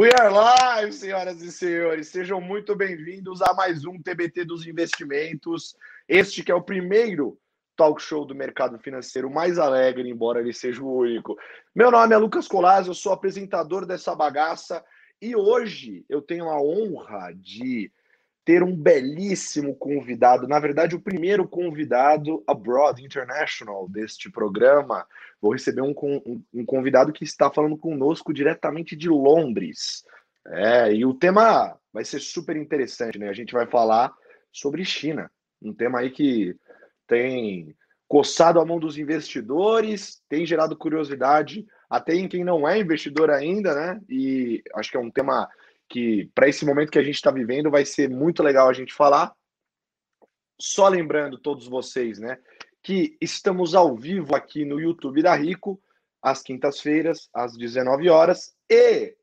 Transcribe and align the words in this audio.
We 0.00 0.08
are 0.18 0.30
live, 0.32 0.94
senhoras 0.94 1.42
e 1.42 1.52
senhores. 1.52 2.08
Sejam 2.08 2.40
muito 2.40 2.74
bem-vindos 2.74 3.42
a 3.42 3.52
mais 3.52 3.84
um 3.84 4.00
TBT 4.00 4.46
dos 4.46 4.66
Investimentos. 4.66 5.76
Este 6.08 6.42
que 6.42 6.50
é 6.50 6.54
o 6.54 6.62
primeiro 6.62 7.38
talk 7.76 8.00
show 8.00 8.24
do 8.24 8.34
mercado 8.34 8.78
financeiro 8.78 9.30
mais 9.30 9.58
alegre, 9.58 10.08
embora 10.08 10.40
ele 10.40 10.54
seja 10.54 10.82
o 10.82 11.00
único. 11.00 11.36
Meu 11.74 11.90
nome 11.90 12.14
é 12.14 12.16
Lucas 12.16 12.48
Colas, 12.48 12.86
eu 12.86 12.94
sou 12.94 13.12
apresentador 13.12 13.84
dessa 13.84 14.14
bagaça 14.14 14.82
e 15.20 15.36
hoje 15.36 16.02
eu 16.08 16.22
tenho 16.22 16.48
a 16.48 16.58
honra 16.58 17.34
de 17.34 17.92
ter 18.42 18.62
um 18.62 18.74
belíssimo 18.74 19.76
convidado, 19.76 20.48
na 20.48 20.58
verdade, 20.58 20.96
o 20.96 21.00
primeiro 21.00 21.46
convidado 21.46 22.42
abroad 22.46 23.04
international 23.04 23.86
deste 23.86 24.30
programa. 24.30 25.06
Vou 25.40 25.52
receber 25.52 25.80
um, 25.80 25.94
um, 26.02 26.42
um 26.52 26.64
convidado 26.64 27.12
que 27.12 27.24
está 27.24 27.50
falando 27.50 27.76
conosco 27.76 28.32
diretamente 28.32 28.94
de 28.94 29.08
Londres. 29.08 30.04
É, 30.46 30.92
e 30.92 31.04
o 31.04 31.14
tema 31.14 31.78
vai 31.92 32.04
ser 32.04 32.20
super 32.20 32.56
interessante, 32.56 33.18
né? 33.18 33.28
A 33.28 33.32
gente 33.34 33.52
vai 33.52 33.66
falar 33.66 34.12
sobre 34.52 34.84
China, 34.84 35.30
um 35.62 35.72
tema 35.72 36.00
aí 36.00 36.10
que 36.10 36.56
tem 37.06 37.74
coçado 38.08 38.60
a 38.60 38.64
mão 38.64 38.78
dos 38.78 38.98
investidores, 38.98 40.20
tem 40.28 40.44
gerado 40.44 40.76
curiosidade 40.76 41.64
até 41.88 42.14
em 42.14 42.28
quem 42.28 42.44
não 42.44 42.68
é 42.68 42.78
investidor 42.78 43.30
ainda, 43.30 43.74
né? 43.74 44.00
E 44.08 44.62
acho 44.74 44.90
que 44.90 44.96
é 44.96 45.00
um 45.00 45.10
tema 45.10 45.48
que 45.88 46.30
para 46.34 46.48
esse 46.48 46.64
momento 46.64 46.90
que 46.90 46.98
a 46.98 47.02
gente 47.02 47.16
está 47.16 47.30
vivendo 47.30 47.70
vai 47.70 47.84
ser 47.84 48.08
muito 48.08 48.42
legal 48.42 48.68
a 48.68 48.72
gente 48.72 48.94
falar. 48.94 49.32
Só 50.60 50.88
lembrando 50.88 51.38
todos 51.38 51.66
vocês, 51.66 52.18
né, 52.18 52.38
que 52.82 53.16
estamos 53.20 53.74
ao 53.74 53.96
vivo 53.96 54.34
aqui 54.34 54.64
no 54.64 54.80
YouTube 54.80 55.22
da 55.22 55.34
Rico, 55.34 55.80
às 56.22 56.42
quintas-feiras, 56.42 57.28
às 57.32 57.56
19 57.56 58.08
horas, 58.08 58.54
e 58.68 59.14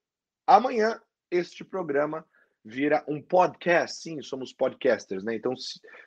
amanhã 0.45 0.99
este 1.29 1.63
programa 1.63 2.25
vira 2.63 3.03
um 3.07 3.21
podcast. 3.21 4.01
Sim, 4.01 4.21
somos 4.21 4.51
podcasters, 4.51 5.23
né? 5.23 5.35
Então, 5.35 5.53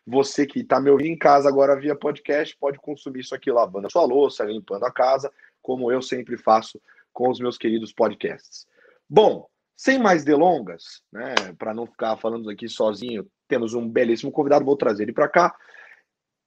você 0.07 0.47
que 0.47 0.61
está 0.61 0.81
me 0.81 0.91
ouvindo 0.91 1.15
em 1.15 1.19
casa 1.19 1.49
agora 1.49 1.79
via 1.79 1.95
podcast, 1.95 2.57
pode 2.59 2.79
consumir 2.79 3.21
isso 3.21 3.35
aqui 3.35 3.51
lavando 3.51 3.87
a 3.87 3.91
sua 3.91 4.05
louça, 4.05 4.45
limpando 4.45 4.85
a 4.85 4.93
casa, 4.93 5.33
como 5.63 5.91
eu 5.91 6.03
sempre 6.03 6.37
faço 6.37 6.81
com 7.13 7.29
os 7.31 7.41
meus 7.41 7.57
queridos 7.57 7.93
podcasts. 7.93 8.67
Bom, 9.09 9.49
sem 9.77 9.99
mais 9.99 10.25
delongas, 10.25 11.03
né, 11.11 11.35
para 11.59 11.73
não 11.73 11.87
ficar 11.87 12.17
falando 12.19 12.51
aqui 12.51 12.69
sozinho, 12.69 13.27
temos 13.49 13.73
um 13.73 13.89
belíssimo 13.89 14.31
convidado, 14.31 14.65
vou 14.65 14.77
trazer 14.77 15.05
ele 15.05 15.13
para 15.13 15.29
cá. 15.29 15.57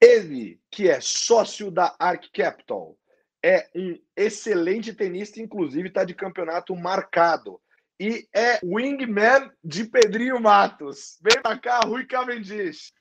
Ele, 0.03 0.59
que 0.69 0.89
é 0.89 0.99
sócio 0.99 1.71
da 1.71 1.95
Arc 1.97 2.25
Capital, 2.33 2.97
é 3.41 3.69
um 3.73 3.97
excelente 4.17 4.93
tenista, 4.93 5.41
inclusive 5.41 5.87
está 5.87 6.03
de 6.03 6.13
campeonato 6.13 6.75
marcado. 6.75 7.57
E 7.97 8.27
é 8.35 8.59
wingman 8.61 9.49
de 9.63 9.85
Pedrinho 9.85 10.41
Matos. 10.41 11.17
Vem 11.21 11.41
para 11.41 11.57
cá, 11.57 11.79
Rui 11.85 12.05
Cavendish. 12.05 12.91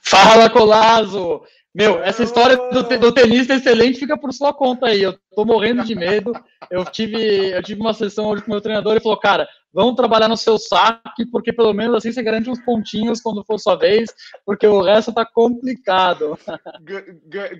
Fala, 0.00 0.48
Colazo! 0.48 1.42
Meu, 1.74 2.00
essa 2.02 2.22
história 2.22 2.56
do, 2.56 2.82
do 3.00 3.12
tenista 3.12 3.54
excelente 3.54 3.98
fica 3.98 4.16
por 4.16 4.32
sua 4.32 4.54
conta 4.54 4.86
aí. 4.86 5.02
Eu 5.02 5.18
tô 5.34 5.44
morrendo 5.44 5.84
de 5.84 5.96
medo. 5.96 6.32
Eu 6.70 6.84
tive, 6.84 7.50
eu 7.50 7.62
tive 7.64 7.80
uma 7.80 7.92
sessão 7.92 8.26
hoje 8.26 8.42
com 8.42 8.48
o 8.48 8.52
meu 8.52 8.60
treinador 8.60 8.96
e 8.96 9.00
falou: 9.00 9.18
cara, 9.18 9.48
vamos 9.76 9.94
trabalhar 9.94 10.26
no 10.26 10.38
seu 10.38 10.58
saque, 10.58 11.26
porque 11.30 11.52
pelo 11.52 11.74
menos 11.74 11.96
assim 11.96 12.10
você 12.10 12.22
garante 12.22 12.48
uns 12.48 12.58
pontinhos 12.60 13.20
quando 13.20 13.44
for 13.44 13.60
sua 13.60 13.76
vez, 13.76 14.10
porque 14.42 14.66
o 14.66 14.80
resto 14.80 15.12
tá 15.12 15.26
complicado. 15.26 16.38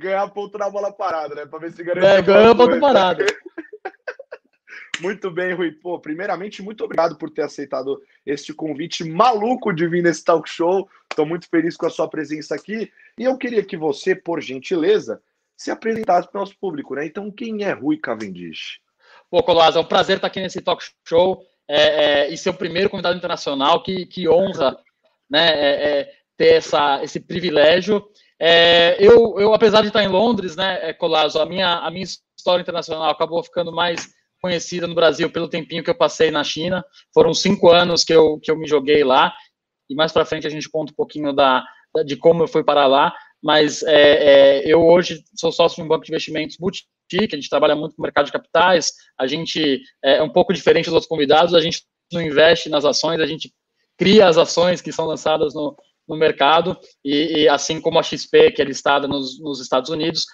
Ganhar 0.00 0.27
ponto 0.31 0.56
na 0.56 0.70
bola 0.70 0.91
parada, 0.91 1.34
né? 1.34 1.45
Pra 1.45 1.58
ver 1.58 1.73
se 1.73 1.84
garante. 1.84 2.06
É, 2.06 2.23
ganhar 2.23 2.55
ponto 2.55 2.81
parado. 2.81 3.23
Muito 4.98 5.30
bem, 5.30 5.52
Rui. 5.52 5.73
Pô, 5.73 6.01
primeiramente, 6.01 6.63
muito 6.63 6.83
obrigado 6.83 7.18
por 7.18 7.29
ter 7.29 7.42
aceitado 7.42 8.01
este 8.24 8.55
convite 8.55 9.05
maluco 9.05 9.70
de 9.70 9.86
vir 9.86 10.02
nesse 10.02 10.24
talk 10.24 10.48
show. 10.48 10.89
Estou 11.11 11.27
muito 11.27 11.46
feliz 11.51 11.77
com 11.77 11.85
a 11.85 11.90
sua 11.90 12.08
presença 12.08 12.55
aqui. 12.55 12.90
E 13.19 13.24
eu 13.24 13.36
queria 13.36 13.63
que 13.63 13.77
você, 13.77 14.17
por 14.17 14.40
gentileza, 14.40 15.20
se 15.55 15.70
apresentasse 15.70 16.30
para 16.30 16.39
o 16.39 16.40
nosso 16.40 16.58
público, 16.58 16.95
né? 16.95 17.05
Então, 17.05 17.30
quem 17.30 17.63
é 17.63 17.73
Rui 17.73 17.98
Cavendish? 17.98 18.80
Pô, 19.30 19.42
Colás, 19.42 19.77
é 19.77 19.80
um 19.80 19.85
prazer 19.85 20.17
estar 20.17 20.29
aqui 20.29 20.40
nesse 20.40 20.63
talk 20.63 20.83
show 21.07 21.45
é, 21.68 21.80
é, 21.80 22.28
e 22.28 22.36
ser 22.36 22.50
o 22.50 22.54
primeiro 22.54 22.90
convidado 22.90 23.16
internacional. 23.16 23.82
Que, 23.82 24.06
que 24.06 24.28
honra 24.28 24.78
né, 25.30 25.48
é, 25.48 26.00
é 26.00 26.12
ter 26.36 26.54
essa, 26.54 27.02
esse 27.02 27.20
privilégio. 27.20 28.04
É, 28.38 28.96
eu, 29.02 29.38
eu, 29.38 29.54
apesar 29.54 29.80
de 29.80 29.88
estar 29.88 30.02
em 30.02 30.08
Londres, 30.08 30.56
né, 30.56 30.92
Colazo, 30.94 31.40
a 31.40 31.46
minha, 31.46 31.78
a 31.78 31.90
minha 31.90 32.04
história 32.36 32.62
internacional 32.62 33.10
acabou 33.10 33.42
ficando 33.42 33.72
mais 33.72 34.08
conhecida 34.40 34.86
no 34.86 34.94
Brasil 34.94 35.30
pelo 35.30 35.48
tempinho 35.48 35.82
que 35.82 35.90
eu 35.90 35.94
passei 35.94 36.30
na 36.30 36.44
China. 36.44 36.84
Foram 37.12 37.32
cinco 37.32 37.70
anos 37.70 38.04
que 38.04 38.12
eu, 38.12 38.38
que 38.38 38.50
eu 38.50 38.56
me 38.56 38.66
joguei 38.66 39.02
lá. 39.02 39.33
E 39.88 39.94
mais 39.94 40.12
para 40.12 40.24
frente 40.24 40.46
a 40.46 40.50
gente 40.50 40.68
conta 40.68 40.92
um 40.92 40.96
pouquinho 40.96 41.33
da, 41.33 41.64
de 42.04 42.16
como 42.16 42.42
eu 42.42 42.48
fui 42.48 42.62
para 42.62 42.86
lá. 42.86 43.14
Mas 43.42 43.83
é, 43.83 43.92
é, 43.92 44.72
eu 44.72 44.84
hoje 44.84 45.22
sou 45.34 45.52
sócio 45.52 45.77
de 45.77 45.83
um 45.83 45.88
banco 45.88 46.04
de 46.04 46.12
investimentos 46.12 46.56
boutique. 46.56 46.88
A 47.14 47.36
gente 47.36 47.48
trabalha 47.48 47.77
muito 47.77 47.94
com 47.94 48.02
o 48.02 48.05
mercado 48.05 48.27
de 48.27 48.33
capitais. 48.33 48.92
A 49.18 49.27
gente 49.27 49.80
é 50.02 50.22
um 50.22 50.30
pouco 50.30 50.52
diferente 50.52 50.86
dos 50.86 50.94
outros 50.94 51.08
convidados. 51.08 51.55
A 51.55 51.61
gente 51.61 51.83
não 52.12 52.20
investe 52.20 52.68
nas 52.68 52.84
ações, 52.84 53.20
a 53.20 53.27
gente 53.27 53.52
cria 53.96 54.28
as 54.28 54.39
ações 54.39 54.80
que 54.80 54.92
são 54.92 55.06
lançadas 55.06 55.55
no, 55.55 55.77
no 56.08 56.16
mercado. 56.16 56.78
E, 57.05 57.42
e, 57.42 57.48
assim 57.48 57.80
como 57.80 57.98
a 57.98 58.02
XP, 58.02 58.52
que 58.52 58.62
é 58.62 58.64
listada 58.64 59.08
nos, 59.08 59.40
nos 59.40 59.61
Estados 59.61 59.90
Unidos, 59.90 60.27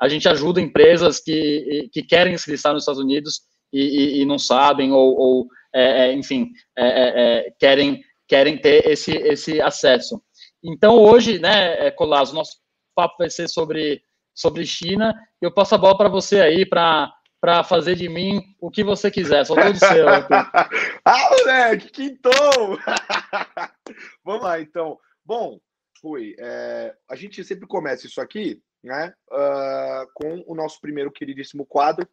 a 0.00 0.08
gente 0.08 0.28
ajuda 0.28 0.60
empresas 0.60 1.20
que, 1.20 1.88
que 1.92 2.02
querem 2.02 2.36
se 2.38 2.50
listar 2.50 2.72
nos 2.72 2.82
Estados 2.82 3.00
Unidos 3.00 3.40
e, 3.72 3.80
e, 3.80 4.22
e 4.22 4.24
não 4.24 4.38
sabem, 4.38 4.92
ou, 4.92 5.18
ou 5.18 5.46
é, 5.74 6.06
é 6.08 6.12
enfim, 6.12 6.50
é, 6.76 6.86
é, 6.86 7.22
é, 7.46 7.50
querem, 7.58 8.02
querem 8.26 8.58
ter 8.58 8.86
esse, 8.86 9.12
esse 9.12 9.60
acesso. 9.60 10.22
Então, 10.62 10.98
hoje, 10.98 11.38
né, 11.38 11.90
Colasso, 11.92 12.34
nosso 12.34 12.56
papo 12.94 13.16
vai 13.18 13.30
ser 13.30 13.48
sobre, 13.48 14.02
sobre 14.38 14.64
China. 14.64 15.12
Eu 15.40 15.52
passo 15.52 15.74
a 15.74 15.78
bola 15.78 15.98
para 15.98 16.08
você 16.08 16.40
aí, 16.40 16.64
para 16.64 17.12
para 17.40 17.62
fazer 17.62 17.94
de 17.94 18.08
mim 18.08 18.42
o 18.60 18.68
que 18.68 18.82
você 18.82 19.12
quiser, 19.12 19.46
sou 19.46 19.54
todo 19.54 19.78
seu. 19.78 20.08
ah, 21.04 21.30
moleque, 21.30 21.88
quintou! 21.88 22.32
Vamos 24.24 24.42
lá, 24.42 24.60
então. 24.60 24.98
Bom, 25.24 25.60
Rui, 26.02 26.34
é, 26.36 26.92
a 27.08 27.14
gente 27.14 27.44
sempre 27.44 27.68
começa 27.68 28.08
isso 28.08 28.20
aqui 28.20 28.60
né, 28.82 29.14
uh, 29.30 30.10
com 30.14 30.42
o 30.48 30.54
nosso 30.54 30.80
primeiro 30.80 31.12
queridíssimo 31.12 31.64
quadro, 31.64 32.08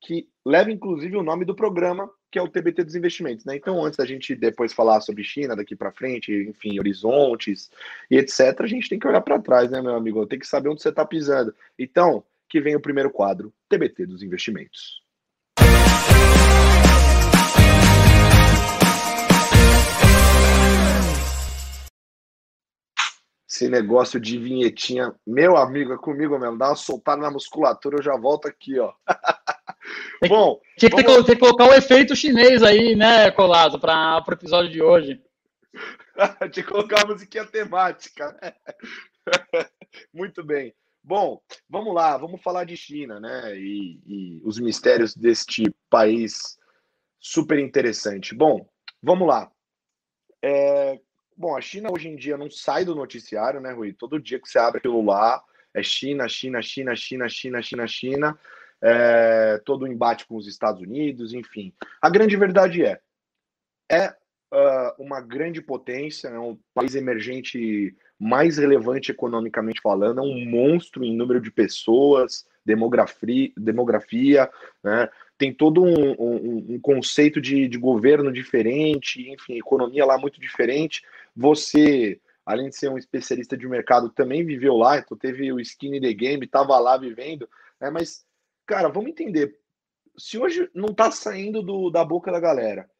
que 0.00 0.28
leva 0.44 0.70
inclusive 0.70 1.16
o 1.16 1.22
nome 1.22 1.44
do 1.44 1.54
programa, 1.54 2.10
que 2.30 2.38
é 2.38 2.42
o 2.42 2.48
TBT 2.48 2.84
dos 2.84 2.94
investimentos. 2.94 3.44
Né? 3.44 3.56
Então, 3.56 3.84
antes 3.84 3.96
da 3.96 4.04
gente 4.04 4.34
depois 4.34 4.72
falar 4.72 5.00
sobre 5.00 5.24
China 5.24 5.56
daqui 5.56 5.74
para 5.74 5.92
frente, 5.92 6.32
enfim, 6.48 6.78
horizontes 6.78 7.70
e 8.10 8.16
etc., 8.16 8.60
a 8.60 8.66
gente 8.66 8.88
tem 8.88 8.98
que 8.98 9.06
olhar 9.06 9.20
para 9.20 9.40
trás, 9.40 9.70
né, 9.70 9.80
meu 9.80 9.94
amigo? 9.94 10.26
Tem 10.26 10.38
que 10.38 10.46
saber 10.46 10.68
onde 10.68 10.82
você 10.82 10.90
está 10.90 11.04
pisando. 11.04 11.54
Então, 11.78 12.24
que 12.48 12.60
vem 12.60 12.76
o 12.76 12.80
primeiro 12.80 13.10
quadro, 13.10 13.52
TBT 13.68 14.06
dos 14.06 14.22
investimentos. 14.22 15.02
Esse 23.58 23.68
negócio 23.68 24.20
de 24.20 24.38
vinhetinha, 24.38 25.12
meu 25.26 25.56
amigo, 25.56 25.92
é 25.92 25.98
comigo 25.98 26.38
mesmo. 26.38 26.56
Dá 26.56 26.68
uma 26.68 26.76
soltada 26.76 27.20
na 27.20 27.30
musculatura, 27.30 27.96
eu 27.96 28.02
já 28.02 28.16
volto 28.16 28.46
aqui, 28.46 28.78
ó. 28.78 28.92
Tem, 30.20 30.28
Bom, 30.28 30.60
tinha 30.76 30.90
que, 30.90 31.02
vamos... 31.02 31.26
ter, 31.26 31.34
que 31.34 31.40
colocar 31.40 31.68
o 31.68 31.74
efeito 31.74 32.14
chinês 32.14 32.62
aí, 32.62 32.94
né, 32.94 33.30
Colado, 33.32 33.80
para 33.80 34.22
o 34.26 34.32
episódio 34.32 34.70
de 34.70 34.80
hoje. 34.80 35.20
tinha 36.52 36.64
que 36.64 36.64
colocar 36.64 37.02
a 37.02 37.06
musiquinha 37.06 37.46
temática. 37.46 38.38
Né? 38.40 38.54
Muito 40.14 40.44
bem. 40.44 40.72
Bom, 41.02 41.40
vamos 41.68 41.94
lá, 41.94 42.16
vamos 42.16 42.42
falar 42.42 42.64
de 42.64 42.76
China, 42.76 43.18
né? 43.18 43.58
E, 43.58 44.00
e 44.06 44.42
os 44.44 44.58
mistérios 44.58 45.14
deste 45.14 45.64
país 45.88 46.58
super 47.18 47.58
interessante. 47.58 48.34
Bom, 48.34 48.68
vamos 49.02 49.26
lá. 49.26 49.50
É, 50.42 51.00
Bom, 51.38 51.56
a 51.56 51.60
China 51.60 51.88
hoje 51.92 52.08
em 52.08 52.16
dia 52.16 52.36
não 52.36 52.50
sai 52.50 52.84
do 52.84 52.96
noticiário, 52.96 53.60
né, 53.60 53.70
Rui? 53.70 53.92
Todo 53.92 54.20
dia 54.20 54.40
que 54.40 54.48
você 54.48 54.58
abre 54.58 54.78
aquilo 54.78 55.04
lá 55.04 55.40
é 55.72 55.80
China, 55.84 56.28
China, 56.28 56.60
China, 56.60 56.96
China, 56.96 57.28
China, 57.28 57.62
China, 57.62 57.86
China, 57.86 58.38
é, 58.82 59.62
todo 59.64 59.82
o 59.82 59.86
embate 59.86 60.26
com 60.26 60.34
os 60.34 60.48
Estados 60.48 60.82
Unidos, 60.82 61.32
enfim. 61.32 61.72
A 62.02 62.10
grande 62.10 62.36
verdade 62.36 62.84
é, 62.84 63.00
é 63.88 64.08
uh, 64.52 64.92
uma 65.00 65.20
grande 65.20 65.62
potência, 65.62 66.26
é 66.26 66.40
um 66.40 66.58
país 66.74 66.96
emergente 66.96 67.96
mais 68.18 68.58
relevante 68.58 69.12
economicamente 69.12 69.80
falando, 69.80 70.18
é 70.18 70.24
um 70.24 70.44
monstro 70.44 71.04
em 71.04 71.16
número 71.16 71.40
de 71.40 71.52
pessoas, 71.52 72.44
demografia, 72.64 73.52
demografia 73.56 74.50
né? 74.82 75.08
Tem 75.38 75.54
todo 75.54 75.84
um, 75.84 76.10
um, 76.18 76.66
um 76.74 76.80
conceito 76.80 77.40
de, 77.40 77.68
de, 77.68 77.78
governo 77.78 78.32
diferente, 78.32 79.30
enfim, 79.30 79.56
economia 79.56 80.04
lá 80.04 80.18
muito 80.18 80.40
diferente. 80.40 81.02
Você, 81.34 82.20
além 82.44 82.68
de 82.68 82.76
ser 82.76 82.90
um 82.90 82.98
especialista 82.98 83.56
de 83.56 83.68
mercado, 83.68 84.10
também 84.10 84.44
viveu 84.44 84.76
lá, 84.76 84.98
então 84.98 85.16
teve 85.16 85.52
o 85.52 85.60
skin 85.60 85.96
in 85.96 86.00
the 86.00 86.12
game, 86.12 86.44
estava 86.44 86.76
lá 86.80 86.96
vivendo, 86.96 87.48
né? 87.80 87.88
Mas, 87.88 88.26
cara, 88.66 88.88
vamos 88.88 89.10
entender. 89.10 89.56
Se 90.16 90.36
hoje 90.36 90.68
não 90.74 90.88
está 90.88 91.12
saindo 91.12 91.62
do, 91.62 91.88
da 91.88 92.04
boca 92.04 92.32
da 92.32 92.40
galera, 92.40 92.90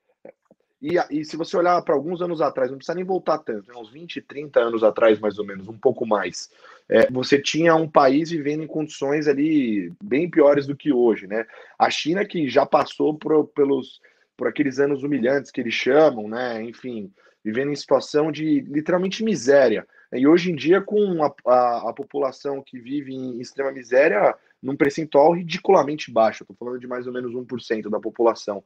E, 0.80 0.96
e 1.10 1.24
se 1.24 1.36
você 1.36 1.56
olhar 1.56 1.82
para 1.82 1.94
alguns 1.94 2.22
anos 2.22 2.40
atrás, 2.40 2.70
não 2.70 2.78
precisa 2.78 2.94
nem 2.94 3.04
voltar 3.04 3.38
tanto, 3.38 3.68
né, 3.68 3.76
uns 3.76 3.90
20, 3.90 4.20
30 4.22 4.60
anos 4.60 4.84
atrás, 4.84 5.18
mais 5.18 5.38
ou 5.38 5.44
menos, 5.44 5.66
um 5.66 5.76
pouco 5.76 6.06
mais, 6.06 6.50
é, 6.88 7.10
você 7.10 7.40
tinha 7.40 7.74
um 7.74 7.88
país 7.88 8.30
vivendo 8.30 8.62
em 8.62 8.66
condições 8.66 9.26
ali 9.26 9.92
bem 10.02 10.30
piores 10.30 10.66
do 10.66 10.76
que 10.76 10.92
hoje, 10.92 11.26
né? 11.26 11.44
A 11.78 11.90
China 11.90 12.24
que 12.24 12.48
já 12.48 12.64
passou 12.64 13.12
por, 13.14 13.48
pelos, 13.48 14.00
por 14.36 14.46
aqueles 14.46 14.78
anos 14.78 15.02
humilhantes 15.02 15.50
que 15.50 15.60
eles 15.60 15.74
chamam, 15.74 16.28
né? 16.28 16.62
Enfim, 16.62 17.12
vivendo 17.44 17.72
em 17.72 17.76
situação 17.76 18.30
de 18.30 18.60
literalmente 18.60 19.24
miséria. 19.24 19.86
E 20.12 20.26
hoje 20.26 20.50
em 20.50 20.54
dia, 20.54 20.80
com 20.80 21.22
a, 21.22 21.34
a, 21.46 21.90
a 21.90 21.92
população 21.92 22.62
que 22.62 22.78
vive 22.78 23.12
em 23.14 23.40
extrema 23.40 23.70
miséria, 23.70 24.34
num 24.62 24.76
percentual 24.76 25.32
ridiculamente 25.32 26.10
baixo, 26.10 26.44
estou 26.44 26.56
falando 26.56 26.80
de 26.80 26.86
mais 26.86 27.06
ou 27.06 27.12
menos 27.12 27.34
1% 27.34 27.90
da 27.90 28.00
população. 28.00 28.64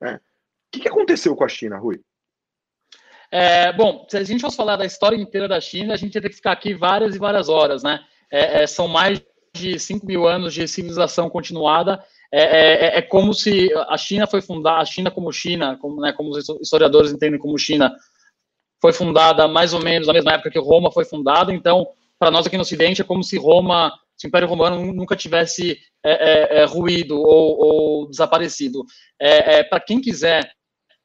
Né? 0.00 0.20
O 0.72 0.78
que, 0.78 0.80
que 0.80 0.88
aconteceu 0.88 1.36
com 1.36 1.44
a 1.44 1.48
China, 1.48 1.76
Rui? 1.76 2.00
É, 3.30 3.72
bom, 3.72 4.06
se 4.08 4.16
a 4.16 4.24
gente 4.24 4.40
fosse 4.40 4.56
falar 4.56 4.76
da 4.76 4.86
história 4.86 5.16
inteira 5.16 5.46
da 5.46 5.60
China, 5.60 5.92
a 5.92 5.96
gente 5.98 6.14
ia 6.14 6.22
ter 6.22 6.30
que 6.30 6.36
ficar 6.36 6.52
aqui 6.52 6.72
várias 6.72 7.14
e 7.14 7.18
várias 7.18 7.50
horas, 7.50 7.82
né? 7.82 8.00
É, 8.30 8.62
é, 8.62 8.66
são 8.66 8.88
mais 8.88 9.22
de 9.54 9.78
5 9.78 10.06
mil 10.06 10.26
anos 10.26 10.54
de 10.54 10.66
civilização 10.66 11.28
continuada. 11.28 12.02
É, 12.32 12.42
é, 12.42 12.72
é, 12.86 12.98
é, 12.98 13.02
como 13.02 13.34
se 13.34 13.70
a 13.88 13.98
China 13.98 14.26
foi 14.26 14.40
fundada, 14.40 14.80
a 14.80 14.84
China 14.86 15.10
como 15.10 15.30
China, 15.30 15.76
como, 15.78 16.00
né, 16.00 16.12
como 16.12 16.30
os 16.30 16.48
historiadores 16.62 17.12
entendem 17.12 17.38
como 17.38 17.58
China, 17.58 17.94
foi 18.80 18.94
fundada 18.94 19.46
mais 19.46 19.74
ou 19.74 19.82
menos 19.82 20.06
na 20.06 20.14
mesma 20.14 20.32
época 20.32 20.50
que 20.50 20.58
Roma 20.58 20.90
foi 20.90 21.04
fundada. 21.04 21.52
Então, 21.52 21.86
para 22.18 22.30
nós 22.30 22.46
aqui 22.46 22.56
no 22.56 22.62
Ocidente, 22.62 23.02
é 23.02 23.04
como 23.04 23.22
se 23.22 23.36
Roma, 23.36 23.92
se 24.16 24.26
o 24.26 24.28
Império 24.28 24.48
Romano 24.48 24.92
nunca 24.92 25.14
tivesse 25.14 25.78
ruído 26.70 27.18
ou, 27.18 27.58
ou 27.58 28.08
desaparecido. 28.08 28.84
para 29.68 29.80
quem 29.80 30.00
quiser 30.00 30.50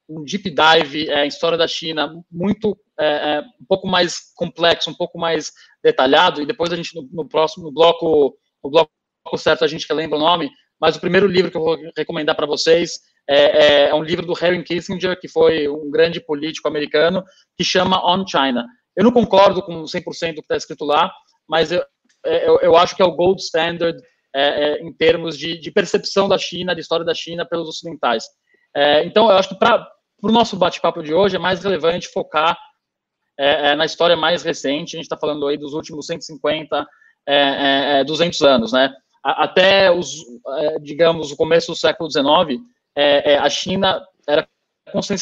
um 0.08 0.24
deep 0.24 0.50
dive 0.50 1.10
é, 1.10 1.24
em 1.24 1.28
história 1.28 1.58
da 1.58 1.68
China 1.68 2.12
muito 2.30 2.78
é, 2.98 3.06
é, 3.06 3.40
um 3.60 3.64
pouco 3.68 3.86
mais 3.86 4.32
complexo, 4.34 4.90
um 4.90 4.94
pouco 4.94 5.18
mais 5.18 5.52
detalhado, 5.82 6.40
e 6.40 6.46
depois 6.46 6.72
a 6.72 6.76
gente 6.76 6.94
no, 6.94 7.08
no 7.12 7.28
próximo 7.28 7.64
no 7.64 7.72
bloco, 7.72 8.36
no 8.64 8.70
bloco 8.70 8.90
certo 9.36 9.64
a 9.64 9.68
gente 9.68 9.92
lembra 9.92 10.16
o 10.16 10.20
nome, 10.20 10.50
mas 10.80 10.96
o 10.96 11.00
primeiro 11.00 11.26
livro 11.26 11.50
que 11.50 11.56
eu 11.56 11.62
vou 11.62 11.78
recomendar 11.96 12.34
para 12.34 12.46
vocês 12.46 13.00
é, 13.28 13.34
é, 13.36 13.88
é, 13.90 13.94
um 13.94 14.02
livro 14.02 14.24
do 14.24 14.32
Harry 14.32 14.62
Kissinger, 14.64 15.20
que 15.20 15.28
foi 15.28 15.68
um 15.68 15.90
grande 15.90 16.18
político 16.18 16.66
americano, 16.66 17.22
que 17.56 17.62
chama 17.62 18.02
On 18.02 18.26
China. 18.26 18.66
Eu 18.96 19.04
não 19.04 19.12
concordo 19.12 19.62
com 19.62 19.82
100% 19.82 20.34
do 20.34 20.34
que 20.36 20.40
está 20.40 20.56
escrito 20.56 20.84
lá, 20.84 21.12
mas 21.46 21.70
eu, 21.70 21.84
é, 22.24 22.48
eu, 22.48 22.58
eu, 22.60 22.76
acho 22.76 22.96
que 22.96 23.02
é 23.02 23.04
o 23.04 23.14
gold 23.14 23.40
standard 23.42 24.00
é, 24.34 24.80
em 24.82 24.90
termos 24.94 25.36
de, 25.36 25.60
de, 25.60 25.70
percepção 25.70 26.26
da 26.26 26.38
China, 26.38 26.74
de 26.74 26.80
história 26.80 27.04
da 27.04 27.14
China 27.14 27.46
pelos 27.46 27.68
ocidentais. 27.68 28.24
então, 29.04 29.30
eu 29.30 29.36
acho 29.36 29.50
que 29.50 29.58
para 29.58 29.86
para 30.20 30.30
o 30.30 30.32
nosso 30.32 30.56
bate-papo 30.56 31.02
de 31.02 31.14
hoje, 31.14 31.36
é 31.36 31.38
mais 31.38 31.62
relevante 31.62 32.08
focar 32.08 32.58
é, 33.38 33.70
é, 33.70 33.76
na 33.76 33.84
história 33.84 34.16
mais 34.16 34.42
recente. 34.42 34.96
A 34.96 34.98
gente 34.98 35.04
está 35.04 35.16
falando 35.16 35.46
aí 35.46 35.56
dos 35.56 35.72
últimos 35.72 36.06
150, 36.06 36.86
é, 37.26 38.04
200 38.04 38.40
é, 38.40 38.44
é, 38.44 38.48
anos, 38.48 38.72
né? 38.72 38.92
Até 39.22 39.90
os, 39.90 40.24
é, 40.56 40.78
digamos, 40.80 41.30
o 41.30 41.36
começo 41.36 41.72
do 41.72 41.76
século 41.76 42.10
XIX, 42.10 42.60
a 43.40 43.50
China 43.50 44.04
era 44.26 44.48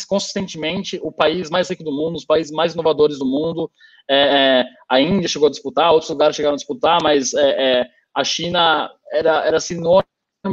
consistentemente 0.08 0.98
o 1.02 1.10
país 1.10 1.50
mais 1.50 1.68
rico 1.68 1.82
do 1.82 1.92
mundo, 1.92 2.16
os 2.16 2.24
países 2.24 2.52
mais 2.52 2.72
inovadores 2.72 3.18
do 3.18 3.26
mundo. 3.26 3.70
a 4.88 5.00
Índia 5.00 5.28
chegou 5.28 5.48
a 5.48 5.50
disputar, 5.50 5.92
outros 5.92 6.10
lugares 6.10 6.36
chegaram 6.36 6.54
a 6.54 6.58
disputar, 6.58 7.02
mas 7.02 7.32
a 8.14 8.24
China 8.24 8.90
era, 9.12 9.44
era 9.44 9.60
sinônimo 9.60 10.04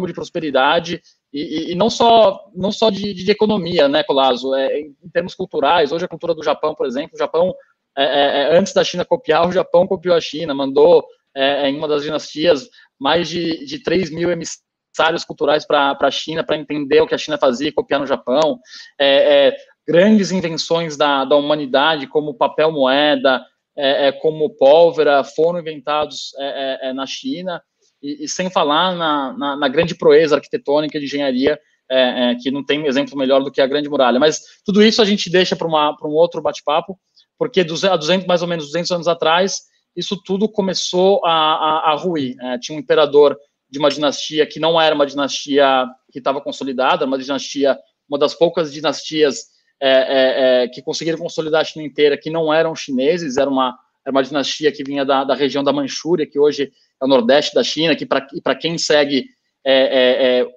de 0.07 0.13
prosperidade 0.13 1.01
e, 1.33 1.71
e, 1.71 1.75
não 1.75 1.89
só 1.89 2.47
não 2.53 2.71
só 2.71 2.91
de, 2.91 3.11
de 3.11 3.31
economia, 3.31 3.87
né, 3.87 4.03
Colasso? 4.03 4.53
É, 4.53 4.79
em 4.79 5.09
termos 5.11 5.33
culturais, 5.33 5.91
hoje 5.91 6.05
a 6.05 6.07
cultura 6.07 6.35
do 6.35 6.43
Japão, 6.43 6.75
por 6.75 6.85
exemplo, 6.85 7.15
o 7.15 7.17
Japão, 7.17 7.55
é, 7.97 8.03
é, 8.03 8.43
é 8.43 8.57
antes 8.57 8.71
da 8.71 8.83
China 8.83 9.03
copiar, 9.03 9.47
o 9.47 9.51
Japão 9.51 9.87
copiou 9.87 10.15
a 10.15 10.21
China, 10.21 10.53
mandou 10.53 11.03
é, 11.35 11.67
em 11.67 11.75
uma 11.75 11.87
das 11.87 12.03
dinastias 12.03 12.69
mais 12.99 13.27
de, 13.27 13.65
de 13.65 13.79
3 13.79 14.11
mil 14.11 14.29
emissários 14.29 15.25
culturais 15.25 15.65
para 15.65 15.97
a 15.99 16.11
China, 16.11 16.43
para 16.43 16.55
entender 16.55 17.01
o 17.01 17.07
que 17.07 17.15
a 17.15 17.17
China 17.17 17.39
fazia 17.39 17.69
e 17.69 17.73
copiar 17.73 17.99
no 17.99 18.05
Japão. 18.05 18.59
É, 19.01 19.55
grandes 19.87 20.31
invenções 20.31 20.95
da, 20.95 21.25
da 21.25 21.35
humanidade, 21.35 22.05
como 22.05 22.35
papel 22.35 22.71
moeda, 22.71 23.43
como 24.21 24.51
pólvora, 24.51 25.23
foram 25.23 25.59
inventados 25.59 26.31
na 26.93 27.07
China 27.07 27.59
e, 28.03 28.25
e 28.25 28.29
sem 28.29 28.49
falar 28.49 28.95
na, 28.95 29.33
na, 29.33 29.55
na, 29.55 29.67
grande 29.69 29.95
proeza 29.95 30.35
arquitetônica 30.35 30.99
de 30.99 31.05
engenharia, 31.05 31.57
é, 31.89 32.31
é, 32.31 32.35
que 32.35 32.51
não 32.51 32.63
tem 32.63 32.85
exemplo 32.85 33.17
melhor 33.17 33.41
do 33.41 33.51
que 33.51 33.61
a 33.61 33.67
Grande 33.67 33.89
Muralha. 33.89 34.19
Mas 34.19 34.41
tudo 34.65 34.83
isso 34.83 35.01
a 35.01 35.05
gente 35.05 35.29
deixa 35.29 35.55
para 35.55 35.67
um 35.67 36.11
outro 36.11 36.41
bate-papo, 36.41 36.99
porque 37.37 37.61
há 37.61 37.63
200, 37.63 38.27
mais 38.27 38.41
ou 38.41 38.47
menos 38.47 38.65
200 38.65 38.91
anos 38.91 39.07
atrás, 39.07 39.61
isso 39.95 40.21
tudo 40.23 40.49
começou 40.49 41.25
a, 41.25 41.31
a, 41.31 41.91
a 41.91 41.95
ruir. 41.95 42.35
É, 42.41 42.57
tinha 42.59 42.77
um 42.77 42.81
imperador 42.81 43.37
de 43.69 43.79
uma 43.79 43.89
dinastia 43.89 44.45
que 44.45 44.59
não 44.59 44.79
era 44.79 44.93
uma 44.93 45.05
dinastia 45.05 45.87
que 46.11 46.19
estava 46.19 46.41
consolidada, 46.41 47.05
uma 47.05 47.17
dinastia, 47.17 47.77
uma 48.07 48.19
das 48.19 48.33
poucas 48.33 48.71
dinastias 48.71 49.53
é, 49.81 49.89
é, 49.89 50.63
é, 50.63 50.67
que 50.67 50.81
conseguiram 50.81 51.17
consolidar 51.17 51.61
a 51.61 51.63
China 51.63 51.85
inteira, 51.85 52.17
que 52.17 52.29
não 52.29 52.53
eram 52.53 52.75
chineses, 52.75 53.37
era 53.37 53.49
uma, 53.49 53.77
era 54.05 54.11
uma 54.11 54.23
dinastia 54.23 54.71
que 54.71 54.83
vinha 54.83 55.05
da, 55.05 55.23
da 55.23 55.33
região 55.33 55.63
da 55.63 55.71
Manchúria, 55.71 56.27
que 56.27 56.37
hoje 56.37 56.71
é 57.01 57.05
o 57.05 57.07
nordeste 57.07 57.55
da 57.55 57.63
China, 57.63 57.95
que 57.95 58.05
para 58.05 58.55
quem 58.55 58.77
segue 58.77 59.25
é, 59.65 59.73
é, 59.73 60.41
é 60.41 60.47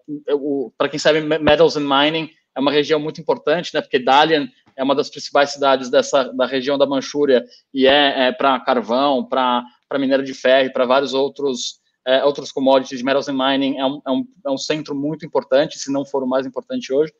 para 0.77 0.89
quem 0.89 0.99
sabe 0.99 1.21
metals 1.21 1.77
and 1.77 1.87
mining 1.87 2.29
é 2.57 2.61
uma 2.61 2.73
região 2.73 2.99
muito 2.99 3.21
importante, 3.21 3.73
né? 3.73 3.81
Porque 3.81 3.99
Dalian 3.99 4.49
é 4.75 4.83
uma 4.83 4.95
das 4.95 5.09
principais 5.09 5.51
cidades 5.51 5.89
dessa 5.89 6.25
da 6.33 6.47
região 6.47 6.77
da 6.77 6.87
Manchúria 6.87 7.45
e 7.73 7.87
é, 7.87 8.29
é 8.29 8.33
para 8.33 8.59
carvão, 8.61 9.25
para 9.25 9.65
para 9.89 10.01
minério 10.01 10.25
de 10.25 10.35
ferro, 10.35 10.73
para 10.73 10.85
vários 10.85 11.15
outros 11.15 11.79
é, 12.05 12.25
outros 12.25 12.51
commodities 12.51 13.03
metals 13.03 13.29
and 13.29 13.35
mining 13.35 13.79
é 13.79 13.87
um, 13.87 14.03
é 14.05 14.11
um, 14.11 14.25
é 14.47 14.51
um 14.51 14.59
centro 14.59 14.95
muito 14.95 15.25
importante, 15.25 15.79
se 15.79 15.93
não 15.93 16.05
for 16.05 16.23
o 16.25 16.27
mais 16.27 16.47
importante 16.47 16.93
hoje. 16.93 17.13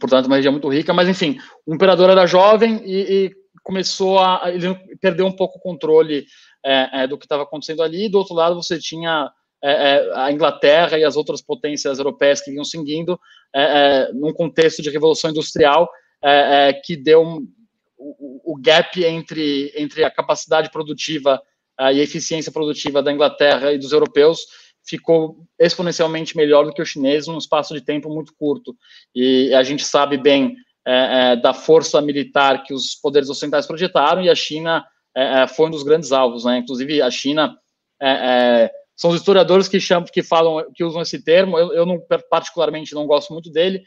Portanto, 0.00 0.26
uma 0.26 0.36
região 0.36 0.52
muito 0.52 0.68
rica, 0.68 0.92
mas 0.92 1.08
enfim, 1.08 1.38
o 1.66 1.74
imperador 1.74 2.10
era 2.10 2.26
jovem 2.26 2.82
e, 2.84 3.26
e 3.26 3.36
começou 3.62 4.18
a 4.18 4.42
ele 4.46 4.74
perdeu 5.00 5.26
um 5.26 5.32
pouco 5.32 5.58
o 5.58 5.60
controle 5.60 6.26
é, 6.64 7.02
é, 7.02 7.06
do 7.06 7.16
que 7.16 7.24
estava 7.24 7.42
acontecendo 7.44 7.82
ali. 7.82 8.06
E 8.06 8.08
do 8.08 8.18
outro 8.18 8.34
lado, 8.34 8.54
você 8.54 8.78
tinha 8.78 9.30
é, 9.62 9.70
é, 9.70 10.12
a 10.14 10.30
Inglaterra 10.30 10.98
e 10.98 11.04
as 11.04 11.16
outras 11.16 11.42
potências 11.42 11.98
europeias 11.98 12.40
que 12.40 12.50
vinham 12.50 12.64
seguindo, 12.64 13.18
é, 13.54 14.12
num 14.12 14.32
contexto 14.32 14.82
de 14.82 14.90
revolução 14.90 15.30
industrial 15.30 15.88
que 16.84 16.96
deu 16.96 17.22
um, 17.22 17.46
o, 17.96 18.54
o, 18.54 18.60
gap 18.60 19.04
entre, 19.04 19.72
entre 19.76 20.02
a 20.02 20.10
capacidade 20.10 20.68
produtiva 20.68 21.40
e 21.78 21.82
a 21.84 21.92
eficiência 21.92 22.50
produtiva 22.50 23.00
da 23.00 23.12
Inglaterra 23.12 23.72
e 23.72 23.78
dos 23.78 23.92
europeus 23.92 24.40
ficou 24.84 25.46
exponencialmente 25.56 26.36
melhor 26.36 26.64
do 26.64 26.72
que 26.72 26.82
o 26.82 26.84
chinês 26.84 27.28
num 27.28 27.38
espaço 27.38 27.72
de 27.72 27.80
tempo 27.80 28.12
muito 28.12 28.34
curto. 28.34 28.76
E 29.14 29.54
a 29.54 29.62
gente 29.62 29.84
sabe 29.84 30.16
bem 30.16 30.56
é, 30.90 31.32
é, 31.32 31.36
da 31.36 31.52
força 31.52 32.00
militar 32.00 32.62
que 32.62 32.72
os 32.72 32.94
poderes 32.94 33.28
ocidentais 33.28 33.66
projetaram 33.66 34.22
e 34.22 34.30
a 34.30 34.34
China 34.34 34.82
é, 35.14 35.42
é, 35.42 35.46
foi 35.46 35.66
um 35.66 35.70
dos 35.70 35.82
grandes 35.82 36.12
alvos, 36.12 36.46
né? 36.46 36.56
Inclusive 36.56 37.02
a 37.02 37.10
China 37.10 37.54
é, 38.00 38.10
é, 38.10 38.70
são 38.96 39.10
os 39.10 39.16
historiadores 39.16 39.68
que 39.68 39.78
chamam, 39.78 40.08
que 40.10 40.22
falam, 40.22 40.64
que 40.74 40.82
usam 40.82 41.02
esse 41.02 41.22
termo. 41.22 41.58
Eu, 41.58 41.74
eu 41.74 41.84
não 41.84 42.00
particularmente 42.30 42.94
não 42.94 43.06
gosto 43.06 43.34
muito 43.34 43.50
dele 43.50 43.82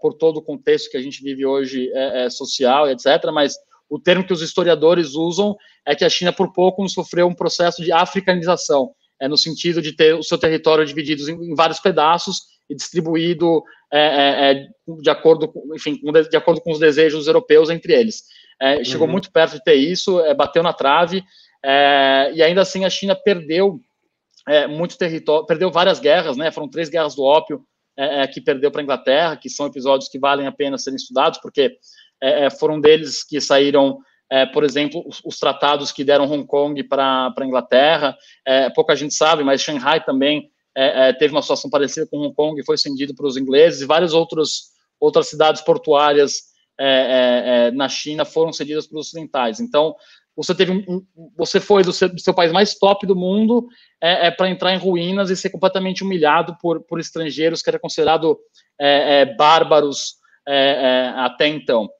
por 0.00 0.14
todo 0.14 0.38
o 0.38 0.42
contexto 0.42 0.90
que 0.90 0.96
a 0.96 1.02
gente 1.02 1.20
vive 1.22 1.44
hoje 1.44 1.90
social, 2.30 2.88
etc. 2.88 3.06
Mas 3.32 3.56
o 3.88 3.98
termo 3.98 4.24
que 4.24 4.32
os 4.32 4.42
historiadores 4.42 5.14
usam 5.14 5.56
é 5.86 5.94
que 5.94 6.04
a 6.04 6.08
China 6.08 6.32
por 6.32 6.52
pouco 6.52 6.88
sofreu 6.88 7.26
um 7.26 7.34
processo 7.34 7.82
de 7.82 7.90
africanização, 7.90 8.90
é, 9.20 9.26
no 9.26 9.36
sentido 9.36 9.80
de 9.80 9.92
ter 9.92 10.14
o 10.14 10.22
seu 10.22 10.38
território 10.38 10.84
dividido 10.84 11.28
em 11.30 11.54
vários 11.54 11.80
pedaços 11.80 12.57
e 12.68 12.74
distribuído 12.74 13.62
é, 13.92 14.50
é, 14.50 14.66
de 15.00 15.10
acordo, 15.10 15.48
com, 15.48 15.74
enfim, 15.74 16.00
de 16.30 16.36
acordo 16.36 16.60
com 16.60 16.72
os 16.72 16.78
desejos 16.78 17.26
europeus 17.26 17.70
entre 17.70 17.92
eles 17.92 18.24
é, 18.60 18.82
chegou 18.84 19.06
uhum. 19.06 19.12
muito 19.12 19.30
perto 19.30 19.52
de 19.52 19.62
ter 19.62 19.74
isso, 19.74 20.20
é, 20.20 20.34
bateu 20.34 20.62
na 20.62 20.72
trave, 20.72 21.22
é, 21.64 22.32
e 22.34 22.42
ainda 22.42 22.62
assim 22.62 22.84
a 22.84 22.90
China 22.90 23.14
perdeu 23.14 23.80
é, 24.46 24.66
muito 24.66 24.98
território, 24.98 25.46
perdeu 25.46 25.70
várias 25.70 26.00
guerras, 26.00 26.36
né? 26.36 26.50
Foram 26.50 26.68
três 26.68 26.88
guerras 26.88 27.14
do 27.14 27.22
ópio 27.22 27.62
é, 27.96 28.22
é, 28.22 28.26
que 28.26 28.40
perdeu 28.40 28.70
para 28.70 28.80
a 28.80 28.84
Inglaterra, 28.84 29.36
que 29.36 29.48
são 29.48 29.66
episódios 29.66 30.08
que 30.08 30.18
valem 30.18 30.46
a 30.46 30.52
pena 30.52 30.78
serem 30.78 30.96
estudados, 30.96 31.38
porque 31.40 31.76
foram 32.58 32.80
deles 32.80 33.22
que 33.22 33.40
saíram, 33.40 34.00
por 34.52 34.64
exemplo, 34.64 35.04
os, 35.06 35.20
os, 35.24 35.38
tratados 35.38 35.92
que 35.92 36.02
deram 36.02 36.24
Hong 36.24 36.44
Kong 36.44 36.82
para 36.82 37.32
a 37.36 37.44
Inglaterra. 37.46 38.16
pouca 38.74 38.96
gente 38.96 39.14
sabe, 39.14 39.44
mas 39.44 39.62
Shanghai 39.62 40.02
também 40.02 40.50
teve 41.18 41.32
uma 41.32 41.42
situação 41.42 41.70
parecida 41.70 42.06
com 42.06 42.18
Hong 42.18 42.34
Kong 42.34 42.60
e 42.60 42.64
foi 42.64 42.78
cedido 42.78 43.14
para 43.14 43.26
os 43.26 43.36
ingleses, 43.36 43.80
e 43.80 43.86
várias 43.86 44.14
outros, 44.14 44.70
outras 45.00 45.28
cidades 45.28 45.62
portuárias 45.62 46.48
é, 46.80 46.86
é, 46.86 47.66
é, 47.66 47.70
na 47.72 47.88
China 47.88 48.24
foram 48.24 48.52
cedidas 48.52 48.86
para 48.86 48.98
os 48.98 49.08
ocidentais. 49.08 49.58
Então, 49.58 49.96
você 50.36 50.54
teve 50.54 50.70
um, 50.70 51.04
você 51.36 51.58
foi 51.58 51.82
do 51.82 51.92
seu, 51.92 52.08
do 52.08 52.20
seu, 52.20 52.32
país 52.32 52.52
mais 52.52 52.78
top 52.78 53.04
do 53.04 53.16
mundo 53.16 53.66
é, 54.00 54.28
é 54.28 54.30
para 54.30 54.48
entrar 54.48 54.72
em 54.72 54.78
ruínas 54.78 55.28
e 55.28 55.36
ser 55.36 55.50
completamente 55.50 56.04
humilhado 56.04 56.56
por, 56.62 56.80
por 56.84 57.00
estrangeiros 57.00 57.62
que 57.62 57.68
eram 57.68 57.80
considerados 57.80 58.36
é, 58.80 59.34
bárbaros 59.34 60.14
é, 60.46 61.12
até 61.16 61.48
então. 61.48 61.90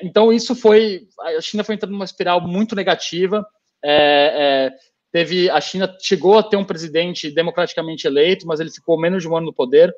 então, 0.00 0.32
isso 0.32 0.54
foi. 0.54 1.00
A 1.36 1.40
China 1.40 1.64
foi 1.64 1.74
entrando 1.74 1.92
numa 1.92 2.04
espiral 2.04 2.40
muito 2.40 2.76
negativa. 2.76 3.44
Teve 5.18 5.50
A 5.50 5.60
China 5.60 5.92
chegou 6.00 6.38
a 6.38 6.42
ter 6.42 6.56
um 6.56 6.64
presidente 6.64 7.30
democraticamente 7.30 8.06
eleito, 8.06 8.46
mas 8.46 8.60
ele 8.60 8.70
ficou 8.70 8.98
menos 8.98 9.22
de 9.22 9.28
um 9.28 9.36
ano 9.36 9.46
no 9.46 9.52
poder, 9.52 9.92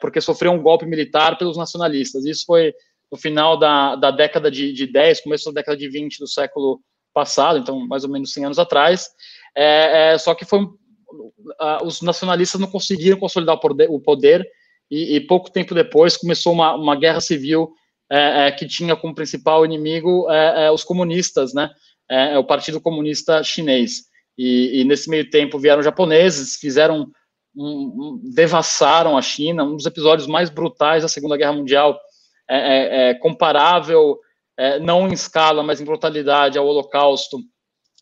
porque 0.00 0.20
sofreu 0.20 0.52
um 0.52 0.62
golpe 0.62 0.86
militar 0.86 1.36
pelos 1.36 1.56
nacionalistas. 1.56 2.24
Isso 2.24 2.44
foi 2.46 2.72
no 3.10 3.18
final 3.18 3.58
da, 3.58 3.96
da 3.96 4.10
década 4.10 4.50
de, 4.50 4.72
de 4.72 4.86
10, 4.86 5.22
começo 5.22 5.46
da 5.46 5.60
década 5.60 5.76
de 5.76 5.88
20 5.88 6.18
do 6.18 6.26
século 6.26 6.80
passado, 7.12 7.58
então 7.58 7.78
mais 7.86 8.04
ou 8.04 8.10
menos 8.10 8.32
100 8.32 8.44
anos 8.44 8.58
atrás. 8.58 9.08
É, 9.56 10.12
é, 10.12 10.18
só 10.18 10.34
que 10.34 10.44
foi, 10.44 10.60
uh, 10.60 11.84
os 11.84 12.02
nacionalistas 12.02 12.60
não 12.60 12.68
conseguiram 12.68 13.18
consolidar 13.18 13.56
o 13.56 13.60
poder, 13.60 13.90
o 13.90 13.98
poder 13.98 14.46
e, 14.90 15.16
e, 15.16 15.20
pouco 15.20 15.50
tempo 15.50 15.74
depois 15.74 16.16
começou 16.16 16.52
uma, 16.52 16.74
uma 16.74 16.94
guerra 16.94 17.20
civil 17.20 17.72
é, 18.10 18.46
é 18.46 18.52
que 18.52 18.66
tinha 18.66 18.94
como 18.94 19.14
principal 19.14 19.64
inimigo 19.64 20.30
é, 20.30 20.66
é, 20.66 20.70
os 20.70 20.84
comunistas, 20.84 21.52
né? 21.52 21.70
O 22.38 22.44
Partido 22.44 22.80
Comunista 22.80 23.42
Chinês. 23.42 24.04
E, 24.38 24.80
e, 24.80 24.84
nesse 24.84 25.08
meio 25.08 25.28
tempo 25.30 25.58
vieram 25.58 25.82
japoneses, 25.82 26.56
fizeram 26.56 27.10
um, 27.56 27.64
um, 27.64 28.20
devassaram 28.34 29.16
a 29.16 29.22
China, 29.22 29.64
um 29.64 29.76
dos 29.76 29.86
episódios 29.86 30.28
mais 30.28 30.50
brutais 30.50 31.02
da 31.02 31.08
Segunda 31.08 31.36
Guerra 31.36 31.54
Mundial, 31.54 31.98
é, 32.48 33.14
comparável 33.14 34.18
é, 34.56 34.78
não 34.78 35.06
em 35.06 35.12
escala, 35.12 35.62
mas 35.62 35.80
em 35.80 35.84
brutalidade, 35.84 36.58
ao 36.58 36.66
Holocausto 36.66 37.38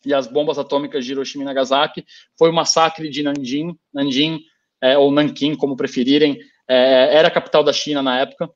e 0.05 0.13
às 0.13 0.27
bombas 0.27 0.57
atômicas 0.57 1.03
de 1.03 1.11
Hiroshima 1.11 1.43
e 1.43 1.45
Nagasaki, 1.45 2.05
foi 2.37 2.49
o 2.49 2.53
massacre 2.53 3.09
de 3.09 3.23
Nanjing, 3.23 3.77
Nanjing 3.93 4.39
é, 4.81 4.97
ou 4.97 5.11
Nanking, 5.11 5.55
como 5.55 5.75
preferirem, 5.75 6.39
é, 6.67 7.15
era 7.15 7.27
a 7.27 7.31
capital 7.31 7.63
da 7.63 7.73
China 7.73 8.01
na 8.01 8.19
época, 8.19 8.49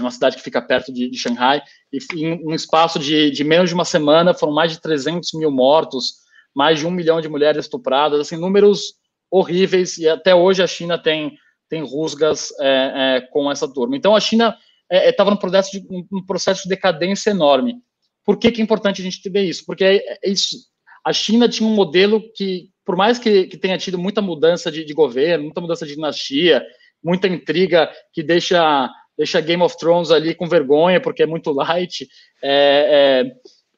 uma 0.00 0.10
cidade 0.10 0.36
que 0.36 0.42
fica 0.42 0.60
perto 0.60 0.92
de, 0.92 1.08
de 1.08 1.18
Shanghai, 1.18 1.62
e 1.92 1.98
em 2.16 2.46
um 2.46 2.54
espaço 2.54 2.98
de, 2.98 3.30
de, 3.30 3.44
menos 3.44 3.68
de 3.68 3.74
uma 3.74 3.84
semana 3.84 4.34
foram 4.34 4.52
mais 4.52 4.72
de 4.72 4.80
300 4.80 5.32
mil 5.34 5.50
mortos, 5.50 6.14
mais 6.54 6.78
de 6.78 6.86
um 6.86 6.90
milhão 6.90 7.20
de 7.20 7.28
mulheres 7.28 7.64
estupradas, 7.64 8.20
assim, 8.20 8.36
números 8.36 8.94
horríveis, 9.30 9.98
e 9.98 10.08
até 10.08 10.34
hoje 10.34 10.62
a 10.62 10.66
China 10.66 10.96
tem, 10.96 11.36
tem 11.68 11.82
rusgas 11.82 12.52
é, 12.60 13.16
é, 13.16 13.20
com 13.32 13.50
essa 13.50 13.72
turma. 13.72 13.96
Então 13.96 14.14
a 14.14 14.20
China 14.20 14.56
estava 14.90 15.30
é, 15.30 15.32
é 15.32 15.34
num, 15.34 15.40
processo 15.40 15.70
de, 15.72 15.86
processo 16.26 16.62
de 16.64 16.68
decadência 16.68 17.30
enorme. 17.30 17.76
Por 18.24 18.38
que, 18.38 18.50
que 18.50 18.60
é 18.60 18.64
importante 18.64 19.00
a 19.00 19.04
gente 19.04 19.20
ter 19.22 19.44
isso? 19.44 19.64
Porque 19.66 19.84
é, 19.84 20.18
é 20.22 20.30
isso, 20.30 20.56
a 21.04 21.12
China 21.12 21.48
tinha 21.48 21.68
um 21.68 21.74
modelo 21.74 22.22
que, 22.34 22.70
por 22.84 22.96
mais 22.96 23.18
que, 23.18 23.46
que 23.46 23.58
tenha 23.58 23.76
tido 23.76 23.98
muita 23.98 24.22
mudança 24.22 24.72
de, 24.72 24.84
de, 24.84 24.94
governo, 24.94 25.44
muita 25.44 25.60
mudança 25.60 25.86
de 25.86 25.94
dinastia, 25.94 26.64
muita 27.02 27.28
intriga 27.28 27.92
que 28.12 28.22
deixa, 28.22 28.90
deixa 29.16 29.40
Game 29.40 29.62
of 29.62 29.76
Thrones 29.76 30.10
ali 30.10 30.34
com 30.34 30.48
vergonha, 30.48 31.00
porque 31.00 31.22
é 31.22 31.26
muito 31.26 31.52
light, 31.52 32.08
é, 32.42 33.32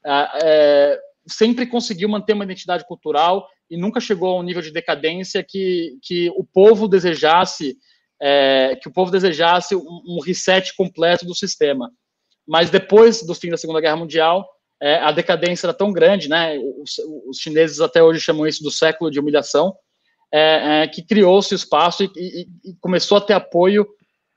é, 0.05 0.29
é, 0.43 1.01
sempre 1.27 1.67
conseguiu 1.67 2.09
manter 2.09 2.33
uma 2.33 2.45
identidade 2.45 2.87
cultural 2.87 3.47
e 3.71 3.77
nunca 3.77 4.01
chegou 4.01 4.37
a 4.37 4.41
um 4.41 4.43
nível 4.43 4.63
de 4.63 4.71
decadência 4.71 5.43
que, 5.43 5.99
que 6.03 6.31
o 6.31 6.45
povo 6.45 6.89
desejasse 6.89 7.77
é, 8.21 8.77
que 8.77 8.89
o 8.89 8.93
povo 8.93 9.11
desejasse 9.11 9.75
um, 9.75 10.03
um, 10.07 10.21
reset 10.25 10.75
completo 10.75 11.27
do 11.27 11.35
sistema. 11.35 11.91
Mas 12.47 12.71
depois 12.71 13.23
do 13.23 13.35
fim 13.35 13.51
da 13.51 13.57
Segunda 13.57 13.81
Guerra 13.81 13.97
Mundial, 13.97 14.49
é, 14.81 14.97
a 14.97 15.11
decadência 15.11 15.67
era 15.67 15.75
tão 15.75 15.93
grande, 15.93 16.29
né? 16.29 16.59
Os, 16.59 16.99
os, 17.29 17.39
chineses 17.39 17.81
até 17.81 18.03
hoje 18.03 18.21
chamam 18.21 18.47
isso 18.47 18.63
do 18.63 18.71
século 18.71 19.11
de 19.11 19.19
humilhação, 19.19 19.75
é, 20.33 20.83
é 20.83 20.89
que 20.89 21.03
criou-se 21.03 21.55
espaço 21.55 22.05
e, 22.05 22.11
e, 22.17 22.71
e, 22.71 22.75
começou 22.81 23.19
a 23.19 23.21
ter 23.21 23.35
apoio 23.35 23.87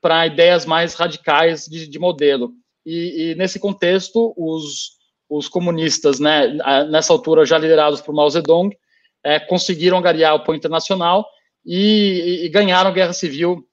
para 0.00 0.26
ideias 0.26 0.64
mais 0.64 0.94
radicais 0.94 1.66
de, 1.66 1.86
de 1.86 1.98
modelo. 1.98 2.52
E, 2.84 3.32
e, 3.32 3.34
nesse 3.34 3.58
contexto, 3.58 4.32
os, 4.36 4.92
os 5.28 5.48
comunistas, 5.48 6.18
né, 6.18 6.48
nessa 6.90 7.12
altura 7.12 7.44
já 7.44 7.58
liderados 7.58 8.00
por 8.00 8.14
Mao 8.14 8.30
Zedong, 8.30 8.74
é, 9.22 9.38
conseguiram 9.38 9.98
angariar 9.98 10.32
o 10.32 10.36
apoio 10.36 10.56
internacional 10.56 11.26
e, 11.64 12.42
e, 12.44 12.48
ganharam 12.48 12.90
a 12.90 12.92
guerra 12.92 13.12
civil 13.12 13.64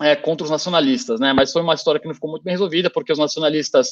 é, 0.00 0.16
contra 0.16 0.44
os 0.44 0.50
nacionalistas, 0.50 1.20
né? 1.20 1.32
Mas 1.32 1.52
foi 1.52 1.62
uma 1.62 1.74
história 1.74 2.00
que 2.00 2.06
não 2.06 2.14
ficou 2.14 2.30
muito 2.30 2.42
bem 2.42 2.52
resolvida, 2.52 2.90
porque 2.90 3.12
os 3.12 3.18
nacionalistas 3.18 3.90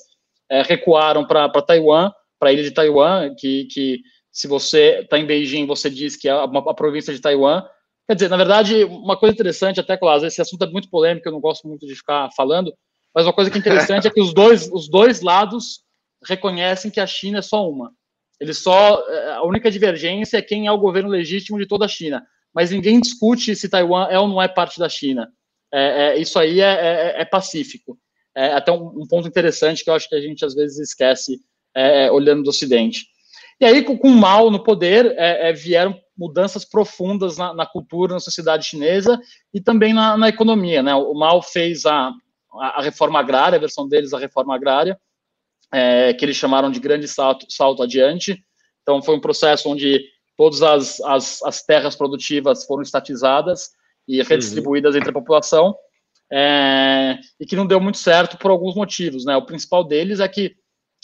é, 0.51 0.63
recuaram 0.63 1.27
para 1.27 1.49
Taiwan, 1.63 2.11
para 2.39 2.51
a 2.51 2.53
ilha 2.53 2.63
de 2.63 2.71
Taiwan, 2.71 3.35
que, 3.35 3.67
que 3.67 4.01
se 4.31 4.49
você 4.49 5.01
está 5.03 5.19
em 5.19 5.27
Beijing, 5.27 5.67
você 5.67 5.89
diz 5.89 6.17
que 6.17 6.29
é 6.29 6.33
a, 6.33 6.43
a, 6.43 6.75
província 6.75 7.15
de 7.15 7.21
Taiwan. 7.21 7.65
Quer 8.07 8.15
dizer, 8.15 8.29
na 8.29 8.37
verdade, 8.37 8.85
uma 8.85 9.17
coisa 9.17 9.35
interessante, 9.35 9.81
até, 9.81 9.97
claro, 9.97 10.27
esse 10.27 10.41
assunto 10.41 10.65
é 10.65 10.71
muito 10.71 10.91
polêmico, 10.91 11.27
eu 11.27 11.33
não 11.33 11.41
gosto 11.41 11.67
muito 11.67 11.87
de 11.87 11.95
ficar 11.95 12.31
falando, 12.37 12.73
mas 13.15 13.25
uma 13.27 13.33
coisa 13.33 13.51
que 13.51 13.57
é 13.57 13.61
interessante 13.61 14.07
é 14.07 14.11
que 14.11 14.21
os 14.21 14.35
dois, 14.35 14.71
os 14.71 14.89
dois 14.89 15.21
lados 15.21 15.83
reconhecem 16.27 16.91
que 16.91 17.01
a 17.01 17.07
China 17.07 17.39
é 17.39 17.43
só 17.43 17.69
uma. 17.69 17.93
Eles 18.41 18.59
só. 18.59 19.03
É, 19.09 19.33
a 19.35 19.43
única 19.43 19.71
divergência 19.71 20.37
é 20.37 20.43
quem 20.43 20.67
é 20.67 20.73
o 20.73 20.79
governo 20.79 21.09
legítimo 21.09 21.59
de 21.59 21.67
toda 21.67 21.85
a 21.85 21.89
China. 21.89 22.23
Mas 22.53 22.71
ninguém 22.71 23.01
discute 23.01 23.55
se 23.57 23.69
Taiwan 23.69 24.09
é 24.11 24.19
ou 24.19 24.29
não 24.29 24.43
é 24.43 24.49
parte 24.49 24.79
da 24.79 24.89
China 24.89 25.29
é, 25.75 26.07
é, 26.07 26.19
isso 26.21 26.39
aí 26.39 26.61
é, 26.61 26.73
é, 26.73 27.21
é 27.23 27.25
pacífico. 27.25 27.99
É 28.37 28.53
até 28.53 28.71
um, 28.71 29.03
um, 29.03 29.07
ponto 29.09 29.27
interessante 29.27 29.83
que 29.83 29.91
eu 29.91 29.95
acho 29.95 30.09
que 30.09 30.15
a 30.15 30.21
gente 30.21 30.45
às 30.45 30.55
vezes 30.55 30.79
esquece 30.79 31.41
é, 31.75 32.11
olhando 32.11 32.45
do 32.45 32.51
Ocidente. 32.51 33.07
E 33.61 33.65
aí, 33.65 33.83
com, 33.83 33.99
com 33.99 34.09
o 34.09 34.17
Mao 34.17 34.51
no 34.51 34.63
poder, 34.63 35.17
vieram 35.55 35.99
mudanças 36.17 36.65
profundas 36.65 37.37
na, 37.37 37.53
na, 37.53 37.67
cultura, 37.67 38.15
na 38.15 38.21
sociedade 38.21 38.67
chinesa 38.67 39.21
e 39.53 39.61
também 39.61 39.93
na, 39.93 40.17
na 40.17 40.29
economia. 40.29 40.83
Né? 40.83 40.95
O 40.95 41.15
Mao 41.15 41.43
fez 41.43 41.85
a, 41.87 42.13
a, 42.53 42.83
reforma 42.83 43.19
agrária, 43.19 43.57
a 43.57 43.61
versão 43.61 43.89
deles, 43.89 44.13
a 44.13 44.19
reforma 44.19 44.55
agrária, 44.55 44.99
que 46.19 46.25
eles 46.25 46.37
chamaram 46.37 46.71
de 46.71 46.79
grande 46.79 47.09
salto, 47.09 47.47
salto 47.49 47.83
adiante. 47.83 48.41
Então, 48.83 49.03
foi 49.03 49.17
um 49.17 49.21
processo 49.21 49.69
onde 49.69 50.05
todas 50.37 50.63
as, 50.63 51.01
as, 51.01 51.43
as 51.43 51.63
terras 51.65 51.97
produtivas 51.97 52.65
foram 52.65 52.83
estatizadas, 52.83 53.71
e 54.07 54.23
redistribuídas 54.23 54.95
uhum. 54.95 54.99
entre 54.99 55.11
a 55.11 55.15
população, 55.15 55.75
é, 56.33 57.19
e 57.39 57.47
que 57.47 57.57
não 57.57 57.67
deu 57.67 57.81
muito 57.81 57.99
certo 57.99 58.39
por 58.39 58.51
alguns 58.51 58.75
motivos. 58.75 59.25
Né? 59.25 59.37
O 59.37 59.47
principal 59.47 59.85
deles 59.85 60.21
é 60.21 60.29
que 60.29 60.55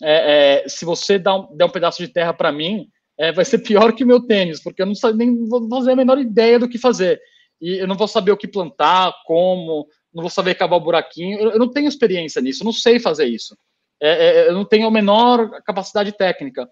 é, 0.02 0.62
é, 0.64 0.68
se 0.68 0.84
você 0.84 1.18
dá 1.18 1.36
um, 1.36 1.56
der 1.56 1.64
um 1.64 1.70
pedaço 1.70 2.04
de 2.04 2.08
terra 2.08 2.32
para 2.32 2.50
mim, 2.50 2.88
é, 3.20 3.30
vai 3.30 3.44
ser 3.44 3.58
pior 3.58 3.92
que 3.92 4.02
o 4.02 4.06
meu 4.06 4.20
tênis, 4.20 4.62
porque 4.62 4.80
eu 4.80 4.86
não 4.86 4.94
sei, 4.94 5.12
nem 5.12 5.46
vou 5.46 5.68
fazer 5.68 5.92
a 5.92 5.96
menor 5.96 6.18
ideia 6.18 6.58
do 6.58 6.66
que 6.66 6.78
fazer. 6.78 7.20
E 7.60 7.76
eu 7.76 7.86
não 7.86 7.94
vou 7.94 8.08
saber 8.08 8.32
o 8.32 8.36
que 8.36 8.48
plantar, 8.48 9.14
como, 9.26 9.86
não 10.12 10.22
vou 10.22 10.30
saber 10.30 10.54
cavar 10.54 10.78
o 10.78 10.82
buraquinho. 10.82 11.38
Eu, 11.38 11.50
eu 11.50 11.58
não 11.58 11.70
tenho 11.70 11.86
experiência 11.86 12.40
nisso, 12.40 12.62
eu 12.62 12.64
não 12.64 12.72
sei 12.72 12.98
fazer 12.98 13.26
isso. 13.26 13.54
É, 14.00 14.08
é, 14.08 14.48
eu 14.48 14.54
não 14.54 14.64
tenho 14.64 14.86
a 14.86 14.90
menor 14.90 15.50
capacidade 15.66 16.12
técnica. 16.12 16.66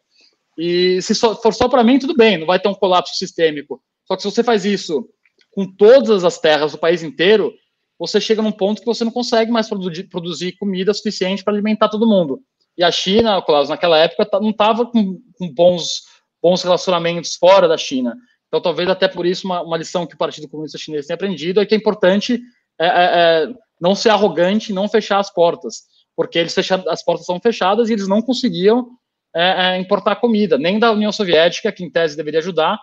E 0.56 1.02
se 1.02 1.14
só, 1.14 1.36
for 1.36 1.52
só 1.52 1.68
para 1.68 1.84
mim, 1.84 1.98
tudo 1.98 2.16
bem, 2.16 2.38
não 2.38 2.46
vai 2.46 2.58
ter 2.58 2.68
um 2.68 2.74
colapso 2.74 3.14
sistêmico. 3.14 3.82
Só 4.06 4.16
que 4.16 4.22
se 4.22 4.30
você 4.30 4.42
faz 4.42 4.64
isso 4.64 5.06
com 5.50 5.70
todas 5.76 6.24
as 6.24 6.38
terras 6.40 6.72
do 6.72 6.78
país 6.78 7.02
inteiro, 7.02 7.52
você 7.98 8.22
chega 8.22 8.40
num 8.40 8.52
ponto 8.52 8.80
que 8.80 8.86
você 8.86 9.04
não 9.04 9.12
consegue 9.12 9.50
mais 9.50 9.68
produzir, 9.68 10.04
produzir 10.04 10.52
comida 10.52 10.94
suficiente 10.94 11.44
para 11.44 11.52
alimentar 11.52 11.90
todo 11.90 12.08
mundo. 12.08 12.40
E 12.78 12.84
a 12.84 12.92
China, 12.92 13.42
Klaus, 13.42 13.68
naquela 13.68 13.98
época 13.98 14.24
tá, 14.24 14.40
não 14.40 14.50
estava 14.50 14.86
com, 14.86 15.20
com, 15.36 15.52
bons, 15.52 16.02
bons 16.42 16.62
relacionamentos 16.62 17.34
fora 17.34 17.66
da 17.66 17.76
China. 17.76 18.16
Então, 18.48 18.60
talvez 18.60 18.88
até 18.88 19.06
por 19.06 19.26
isso, 19.26 19.46
uma, 19.46 19.62
uma 19.62 19.76
lição 19.76 20.06
que 20.06 20.14
o 20.14 20.18
Partido 20.18 20.48
Comunista 20.48 20.78
Chinês 20.78 21.06
tem 21.06 21.14
aprendido 21.14 21.60
é 21.60 21.66
que 21.66 21.74
é 21.74 21.78
importante 21.78 22.40
é, 22.80 22.86
é, 22.86 22.90
é, 22.90 23.54
não 23.80 23.94
ser 23.94 24.10
arrogante, 24.10 24.72
não 24.72 24.88
fechar 24.88 25.18
as 25.18 25.32
portas, 25.32 25.82
porque 26.16 26.38
eles 26.38 26.54
fecharam, 26.54 26.88
as 26.88 27.04
portas 27.04 27.26
são 27.26 27.40
fechadas 27.40 27.90
e 27.90 27.92
eles 27.92 28.08
não 28.08 28.22
conseguiam 28.22 28.88
é, 29.34 29.74
é, 29.74 29.78
importar 29.78 30.16
comida, 30.16 30.56
nem 30.56 30.78
da 30.78 30.92
União 30.92 31.12
Soviética, 31.12 31.72
que 31.72 31.84
em 31.84 31.90
tese 31.90 32.16
deveria 32.16 32.40
ajudar, 32.40 32.78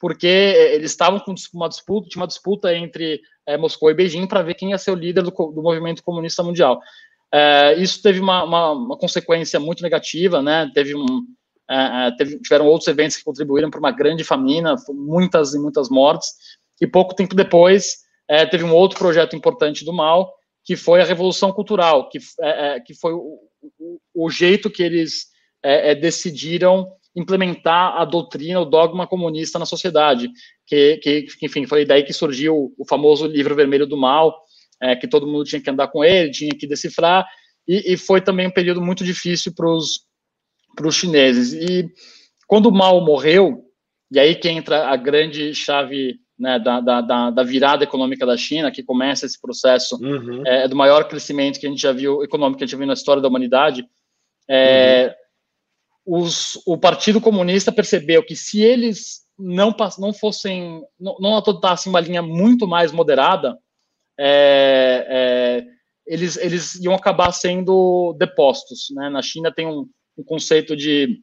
porque 0.00 0.26
eles 0.26 0.90
estavam 0.90 1.20
com 1.20 1.34
uma 1.54 1.68
disputa, 1.68 2.08
tinha 2.08 2.20
uma 2.20 2.26
disputa 2.26 2.74
entre 2.74 3.20
é, 3.46 3.56
Moscou 3.56 3.90
e 3.90 3.94
Beijing 3.94 4.26
para 4.26 4.42
ver 4.42 4.54
quem 4.54 4.70
ia 4.70 4.78
ser 4.78 4.90
o 4.90 4.96
líder 4.96 5.22
do, 5.22 5.30
do 5.30 5.62
movimento 5.62 6.02
comunista 6.02 6.42
mundial. 6.42 6.80
Isso 7.78 8.00
teve 8.00 8.20
uma, 8.20 8.44
uma, 8.44 8.70
uma, 8.70 8.96
consequência 8.96 9.58
muito 9.58 9.82
negativa, 9.82 10.40
né? 10.40 10.70
Teve 10.72 10.94
um, 10.94 11.26
teve, 12.16 12.38
tiveram 12.40 12.66
outros 12.66 12.88
eventos 12.88 13.16
que 13.16 13.24
contribuíram 13.24 13.70
para 13.70 13.80
uma 13.80 13.90
grande 13.90 14.24
família, 14.24 14.74
muitas 14.90 15.54
e 15.54 15.58
muitas 15.58 15.88
mortes. 15.88 16.28
E 16.80 16.86
pouco 16.86 17.14
tempo 17.14 17.34
depois 17.34 17.98
teve 18.50 18.64
um 18.64 18.74
outro 18.74 18.98
projeto 18.98 19.36
importante 19.36 19.84
do 19.84 19.92
mal, 19.92 20.32
que 20.64 20.76
foi 20.76 21.00
a 21.00 21.04
revolução 21.04 21.52
cultural, 21.52 22.08
que, 22.08 22.18
que 22.86 22.94
foi 22.94 23.12
o, 23.12 23.38
o, 23.78 23.98
o, 24.14 24.30
jeito 24.30 24.70
que 24.70 24.82
eles 24.82 25.26
decidiram 26.00 26.90
implementar 27.16 27.96
a 27.96 28.04
doutrina, 28.04 28.60
o 28.60 28.64
dogma 28.64 29.06
comunista 29.06 29.58
na 29.58 29.66
sociedade, 29.66 30.28
que, 30.66 30.96
que 30.96 31.26
enfim, 31.42 31.66
foi 31.66 31.84
daí 31.84 32.02
que 32.02 32.12
surgiu 32.12 32.74
o 32.76 32.84
famoso 32.86 33.26
livro 33.26 33.54
vermelho 33.54 33.86
do 33.86 33.96
mal, 33.96 34.34
é, 34.82 34.96
que 34.96 35.06
todo 35.06 35.26
mundo 35.26 35.44
tinha 35.44 35.62
que 35.62 35.70
andar 35.70 35.88
com 35.88 36.04
ele, 36.04 36.30
tinha 36.30 36.50
que 36.50 36.66
decifrar, 36.66 37.24
e, 37.66 37.92
e 37.92 37.96
foi 37.96 38.20
também 38.20 38.46
um 38.46 38.52
período 38.52 38.82
muito 38.82 39.04
difícil 39.04 39.54
para 39.54 39.70
os 39.70 40.00
chineses. 40.96 41.52
E 41.52 41.88
quando 42.46 42.66
o 42.66 42.72
Mao 42.72 43.00
morreu, 43.04 43.64
e 44.10 44.18
aí 44.18 44.34
que 44.34 44.48
entra 44.48 44.88
a 44.88 44.96
grande 44.96 45.54
chave 45.54 46.18
né, 46.38 46.58
da, 46.58 46.80
da, 46.80 47.30
da, 47.30 47.42
virada 47.42 47.84
econômica 47.84 48.26
da 48.26 48.36
China, 48.36 48.70
que 48.70 48.82
começa 48.82 49.24
esse 49.24 49.40
processo 49.40 49.96
uhum. 50.02 50.42
é, 50.46 50.66
do 50.66 50.76
maior 50.76 51.08
crescimento 51.08 51.58
que 51.58 51.66
a 51.66 51.70
gente 51.70 51.80
já 51.80 51.92
viu, 51.92 52.22
econômico 52.22 52.58
que 52.58 52.64
a 52.64 52.66
gente 52.66 52.72
já 52.72 52.78
viu 52.78 52.86
na 52.86 52.94
história 52.94 53.22
da 53.22 53.28
humanidade, 53.28 53.86
é, 54.48 55.16
uhum. 56.06 56.22
os, 56.22 56.60
o 56.66 56.76
Partido 56.76 57.20
Comunista 57.20 57.70
percebeu 57.70 58.24
que 58.24 58.34
se 58.34 58.60
eles 58.60 59.24
não, 59.38 59.74
não 59.98 60.12
fossem, 60.12 60.82
não, 60.98 61.16
não 61.20 61.36
adotassem 61.36 61.90
uma 61.90 62.00
linha 62.00 62.22
muito 62.22 62.66
mais 62.66 62.92
moderada, 62.92 63.56
é, 64.18 65.06
é, 65.08 65.66
eles, 66.06 66.36
eles 66.36 66.74
iam 66.76 66.94
acabar 66.94 67.32
sendo 67.32 68.14
depostos. 68.18 68.88
Né? 68.94 69.08
Na 69.08 69.22
China 69.22 69.52
tem 69.52 69.66
um, 69.66 69.88
um 70.16 70.24
conceito 70.24 70.76
de 70.76 71.20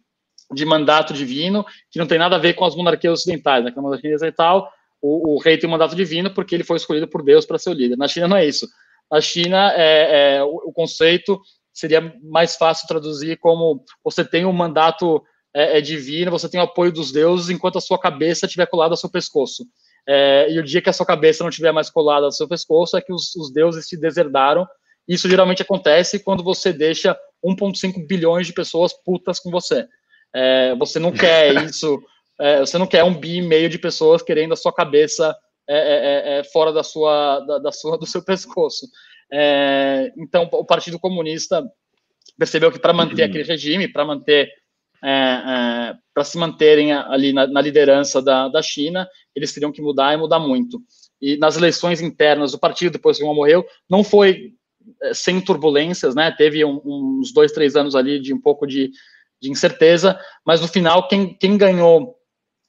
de 0.53 0.65
mandato 0.65 1.13
divino, 1.13 1.65
que 1.89 1.99
não 1.99 2.05
tem 2.05 2.17
nada 2.17 2.35
a 2.35 2.39
ver 2.39 2.53
com 2.53 2.65
as 2.65 2.75
monarquias 2.75 3.19
ocidentais. 3.19 3.63
Né? 3.63 3.71
Na 3.75 3.81
monarquia 3.81 4.13
ocidental, 4.13 4.69
o, 5.01 5.35
o, 5.35 5.39
rei 5.39 5.57
tem 5.57 5.67
um 5.67 5.71
mandato 5.71 5.95
divino 5.95 6.33
porque 6.33 6.53
ele 6.53 6.63
foi 6.63 6.77
escolhido 6.77 7.07
por 7.07 7.23
Deus 7.23 7.45
para 7.45 7.57
ser 7.57 7.69
o 7.69 7.73
líder. 7.73 7.97
Na 7.97 8.07
China 8.07 8.27
não 8.27 8.37
é 8.37 8.45
isso. 8.45 8.67
Na 9.09 9.19
China, 9.19 9.71
é, 9.75 10.35
é, 10.35 10.43
o, 10.43 10.55
o, 10.65 10.73
conceito 10.73 11.39
seria 11.73 12.13
mais 12.23 12.55
fácil 12.55 12.87
traduzir 12.87 13.37
como 13.37 13.83
você 14.03 14.23
tem 14.23 14.45
um 14.45 14.53
mandato 14.53 15.23
é, 15.53 15.77
é, 15.77 15.81
divino, 15.81 16.31
você 16.31 16.47
tem 16.47 16.59
o 16.59 16.63
apoio 16.63 16.91
dos 16.91 17.11
deuses 17.11 17.49
enquanto 17.49 17.77
a 17.77 17.81
sua 17.81 17.99
cabeça 17.99 18.45
estiver 18.45 18.67
colada 18.67 18.93
ao 18.93 18.97
seu 18.97 19.09
pescoço. 19.09 19.65
É, 20.07 20.51
e 20.51 20.59
o 20.59 20.63
dia 20.63 20.81
que 20.81 20.89
a 20.89 20.93
sua 20.93 21.05
cabeça 21.05 21.43
não 21.43 21.49
estiver 21.49 21.71
mais 21.71 21.89
colada 21.89 22.25
ao 22.25 22.31
seu 22.31 22.47
pescoço 22.47 22.97
é 22.97 23.01
que 23.01 23.13
os, 23.13 23.35
os 23.35 23.51
deuses 23.51 23.87
se 23.87 23.97
deserdaram. 23.97 24.67
Isso 25.07 25.29
geralmente 25.29 25.61
acontece 25.61 26.19
quando 26.19 26.43
você 26.43 26.71
deixa 26.71 27.17
1,5 27.43 28.05
bilhões 28.07 28.47
de 28.47 28.53
pessoas 28.53 28.93
putas 28.93 29.39
com 29.39 29.49
você. 29.51 29.87
É, 30.33 30.75
você 30.75 30.99
não 30.99 31.11
quer 31.11 31.53
isso 31.65 32.01
é, 32.39 32.59
você 32.59 32.77
não 32.77 32.87
quer 32.87 33.03
um 33.03 33.13
bi 33.13 33.37
e 33.37 33.41
meio 33.41 33.69
de 33.69 33.77
pessoas 33.77 34.23
querendo 34.23 34.53
a 34.53 34.57
sua 34.57 34.73
cabeça 34.73 35.37
é, 35.69 35.77
é, 35.77 36.35
é, 36.35 36.39
é 36.39 36.43
fora 36.43 36.73
da 36.73 36.81
sua, 36.81 37.39
da, 37.41 37.59
da, 37.59 37.71
sua, 37.71 37.97
do 37.99 38.05
seu 38.07 38.23
pescoço. 38.25 38.87
então, 40.17 40.49
o 40.51 40.65
Partido 40.65 40.99
Comunista 40.99 41.63
percebeu 42.39 42.71
que 42.71 42.79
para 42.79 42.93
manter 42.93 43.23
aquele 43.23 43.43
regime, 43.43 43.87
para 43.87 44.03
manter 44.03 44.49
para 46.13 46.23
se 46.23 46.37
manterem 46.37 46.93
ali 46.93 47.33
na, 47.33 47.47
na, 47.47 47.61
liderança 47.61 48.21
da, 48.21 48.47
da 48.47 48.61
China, 48.61 49.07
eles 49.35 49.51
teriam 49.51 49.71
que 49.71 49.81
mudar 49.81 50.13
e 50.13 50.17
mudar 50.17 50.39
muito. 50.39 50.79
E 51.19 51.37
nas 51.37 51.57
eleições 51.57 52.01
internas 52.01 52.51
do 52.51 52.59
partido, 52.59 52.93
depois 52.93 53.17
que 53.17 53.23
o 53.23 53.33
morreu, 53.33 53.65
não 53.89 54.03
foi 54.03 54.53
sem 55.13 55.41
turbulências, 55.41 56.15
né? 56.15 56.31
Teve 56.31 56.63
um, 56.63 56.81
uns 56.83 57.33
dois, 57.33 57.51
três 57.51 57.75
anos 57.75 57.95
ali 57.95 58.19
de 58.19 58.33
um 58.33 58.39
pouco 58.39 58.65
de, 58.65 58.91
de 59.41 59.49
incerteza, 59.49 60.19
mas 60.45 60.61
no 60.61 60.67
final, 60.67 61.07
quem, 61.07 61.33
quem 61.33 61.57
ganhou 61.57 62.15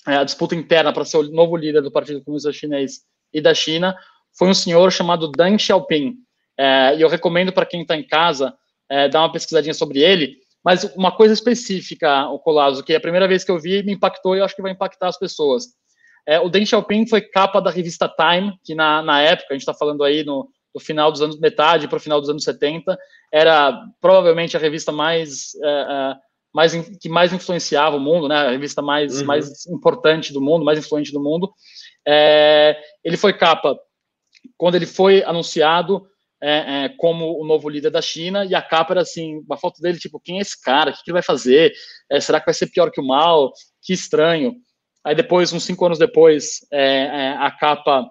é, 0.07 0.17
a 0.17 0.25
disputa 0.25 0.55
interna 0.55 0.93
para 0.93 1.05
ser 1.05 1.19
o 1.19 1.31
novo 1.31 1.57
líder 1.57 1.83
do 1.83 1.93
Partido 1.93 2.23
Comunista 2.25 2.53
Chinês 2.53 3.03
e 3.33 3.41
da 3.41 3.55
China, 3.55 3.97
foi 4.37 4.49
um 4.49 4.55
senhor 4.55 4.91
chamado 4.91 5.31
Deng 5.31 5.59
Xiaoping. 5.59 6.17
É, 6.59 6.97
e 6.97 7.03
eu 7.03 7.09
recomendo 7.09 7.53
para 7.53 7.67
quem 7.67 7.83
está 7.83 7.97
em 7.97 8.07
casa 8.07 8.55
é, 8.89 9.09
dar 9.09 9.21
uma 9.21 9.33
pesquisadinha 9.33 9.75
sobre 9.75 10.01
ele. 10.01 10.37
Mas 10.65 10.85
uma 10.97 11.11
coisa 11.11 11.35
específica, 11.35 12.29
o 12.29 12.39
Colasso, 12.39 12.85
que 12.85 12.93
é 12.93 12.97
a 12.97 13.01
primeira 13.01 13.27
vez 13.27 13.43
que 13.43 13.51
eu 13.51 13.59
vi, 13.59 13.83
me 13.83 13.93
impactou 13.93 14.35
e 14.35 14.39
eu 14.39 14.45
acho 14.45 14.55
que 14.55 14.63
vai 14.63 14.71
impactar 14.71 15.09
as 15.09 15.19
pessoas. 15.19 15.67
O 16.45 16.49
Deng 16.49 16.65
Xiaoping 16.65 17.09
foi 17.09 17.21
capa 17.21 17.61
da 17.61 17.69
revista 17.69 18.09
Time, 18.09 18.57
que 18.63 18.73
na, 18.77 19.03
na 19.03 19.21
época, 19.21 19.49
a 19.51 19.55
gente 19.55 19.63
está 19.63 19.75
falando 19.75 20.05
aí 20.05 20.23
no, 20.23 20.49
no, 20.75 20.81
final 20.81 21.11
dos 21.11 21.23
anos, 21.23 21.39
metade 21.39 21.89
para 21.89 21.97
o 21.97 22.01
final 22.01 22.21
dos 22.21 22.31
anos 22.31 22.45
70, 22.45 22.99
era 23.33 23.73
provavelmente 24.01 24.57
a 24.57 24.61
revista 24.61 24.93
mais 24.93 25.55
é, 25.63 25.69
é 25.69 26.15
mais, 26.53 26.73
que 27.01 27.09
mais 27.09 27.33
influenciava 27.33 27.97
o 27.97 28.01
mundo, 28.01 28.29
né, 28.29 28.37
a 28.37 28.51
revista 28.51 28.83
mais, 28.83 29.21
uhum. 29.21 29.27
mais 29.27 29.67
importante 29.67 30.33
do 30.33 30.41
mundo, 30.41 30.65
mais 30.65 30.79
influente 30.79 31.13
do 31.13 31.23
mundo. 31.23 31.51
É, 32.07 32.79
ele 33.03 33.17
foi 33.17 33.33
capa 33.33 33.79
quando 34.57 34.75
ele 34.75 34.87
foi 34.87 35.23
anunciado 35.23 36.07
é, 36.43 36.85
é, 36.85 36.89
como 36.99 37.41
o 37.41 37.47
novo 37.47 37.69
líder 37.69 37.91
da 37.91 38.03
China, 38.03 38.45
e 38.45 38.55
a 38.55 38.61
capa 38.61 38.93
era 38.93 39.03
assim, 39.03 39.41
uma 39.47 39.57
foto 39.57 39.81
dele, 39.81 39.99
tipo, 39.99 40.21
quem 40.21 40.39
é 40.39 40.43
esse 40.43 40.61
cara? 40.61 40.91
O 40.91 40.95
que, 40.95 41.05
que 41.05 41.11
ele 41.11 41.15
vai 41.15 41.23
fazer? 41.23 41.73
Será 42.21 42.41
que 42.41 42.47
vai 42.47 42.55
ser 42.55 42.67
pior 42.67 42.91
que 42.91 43.01
o 43.01 43.07
mal? 43.07 43.53
Que 43.81 43.93
estranho. 43.93 44.53
Aí 45.05 45.15
depois, 45.15 45.53
uns 45.53 45.63
cinco 45.63 45.87
anos 45.87 46.01
depois, 46.01 46.59
a 47.39 47.51
capa 47.53 48.11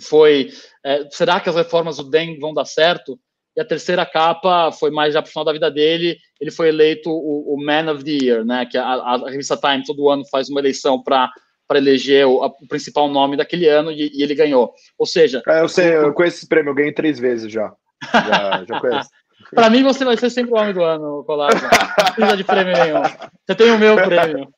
foi, 0.00 0.50
é, 0.84 1.08
será 1.10 1.40
que 1.40 1.48
as 1.48 1.56
reformas 1.56 1.96
do 1.96 2.04
Deng 2.04 2.38
vão 2.38 2.52
dar 2.52 2.64
certo? 2.64 3.18
E 3.56 3.60
a 3.60 3.64
terceira 3.64 4.06
capa 4.06 4.70
foi 4.70 4.90
mais 4.90 5.14
já 5.14 5.20
para 5.20 5.28
o 5.28 5.32
final 5.32 5.44
da 5.44 5.52
vida 5.52 5.70
dele, 5.70 6.16
ele 6.40 6.50
foi 6.50 6.68
eleito 6.68 7.10
o, 7.10 7.54
o 7.54 7.64
Man 7.64 7.90
of 7.92 8.04
the 8.04 8.10
Year, 8.10 8.44
né? 8.44 8.66
Que 8.66 8.78
a, 8.78 8.84
a, 8.84 9.30
revista 9.30 9.56
Time 9.56 9.82
todo 9.84 10.08
ano 10.08 10.24
faz 10.30 10.48
uma 10.48 10.60
eleição 10.60 11.02
para 11.02 11.30
para 11.66 11.78
eleger 11.78 12.26
o, 12.26 12.42
a, 12.42 12.46
o, 12.46 12.66
principal 12.66 13.08
nome 13.08 13.36
daquele 13.36 13.68
ano 13.68 13.92
e, 13.92 14.10
e 14.14 14.22
ele 14.22 14.34
ganhou. 14.34 14.72
Ou 14.96 15.04
seja, 15.04 15.42
é, 15.46 15.60
eu 15.60 15.68
sei, 15.68 15.96
eu 15.96 16.14
conheço 16.14 16.38
esse 16.38 16.48
prêmio, 16.48 16.70
eu 16.70 16.74
ganhei 16.74 16.92
três 16.92 17.18
vezes 17.18 17.52
já. 17.52 17.70
Já, 18.10 18.64
já 18.66 18.80
conheço. 18.80 19.10
para 19.54 19.68
mim 19.68 19.82
você 19.82 20.02
vai 20.02 20.16
ser 20.16 20.30
sempre 20.30 20.54
o 20.54 20.56
homem 20.56 20.72
do 20.72 20.82
ano, 20.82 21.24
Colado. 21.24 21.60
Não 21.60 22.12
precisa 22.14 22.36
de 22.38 22.44
prêmio 22.44 22.72
nenhum. 22.72 23.02
Você 23.02 23.54
tem 23.54 23.70
o 23.70 23.78
meu 23.78 23.96
prêmio. 23.96 24.48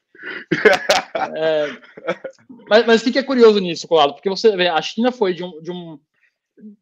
É, 1.36 1.76
mas, 2.68 2.86
mas 2.86 3.02
fique 3.02 3.22
curioso 3.22 3.58
nisso, 3.58 3.88
Colado, 3.88 4.14
porque 4.14 4.28
você 4.28 4.56
vê, 4.56 4.68
a 4.68 4.80
China 4.80 5.10
foi 5.10 5.34
de 5.34 5.42
um, 5.42 5.60
de 5.60 5.70
um 5.70 5.98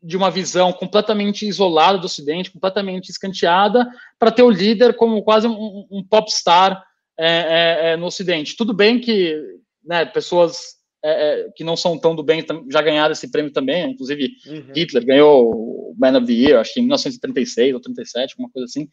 de 0.03 0.17
uma 0.17 0.31
visão 0.31 0.73
completamente 0.73 1.47
isolada 1.47 1.99
do 1.99 2.07
Ocidente, 2.07 2.51
completamente 2.51 3.11
escanteada, 3.11 3.87
para 4.19 4.31
ter 4.31 4.43
o 4.43 4.51
líder 4.51 4.97
como 4.97 5.23
quase 5.23 5.47
um, 5.47 5.87
um 5.91 6.03
popstar 6.03 6.83
é, 7.17 7.27
é, 7.27 7.93
é, 7.93 7.97
no 7.97 8.07
Ocidente. 8.07 8.57
Tudo 8.57 8.75
bem 8.75 9.01
que 9.01 9.41
né, 9.85 10.05
pessoas 10.05 10.79
é, 11.05 11.11
é, 11.43 11.51
que 11.55 11.63
não 11.63 11.77
são 11.77 11.97
tão 11.97 12.15
do 12.15 12.23
bem 12.23 12.45
já 12.71 12.83
ganharam 12.83 13.13
esse 13.13 13.31
prêmio 13.31 13.53
também, 13.53 13.91
inclusive 13.91 14.33
uhum. 14.47 14.73
Hitler 14.75 15.07
ganhou 15.07 15.51
o 15.51 15.95
Man 15.97 16.19
of 16.19 16.27
the 16.27 16.33
Year, 16.33 16.61
acho 16.61 16.75
que 16.75 16.81
em 16.81 16.85
1936 16.85 17.75
ou 17.75 17.81
37, 17.81 18.33
alguma 18.33 18.51
coisa 18.51 18.65
assim. 18.65 18.89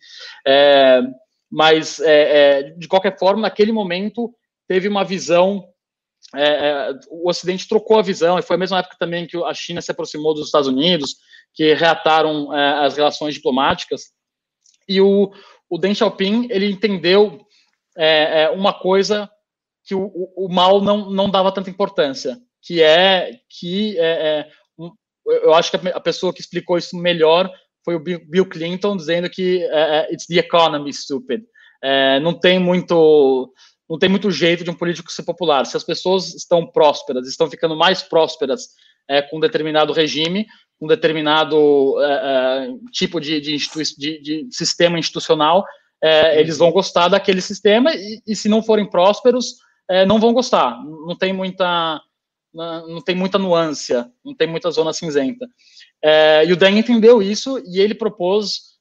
É, 1.55 2.63
mas, 2.63 2.77
de 2.77 2.87
qualquer 2.87 3.17
forma, 3.17 3.43
naquele 3.43 3.71
momento, 3.71 4.33
teve 4.67 4.87
uma 4.87 5.03
visão 5.03 5.67
é, 6.33 6.43
é, 6.43 6.91
o 7.09 7.29
Ocidente 7.29 7.67
trocou 7.67 7.99
a 7.99 8.01
visão, 8.01 8.39
e 8.39 8.41
foi 8.41 8.55
a 8.55 8.59
mesma 8.59 8.79
época 8.79 8.95
também 8.97 9.27
que 9.27 9.37
a 9.43 9.53
China 9.53 9.81
se 9.81 9.91
aproximou 9.91 10.33
dos 10.33 10.47
Estados 10.47 10.67
Unidos, 10.67 11.17
que 11.53 11.73
reataram 11.73 12.53
é, 12.53 12.85
as 12.85 12.97
relações 12.97 13.35
diplomáticas, 13.35 14.11
e 14.87 14.99
o, 14.99 15.31
o 15.69 15.77
Deng 15.77 15.95
Xiaoping, 15.95 16.47
ele 16.49 16.69
entendeu 16.69 17.45
é, 17.97 18.43
é 18.43 18.49
uma 18.49 18.73
coisa 18.73 19.29
que 19.83 19.95
o, 19.95 20.11
o, 20.35 20.49
mal 20.49 20.81
não, 20.81 21.09
não 21.09 21.29
dava 21.29 21.51
tanta 21.51 21.69
importância, 21.69 22.37
que 22.61 22.81
é 22.81 23.39
que 23.47 23.97
é, 23.99 24.47
eu 25.25 25.53
acho 25.53 25.71
que 25.71 25.89
a 25.89 25.99
pessoa 25.99 26.33
que 26.33 26.41
explicou 26.41 26.77
isso 26.77 26.97
melhor 26.97 27.51
foi 27.85 27.95
o 27.95 27.99
Bill 27.99 28.49
Clinton, 28.49 28.97
dizendo 28.97 29.29
que 29.29 29.63
it's 30.11 30.25
the 30.25 30.39
economy, 30.39 30.91
stupid. 30.91 31.43
não 32.21 32.33
tem 32.33 32.57
muito 32.57 33.53
não 33.87 33.99
tem 33.99 34.09
muito 34.09 34.31
jeito 34.31 34.63
de 34.63 34.71
um 34.71 34.73
político 34.73 35.11
ser 35.11 35.21
popular. 35.21 35.63
Se 35.67 35.77
as 35.77 35.83
pessoas 35.83 36.33
estão 36.33 36.65
prósperas, 36.65 37.27
estão 37.27 37.47
ficando 37.47 37.75
mais 37.75 38.01
prósperas 38.01 38.69
com 39.29 39.39
determinado 39.39 39.93
regime, 39.93 40.47
com 40.79 40.87
determinado 40.87 41.95
é, 42.01 42.05
é, 42.05 42.67
tipo 42.91 43.19
de, 43.21 43.39
de, 43.39 43.57
de, 43.57 44.21
de, 44.21 44.47
sistema 44.49 44.99
institucional, 44.99 45.63
eles 46.33 46.57
vão 46.57 46.71
gostar 46.71 47.07
daquele 47.07 47.41
sistema 47.41 47.91
e, 47.93 48.21
e 48.27 48.35
se 48.35 48.47
não 48.47 48.61
forem 48.61 48.89
prósperos, 48.89 49.55
não 50.07 50.19
vão 50.19 50.33
gostar. 50.33 50.77
Não 50.83 51.15
tem 51.15 51.33
muita 51.33 52.01
não 52.55 53.01
tem 53.01 53.15
muita 53.15 53.37
nuance, 53.37 53.93
não 54.23 54.33
tem 54.33 54.47
muita 54.47 54.71
zona 54.71 54.93
cinzenta. 54.93 55.45
É, 56.01 56.45
e 56.45 56.53
o 56.53 56.55
Deng 56.55 56.77
entendeu 56.77 57.21
isso 57.21 57.61
e 57.67 57.79
ele 57.79 57.93
propôs 57.93 58.75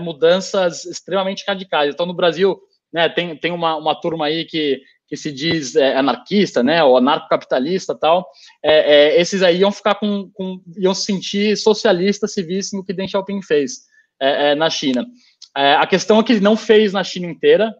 mudanças 0.00 0.86
extremamente 0.86 1.44
radicais. 1.46 1.92
Então, 1.92 2.06
no 2.06 2.14
Brasil, 2.14 2.58
né, 2.92 3.08
tem, 3.08 3.36
tem 3.36 3.52
uma, 3.52 3.76
uma 3.76 3.94
turma 3.94 4.26
aí 4.26 4.44
que, 4.44 4.80
que 5.12 5.16
se 5.16 5.30
diz 5.30 5.76
é, 5.76 5.96
anarquista, 5.96 6.62
né, 6.62 6.82
ou 6.82 6.96
anarcocapitalista 6.96 7.94
tal, 7.94 8.26
é, 8.62 9.16
é, 9.16 9.20
esses 9.20 9.42
aí 9.42 9.58
iam 9.58 9.70
ficar 9.70 9.96
com, 9.96 10.30
com, 10.32 10.58
iam 10.76 10.94
se 10.94 11.04
sentir 11.04 11.56
socialistas 11.56 12.32
se 12.32 12.42
vissem 12.42 12.78
o 12.80 12.82
que 12.82 12.94
Deng 12.94 13.08
Xiaoping 13.08 13.42
fez 13.42 13.82
é, 14.20 14.52
é, 14.52 14.54
na 14.54 14.70
China. 14.70 15.06
É, 15.54 15.74
a 15.74 15.86
questão 15.86 16.18
é 16.18 16.22
que 16.22 16.32
ele 16.32 16.40
não 16.40 16.56
fez 16.56 16.92
na 16.92 17.04
China 17.04 17.26
inteira, 17.26 17.74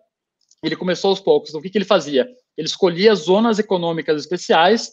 ele 0.63 0.77
começou 0.77 1.11
aos 1.11 1.21
poucos. 1.21 1.49
Então, 1.49 1.61
o 1.61 1.63
que, 1.63 1.71
que 1.71 1.79
ele 1.79 1.85
fazia? 1.85 2.29
Ele 2.57 2.67
escolhia 2.67 3.15
zonas 3.15 3.59
econômicas 3.59 4.21
especiais 4.21 4.93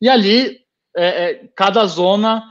e 0.00 0.08
ali 0.08 0.58
cada 1.54 1.84
zona 1.86 2.42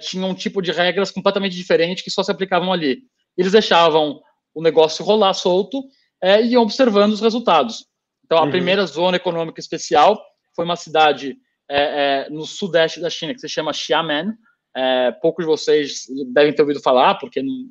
tinha 0.00 0.26
um 0.26 0.34
tipo 0.34 0.60
de 0.60 0.70
regras 0.70 1.10
completamente 1.10 1.56
diferente 1.56 2.04
que 2.04 2.10
só 2.10 2.22
se 2.22 2.30
aplicavam 2.30 2.72
ali. 2.72 3.02
Eles 3.36 3.52
deixavam 3.52 4.20
o 4.54 4.62
negócio 4.62 5.04
rolar 5.04 5.34
solto 5.34 5.82
é, 6.22 6.40
e 6.42 6.52
iam 6.52 6.62
observando 6.62 7.12
os 7.12 7.20
resultados. 7.20 7.84
Então, 8.24 8.38
a 8.38 8.44
uhum. 8.44 8.50
primeira 8.50 8.86
zona 8.86 9.16
econômica 9.16 9.60
especial 9.60 10.22
foi 10.54 10.64
uma 10.64 10.76
cidade 10.76 11.36
é, 11.68 12.26
é, 12.26 12.30
no 12.30 12.46
sudeste 12.46 13.00
da 13.00 13.10
China, 13.10 13.34
que 13.34 13.40
se 13.40 13.48
chama 13.48 13.72
Xiamen. 13.72 14.32
É, 14.74 15.12
poucos 15.12 15.44
de 15.44 15.50
vocês 15.50 16.04
devem 16.32 16.54
ter 16.54 16.62
ouvido 16.62 16.80
falar, 16.80 17.16
porque 17.16 17.42
não, 17.42 17.66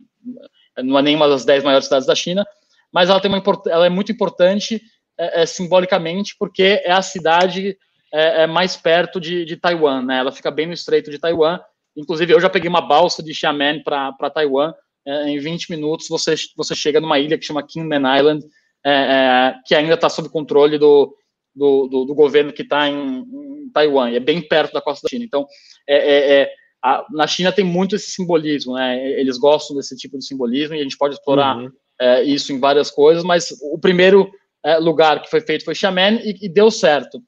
não 0.84 1.00
é 1.00 1.02
nenhuma 1.02 1.28
das 1.28 1.46
dez 1.46 1.64
maiores 1.64 1.86
cidades 1.86 2.08
da 2.08 2.14
China, 2.14 2.46
mas 2.92 3.10
ela, 3.10 3.20
tem 3.20 3.32
uma, 3.32 3.42
ela 3.68 3.86
é 3.86 3.90
muito 3.90 4.12
importante 4.12 4.82
é, 5.18 5.42
é, 5.42 5.46
simbolicamente, 5.46 6.36
porque 6.38 6.82
é 6.84 6.92
a 6.92 7.02
cidade 7.02 7.78
é, 8.14 8.44
é 8.44 8.48
mais 8.48 8.76
perto 8.76 9.20
de, 9.20 9.46
de 9.46 9.56
Taiwan, 9.58 10.04
né? 10.04 10.20
Ela 10.20 10.32
fica 10.32 10.52
bem 10.52 10.68
no 10.68 10.74
estreito 10.74 11.10
de 11.10 11.20
Taiwan. 11.20 11.60
Inclusive, 11.96 12.34
eu 12.34 12.40
já 12.40 12.50
peguei 12.50 12.70
uma 12.70 12.82
balsa 12.82 13.22
de 13.24 13.34
Xiamen 13.34 13.84
para 13.84 14.30
Taiwan. 14.34 14.74
É, 15.06 15.30
em 15.30 15.40
20 15.40 15.72
minutos, 15.72 16.08
você, 16.08 16.36
você 16.56 16.76
chega 16.76 17.02
numa 17.02 17.20
ilha 17.20 17.38
que 17.38 17.46
chama 17.46 17.66
Kinmen 17.66 18.02
Island, 18.18 18.46
é, 18.86 18.92
é, 18.92 19.56
que 19.66 19.74
ainda 19.74 19.96
está 19.96 20.10
sob 20.10 20.30
controle 20.30 20.78
do, 20.78 21.16
do, 21.56 21.88
do, 21.88 22.06
do 22.06 22.16
governo 22.16 22.54
que 22.54 22.62
está 22.62 22.88
em, 22.88 23.20
em, 23.20 23.72
Taiwan, 23.74 24.12
e 24.12 24.18
é 24.18 24.20
bem 24.20 24.42
perto 24.42 24.74
da 24.74 24.82
costa 24.82 25.04
da 25.04 25.10
China. 25.10 25.26
Então, 25.26 25.48
é, 25.88 25.96
é, 25.96 26.42
é, 26.42 26.54
a, 26.84 27.06
na 27.12 27.26
China 27.26 27.52
tem 27.52 27.66
muito 27.66 27.96
esse 27.96 28.12
simbolismo, 28.12 28.76
né? 28.76 29.20
Eles 29.20 29.38
gostam 29.38 29.76
desse 29.76 29.96
tipo 29.96 30.18
de 30.18 30.26
simbolismo 30.26 30.76
e 30.76 30.80
a 30.80 30.84
gente 30.84 30.98
pode 30.98 31.16
explorar 31.16 31.58
uhum. 31.58 31.72
É, 32.00 32.24
isso 32.24 32.52
em 32.52 32.60
várias 32.60 32.90
coisas, 32.90 33.24
mas 33.24 33.52
o 33.62 33.78
primeiro 33.78 34.28
é, 34.66 34.78
lugar 34.78 35.22
que 35.22 35.30
foi 35.30 35.40
feito 35.40 35.64
foi 35.64 35.76
Xiamen 35.76 36.20
e, 36.24 36.46
e 36.46 36.50
deu 36.50 36.72
certo. 36.72 37.22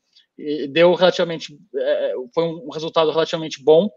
Deu 0.72 0.94
relativamente, 0.96 1.58
foi 2.34 2.44
um 2.44 2.70
resultado 2.70 3.12
relativamente 3.12 3.64
bom 3.64 3.90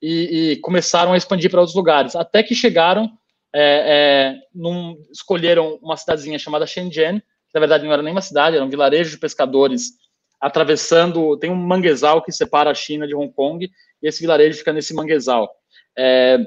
e, 0.00 0.52
e 0.52 0.56
começaram 0.60 1.12
a 1.12 1.16
expandir 1.16 1.50
para 1.50 1.60
outros 1.60 1.76
lugares, 1.76 2.14
até 2.14 2.42
que 2.42 2.54
chegaram 2.54 3.10
é, 3.52 4.34
é, 4.34 4.40
num, 4.54 4.96
escolheram 5.10 5.78
uma 5.82 5.96
cidadezinha 5.96 6.38
chamada 6.38 6.66
Shenzhen, 6.66 7.18
que 7.18 7.54
na 7.54 7.60
verdade 7.60 7.84
não 7.84 7.92
era 7.92 8.02
nem 8.02 8.12
uma 8.12 8.22
cidade, 8.22 8.56
era 8.56 8.64
um 8.64 8.70
vilarejo 8.70 9.10
de 9.10 9.18
pescadores 9.18 9.90
atravessando. 10.40 11.36
Tem 11.36 11.50
um 11.50 11.56
manguezal 11.56 12.22
que 12.22 12.32
separa 12.32 12.70
a 12.70 12.74
China 12.74 13.06
de 13.06 13.14
Hong 13.14 13.32
Kong, 13.32 13.68
e 14.02 14.08
esse 14.08 14.20
vilarejo 14.20 14.58
fica 14.58 14.72
nesse 14.72 14.94
manguezal. 14.94 15.50
É, 15.98 16.38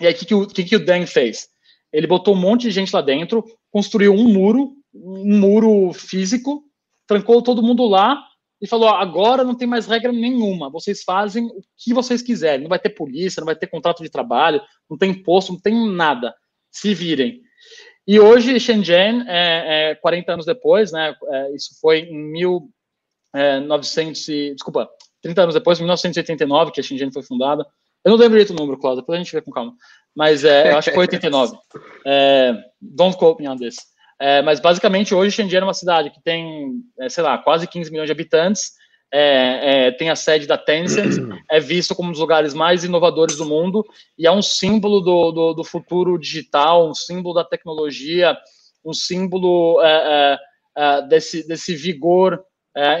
e 0.00 0.06
aí, 0.06 0.12
o 0.12 0.16
que, 0.16 0.34
o, 0.34 0.46
que, 0.46 0.64
que 0.64 0.76
o 0.76 0.84
Deng 0.84 1.06
fez? 1.06 1.48
Ele 1.92 2.06
botou 2.06 2.34
um 2.34 2.40
monte 2.40 2.62
de 2.62 2.70
gente 2.70 2.94
lá 2.94 3.00
dentro, 3.00 3.44
construiu 3.70 4.12
um 4.14 4.28
muro, 4.28 4.72
um 4.94 5.38
muro 5.38 5.92
físico, 5.92 6.62
trancou 7.06 7.42
todo 7.42 7.62
mundo 7.62 7.84
lá 7.86 8.22
e 8.60 8.66
falou: 8.66 8.88
agora 8.88 9.44
não 9.44 9.54
tem 9.54 9.68
mais 9.68 9.86
regra 9.86 10.12
nenhuma, 10.12 10.70
vocês 10.70 11.02
fazem 11.02 11.46
o 11.46 11.62
que 11.76 11.94
vocês 11.94 12.22
quiserem, 12.22 12.62
não 12.62 12.68
vai 12.68 12.78
ter 12.78 12.90
polícia, 12.90 13.40
não 13.40 13.46
vai 13.46 13.56
ter 13.56 13.66
contrato 13.66 14.02
de 14.02 14.10
trabalho, 14.10 14.60
não 14.88 14.98
tem 14.98 15.10
imposto, 15.10 15.52
não 15.52 15.60
tem 15.60 15.74
nada, 15.90 16.34
se 16.70 16.94
virem. 16.94 17.40
E 18.06 18.18
hoje, 18.18 18.58
Shenzhen, 18.58 19.24
é, 19.28 19.90
é, 19.90 19.94
40 19.96 20.32
anos 20.32 20.46
depois, 20.46 20.90
né, 20.90 21.14
é, 21.26 21.54
isso 21.54 21.78
foi 21.78 22.00
em 22.00 22.32
1900, 23.34 24.28
e, 24.28 24.54
desculpa, 24.54 24.88
30 25.22 25.42
anos 25.42 25.54
depois, 25.54 25.78
1989, 25.78 26.72
que 26.72 26.80
a 26.80 26.82
Shenzhen 26.82 27.12
foi 27.12 27.22
fundada. 27.22 27.66
Eu 28.04 28.12
não 28.12 28.18
lembro 28.18 28.38
direito 28.38 28.54
o 28.54 28.56
número, 28.56 28.78
Cláudio, 28.78 29.02
depois 29.02 29.18
a 29.18 29.22
gente 29.22 29.32
vê 29.32 29.42
com 29.42 29.50
calma. 29.50 29.74
Mas 30.14 30.42
é, 30.44 30.72
eu 30.72 30.78
acho 30.78 30.88
que 30.88 30.94
foi 30.94 31.02
89. 31.04 31.58
É, 32.06 32.54
don't 32.80 33.16
quote 33.18 33.42
me 33.42 33.48
on 33.48 33.56
this. 33.56 33.76
É, 34.20 34.42
mas 34.42 34.58
basicamente 34.58 35.14
hoje 35.14 35.36
Shenzhen 35.36 35.60
é 35.60 35.64
uma 35.64 35.74
cidade 35.74 36.10
que 36.10 36.20
tem, 36.20 36.72
é, 36.98 37.08
sei 37.08 37.22
lá, 37.22 37.38
quase 37.38 37.68
15 37.68 37.90
milhões 37.90 38.06
de 38.06 38.12
habitantes, 38.12 38.72
é, 39.12 39.86
é, 39.86 39.90
tem 39.92 40.10
a 40.10 40.16
sede 40.16 40.46
da 40.46 40.58
Tencent, 40.58 41.16
é 41.50 41.60
visto 41.60 41.94
como 41.94 42.08
um 42.08 42.12
dos 42.12 42.20
lugares 42.20 42.52
mais 42.52 42.84
inovadores 42.84 43.36
do 43.36 43.44
mundo 43.44 43.84
e 44.18 44.26
é 44.26 44.32
um 44.32 44.42
símbolo 44.42 45.00
do, 45.00 45.30
do, 45.30 45.54
do 45.54 45.64
futuro 45.64 46.18
digital, 46.18 46.90
um 46.90 46.94
símbolo 46.94 47.34
da 47.34 47.44
tecnologia, 47.44 48.36
um 48.84 48.92
símbolo 48.92 49.80
é, 49.82 50.38
é, 50.76 51.02
desse, 51.08 51.46
desse 51.46 51.74
vigor 51.74 52.42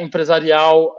empresarial 0.00 0.96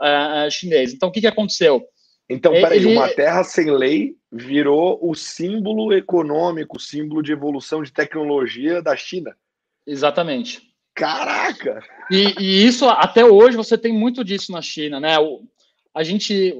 chinês. 0.50 0.94
Então, 0.94 1.10
o 1.10 1.12
que, 1.12 1.20
que 1.20 1.26
aconteceu? 1.26 1.82
Então, 2.30 2.52
peraí, 2.52 2.78
Ele... 2.78 2.96
uma 2.96 3.08
terra 3.08 3.44
sem 3.44 3.70
lei 3.70 4.14
virou 4.32 4.98
o 5.02 5.14
símbolo 5.14 5.92
econômico, 5.92 6.80
símbolo 6.80 7.22
de 7.22 7.32
evolução 7.32 7.82
de 7.82 7.92
tecnologia 7.92 8.80
da 8.80 8.96
China. 8.96 9.34
Exatamente. 9.86 10.62
Caraca! 10.94 11.82
E, 12.10 12.34
e, 12.38 12.66
isso, 12.66 12.88
até 12.88 13.24
hoje, 13.24 13.56
você 13.56 13.78
tem 13.78 13.92
muito 13.92 14.24
disso 14.24 14.52
na 14.52 14.60
China, 14.60 15.00
né? 15.00 15.18
O, 15.18 15.42
a 15.94 16.02
gente, 16.02 16.54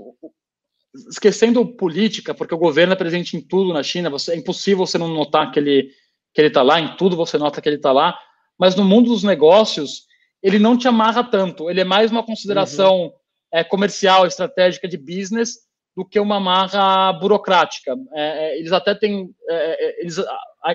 esquecendo 1.09 1.67
política, 1.67 2.35
porque 2.35 2.55
o 2.55 2.59
governo 2.59 2.93
é 2.93 2.97
presente 2.97 3.37
em 3.37 3.41
tudo 3.41 3.73
na 3.73 3.83
China, 3.83 4.11
você, 4.11 4.33
é 4.33 4.37
impossível 4.37 4.87
você 4.87 4.99
não 4.99 5.09
notar 5.09 5.51
que 5.51 5.59
ele 5.59 5.91
que 6.33 6.41
ele 6.41 6.49
está 6.49 6.63
lá, 6.63 6.81
em 6.81 6.97
tudo 6.97 7.17
você 7.17 7.37
nota 7.37 7.61
que 7.61 7.69
ele 7.69 7.77
está 7.77 7.91
lá, 7.91 8.17
mas 8.59 8.77
no 8.77 8.85
mundo 8.85 9.11
dos 9.11 9.25
negócios, 9.25 10.07
ele 10.41 10.59
não 10.59 10.77
te 10.77 10.87
amarra 10.87 11.25
tanto, 11.25 11.69
ele 11.69 11.81
é 11.81 11.85
mais 11.85 12.13
uma 12.13 12.23
consideração 12.23 13.07
uhum. 13.07 13.13
é, 13.53 13.65
comercial, 13.65 14.27
estratégica 14.27 14.87
de 14.87 14.97
business, 14.97 15.59
do 15.97 16.05
que 16.05 16.21
uma 16.21 16.37
amarra 16.37 17.13
burocrática. 17.15 17.97
É, 18.13 18.23
é 18.23 18.59
eles 18.59 18.73
até 18.73 18.95
têm, 18.95 19.35
é, 19.49 19.87
é, 19.87 20.01
eles 20.03 20.17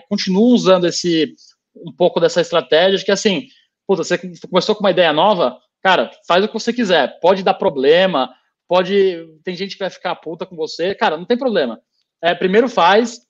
continuam 0.09 0.53
usando 0.53 0.87
esse 0.87 1.33
um 1.77 1.91
pouco 1.91 2.19
dessa 2.19 2.41
estratégia 2.41 2.97
de 2.97 3.05
que 3.05 3.11
assim, 3.11 3.47
puta, 3.87 4.03
você 4.03 4.17
começou 4.47 4.75
com 4.75 4.83
uma 4.83 4.91
ideia 4.91 5.13
nova, 5.13 5.57
cara, 5.81 6.11
faz 6.27 6.43
o 6.43 6.47
que 6.47 6.53
você 6.53 6.73
quiser, 6.73 7.19
pode 7.19 7.43
dar 7.43 7.53
problema, 7.53 8.33
pode, 8.67 9.25
tem 9.43 9.55
gente 9.55 9.73
que 9.73 9.79
vai 9.79 9.89
ficar 9.89 10.15
puta 10.15 10.45
com 10.45 10.55
você, 10.55 10.95
cara, 10.95 11.17
não 11.17 11.25
tem 11.25 11.37
problema. 11.37 11.79
É, 12.21 12.33
primeiro 12.33 12.67
faz, 12.67 13.21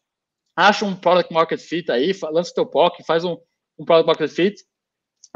acha 0.55 0.85
um 0.85 0.95
product 0.95 1.33
market 1.33 1.59
fit 1.59 1.91
aí, 1.91 2.11
lança 2.31 2.53
teu 2.53 2.65
POC, 2.65 3.03
faz 3.03 3.23
um, 3.23 3.37
um 3.77 3.85
product 3.85 4.07
market 4.07 4.29
fit, 4.29 4.63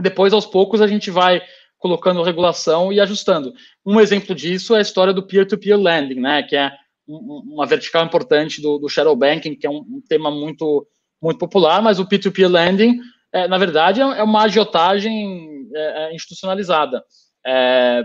depois 0.02 0.32
aos 0.32 0.45
poucos 0.45 0.82
a 0.82 0.88
gente 0.88 1.12
vai 1.12 1.41
colocando 1.78 2.24
regulação 2.24 2.91
e 2.91 3.00
ajustando. 3.00 3.54
Um 3.86 4.00
exemplo 4.00 4.36
disso 4.36 4.76
é 4.76 4.80
a 4.80 4.82
história 4.82 5.13
do 5.13 5.26
peer-to-peer 5.26 5.78
-peer 5.78 5.84
lending, 5.84 6.19
né, 6.19 6.43
que 6.43 6.56
é 6.56 6.72
uma 7.08 7.65
vertical 7.65 8.06
importante 8.06 8.62
do, 8.62 8.78
do 8.78 8.88
shadow 8.88 9.15
banking, 9.15 9.56
que 9.56 9.65
é 9.65 9.69
um, 9.69 9.80
um 9.80 10.02
tema 10.08 10.30
muito 10.30 10.88
muito 11.21 11.38
popular, 11.38 11.82
mas 11.82 11.99
o 11.99 12.08
P2P 12.08 12.47
lending, 12.47 12.99
é, 13.34 13.47
na 13.47 13.58
verdade, 13.58 14.01
é, 14.01 14.03
é 14.03 14.23
uma 14.23 14.43
agiotagem 14.43 15.67
é, 15.75 15.82
é, 15.82 16.15
institucionalizada, 16.15 17.03
é, 17.45 18.03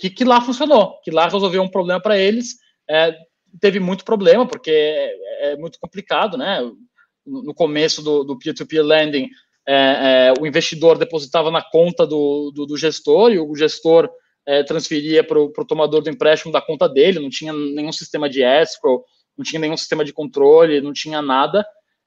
que, 0.00 0.10
que, 0.10 0.24
lá 0.24 0.40
funcionou, 0.40 0.98
que 1.02 1.10
lá 1.10 1.28
resolveu 1.28 1.62
um 1.62 1.70
problema 1.70 2.00
para 2.00 2.18
eles, 2.18 2.56
teve 3.60 3.78
muito 3.78 4.04
problema, 4.04 4.46
porque 4.46 4.70
é, 5.40 5.56
muito 5.56 5.78
complicado, 5.80 6.36
né? 6.36 6.60
No 7.24 7.54
começo 7.54 8.02
do, 8.02 8.24
do 8.24 8.36
P2P 8.36 8.82
lending, 8.82 9.28
o 10.40 10.46
investidor 10.46 10.98
depositava 10.98 11.50
na 11.50 11.62
conta 11.62 12.04
do, 12.04 12.50
do, 12.52 12.66
do 12.66 12.76
gestor 12.76 13.30
e 13.30 13.38
o 13.38 13.54
gestor 13.54 14.10
transferia 14.66 15.22
para 15.22 15.38
o 15.38 15.52
tomador 15.64 16.02
do 16.02 16.10
empréstimo 16.10 16.52
da 16.52 16.60
conta 16.60 16.88
dele, 16.88 17.20
não 17.20 17.30
tinha 17.30 17.52
nenhum 17.52 17.92
sistema 17.92 18.28
de 18.28 18.42
escrow, 18.42 19.04
não 19.38 19.44
tinha 19.44 19.60
nenhum 19.60 19.76
sistema 19.76 20.04
de 20.04 20.12
controle, 20.12 20.80
não 20.80 20.92
tinha 20.92 21.22
nada, 21.22 21.64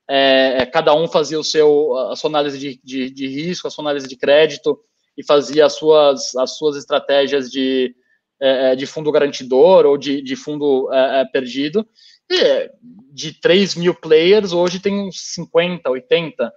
é, 0.07 0.61
é, 0.61 0.65
cada 0.65 0.93
um 0.93 1.07
fazia 1.07 1.39
o 1.39 1.43
seu, 1.43 1.97
a 2.11 2.15
sua 2.15 2.29
análise 2.29 2.59
de, 2.59 2.79
de, 2.83 3.09
de, 3.09 3.27
risco, 3.27 3.67
a 3.67 3.71
sua 3.71 3.83
análise 3.83 4.07
de 4.07 4.15
crédito 4.15 4.79
e 5.17 5.23
fazia 5.23 5.65
as 5.65 5.73
suas, 5.73 6.35
as 6.35 6.57
suas 6.57 6.75
estratégias 6.75 7.49
de, 7.49 7.95
é, 8.39 8.71
é 8.71 8.75
de 8.75 8.85
fundo 8.85 9.11
garantidor 9.11 9.85
ou 9.85 9.97
de, 9.97 10.21
de 10.21 10.35
fundo 10.35 10.89
é, 10.93 11.21
é 11.21 11.25
perdido. 11.25 11.87
E 12.29 12.69
de 13.13 13.39
3 13.39 13.75
mil 13.75 13.93
players, 13.93 14.51
hoje 14.51 14.79
tem 14.79 14.99
uns 14.99 15.33
50, 15.33 15.89
80, 15.89 16.51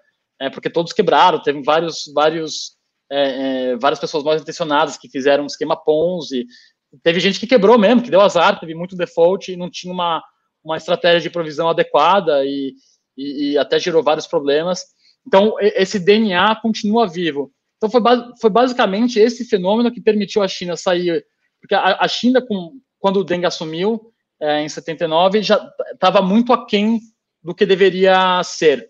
porque 0.53 0.71
todos 0.71 0.95
quebraram, 0.95 1.43
teve 1.43 1.63
vários, 1.63 2.11
vários, 2.15 2.77
várias 3.79 3.99
pessoas 3.99 4.25
mal 4.25 4.35
intencionadas 4.35 4.97
que 4.97 5.11
fizeram 5.11 5.45
um 5.45 5.47
esquema 5.47 5.77
Ponzi, 5.77 6.47
teve 7.03 7.21
gente 7.21 7.39
que 7.39 7.47
quebrou 7.47 7.79
mesmo, 7.79 8.03
que 8.03 8.11
deu 8.11 8.23
azar, 8.23 8.59
teve 8.59 8.75
muito 8.75 8.97
default 8.97 9.53
e 9.53 9.57
não 9.57 9.71
tinha 9.71 9.93
uma, 9.93 10.23
uma 10.65 10.79
estratégia 10.79 11.21
de 11.21 11.31
provisão 11.31 11.69
adequada 11.69 12.47
e, 12.47 12.73
e, 13.19 13.51
e 13.51 13.59
até 13.59 13.79
gerou 13.79 14.03
vários 14.03 14.27
problemas. 14.27 14.85
Então, 15.27 15.55
esse 15.61 15.99
DNA 15.99 16.57
continua 16.63 17.09
vivo. 17.09 17.53
Então, 17.77 17.91
foi, 17.91 18.01
foi 18.41 18.49
basicamente 18.49 19.19
esse 19.19 19.45
fenômeno 19.45 19.93
que 19.93 20.01
permitiu 20.01 20.43
a 20.43 20.49
China 20.49 20.77
sair. 20.77 21.25
Porque 21.61 21.75
a, 21.75 21.99
a 22.01 22.09
China, 22.09 22.41
com, 22.41 22.81
quando 22.99 23.19
o 23.19 23.25
Deng 23.25 23.45
assumiu, 23.45 24.13
é, 24.41 24.63
em 24.63 24.69
79, 24.69 25.43
já 25.43 25.69
estava 25.93 26.23
muito 26.23 26.53
aquém 26.53 27.01
do 27.43 27.55
que 27.55 27.67
deveria 27.67 28.41
ser. 28.45 28.89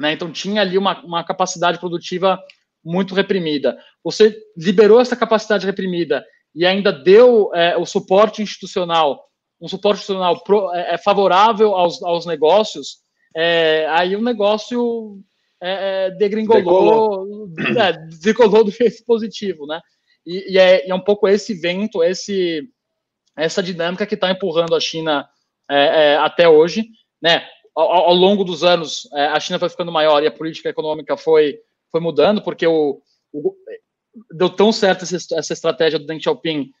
Né? 0.00 0.12
Então, 0.12 0.32
tinha 0.32 0.62
ali 0.62 0.78
uma, 0.78 1.00
uma 1.04 1.22
capacidade 1.22 1.78
produtiva 1.78 2.42
muito 2.84 3.14
reprimida. 3.14 3.78
Você 4.02 4.36
liberou 4.56 5.00
essa 5.00 5.16
capacidade 5.16 5.66
reprimida 5.66 6.24
e 6.54 6.64
ainda 6.64 6.90
deu 6.90 7.50
é, 7.54 7.76
o 7.76 7.84
suporte 7.84 8.42
institucional, 8.42 9.28
um 9.60 9.68
suporte 9.68 9.98
institucional 9.98 10.42
pro, 10.42 10.72
é, 10.72 10.94
é 10.94 10.98
favorável 10.98 11.74
aos, 11.74 12.02
aos 12.02 12.24
negócios, 12.24 12.98
é, 13.40 13.86
aí 13.90 14.16
o 14.16 14.20
negócio 14.20 15.20
é, 15.62 16.06
é 16.06 16.10
degringolou, 16.10 17.48
é, 17.78 17.92
decolou 18.20 18.64
do 18.64 18.70
jeito 18.72 19.04
positivo, 19.04 19.64
né? 19.64 19.80
E, 20.26 20.54
e, 20.54 20.58
é, 20.58 20.88
e, 20.88 20.90
é, 20.90 20.94
um 20.94 21.00
pouco 21.00 21.28
esse 21.28 21.54
vento, 21.54 22.02
esse, 22.02 22.68
essa 23.36 23.62
dinâmica 23.62 24.04
que 24.04 24.16
está 24.16 24.28
empurrando 24.28 24.74
a 24.74 24.80
China 24.80 25.24
é, 25.70 25.76
é, 25.76 26.16
até 26.16 26.48
hoje, 26.48 26.88
né? 27.22 27.46
Ao, 27.76 27.88
ao, 28.08 28.14
longo 28.14 28.42
dos 28.42 28.64
anos, 28.64 29.08
é, 29.14 29.26
a 29.26 29.38
China 29.38 29.60
foi 29.60 29.68
ficando 29.68 29.92
maior 29.92 30.20
e 30.20 30.26
a 30.26 30.32
política 30.32 30.70
econômica 30.70 31.16
foi, 31.16 31.60
foi 31.92 32.00
mudando, 32.00 32.42
porque 32.42 32.66
o, 32.66 33.00
o 33.32 33.54
deu 34.34 34.50
tão 34.50 34.72
certo 34.72 35.04
essa, 35.04 35.36
essa, 35.36 35.52
estratégia 35.52 35.96
do 35.96 36.06
Deng 36.06 36.20
Xiaoping, 36.20 36.72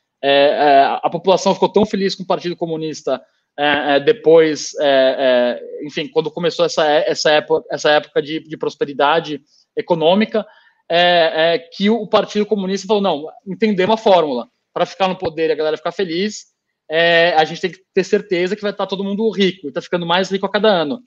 a 1.00 1.08
população 1.08 1.54
ficou 1.54 1.68
tão 1.68 1.86
feliz 1.86 2.16
com 2.16 2.24
o 2.24 2.26
Partido 2.26 2.56
Comunista 2.56 3.22
é, 3.58 3.96
é, 3.96 4.00
depois, 4.00 4.70
é, 4.78 5.60
é, 5.60 5.86
enfim, 5.86 6.06
quando 6.06 6.30
começou 6.30 6.64
essa, 6.64 6.86
essa 6.86 7.30
época, 7.32 7.66
essa 7.70 7.90
época 7.90 8.22
de, 8.22 8.40
de 8.40 8.56
prosperidade 8.56 9.42
econômica, 9.76 10.46
é, 10.88 11.58
que 11.58 11.90
o 11.90 12.06
Partido 12.06 12.46
Comunista 12.46 12.86
falou, 12.86 13.02
não, 13.02 13.26
entendemos 13.46 13.94
a 13.94 14.02
fórmula, 14.02 14.48
para 14.72 14.86
ficar 14.86 15.08
no 15.08 15.18
poder 15.18 15.48
e 15.48 15.52
a 15.52 15.56
galera 15.56 15.76
ficar 15.76 15.90
feliz, 15.90 16.46
é, 16.88 17.34
a 17.34 17.44
gente 17.44 17.60
tem 17.60 17.70
que 17.70 17.80
ter 17.92 18.04
certeza 18.04 18.54
que 18.54 18.62
vai 18.62 18.70
estar 18.70 18.86
todo 18.86 19.04
mundo 19.04 19.28
rico, 19.30 19.66
e 19.66 19.68
está 19.68 19.82
ficando 19.82 20.06
mais 20.06 20.30
rico 20.30 20.46
a 20.46 20.50
cada 20.50 20.68
ano. 20.68 21.00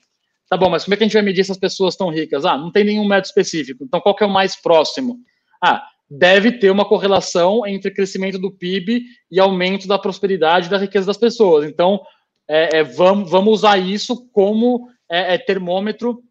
Tá 0.48 0.56
bom, 0.56 0.68
mas 0.68 0.84
como 0.84 0.92
é 0.92 0.96
que 0.98 1.04
a 1.04 1.06
gente 1.06 1.14
vai 1.14 1.22
medir 1.22 1.44
se 1.44 1.52
as 1.52 1.58
pessoas 1.58 1.94
estão 1.94 2.10
ricas? 2.10 2.44
Ah, 2.44 2.58
não 2.58 2.70
tem 2.70 2.84
nenhum 2.84 3.06
método 3.06 3.28
específico. 3.28 3.82
Então, 3.82 4.00
qual 4.00 4.14
que 4.14 4.22
é 4.22 4.26
o 4.26 4.30
mais 4.30 4.54
próximo? 4.60 5.16
Ah, 5.64 5.82
deve 6.10 6.52
ter 6.52 6.70
uma 6.70 6.84
correlação 6.84 7.66
entre 7.66 7.90
crescimento 7.90 8.38
do 8.38 8.52
PIB 8.52 9.02
e 9.30 9.40
aumento 9.40 9.88
da 9.88 9.98
prosperidade 9.98 10.66
e 10.66 10.70
da 10.70 10.76
riqueza 10.76 11.06
das 11.06 11.16
pessoas. 11.16 11.64
Então, 11.64 12.02
é, 12.48 12.78
é, 12.78 12.82
vamos, 12.82 13.30
vamos 13.30 13.52
usar 13.54 13.78
isso 13.78 14.28
como 14.32 14.88
é, 15.10 15.34
é 15.34 15.38
termômetro 15.38 16.22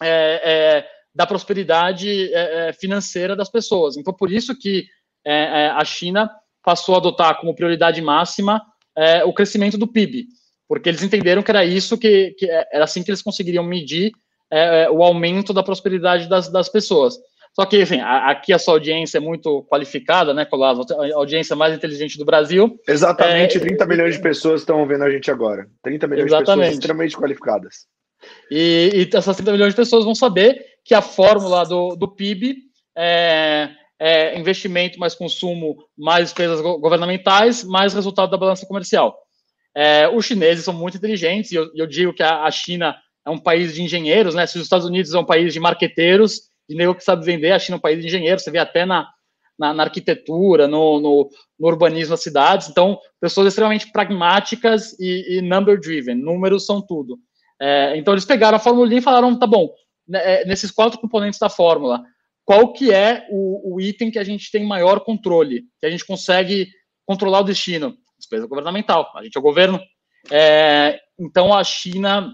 é, 0.00 0.40
é, 0.44 0.88
da 1.14 1.26
prosperidade 1.26 2.30
financeira 2.78 3.34
das 3.34 3.50
pessoas. 3.50 3.96
Então, 3.96 4.14
por 4.14 4.30
isso 4.30 4.56
que 4.56 4.86
a 5.74 5.84
China 5.84 6.30
passou 6.62 6.94
a 6.94 6.98
adotar 6.98 7.40
como 7.40 7.56
prioridade 7.56 8.00
máxima 8.00 8.64
o 9.26 9.32
crescimento 9.32 9.76
do 9.76 9.88
PIB, 9.88 10.26
porque 10.68 10.88
eles 10.88 11.02
entenderam 11.02 11.42
que 11.42 11.50
era 11.50 11.64
isso 11.64 11.98
que, 11.98 12.36
que 12.38 12.48
era 12.48 12.84
assim 12.84 13.02
que 13.02 13.10
eles 13.10 13.22
conseguiriam 13.22 13.64
medir 13.64 14.12
o 14.92 15.02
aumento 15.02 15.52
da 15.52 15.62
prosperidade 15.62 16.28
das, 16.28 16.48
das 16.48 16.68
pessoas. 16.68 17.18
Só 17.58 17.66
que, 17.66 17.82
enfim, 17.82 17.98
aqui 18.00 18.52
a 18.52 18.58
sua 18.58 18.74
audiência 18.74 19.18
é 19.18 19.20
muito 19.20 19.64
qualificada, 19.64 20.32
né, 20.32 20.44
Colasso? 20.44 20.82
A 20.94 21.16
audiência 21.16 21.56
mais 21.56 21.74
inteligente 21.74 22.16
do 22.16 22.24
Brasil. 22.24 22.78
Exatamente, 22.86 23.56
é, 23.56 23.60
30 23.60 23.84
milhões 23.84 24.14
de 24.14 24.22
pessoas 24.22 24.60
estão 24.60 24.86
vendo 24.86 25.02
a 25.02 25.10
gente 25.10 25.28
agora. 25.28 25.66
30 25.82 26.06
milhões 26.06 26.26
exatamente. 26.26 26.46
de 26.46 26.60
pessoas 26.60 26.74
extremamente 26.74 27.16
qualificadas. 27.16 27.86
E, 28.48 28.90
e, 28.94 29.16
essas 29.16 29.34
30 29.34 29.50
milhões 29.50 29.72
de 29.72 29.76
pessoas 29.76 30.04
vão 30.04 30.14
saber 30.14 30.64
que 30.84 30.94
a 30.94 31.02
fórmula 31.02 31.64
do, 31.64 31.96
do 31.96 32.06
PIB 32.06 32.58
é, 32.96 33.70
é, 33.98 34.38
investimento 34.38 35.00
mais 35.00 35.16
consumo, 35.16 35.78
mais 35.96 36.26
despesas 36.26 36.60
governamentais, 36.60 37.64
mais 37.64 37.92
resultado 37.92 38.30
da 38.30 38.36
balança 38.36 38.66
comercial. 38.66 39.18
É, 39.74 40.08
os 40.08 40.24
chineses 40.24 40.64
são 40.64 40.74
muito 40.74 40.96
inteligentes, 40.96 41.50
e 41.50 41.56
eu, 41.56 41.68
eu 41.74 41.88
digo 41.88 42.14
que 42.14 42.22
a, 42.22 42.44
a, 42.44 42.50
China 42.52 42.96
é 43.26 43.30
um 43.30 43.38
país 43.38 43.74
de 43.74 43.82
engenheiros, 43.82 44.36
né? 44.36 44.46
Se 44.46 44.58
os 44.58 44.62
Estados 44.62 44.86
Unidos 44.86 45.12
é 45.12 45.18
um 45.18 45.26
país 45.26 45.52
de 45.52 45.58
marqueteiros, 45.58 46.47
de 46.68 46.76
nego 46.76 46.94
que 46.94 47.04
sabe 47.04 47.24
vender, 47.24 47.52
a 47.52 47.58
China 47.58 47.76
é 47.76 47.78
um 47.78 47.80
país 47.80 48.00
de 48.00 48.06
engenheiros, 48.06 48.42
você 48.42 48.50
vê 48.50 48.58
até 48.58 48.84
na, 48.84 49.08
na, 49.58 49.74
na 49.74 49.82
arquitetura, 49.84 50.68
no, 50.68 51.00
no, 51.00 51.30
no, 51.58 51.68
urbanismo 51.68 52.10
das 52.10 52.22
cidades. 52.22 52.68
Então, 52.68 52.98
pessoas 53.20 53.48
extremamente 53.48 53.90
pragmáticas 53.90 54.98
e, 55.00 55.38
e 55.38 55.42
number-driven, 55.42 56.14
números 56.14 56.66
são 56.66 56.80
tudo. 56.80 57.18
É, 57.60 57.96
então, 57.96 58.14
eles 58.14 58.24
pegaram 58.24 58.56
a 58.56 58.60
fórmula 58.60 58.94
e 58.94 59.00
falaram, 59.00 59.36
tá 59.36 59.46
bom, 59.46 59.68
né, 60.06 60.42
é, 60.42 60.44
nesses 60.44 60.70
quatro 60.70 60.98
componentes 61.00 61.40
da 61.40 61.48
fórmula, 61.48 62.04
qual 62.44 62.72
que 62.72 62.92
é 62.92 63.26
o, 63.30 63.74
o, 63.74 63.80
item 63.80 64.10
que 64.10 64.18
a 64.18 64.24
gente 64.24 64.50
tem 64.50 64.66
maior 64.66 65.00
controle, 65.00 65.64
que 65.78 65.86
a 65.86 65.90
gente 65.90 66.06
consegue 66.06 66.68
controlar 67.04 67.40
o 67.40 67.44
destino? 67.44 67.94
Despesa 68.18 68.46
governamental, 68.46 69.12
a 69.14 69.22
gente 69.22 69.36
é 69.36 69.38
o 69.40 69.42
governo. 69.42 69.78
É, 70.30 70.98
então, 71.18 71.52
a 71.52 71.62
China, 71.62 72.32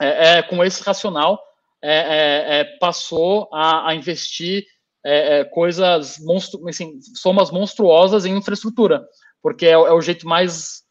é, 0.00 0.38
é 0.38 0.42
com 0.42 0.64
esse 0.64 0.82
racional, 0.82 1.40
é, 1.86 1.96
é, 1.96 2.60
é, 2.60 2.64
passou 2.78 3.46
a, 3.52 3.90
a 3.90 3.94
investir 3.94 4.64
é, 5.04 5.40
é, 5.40 5.44
coisas, 5.44 6.18
monstru 6.18 6.66
assim, 6.66 6.98
somas 7.14 7.50
monstruosas 7.50 8.24
em 8.24 8.34
infraestrutura, 8.34 9.06
porque 9.42 9.66
é, 9.66 9.76
o 9.76 10.00
jeito 10.00 10.26
mais 10.26 10.82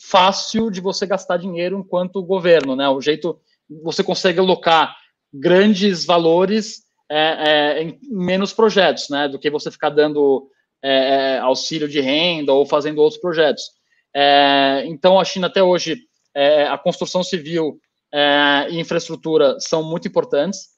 fácil 0.00 0.72
de 0.72 0.80
você 0.80 1.06
gastar 1.06 1.36
dinheiro 1.36 1.78
enquanto 1.78 2.20
governo, 2.20 2.74
né? 2.74 2.88
O 2.88 3.00
jeito 3.00 3.40
você 3.84 4.02
consegue 4.02 4.40
alocar 4.40 4.96
grandes 5.32 6.04
valores 6.04 6.82
em 7.78 7.98
menos 8.10 8.52
projetos, 8.54 9.08
né? 9.10 9.28
Do 9.28 9.38
que 9.38 9.50
você 9.50 9.70
ficar 9.70 9.90
dando 9.90 10.48
auxílio 11.42 11.86
de 11.86 12.00
renda 12.00 12.54
ou 12.54 12.64
fazendo 12.64 13.02
outros 13.02 13.20
projetos. 13.20 13.64
então, 14.86 15.20
a 15.20 15.24
China 15.24 15.46
até 15.46 15.62
hoje, 15.62 15.98
a 16.70 16.78
construção 16.78 17.22
civil 17.22 17.78
é, 18.12 18.68
e 18.70 18.78
infraestrutura 18.78 19.56
são 19.58 19.82
muito 19.82 20.06
importantes. 20.06 20.72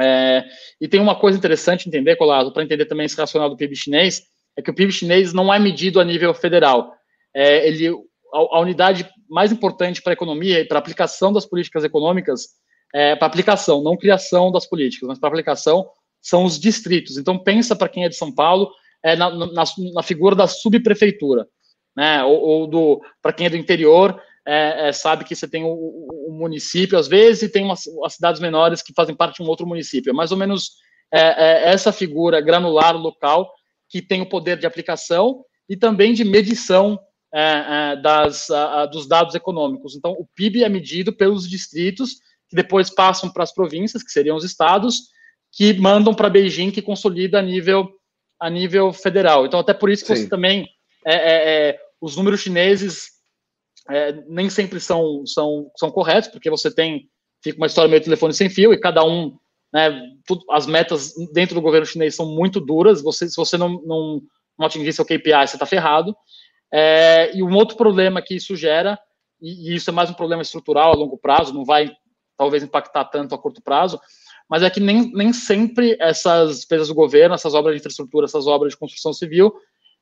É, 0.00 0.44
e 0.80 0.88
tem 0.88 1.00
uma 1.00 1.18
coisa 1.18 1.36
interessante 1.36 1.88
entender, 1.88 2.16
Colado, 2.16 2.52
para 2.52 2.62
entender 2.62 2.86
também 2.86 3.06
esse 3.06 3.16
racional 3.16 3.50
do 3.50 3.56
PIB 3.56 3.74
chinês, 3.74 4.22
é 4.56 4.62
que 4.62 4.70
o 4.70 4.74
PIB 4.74 4.92
chinês 4.92 5.32
não 5.32 5.52
é 5.52 5.58
medido 5.58 6.00
a 6.00 6.04
nível 6.04 6.32
federal. 6.32 6.92
É, 7.34 7.66
ele, 7.66 7.88
a, 8.32 8.38
a, 8.38 8.60
unidade 8.60 9.08
mais 9.28 9.52
importante 9.52 10.00
para 10.00 10.12
a 10.12 10.14
economia 10.14 10.60
e 10.60 10.64
para 10.64 10.78
a 10.78 10.80
aplicação 10.80 11.32
das 11.32 11.46
políticas 11.46 11.84
econômicas, 11.84 12.48
é, 12.94 13.14
para 13.14 13.26
aplicação, 13.26 13.82
não 13.82 13.96
criação 13.96 14.50
das 14.50 14.66
políticas, 14.66 15.08
mas 15.08 15.18
para 15.18 15.28
aplicação, 15.28 15.88
são 16.20 16.44
os 16.44 16.58
distritos. 16.58 17.16
Então, 17.16 17.38
pensa 17.38 17.74
para 17.76 17.88
quem 17.88 18.04
é 18.04 18.08
de 18.08 18.16
São 18.16 18.32
Paulo, 18.32 18.70
é, 19.02 19.16
na, 19.16 19.30
na, 19.30 19.64
na 19.94 20.02
figura 20.02 20.34
da 20.34 20.46
subprefeitura, 20.46 21.46
né, 21.96 22.22
ou, 22.24 22.40
ou 22.40 22.66
do 22.66 23.00
para 23.22 23.32
quem 23.32 23.46
é 23.46 23.50
do 23.50 23.56
interior, 23.56 24.20
é, 24.50 24.88
é, 24.88 24.92
sabe 24.92 25.24
que 25.24 25.36
você 25.36 25.46
tem 25.46 25.62
o, 25.62 25.68
o, 25.68 26.32
município, 26.32 26.98
às 26.98 27.06
vezes, 27.06 27.42
e 27.42 27.48
tem 27.48 27.64
umas, 27.64 27.84
as 28.04 28.14
cidades 28.14 28.40
menores 28.40 28.82
que 28.82 28.92
fazem 28.92 29.14
parte 29.14 29.36
de 29.36 29.42
um 29.44 29.46
outro 29.46 29.64
município. 29.64 30.10
É 30.10 30.12
mais 30.12 30.32
ou 30.32 30.36
menos 30.36 30.72
é, 31.12 31.20
é, 31.20 31.70
essa 31.70 31.92
figura 31.92 32.40
granular 32.40 32.96
local 32.96 33.48
que 33.88 34.02
tem 34.02 34.20
o 34.20 34.28
poder 34.28 34.58
de 34.58 34.66
aplicação 34.66 35.44
e 35.68 35.76
também 35.76 36.12
de 36.12 36.24
medição 36.24 36.98
é, 37.32 37.94
das, 38.02 38.50
a, 38.50 38.86
dos 38.86 39.06
dados 39.06 39.36
econômicos. 39.36 39.94
Então, 39.94 40.10
o 40.18 40.26
PIB 40.34 40.64
é 40.64 40.68
medido 40.68 41.12
pelos 41.12 41.48
distritos, 41.48 42.14
que 42.48 42.56
depois 42.56 42.90
passam 42.90 43.30
para 43.30 43.44
as 43.44 43.54
províncias, 43.54 44.02
que 44.02 44.10
seriam 44.10 44.36
os 44.36 44.42
estados, 44.42 45.10
que 45.52 45.72
mandam 45.74 46.12
para 46.12 46.28
Beijing, 46.28 46.72
que 46.72 46.82
consolida 46.82 47.38
a 47.38 47.42
nível, 47.42 47.88
a 48.40 48.50
nível 48.50 48.92
federal. 48.92 49.46
Então, 49.46 49.60
até 49.60 49.72
por 49.72 49.90
isso 49.90 50.04
que 50.04 50.16
Sim. 50.16 50.22
você 50.22 50.28
também. 50.28 50.68
os 52.00 52.16
números 52.16 52.40
chineses 52.40 53.19
é, 53.90 54.12
nem 54.28 54.48
sempre 54.48 54.80
são, 54.80 55.24
são, 55.26 55.70
são 55.76 55.90
corretos, 55.90 56.30
porque 56.30 56.48
você 56.48 56.72
tem, 56.72 57.08
fica 57.42 57.58
uma 57.58 57.66
história 57.66 57.90
meio 57.90 58.02
telefone 58.02 58.32
sem 58.32 58.48
fio, 58.48 58.72
e 58.72 58.78
cada 58.78 59.04
um, 59.04 59.36
né, 59.72 59.90
tudo, 60.26 60.44
as 60.50 60.66
metas 60.66 61.12
dentro 61.32 61.54
do 61.54 61.60
governo 61.60 61.86
chinês 61.86 62.14
são 62.14 62.26
muito 62.26 62.60
duras, 62.60 63.02
você, 63.02 63.28
se 63.28 63.36
você 63.36 63.56
não, 63.56 63.68
não, 63.84 64.20
não 64.58 64.66
atingir 64.66 64.92
seu 64.92 65.04
KPI, 65.04 65.46
você 65.46 65.56
está 65.56 65.66
ferrado. 65.66 66.14
É, 66.72 67.36
e 67.36 67.42
um 67.42 67.54
outro 67.54 67.76
problema 67.76 68.22
que 68.22 68.36
isso 68.36 68.54
gera, 68.54 68.98
e, 69.40 69.72
e 69.72 69.74
isso 69.74 69.90
é 69.90 69.92
mais 69.92 70.08
um 70.08 70.14
problema 70.14 70.42
estrutural 70.42 70.92
a 70.92 70.96
longo 70.96 71.18
prazo, 71.18 71.52
não 71.52 71.64
vai 71.64 71.90
talvez 72.36 72.62
impactar 72.62 73.04
tanto 73.06 73.34
a 73.34 73.38
curto 73.38 73.60
prazo, 73.60 74.00
mas 74.48 74.62
é 74.62 74.70
que 74.70 74.80
nem, 74.80 75.12
nem 75.12 75.32
sempre 75.32 75.96
essas 76.00 76.56
despesas 76.56 76.88
do 76.88 76.94
governo, 76.94 77.34
essas 77.34 77.54
obras 77.54 77.74
de 77.74 77.80
infraestrutura, 77.80 78.24
essas 78.24 78.46
obras 78.46 78.72
de 78.72 78.78
construção 78.78 79.12
civil, 79.12 79.52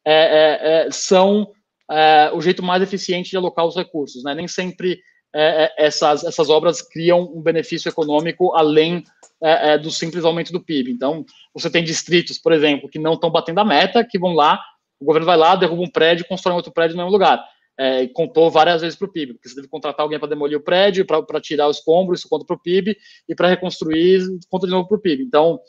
é, 0.05 0.15
é, 0.15 0.87
é 0.87 0.91
são 0.91 1.53
é, 1.91 2.31
o 2.33 2.41
jeito 2.41 2.63
mais 2.63 2.83
eficiente 2.83 3.31
de 3.31 3.37
alocar 3.37 3.65
os 3.65 3.77
recursos. 3.77 4.23
Né? 4.23 4.35
Nem 4.35 4.49
sempre 4.49 5.01
é, 5.35 5.65
é, 5.65 5.87
essas, 5.87 6.25
essas 6.25 6.49
obras 6.49 6.81
criam 6.81 7.21
um 7.35 7.43
benefício 7.43 7.89
econômico 7.89 8.55
além 8.55 9.05
é, 9.43 9.73
é, 9.73 9.79
do 9.79 9.91
simples 9.91 10.25
aumento 10.25 10.53
do 10.53 10.61
PIB. 10.61 10.91
Então, 10.91 11.25
você 11.53 11.71
tem 11.71 11.85
distritos, 11.85 12.39
por 12.39 12.53
exemplo, 12.53 12.89
que 12.89 12.99
não 12.99 13.13
estão 13.13 13.31
batendo 13.31 13.61
a 13.61 13.65
meta, 13.65 14.05
que 14.05 14.19
vão 14.19 14.33
lá, 14.33 14.59
o 14.99 15.05
governo 15.05 15.27
vai 15.27 15.37
lá, 15.37 15.55
derruba 15.55 15.83
um 15.83 15.91
prédio, 15.91 16.27
constrói 16.27 16.57
outro 16.57 16.73
prédio 16.73 16.97
no 16.97 17.03
mesmo 17.03 17.13
lugar. 17.13 17.45
É, 17.79 18.09
contou 18.09 18.51
várias 18.51 18.81
vezes 18.81 18.99
para 18.99 19.07
o 19.07 19.13
PIB, 19.13 19.35
porque 19.35 19.49
você 19.49 19.55
deve 19.55 19.69
contratar 19.69 20.03
alguém 20.03 20.19
para 20.19 20.29
demolir 20.29 20.59
o 20.59 20.65
prédio, 20.65 21.07
para 21.07 21.41
tirar 21.41 21.69
os 21.69 21.77
escombros, 21.77 22.21
isso 22.21 22.29
conta 22.29 22.45
para 22.45 22.57
o 22.57 22.59
PIB, 22.59 22.97
e 23.29 23.35
para 23.35 23.49
reconstruir, 23.49 24.23
conta 24.51 24.67
de 24.67 24.73
novo 24.73 24.89
para 24.89 24.97
o 24.97 25.01
PIB. 25.01 25.23
Então, 25.23 25.61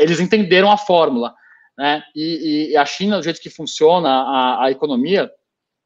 eles 0.00 0.18
entenderam 0.18 0.72
a 0.72 0.76
fórmula. 0.76 1.32
Né? 1.80 2.02
E, 2.14 2.72
e, 2.72 2.76
a 2.76 2.84
China, 2.84 3.16
do 3.16 3.22
jeito 3.22 3.40
que 3.40 3.48
funciona 3.48 4.06
a, 4.06 4.66
a, 4.66 4.70
economia, 4.70 5.30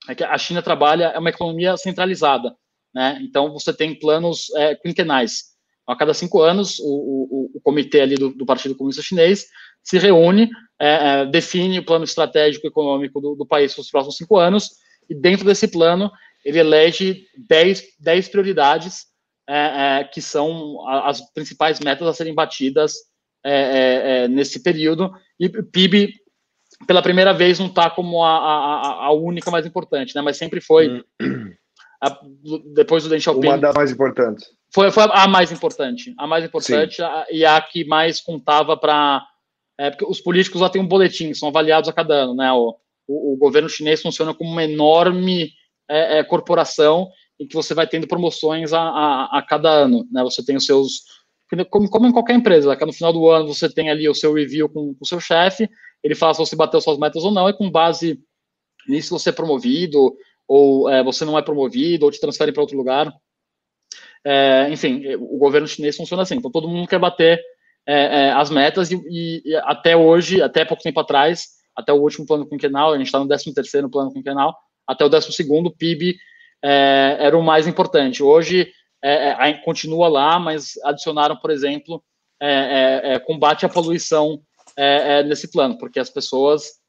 é 0.08 0.14
que 0.16 0.24
a 0.24 0.36
China 0.36 0.60
trabalha, 0.60 1.04
é 1.04 1.18
uma 1.20 1.30
economia 1.30 1.76
centralizada. 1.76 2.52
Né? 2.92 3.20
Então, 3.22 3.52
você 3.52 3.72
tem 3.72 3.96
planos 3.96 4.52
é, 4.56 4.74
quinquenais. 4.74 5.54
A 5.86 5.94
cada 5.94 6.12
cinco 6.12 6.42
anos, 6.42 6.80
o, 6.80 6.84
o, 6.84 7.50
o 7.54 7.60
comitê 7.60 8.00
ali 8.00 8.16
do, 8.16 8.30
do, 8.30 8.44
Partido 8.44 8.74
Comunista 8.74 9.04
Chinês 9.04 9.46
se 9.84 9.96
reúne, 9.96 10.50
é, 10.80 11.20
é, 11.20 11.26
define 11.26 11.78
o 11.78 11.84
plano 11.84 12.04
estratégico 12.04 12.66
econômico 12.66 13.20
do, 13.20 13.36
do 13.36 13.46
país 13.46 13.72
para 13.72 13.82
os 13.82 13.90
próximos 13.90 14.16
cinco 14.16 14.36
anos, 14.36 14.70
e 15.08 15.14
dentro 15.14 15.44
desse 15.44 15.68
plano, 15.68 16.10
ele 16.44 16.58
elege 16.58 17.24
dez, 17.48 17.84
dez 18.00 18.28
prioridades 18.28 19.04
é, 19.48 20.00
é, 20.00 20.04
que 20.04 20.20
são 20.20 20.84
as 20.88 21.20
principais 21.32 21.78
metas 21.78 22.08
a 22.08 22.12
serem 22.12 22.34
batidas 22.34 22.94
é, 23.44 23.52
é, 23.52 24.24
é, 24.24 24.28
nesse 24.28 24.62
período, 24.62 25.12
e 25.38 25.46
o 25.46 25.64
PIB, 25.64 26.14
pela 26.86 27.02
primeira 27.02 27.32
vez, 27.32 27.58
não 27.58 27.66
está 27.66 27.90
como 27.90 28.22
a, 28.24 28.36
a, 28.36 29.04
a, 29.06 29.12
única 29.12 29.50
mais 29.50 29.66
importante, 29.66 30.14
né? 30.14 30.22
mas 30.22 30.36
sempre 30.36 30.60
foi, 30.60 31.04
a, 32.02 32.18
depois 32.74 33.04
do 33.04 33.10
Deng 33.10 33.20
Xiaoping... 33.20 33.48
Uma 33.48 33.58
das 33.58 33.74
mais 33.74 33.90
importantes. 33.90 34.48
Foi, 34.72 34.90
foi 34.90 35.04
a 35.10 35.28
mais 35.28 35.52
importante, 35.52 36.14
a 36.18 36.26
mais 36.26 36.44
importante 36.44 37.02
e 37.30 37.44
a 37.44 37.60
que 37.60 37.84
mais 37.84 38.20
contava 38.20 38.76
para... 38.76 39.24
É, 39.78 39.90
porque 39.90 40.04
os 40.04 40.20
políticos 40.20 40.60
lá 40.60 40.70
têm 40.70 40.80
um 40.80 40.86
boletim, 40.86 41.34
são 41.34 41.48
avaliados 41.48 41.88
a 41.88 41.92
cada 41.92 42.14
ano, 42.14 42.34
né? 42.34 42.52
O, 42.52 42.76
o, 43.06 43.34
o 43.34 43.36
governo 43.36 43.68
chinês 43.68 44.00
funciona 44.00 44.32
como 44.32 44.50
uma 44.50 44.64
enorme 44.64 45.52
é, 45.88 46.18
é, 46.18 46.24
corporação 46.24 47.10
em 47.38 47.46
que 47.46 47.54
você 47.54 47.74
vai 47.74 47.86
tendo 47.86 48.06
promoções 48.06 48.72
a, 48.72 48.80
a, 48.80 49.38
a, 49.38 49.42
cada 49.42 49.68
ano, 49.68 50.06
né? 50.10 50.22
Você 50.22 50.44
tem 50.44 50.56
os 50.56 50.64
seus 50.64 51.02
como, 51.70 51.88
como 51.88 52.06
em 52.06 52.12
qualquer 52.12 52.34
empresa, 52.34 52.76
que 52.76 52.84
no 52.84 52.92
final 52.92 53.12
do 53.12 53.28
ano 53.30 53.52
você 53.52 53.68
tem 53.68 53.90
ali 53.90 54.08
o 54.08 54.14
seu 54.14 54.32
review 54.32 54.68
com, 54.68 54.94
com 54.94 55.02
o 55.02 55.06
seu 55.06 55.20
chefe, 55.20 55.68
ele 56.02 56.14
fala 56.14 56.34
se 56.34 56.40
você 56.40 56.56
bateu 56.56 56.80
suas 56.80 56.98
metas 56.98 57.24
ou 57.24 57.30
não, 57.30 57.48
e 57.48 57.52
com 57.52 57.70
base 57.70 58.18
nisso 58.88 59.18
você 59.18 59.30
é 59.30 59.32
promovido, 59.32 60.14
ou 60.46 60.88
é, 60.88 61.02
você 61.02 61.24
não 61.24 61.38
é 61.38 61.42
promovido, 61.42 62.04
ou 62.04 62.10
te 62.10 62.20
transferem 62.20 62.52
para 62.52 62.62
outro 62.62 62.76
lugar. 62.76 63.12
É, 64.24 64.68
enfim, 64.70 65.02
o 65.16 65.38
governo 65.38 65.68
chinês 65.68 65.96
funciona 65.96 66.22
assim, 66.22 66.36
então 66.36 66.50
todo 66.50 66.68
mundo 66.68 66.88
quer 66.88 66.98
bater 66.98 67.40
é, 67.86 68.26
é 68.26 68.32
as 68.32 68.50
metas, 68.50 68.90
e, 68.90 68.98
e, 69.10 69.56
até 69.64 69.96
hoje, 69.96 70.42
até 70.42 70.64
pouco 70.64 70.82
tempo 70.82 71.00
atrás, 71.00 71.48
até 71.76 71.92
o 71.92 72.00
último 72.00 72.26
plano 72.26 72.48
quinquenal, 72.48 72.92
a 72.92 72.98
gente 72.98 73.06
está 73.06 73.18
no 73.18 73.28
13 73.28 73.52
terceiro 73.52 73.90
plano 73.90 74.12
quinquenal, 74.12 74.56
até 74.86 75.04
o 75.04 75.08
12 75.08 75.32
segundo 75.32 75.74
PIB 75.74 76.16
é, 76.62 77.16
era 77.20 77.36
o 77.36 77.42
mais 77.42 77.66
importante. 77.66 78.22
Hoje, 78.22 78.70
é, 79.06 79.50
é, 79.50 79.52
continua 79.64 80.08
lá, 80.08 80.38
mas 80.38 80.78
adicionaram, 80.82 81.36
por 81.36 81.50
exemplo, 81.50 82.02
é, 82.40 83.14
é, 83.14 83.18
combate 83.18 83.66
à 83.66 83.68
poluição 83.68 84.40
nesse 85.26 85.52
plano, 85.52 85.78
porque 85.78 86.00
as 86.00 86.10
pessoas, 86.10 86.80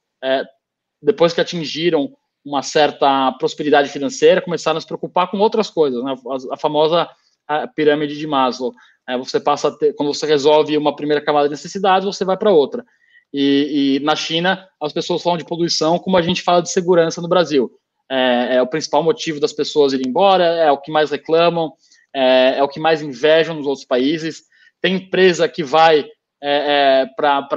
depois 1.00 1.34
que 1.34 1.42
atingiram 1.42 2.12
uma 2.44 2.64
certa 2.64 3.32
prosperidade 3.34 3.90
financeira, 3.90 4.42
começaram 4.42 4.80
a 4.80 4.82
se 4.82 4.88
preocupar 4.88 5.30
com 5.30 5.38
outras 5.38 5.70
coisas, 5.70 6.04
né? 6.04 6.16
a, 6.28 6.56
a, 6.56 6.58
famosa 6.58 7.08
a 7.48 7.68
pirâmide 7.68 8.18
de 8.18 8.26
Maslow. 8.26 8.74
você 9.20 9.40
passa 9.40 9.78
ter, 9.78 9.94
quando 9.94 10.12
você 10.12 10.26
resolve 10.26 10.76
uma 10.76 10.96
primeira 10.96 11.24
camada 11.24 11.48
de 11.48 11.52
necessidades, 11.52 12.08
você 12.08 12.26
vai 12.26 12.38
para 12.38 12.52
outra. 12.52 12.84
E, 13.32 13.98
e, 13.98 14.00
na 14.00 14.16
China, 14.16 14.68
as 14.82 14.94
pessoas 14.94 15.22
falam 15.22 15.38
de 15.38 15.46
poluição 15.46 16.00
como 16.00 16.18
a 16.18 16.22
gente 16.22 16.42
fala 16.42 16.62
de 16.62 16.72
segurança 16.72 17.22
no 17.22 17.28
Brasil. 17.28 17.70
É, 18.10 18.56
é, 18.56 18.62
o 18.62 18.68
principal 18.68 19.04
motivo 19.04 19.40
das 19.40 19.54
pessoas 19.54 19.94
irem 19.94 20.08
embora, 20.08 20.46
é 20.46 20.72
o 20.72 20.78
que 20.78 20.92
mais 20.92 21.12
reclamam, 21.12 21.74
é, 22.16 22.60
é 22.60 22.64
o 22.64 22.70
que 22.70 22.80
mais 22.80 23.02
invejam 23.02 23.56
nos 23.56 23.68
outros 23.68 23.86
países. 23.86 24.44
Tem 24.82 24.96
empresa 24.96 25.50
que 25.50 25.64
vai 25.64 26.06
é, 26.42 27.04
é 27.04 27.06
para 27.16 27.48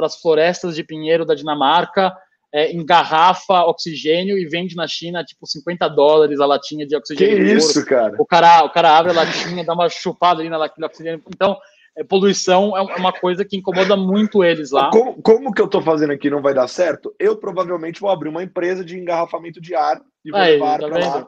as 0.00 0.16
florestas 0.20 0.76
de 0.76 0.84
pinheiro 0.84 1.24
da 1.24 1.34
Dinamarca, 1.34 2.12
é, 2.54 2.72
engarrafa 2.72 3.64
oxigênio 3.64 4.38
e 4.38 4.46
vende 4.46 4.76
na 4.76 4.86
China 4.86 5.24
tipo 5.24 5.46
50 5.46 5.88
dólares 5.88 6.38
a 6.38 6.46
latinha 6.46 6.86
de 6.86 6.94
oxigênio. 6.94 7.36
Que 7.36 7.52
isso, 7.54 7.84
cara? 7.84 8.14
O 8.18 8.26
cara, 8.26 8.64
o 8.64 8.70
cara 8.70 8.96
abre 8.96 9.12
a 9.12 9.14
latinha, 9.14 9.64
dá 9.64 9.72
uma 9.72 9.88
chupada 9.88 10.40
ali 10.40 10.50
na 10.50 10.58
latinha 10.58 10.86
de 10.86 10.92
oxigênio. 10.92 11.22
Então, 11.34 11.56
é, 11.96 12.04
poluição 12.04 12.76
é 12.76 12.82
uma 12.82 13.12
coisa 13.12 13.44
que 13.44 13.56
incomoda 13.56 13.96
muito 13.96 14.44
eles 14.44 14.70
lá. 14.70 14.90
Como, 14.90 15.20
como 15.22 15.52
que 15.52 15.60
eu 15.60 15.66
estou 15.66 15.82
fazendo 15.82 16.12
aqui 16.12 16.30
não 16.30 16.42
vai 16.42 16.54
dar 16.54 16.68
certo? 16.68 17.14
Eu 17.18 17.36
provavelmente 17.36 18.00
vou 18.00 18.10
abrir 18.10 18.28
uma 18.28 18.42
empresa 18.42 18.84
de 18.84 18.98
engarrafamento 18.98 19.60
de 19.60 19.74
ar 19.74 20.00
e 20.24 20.30
vou 20.30 20.40
Aí, 20.40 20.52
levar 20.52 20.78
tá 20.78 20.88
para 20.88 20.98
lá 20.98 21.26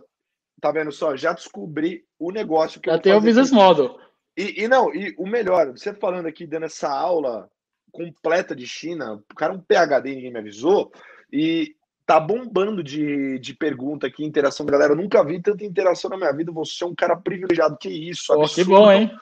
Tá 0.64 0.72
vendo 0.72 0.90
só? 0.90 1.14
Já 1.14 1.34
descobri 1.34 2.06
o 2.18 2.32
negócio 2.32 2.80
que 2.80 2.88
Já 2.88 2.96
eu 2.96 3.02
tem 3.02 3.12
o 3.12 3.20
business 3.20 3.48
aqui. 3.48 3.54
model. 3.54 3.98
E, 4.34 4.62
e, 4.62 4.66
não, 4.66 4.94
e 4.94 5.14
o 5.18 5.26
melhor, 5.26 5.72
você 5.72 5.92
falando 5.92 6.24
aqui, 6.24 6.46
dando 6.46 6.64
essa 6.64 6.88
aula 6.88 7.50
completa 7.92 8.56
de 8.56 8.66
China, 8.66 9.22
o 9.30 9.34
cara 9.34 9.52
é 9.52 9.56
um 9.56 9.60
PHD, 9.60 10.14
ninguém 10.14 10.32
me 10.32 10.38
avisou, 10.38 10.90
e 11.30 11.76
tá 12.06 12.18
bombando 12.18 12.82
de, 12.82 13.38
de 13.40 13.52
pergunta 13.52 14.06
aqui, 14.06 14.24
interação 14.24 14.64
da 14.64 14.72
galera. 14.72 14.94
Eu 14.94 14.96
nunca 14.96 15.22
vi 15.22 15.38
tanta 15.38 15.66
interação 15.66 16.08
na 16.08 16.16
minha 16.16 16.32
vida. 16.32 16.50
Você 16.52 16.82
é 16.82 16.86
um 16.86 16.94
cara 16.94 17.14
privilegiado. 17.14 17.76
Que 17.76 17.90
isso, 17.90 18.32
oh, 18.32 18.48
que 18.48 18.64
bom, 18.64 18.90
hein? 18.90 19.14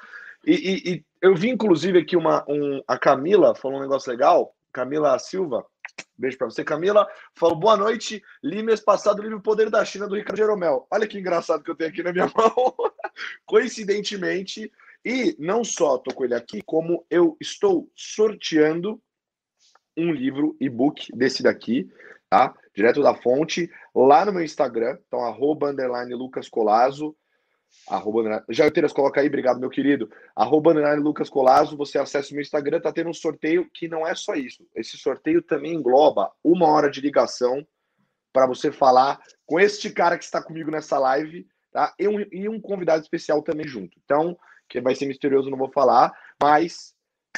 E, 0.47 0.53
e, 0.53 0.93
e, 0.93 1.05
eu 1.21 1.35
vi, 1.35 1.51
inclusive, 1.51 1.99
aqui 1.99 2.17
uma, 2.17 2.45
um, 2.49 2.81
a 2.87 2.97
Camila 2.97 3.53
falou 3.57 3.79
um 3.79 3.83
negócio 3.83 4.09
legal. 4.09 4.55
Camila 4.73 5.19
Silva, 5.19 5.67
Beijo 6.17 6.39
para 6.39 6.51
você, 6.51 6.63
Camila. 6.63 7.09
Falou 7.35 7.57
boa 7.57 7.77
noite. 7.77 8.23
Li 8.43 8.63
mês 8.63 8.81
passado 8.81 9.21
o 9.21 9.23
livro 9.23 9.41
Poder 9.41 9.71
da 9.71 9.85
China 9.85 10.07
do 10.07 10.15
Ricardo 10.15 10.39
Jeromel. 10.39 10.87
Olha 10.91 11.07
que 11.07 11.19
engraçado 11.19 11.63
que 11.65 11.71
eu 11.71 11.75
tenho 11.75 11.91
aqui 11.91 12.03
na 12.03 12.13
minha 12.13 12.31
mão. 12.35 12.75
Coincidentemente, 13.45 14.71
e 15.05 15.35
não 15.39 15.65
só 15.65 15.99
tô 15.99 16.15
com 16.15 16.25
ele 16.25 16.35
aqui, 16.35 16.63
como 16.63 17.05
eu 17.11 17.37
estou 17.41 17.91
sorteando 17.97 19.03
um 19.97 20.13
livro 20.13 20.57
e-book 20.61 21.11
desse 21.15 21.43
daqui, 21.43 21.91
tá? 22.31 22.55
Direto 22.75 23.03
da 23.03 23.15
fonte, 23.15 23.71
lá 23.95 24.25
no 24.25 24.33
meu 24.33 24.43
Instagram, 24.43 24.97
então 25.07 25.21
arroba 25.21 25.71
underline 25.71 26.15
Lucas 26.15 26.49
Colazo. 26.49 27.15
Arroba, 27.89 28.45
Jairteiras, 28.49 28.93
coloca 28.93 29.21
aí, 29.21 29.27
obrigado, 29.27 29.59
meu 29.59 29.69
querido. 29.69 30.11
Arroba 30.37 30.73
Lucas 30.95 31.29
Colazo, 31.29 31.77
você 31.77 31.99
acessa 31.99 32.31
o 32.31 32.35
meu 32.35 32.43
Instagram, 32.43 32.81
tá 32.81 32.93
tendo 32.93 33.11
um 33.11 33.15
sorteio 33.15 33.69
que 33.73 33.89
não 33.89 34.07
é 34.07 34.15
só 34.15 34.35
isso. 34.35 34.67
Esse 34.75 34.97
sorteio 34.97 35.43
também 35.43 35.75
engloba 35.75 36.31
uma 36.45 36.69
hora 36.69 36.91
de 36.91 37.01
ligação 37.01 37.67
para 38.33 38.47
você 38.47 38.71
falar 38.73 39.21
com 39.45 39.61
este 39.61 39.91
cara 39.91 40.17
que 40.17 40.25
está 40.25 40.43
comigo 40.43 40.71
nessa 40.71 40.99
live, 40.99 41.47
tá? 41.71 41.93
E 41.99 42.09
um, 42.09 42.21
e 42.33 42.49
um 42.49 42.61
convidado 42.61 43.03
especial 43.03 43.43
também 43.43 43.67
junto. 43.67 43.99
Então, 44.05 44.39
que 44.69 44.81
vai 44.81 44.95
ser 44.95 45.07
misterioso, 45.07 45.51
não 45.51 45.59
vou 45.59 45.71
falar, 45.71 46.13
mas 46.41 46.95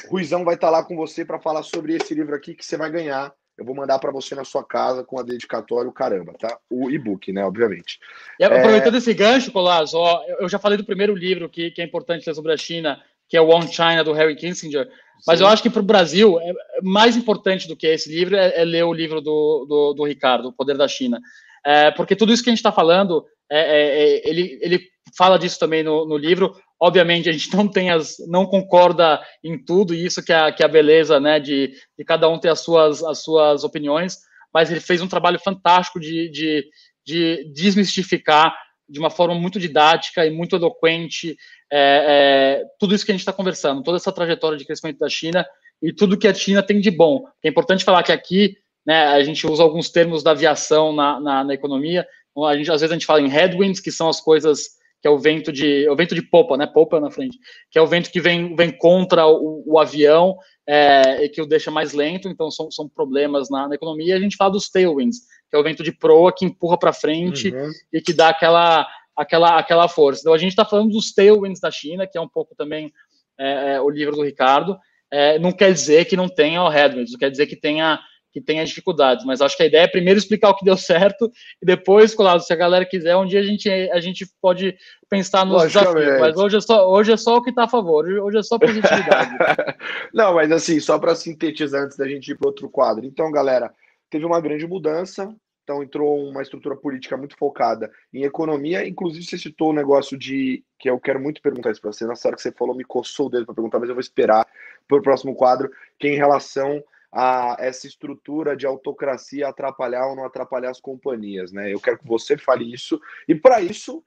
Ruizão 0.09 0.45
vai 0.45 0.55
estar 0.55 0.67
tá 0.67 0.71
lá 0.71 0.83
com 0.83 0.95
você 0.95 1.25
para 1.25 1.39
falar 1.39 1.63
sobre 1.63 1.95
esse 1.95 2.13
livro 2.13 2.35
aqui 2.35 2.53
que 2.53 2.65
você 2.65 2.77
vai 2.77 2.89
ganhar 2.89 3.33
eu 3.57 3.65
vou 3.65 3.75
mandar 3.75 3.99
para 3.99 4.11
você 4.11 4.35
na 4.35 4.43
sua 4.43 4.63
casa 4.63 5.03
com 5.03 5.19
a 5.19 5.23
dedicatória, 5.23 5.89
o 5.89 5.93
caramba, 5.93 6.33
tá? 6.37 6.57
O 6.69 6.89
e-book, 6.89 7.31
né, 7.31 7.43
obviamente. 7.45 7.99
E 8.39 8.43
aproveitando 8.43 8.95
é... 8.95 8.97
esse 8.97 9.13
gancho, 9.13 9.51
Colasso, 9.51 9.97
ó, 9.97 10.21
eu 10.39 10.49
já 10.49 10.59
falei 10.59 10.77
do 10.77 10.85
primeiro 10.85 11.15
livro 11.15 11.49
que, 11.49 11.71
que 11.71 11.81
é 11.81 11.85
importante 11.85 12.27
ler 12.27 12.35
sobre 12.35 12.51
a 12.51 12.57
China, 12.57 13.01
que 13.29 13.37
é 13.37 13.41
o 13.41 13.47
One 13.47 13.71
China, 13.71 14.03
do 14.03 14.13
Harry 14.13 14.35
Kissinger, 14.35 14.89
mas 15.25 15.39
Sim. 15.39 15.45
eu 15.45 15.49
acho 15.49 15.63
que 15.63 15.69
para 15.69 15.81
o 15.81 15.85
Brasil, 15.85 16.39
é 16.39 16.53
mais 16.81 17.15
importante 17.15 17.67
do 17.67 17.75
que 17.75 17.87
esse 17.87 18.09
livro 18.09 18.35
é, 18.35 18.61
é 18.61 18.65
ler 18.65 18.83
o 18.83 18.93
livro 18.93 19.21
do, 19.21 19.65
do, 19.67 19.93
do, 19.93 20.03
Ricardo, 20.05 20.49
O 20.49 20.53
Poder 20.53 20.77
da 20.77 20.87
China. 20.87 21.19
É, 21.65 21.91
porque 21.91 22.15
tudo 22.15 22.31
isso 22.31 22.43
que 22.43 22.49
a 22.49 22.51
gente 22.51 22.59
está 22.59 22.71
falando, 22.71 23.25
é, 23.49 23.59
é, 23.59 24.17
é, 24.17 24.29
ele, 24.29 24.59
ele 24.61 24.89
fala 25.17 25.39
disso 25.39 25.57
também 25.57 25.83
no, 25.83 26.05
no 26.05 26.17
livro, 26.17 26.55
Obviamente, 26.79 27.29
a 27.29 27.31
gente 27.31 27.53
não 27.55 27.67
tem 27.67 27.89
as, 27.89 28.17
não 28.27 28.45
concorda 28.45 29.21
em 29.43 29.57
tudo, 29.57 29.93
e 29.93 30.05
isso 30.05 30.23
que 30.23 30.33
é, 30.33 30.51
que 30.51 30.61
é 30.61 30.65
a 30.65 30.69
beleza, 30.69 31.19
né, 31.19 31.39
de, 31.39 31.73
de 31.97 32.05
cada 32.05 32.29
um 32.29 32.37
ter 32.37 32.49
as 32.49 32.59
suas, 32.59 33.03
as 33.03 33.23
suas 33.23 33.63
opiniões, 33.63 34.17
mas 34.53 34.69
ele 34.69 34.79
fez 34.79 35.01
um 35.01 35.07
trabalho 35.07 35.39
fantástico 35.39 35.99
de, 35.99 36.29
de, 36.29 36.65
de 37.05 37.51
desmistificar 37.53 38.55
de 38.87 38.99
uma 38.99 39.09
forma 39.09 39.35
muito 39.35 39.59
didática 39.59 40.25
e 40.25 40.29
muito 40.29 40.55
eloquente 40.55 41.35
é, 41.71 42.59
é, 42.59 42.63
tudo 42.79 42.93
isso 42.93 43.05
que 43.05 43.11
a 43.11 43.15
gente 43.15 43.21
está 43.21 43.33
conversando, 43.33 43.83
toda 43.83 43.97
essa 43.97 44.11
trajetória 44.11 44.57
de 44.57 44.65
crescimento 44.65 44.99
da 44.99 45.09
China 45.09 45.45
e 45.81 45.91
tudo 45.91 46.17
que 46.17 46.27
a 46.27 46.33
China 46.33 46.61
tem 46.61 46.79
de 46.79 46.91
bom. 46.91 47.25
É 47.43 47.49
importante 47.49 47.83
falar 47.83 48.03
que 48.03 48.11
aqui 48.11 48.55
né, 48.85 49.07
a 49.07 49.23
gente 49.23 49.47
usa 49.47 49.63
alguns 49.63 49.89
termos 49.89 50.23
da 50.23 50.31
aviação 50.31 50.93
na, 50.93 51.19
na, 51.19 51.43
na 51.43 51.53
economia, 51.53 52.07
a 52.37 52.55
gente, 52.55 52.69
às 52.69 52.81
vezes 52.81 52.91
a 52.91 52.95
gente 52.95 53.05
fala 53.05 53.21
em 53.21 53.29
headwinds, 53.29 53.79
que 53.79 53.91
são 53.91 54.09
as 54.09 54.19
coisas 54.19 54.71
que 55.05 55.07
é 55.07 55.11
o 55.11 55.19
vento 55.19 55.51
de 55.51 55.85
é 55.85 55.91
o 55.91 55.95
vento 55.95 56.15
de 56.15 56.21
popa, 56.23 56.57
né? 56.57 56.65
Popa 56.65 56.99
na 56.99 57.11
frente, 57.11 57.37
que 57.69 57.77
é 57.77 57.81
o 57.81 57.85
vento 57.85 58.09
que 58.09 58.19
vem, 58.19 58.55
vem 58.55 58.75
contra 58.75 59.27
o, 59.27 59.63
o 59.63 59.79
avião 59.79 60.35
é, 60.67 61.23
e 61.23 61.29
que 61.29 61.39
o 61.39 61.45
deixa 61.45 61.69
mais 61.69 61.93
lento. 61.93 62.27
Então 62.27 62.49
são, 62.49 62.71
são 62.71 62.89
problemas 62.89 63.47
na, 63.47 63.67
na, 63.67 63.75
economia. 63.75 64.15
E 64.15 64.17
a 64.17 64.19
gente 64.19 64.35
fala 64.35 64.53
dos 64.53 64.67
tailwinds, 64.67 65.19
que 65.47 65.55
é 65.55 65.59
o 65.59 65.63
vento 65.63 65.83
de 65.83 65.91
proa 65.91 66.33
que 66.35 66.43
empurra 66.43 66.79
para 66.79 66.91
frente 66.91 67.49
uhum. 67.49 67.69
e 67.93 68.01
que 68.01 68.13
dá 68.13 68.29
aquela 68.29 68.87
aquela 69.15 69.59
aquela 69.59 69.87
força. 69.87 70.21
Então 70.21 70.33
a 70.33 70.39
gente 70.39 70.53
está 70.53 70.65
falando 70.65 70.89
dos 70.89 71.13
tailwinds 71.13 71.61
da 71.61 71.69
China, 71.69 72.07
que 72.07 72.17
é 72.17 72.21
um 72.21 72.27
pouco 72.27 72.55
também 72.55 72.91
é, 73.39 73.73
é 73.73 73.81
o 73.81 73.91
livro 73.91 74.15
do 74.15 74.23
Ricardo. 74.23 74.75
É, 75.13 75.37
não 75.37 75.51
quer 75.51 75.71
dizer 75.71 76.05
que 76.05 76.17
não 76.17 76.27
tenha 76.27 76.63
o 76.63 76.67
headwinds, 76.67 77.11
não 77.11 77.19
quer 77.19 77.29
dizer 77.29 77.45
que 77.45 77.55
tenha 77.55 77.99
que 78.35 78.41
tenha 78.41 78.65
dificuldades, 78.65 79.23
mas 79.23 79.39
acho 79.39 79.55
que 79.55 79.63
a 79.63 79.65
ideia 79.65 79.83
é 79.83 79.87
primeiro 79.87 80.19
explicar 80.19 80.49
o 80.49 80.57
que 80.57 80.65
deu 80.65 80.75
certo 80.75 81.31
e 81.61 81.65
depois, 81.65 82.13
claro, 82.13 82.41
se 82.41 82.51
a 82.51 82.55
galera 82.57 82.85
quiser, 82.85 83.15
um 83.15 83.25
dia 83.25 83.39
a 83.39 83.43
gente, 83.43 83.69
a 83.69 83.99
gente 84.01 84.29
pode 84.41 84.75
pensar 85.09 85.45
nos 85.45 85.63
desafios, 85.63 86.19
mas 86.19 86.35
hoje 86.35 86.57
é 86.57 86.59
só, 86.59 86.91
hoje 86.91 87.13
é 87.13 87.17
só 87.17 87.37
o 87.37 87.41
que 87.41 87.51
está 87.51 87.63
a 87.63 87.69
favor, 87.69 88.05
hoje 88.05 88.37
é 88.37 88.43
só 88.43 88.59
positividade. 88.59 89.31
Não, 90.13 90.33
mas 90.33 90.51
assim, 90.51 90.81
só 90.81 90.99
para 90.99 91.15
sintetizar 91.15 91.83
antes 91.83 91.95
da 91.95 92.05
gente 92.09 92.29
ir 92.29 92.35
para 92.35 92.49
outro 92.49 92.69
quadro. 92.69 93.05
Então, 93.05 93.31
galera, 93.31 93.73
teve 94.09 94.25
uma 94.25 94.41
grande 94.41 94.67
mudança, 94.67 95.33
então 95.63 95.81
entrou 95.81 96.27
uma 96.27 96.41
estrutura 96.41 96.75
política 96.75 97.15
muito 97.15 97.37
focada 97.37 97.89
em 98.13 98.25
economia, 98.25 98.85
inclusive 98.85 99.25
você 99.25 99.37
citou 99.37 99.69
o 99.69 99.71
um 99.71 99.75
negócio 99.75 100.17
de 100.17 100.61
que 100.77 100.89
eu 100.89 100.99
quero 100.99 101.21
muito 101.21 101.41
perguntar 101.41 101.71
isso 101.71 101.79
para 101.79 101.93
você, 101.93 102.03
na 102.03 102.11
hora 102.11 102.35
que 102.35 102.41
você 102.41 102.51
falou, 102.51 102.75
me 102.75 102.83
coçou 102.83 103.27
o 103.27 103.29
dedo 103.29 103.45
para 103.45 103.55
perguntar, 103.55 103.79
mas 103.79 103.87
eu 103.87 103.95
vou 103.95 104.01
esperar 104.01 104.45
para 104.85 104.97
o 104.97 105.01
próximo 105.01 105.33
quadro, 105.33 105.71
que 105.97 106.07
é 106.07 106.11
em 106.11 106.17
relação 106.17 106.83
a 107.17 107.55
essa 107.59 107.87
estrutura 107.87 108.57
de 108.57 108.65
autocracia 108.65 109.47
atrapalhar 109.47 110.05
ou 110.07 110.17
não 110.17 110.25
atrapalhar 110.25 110.69
as 110.69 110.81
companhias, 110.81 111.53
né? 111.53 111.73
Eu 111.73 111.79
quero 111.79 111.97
que 111.97 112.05
você 112.05 112.37
fale 112.37 112.69
isso. 112.73 112.99
E 113.25 113.33
para 113.33 113.61
isso, 113.61 114.03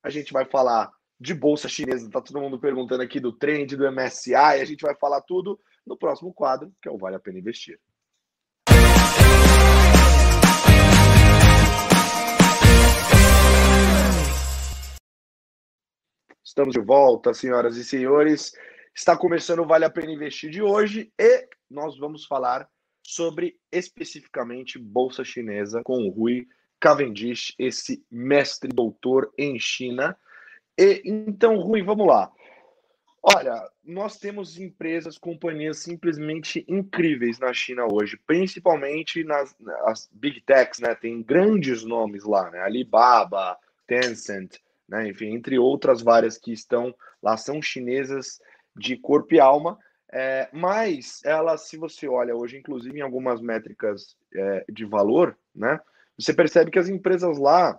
a 0.00 0.08
gente 0.08 0.32
vai 0.32 0.44
falar 0.44 0.92
de 1.18 1.34
bolsa 1.34 1.68
chinesa. 1.68 2.08
Tá 2.08 2.20
todo 2.20 2.40
mundo 2.40 2.56
perguntando 2.56 3.02
aqui 3.02 3.18
do 3.18 3.32
trend, 3.32 3.76
do 3.76 3.90
MSCI, 3.90 4.58
e 4.58 4.60
a 4.60 4.64
gente 4.64 4.82
vai 4.82 4.94
falar 4.94 5.20
tudo 5.22 5.58
no 5.84 5.96
próximo 5.96 6.32
quadro, 6.32 6.72
que 6.80 6.88
é 6.88 6.92
o 6.92 6.96
Vale 6.96 7.16
a 7.16 7.20
Pena 7.20 7.40
Investir. 7.40 7.76
Estamos 16.44 16.72
de 16.72 16.80
volta, 16.80 17.34
senhoras 17.34 17.76
e 17.76 17.84
senhores. 17.84 18.52
Está 18.96 19.16
começando 19.16 19.58
o 19.58 19.66
Vale 19.66 19.84
a 19.84 19.90
Pena 19.90 20.12
Investir 20.12 20.50
de 20.50 20.62
hoje 20.62 21.12
e 21.18 21.48
nós 21.68 21.98
vamos 21.98 22.24
falar 22.26 22.68
sobre 23.02 23.58
especificamente 23.72 24.78
Bolsa 24.78 25.24
Chinesa 25.24 25.82
com 25.82 26.06
o 26.06 26.10
Rui 26.10 26.46
Cavendish, 26.78 27.56
esse 27.58 28.06
mestre 28.08 28.68
doutor 28.68 29.32
em 29.36 29.58
China. 29.58 30.16
E 30.78 31.02
então, 31.04 31.58
Rui, 31.58 31.82
vamos 31.82 32.06
lá. 32.06 32.30
Olha, 33.20 33.68
nós 33.82 34.16
temos 34.16 34.60
empresas, 34.60 35.18
companhias 35.18 35.78
simplesmente 35.78 36.64
incríveis 36.68 37.40
na 37.40 37.52
China 37.52 37.86
hoje, 37.92 38.16
principalmente 38.24 39.24
nas, 39.24 39.56
nas 39.58 40.08
big 40.12 40.40
techs, 40.42 40.78
né? 40.78 40.94
Tem 40.94 41.20
grandes 41.20 41.82
nomes 41.82 42.22
lá, 42.22 42.48
né? 42.48 42.60
Alibaba, 42.60 43.58
Tencent, 43.88 44.60
né? 44.88 45.08
Enfim, 45.08 45.34
entre 45.34 45.58
outras 45.58 46.00
várias 46.00 46.38
que 46.38 46.52
estão 46.52 46.94
lá, 47.20 47.36
são 47.36 47.60
chinesas 47.60 48.38
de 48.76 48.96
corpo 48.96 49.34
e 49.34 49.40
alma, 49.40 49.78
é, 50.12 50.48
mas 50.52 51.20
elas, 51.24 51.68
se 51.68 51.76
você 51.76 52.06
olha 52.06 52.36
hoje, 52.36 52.56
inclusive 52.56 52.98
em 52.98 53.02
algumas 53.02 53.40
métricas 53.40 54.16
é, 54.34 54.64
de 54.68 54.84
valor, 54.84 55.36
né? 55.54 55.80
Você 56.16 56.32
percebe 56.32 56.70
que 56.70 56.78
as 56.78 56.88
empresas 56.88 57.36
lá 57.38 57.78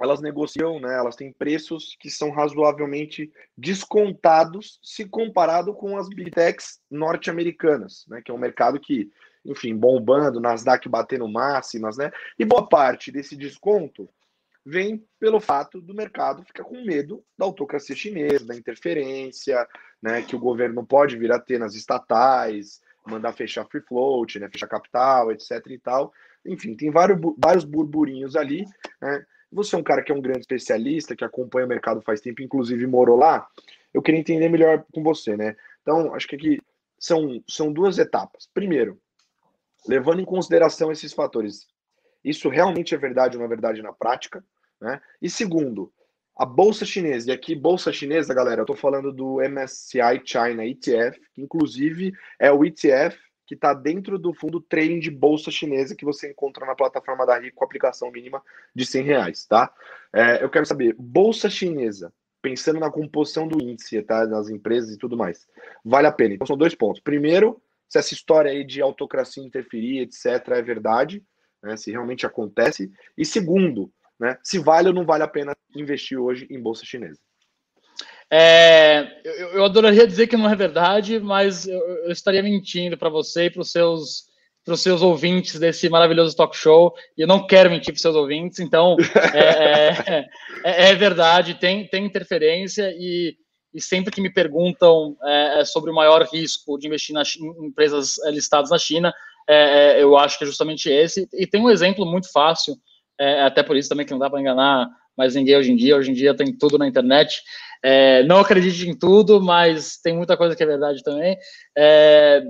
elas 0.00 0.20
negociam, 0.20 0.78
né, 0.78 0.94
elas 0.94 1.16
têm 1.16 1.32
preços 1.32 1.96
que 1.98 2.08
são 2.08 2.30
razoavelmente 2.30 3.32
descontados 3.56 4.78
se 4.80 5.04
comparado 5.04 5.74
com 5.74 5.96
as 5.98 6.08
big 6.08 6.30
techs 6.30 6.78
norte-americanas, 6.88 8.04
né, 8.06 8.22
que 8.24 8.30
é 8.30 8.34
um 8.34 8.38
mercado 8.38 8.78
que, 8.78 9.10
enfim, 9.44 9.76
bombando, 9.76 10.40
Nasdaq 10.40 10.88
batendo 10.88 11.26
máximas, 11.26 11.96
né, 11.96 12.12
e 12.38 12.44
boa 12.44 12.68
parte 12.68 13.10
desse 13.10 13.36
desconto 13.36 14.08
vem 14.68 15.02
pelo 15.18 15.40
fato 15.40 15.80
do 15.80 15.94
mercado 15.94 16.44
ficar 16.44 16.62
com 16.62 16.84
medo 16.84 17.24
da 17.38 17.46
autocracia 17.46 17.96
chinesa, 17.96 18.44
da 18.44 18.54
interferência, 18.54 19.66
né, 20.02 20.20
que 20.20 20.36
o 20.36 20.38
governo 20.38 20.86
pode 20.86 21.16
vir 21.16 21.32
a 21.32 21.38
ter 21.38 21.58
nas 21.58 21.74
estatais, 21.74 22.78
mandar 23.06 23.32
fechar 23.32 23.64
free 23.64 23.80
float, 23.80 24.38
né, 24.38 24.46
fechar 24.52 24.68
capital, 24.68 25.32
etc 25.32 25.52
e 25.68 25.78
tal. 25.78 26.12
Enfim, 26.44 26.76
tem 26.76 26.90
vários, 26.90 27.18
vários 27.38 27.64
burburinhos 27.64 28.36
ali, 28.36 28.66
né, 29.00 29.24
você 29.50 29.74
é 29.74 29.78
um 29.78 29.82
cara 29.82 30.02
que 30.02 30.12
é 30.12 30.14
um 30.14 30.20
grande 30.20 30.40
especialista, 30.40 31.16
que 31.16 31.24
acompanha 31.24 31.64
o 31.64 31.68
mercado 31.68 32.02
faz 32.02 32.20
tempo, 32.20 32.42
inclusive 32.42 32.86
morou 32.86 33.16
lá. 33.16 33.48
Eu 33.94 34.02
queria 34.02 34.20
entender 34.20 34.50
melhor 34.50 34.84
com 34.92 35.02
você, 35.02 35.34
né? 35.34 35.56
Então, 35.80 36.14
acho 36.14 36.28
que 36.28 36.36
aqui 36.36 36.60
são, 36.98 37.42
são 37.48 37.72
duas 37.72 37.96
etapas. 37.96 38.46
Primeiro, 38.52 39.00
levando 39.86 40.20
em 40.20 40.26
consideração 40.26 40.92
esses 40.92 41.14
fatores, 41.14 41.66
isso 42.22 42.50
realmente 42.50 42.94
é 42.94 42.98
verdade 42.98 43.36
ou 43.36 43.38
não 43.38 43.46
é 43.46 43.48
verdade 43.48 43.80
na 43.80 43.90
prática, 43.90 44.44
né? 44.80 45.00
E 45.20 45.28
segundo, 45.28 45.92
a 46.36 46.46
bolsa 46.46 46.84
chinesa, 46.84 47.30
e 47.30 47.32
aqui 47.32 47.54
bolsa 47.54 47.92
chinesa, 47.92 48.32
galera, 48.32 48.62
eu 48.62 48.66
tô 48.66 48.76
falando 48.76 49.12
do 49.12 49.38
MSCI 49.40 50.22
China 50.24 50.64
ETF, 50.64 51.20
que 51.32 51.42
inclusive 51.42 52.12
é 52.38 52.50
o 52.52 52.64
ETF 52.64 53.18
que 53.48 53.54
está 53.54 53.72
dentro 53.72 54.18
do 54.18 54.34
fundo 54.34 54.60
trading 54.60 55.00
de 55.00 55.10
bolsa 55.10 55.50
chinesa 55.50 55.96
que 55.96 56.04
você 56.04 56.30
encontra 56.30 56.66
na 56.66 56.74
plataforma 56.74 57.24
da 57.24 57.38
RIC 57.38 57.54
com 57.54 57.64
aplicação 57.64 58.12
mínima 58.12 58.42
de 58.74 58.84
100 58.84 59.02
reais, 59.04 59.46
tá? 59.46 59.72
É, 60.12 60.44
eu 60.44 60.50
quero 60.50 60.66
saber, 60.66 60.94
bolsa 60.98 61.48
chinesa, 61.48 62.12
pensando 62.42 62.78
na 62.78 62.90
composição 62.90 63.48
do 63.48 63.60
índice, 63.60 64.02
tá? 64.02 64.26
Das 64.26 64.50
empresas 64.50 64.94
e 64.94 64.98
tudo 64.98 65.16
mais, 65.16 65.48
vale 65.82 66.06
a 66.06 66.12
pena? 66.12 66.34
Então 66.34 66.46
são 66.46 66.58
dois 66.58 66.74
pontos. 66.74 67.00
Primeiro, 67.00 67.60
se 67.88 67.98
essa 67.98 68.12
história 68.12 68.50
aí 68.50 68.62
de 68.64 68.82
autocracia 68.82 69.42
interferir, 69.42 70.00
etc., 70.00 70.46
é 70.50 70.62
verdade, 70.62 71.24
né? 71.62 71.74
se 71.76 71.90
realmente 71.90 72.26
acontece. 72.26 72.92
E 73.16 73.24
segundo, 73.24 73.90
né? 74.18 74.38
Se 74.42 74.58
vale 74.58 74.88
ou 74.88 74.94
não 74.94 75.04
vale 75.04 75.22
a 75.22 75.28
pena 75.28 75.56
investir 75.74 76.18
hoje 76.18 76.46
em 76.50 76.60
bolsa 76.60 76.84
chinesa. 76.84 77.18
É, 78.30 79.20
eu, 79.24 79.48
eu, 79.52 79.64
adoraria 79.64 80.06
dizer 80.06 80.26
que 80.26 80.36
não 80.36 80.50
é 80.50 80.54
verdade, 80.54 81.18
mas 81.18 81.66
eu, 81.66 81.78
eu 81.78 82.12
estaria 82.12 82.42
mentindo 82.42 82.98
para 82.98 83.08
você 83.08 83.44
e 83.44 83.50
para 83.50 83.62
os 83.62 83.72
seus 83.72 84.28
para 84.68 84.74
os 84.74 84.82
seus 84.82 85.00
ouvintes 85.00 85.58
desse 85.58 85.88
maravilhoso 85.88 86.36
talk 86.36 86.54
show, 86.54 86.94
e 87.16 87.22
eu 87.22 87.26
não 87.26 87.46
quero 87.46 87.70
mentir 87.70 87.86
para 87.86 87.96
os 87.96 88.02
seus 88.02 88.14
ouvintes, 88.14 88.60
então 88.60 88.98
é, 89.32 89.88
é, 90.12 90.28
é, 90.62 90.90
é, 90.90 90.94
verdade, 90.94 91.54
tem, 91.54 91.88
tem 91.88 92.04
interferência, 92.04 92.92
e, 92.94 93.34
e 93.72 93.80
sempre 93.80 94.12
que 94.12 94.20
me 94.20 94.30
perguntam 94.30 95.16
é, 95.24 95.60
é 95.60 95.64
sobre 95.64 95.90
o 95.90 95.94
maior 95.94 96.22
risco 96.30 96.76
de 96.78 96.86
investir 96.86 97.14
na, 97.14 97.22
em 97.22 97.66
empresas 97.66 98.16
listadas 98.26 98.68
na 98.68 98.76
China, 98.76 99.10
eu 99.96 100.18
acho 100.18 100.36
que 100.36 100.44
é 100.44 100.46
justamente 100.46 100.90
esse, 100.90 101.26
e 101.32 101.46
tem 101.46 101.62
um 101.62 101.70
exemplo 101.70 102.04
muito 102.04 102.30
fácil, 102.30 102.76
até 103.44 103.62
por 103.62 103.76
isso 103.76 103.88
também 103.88 104.06
que 104.06 104.12
não 104.12 104.18
dá 104.18 104.30
para 104.30 104.40
enganar 104.40 104.88
mais 105.18 105.34
ninguém 105.34 105.56
hoje 105.56 105.72
em 105.72 105.76
dia, 105.76 105.96
hoje 105.96 106.12
em 106.12 106.14
dia 106.14 106.32
tem 106.32 106.56
tudo 106.56 106.78
na 106.78 106.86
internet, 106.86 107.42
é, 107.82 108.22
não 108.22 108.38
acredite 108.38 108.88
em 108.88 108.96
tudo, 108.96 109.40
mas 109.40 109.96
tem 110.00 110.16
muita 110.16 110.36
coisa 110.36 110.54
que 110.54 110.62
é 110.62 110.66
verdade 110.66 111.02
também. 111.02 111.36
É, 111.76 112.42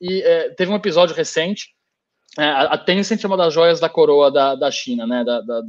e 0.00 0.22
é, 0.22 0.50
teve 0.50 0.72
um 0.72 0.76
episódio 0.76 1.14
recente. 1.14 1.68
É, 2.38 2.44
a 2.44 2.76
Tencent 2.76 3.22
é 3.22 3.26
uma 3.26 3.36
das 3.36 3.54
joias 3.54 3.80
da 3.80 3.88
coroa 3.88 4.30
da, 4.30 4.54
da 4.54 4.70
China, 4.70 5.06
né? 5.06 5.24
Da, 5.24 5.40
da, 5.40 5.60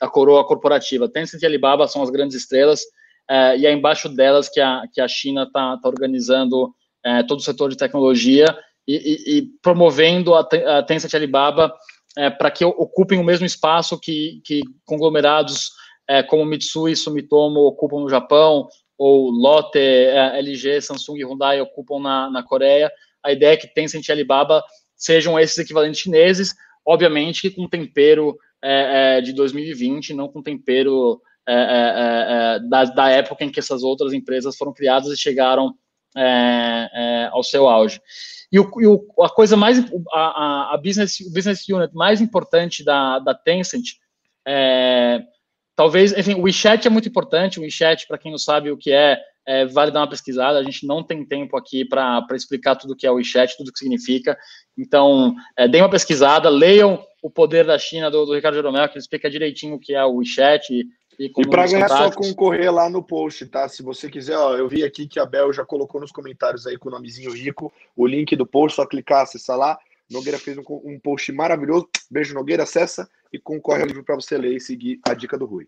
da, 0.00 0.08
coroa 0.08 0.46
corporativa. 0.46 1.08
Tencent 1.08 1.40
e 1.40 1.46
Alibaba 1.46 1.86
são 1.86 2.02
as 2.02 2.10
grandes 2.10 2.36
estrelas, 2.36 2.82
é, 3.30 3.56
e 3.56 3.66
é 3.66 3.72
embaixo 3.72 4.08
delas 4.08 4.48
que 4.48 4.60
a, 4.60 4.82
que 4.92 5.00
a 5.00 5.08
China 5.08 5.44
está 5.44 5.76
tá 5.78 5.88
organizando 5.88 6.74
é, 7.04 7.22
todo 7.22 7.38
o 7.38 7.42
setor 7.42 7.70
de 7.70 7.76
tecnologia 7.76 8.46
e, 8.86 8.96
e, 8.96 9.38
e 9.38 9.42
promovendo 9.62 10.34
a, 10.34 10.40
a 10.40 10.82
Tencent 10.82 11.12
e 11.12 11.16
Alibaba 11.16 11.72
para 12.38 12.50
que 12.50 12.64
ocupem 12.64 13.18
o 13.18 13.24
mesmo 13.24 13.46
espaço 13.46 13.98
que, 13.98 14.40
que 14.44 14.60
conglomerados 14.84 15.70
é, 16.08 16.22
como 16.22 16.44
Mitsui 16.44 16.92
e 16.92 16.96
Sumitomo 16.96 17.60
ocupam 17.60 18.00
no 18.00 18.10
Japão, 18.10 18.68
ou 18.98 19.30
Lotte, 19.30 19.78
é, 19.78 20.38
LG, 20.38 20.80
Samsung 20.80 21.18
e 21.18 21.24
Hyundai 21.24 21.60
ocupam 21.60 22.00
na, 22.00 22.30
na 22.30 22.42
Coreia. 22.42 22.90
A 23.22 23.32
ideia 23.32 23.54
é 23.54 23.56
que 23.56 23.72
Tencent 23.72 24.06
e 24.06 24.12
Alibaba 24.12 24.62
sejam 24.96 25.38
esses 25.38 25.58
equivalentes 25.58 26.00
chineses, 26.00 26.54
obviamente 26.86 27.50
com 27.50 27.68
tempero 27.68 28.36
é, 28.62 29.18
é 29.18 29.20
de 29.20 29.32
2020, 29.32 30.14
não 30.14 30.28
com 30.28 30.42
tempero 30.42 31.20
é, 31.48 31.54
é, 31.54 32.60
da, 32.68 32.84
da, 32.84 33.10
época 33.10 33.44
em 33.44 33.50
que 33.50 33.58
essas 33.58 33.82
outras 33.82 34.12
empresas 34.12 34.56
foram 34.56 34.72
criadas 34.72 35.12
e 35.12 35.16
chegaram 35.16 35.74
ao 37.32 37.42
seu 37.42 37.68
auge. 37.68 38.00
E, 38.52 38.60
o, 38.60 38.70
e 38.80 38.86
o, 38.86 39.06
a 39.22 39.30
coisa 39.30 39.56
mais, 39.56 39.82
a, 40.12 40.74
a, 40.74 40.76
business, 40.76 41.18
business 41.32 41.66
unit 41.68 41.94
mais 41.94 42.20
importante 42.20 42.84
da, 42.84 43.18
da 43.18 43.34
Tencent 43.34 43.94
é, 44.46 45.22
Talvez, 45.74 46.16
enfim, 46.16 46.34
o 46.34 46.42
WeChat 46.42 46.86
é 46.86 46.90
muito 46.90 47.08
importante. 47.08 47.58
O 47.58 47.62
WeChat, 47.62 48.06
para 48.06 48.18
quem 48.18 48.30
não 48.30 48.38
sabe 48.38 48.70
o 48.70 48.76
que 48.76 48.92
é, 48.92 49.18
é, 49.46 49.64
vale 49.66 49.90
dar 49.90 50.00
uma 50.00 50.10
pesquisada. 50.10 50.58
A 50.58 50.62
gente 50.62 50.86
não 50.86 51.02
tem 51.02 51.24
tempo 51.24 51.56
aqui 51.56 51.84
para 51.84 52.24
explicar 52.32 52.76
tudo 52.76 52.92
o 52.92 52.96
que 52.96 53.06
é 53.06 53.10
o 53.10 53.14
WeChat, 53.14 53.56
tudo 53.56 53.68
o 53.68 53.72
que 53.72 53.78
significa. 53.78 54.36
Então, 54.76 55.34
é, 55.56 55.66
deem 55.66 55.82
uma 55.82 55.90
pesquisada, 55.90 56.48
leiam 56.50 57.02
O 57.22 57.30
Poder 57.30 57.64
da 57.64 57.78
China, 57.78 58.10
do, 58.10 58.26
do 58.26 58.34
Ricardo 58.34 58.54
Jeromel, 58.54 58.88
que 58.88 58.98
explica 58.98 59.30
direitinho 59.30 59.76
o 59.76 59.80
que 59.80 59.94
é 59.94 60.04
o 60.04 60.16
WeChat. 60.16 60.84
E, 61.18 61.26
e, 61.26 61.46
para 61.48 61.66
ganhar, 61.66 61.88
só 61.88 62.10
concorrer 62.10 62.72
lá 62.72 62.88
no 62.88 63.02
post, 63.02 63.46
tá? 63.46 63.68
Se 63.68 63.82
você 63.82 64.10
quiser, 64.10 64.36
ó, 64.36 64.56
eu 64.56 64.68
vi 64.68 64.82
aqui 64.82 65.06
que 65.06 65.20
a 65.20 65.26
Bel 65.26 65.52
já 65.52 65.64
colocou 65.64 66.00
nos 66.00 66.10
comentários 66.10 66.66
aí 66.66 66.76
com 66.78 66.88
o 66.88 66.92
nomezinho 66.92 67.32
rico, 67.32 67.72
o 67.96 68.06
link 68.06 68.34
do 68.34 68.46
post, 68.46 68.76
só 68.76 68.86
clicar, 68.86 69.22
acessar 69.22 69.56
lá. 69.56 69.78
Nogueira 70.10 70.38
fez 70.38 70.58
um, 70.58 70.62
um 70.68 70.98
post 70.98 71.30
maravilhoso. 71.32 71.88
Beijo, 72.10 72.34
Nogueira, 72.34 72.62
acessa 72.62 73.08
e 73.32 73.38
concorre 73.38 73.82
ao 73.82 73.88
livro 73.88 74.04
para 74.04 74.14
você 74.14 74.36
ler 74.36 74.56
e 74.56 74.60
seguir 74.60 75.00
a 75.08 75.14
dica 75.14 75.38
do 75.38 75.46
Rui. 75.46 75.66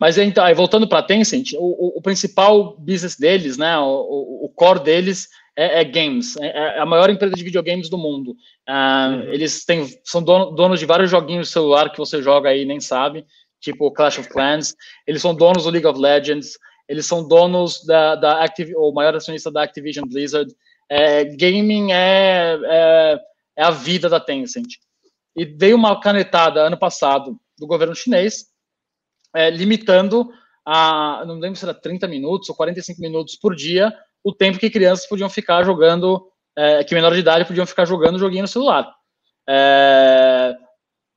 Mas 0.00 0.18
então, 0.18 0.44
aí, 0.44 0.54
voltando 0.54 0.88
para 0.88 1.00
a 1.00 1.02
Tencent, 1.02 1.52
o, 1.54 1.58
o, 1.58 1.98
o, 1.98 2.02
principal 2.02 2.76
business 2.78 3.16
deles, 3.16 3.56
né, 3.56 3.76
o, 3.78 4.44
o 4.44 4.48
core 4.54 4.80
deles 4.80 5.28
é, 5.56 5.80
é 5.80 5.84
games, 5.84 6.36
é, 6.36 6.46
é, 6.46 6.80
a 6.80 6.86
maior 6.86 7.10
empresa 7.10 7.34
de 7.34 7.44
videogames 7.44 7.88
do 7.88 7.98
mundo. 7.98 8.36
Uh, 8.68 9.12
uhum. 9.12 9.22
Eles 9.32 9.64
têm, 9.64 9.86
são 10.02 10.22
dono, 10.22 10.50
donos 10.52 10.80
de 10.80 10.86
vários 10.86 11.10
joguinhos 11.10 11.48
de 11.48 11.52
celular 11.52 11.90
que 11.90 11.98
você 11.98 12.20
joga 12.22 12.50
aí 12.50 12.62
e 12.62 12.66
nem 12.66 12.80
sabe, 12.80 13.24
tipo 13.64 13.90
Clash 13.90 14.18
of 14.18 14.28
Clans. 14.28 14.74
Eles 15.06 15.22
são 15.22 15.34
donos 15.34 15.64
do 15.64 15.70
League 15.70 15.86
of 15.86 15.98
Legends. 15.98 16.58
Eles 16.88 17.06
são 17.06 17.26
donos 17.26 17.84
da, 17.84 18.14
da 18.14 18.44
Activ 18.44 18.72
o 18.76 18.92
maior 18.92 19.14
acionista 19.14 19.50
da 19.50 19.62
Activision 19.62 20.06
Blizzard. 20.06 20.54
É, 20.88 21.24
gaming 21.24 21.92
é, 21.92 22.58
é, 22.62 23.20
é 23.56 23.64
a 23.64 23.70
vida 23.70 24.08
da 24.08 24.20
Tencent. 24.20 24.74
E 25.34 25.44
veio 25.44 25.76
uma 25.76 25.98
canetada 25.98 26.60
ano 26.60 26.78
passado 26.78 27.38
do 27.58 27.66
governo 27.66 27.94
chinês, 27.94 28.46
é, 29.34 29.50
limitando 29.50 30.28
a, 30.64 31.24
não 31.26 31.38
lembro 31.38 31.58
se 31.58 31.64
era 31.64 31.74
30 31.74 32.08
minutos 32.08 32.48
ou 32.48 32.54
45 32.54 33.00
minutos 33.00 33.36
por 33.36 33.54
dia, 33.54 33.92
o 34.22 34.32
tempo 34.32 34.58
que 34.58 34.70
crianças 34.70 35.06
podiam 35.06 35.28
ficar 35.28 35.62
jogando, 35.64 36.26
é, 36.56 36.82
que 36.82 36.94
menor 36.94 37.12
de 37.12 37.20
idade 37.20 37.44
podiam 37.44 37.66
ficar 37.66 37.84
jogando 37.84 38.18
joguinho 38.18 38.42
no 38.42 38.48
celular. 38.48 38.90
É, 39.46 40.56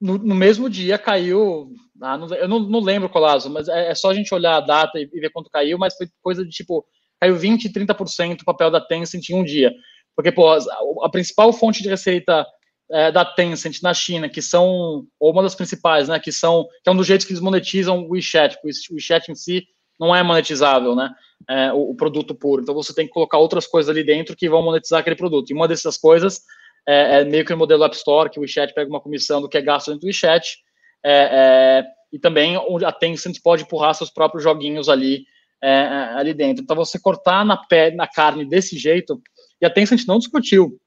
no, 0.01 0.17
no, 0.17 0.35
mesmo 0.35 0.69
dia 0.69 0.97
caiu, 0.97 1.71
ah, 2.01 2.17
não, 2.17 2.27
eu 2.35 2.47
não, 2.47 2.59
não 2.59 2.79
lembro, 2.79 3.09
Colasso, 3.09 3.49
mas 3.49 3.67
é, 3.67 3.89
é, 3.89 3.95
só 3.95 4.11
a 4.11 4.13
gente 4.13 4.33
olhar 4.33 4.57
a 4.57 4.61
data 4.61 4.99
e, 4.99 5.09
e, 5.11 5.19
ver 5.19 5.31
quanto 5.31 5.49
caiu, 5.49 5.77
mas 5.77 5.95
foi 5.95 6.07
coisa 6.21 6.43
de 6.43 6.49
tipo, 6.49 6.85
caiu 7.19 7.35
20, 7.35 7.69
30% 7.69 8.41
o 8.41 8.45
papel 8.45 8.69
da 8.69 8.81
Tencent 8.81 9.29
em 9.29 9.35
um 9.35 9.43
dia. 9.43 9.73
Porque, 10.15 10.31
pô, 10.31 10.49
a, 10.49 10.59
a 11.03 11.09
principal 11.09 11.51
fonte 11.53 11.83
de 11.83 11.89
receita 11.89 12.45
é, 12.91 13.11
da 13.11 13.25
Tencent 13.25 13.81
na 13.81 13.93
China, 13.93 14.29
que 14.29 14.41
são, 14.41 15.05
ou 15.19 15.31
uma 15.31 15.43
das 15.43 15.55
principais, 15.55 16.07
né, 16.07 16.19
que 16.19 16.31
são, 16.31 16.65
que 16.83 16.89
é 16.89 16.91
um 16.91 16.95
dos 16.95 17.07
jeitos 17.07 17.25
que 17.25 17.33
eles 17.33 17.41
monetizam 17.41 17.99
o 17.99 18.11
WeChat, 18.11 18.57
o 18.63 18.93
WeChat 18.93 19.31
em 19.31 19.35
si 19.35 19.67
não 19.99 20.15
é 20.15 20.23
monetizável, 20.23 20.95
né, 20.95 21.13
é, 21.49 21.73
o, 21.73 21.91
o, 21.91 21.95
produto 21.95 22.33
puro, 22.33 22.61
então 22.61 22.73
você 22.73 22.93
tem 22.93 23.05
que 23.05 23.13
colocar 23.13 23.37
outras 23.39 23.67
coisas 23.67 23.89
ali 23.89 24.03
dentro 24.03 24.35
que 24.35 24.49
vão 24.49 24.63
monetizar 24.63 24.99
aquele 24.99 25.15
produto, 25.15 25.49
e 25.49 25.53
uma 25.53 25.67
dessas 25.67 25.97
coisas 25.97 26.41
é, 26.87 27.19
é 27.19 27.25
meio 27.25 27.43
que 27.43 27.53
o 27.53 27.57
modelo 27.57 27.83
App 27.83 27.95
Store, 27.95 28.29
que 28.29 28.39
o 28.39 28.41
WeChat 28.41 28.73
pega 28.73 28.89
uma 28.89 29.01
comissão 29.01 29.41
do 29.41 29.49
que 29.49 29.57
é 29.57 29.61
gasto 29.61 29.87
dentro 29.87 30.01
do 30.01 30.07
WeChat, 30.07 30.57
é, 31.03 31.11
é, 31.11 31.85
e 32.11 32.19
também 32.19 32.55
a 32.85 32.91
Tencent 32.91 33.37
pode 33.43 33.63
empurrar 33.63 33.93
seus 33.93 34.09
próprios 34.09 34.43
joguinhos 34.43 34.89
ali 34.89 35.25
é, 35.61 35.69
é, 35.69 35.79
ali 36.15 36.33
dentro. 36.33 36.63
Então, 36.63 36.75
você 36.75 36.99
cortar 36.99 37.43
na, 37.43 37.57
pé, 37.57 37.91
na 37.91 38.07
carne 38.07 38.45
desse 38.45 38.77
jeito, 38.77 39.21
e 39.61 39.65
a 39.65 39.69
Tencent 39.69 40.05
não 40.07 40.19
discutiu. 40.19 40.79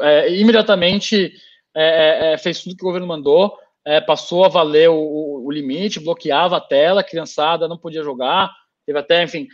É, 0.00 0.32
imediatamente 0.32 1.32
fez 2.42 2.62
tudo 2.62 2.76
que 2.76 2.82
o 2.82 2.86
governo 2.86 3.06
mandou, 3.06 3.56
passou 4.06 4.44
a 4.44 4.48
valer 4.48 4.90
o, 4.90 5.44
o, 5.44 5.50
limite, 5.50 6.00
bloqueava 6.00 6.56
a 6.56 6.60
tela, 6.60 7.00
a 7.00 7.04
criançada 7.04 7.68
não 7.68 7.78
podia 7.78 8.02
jogar, 8.02 8.50
teve 8.84 8.98
até, 8.98 9.22
enfim, 9.22 9.46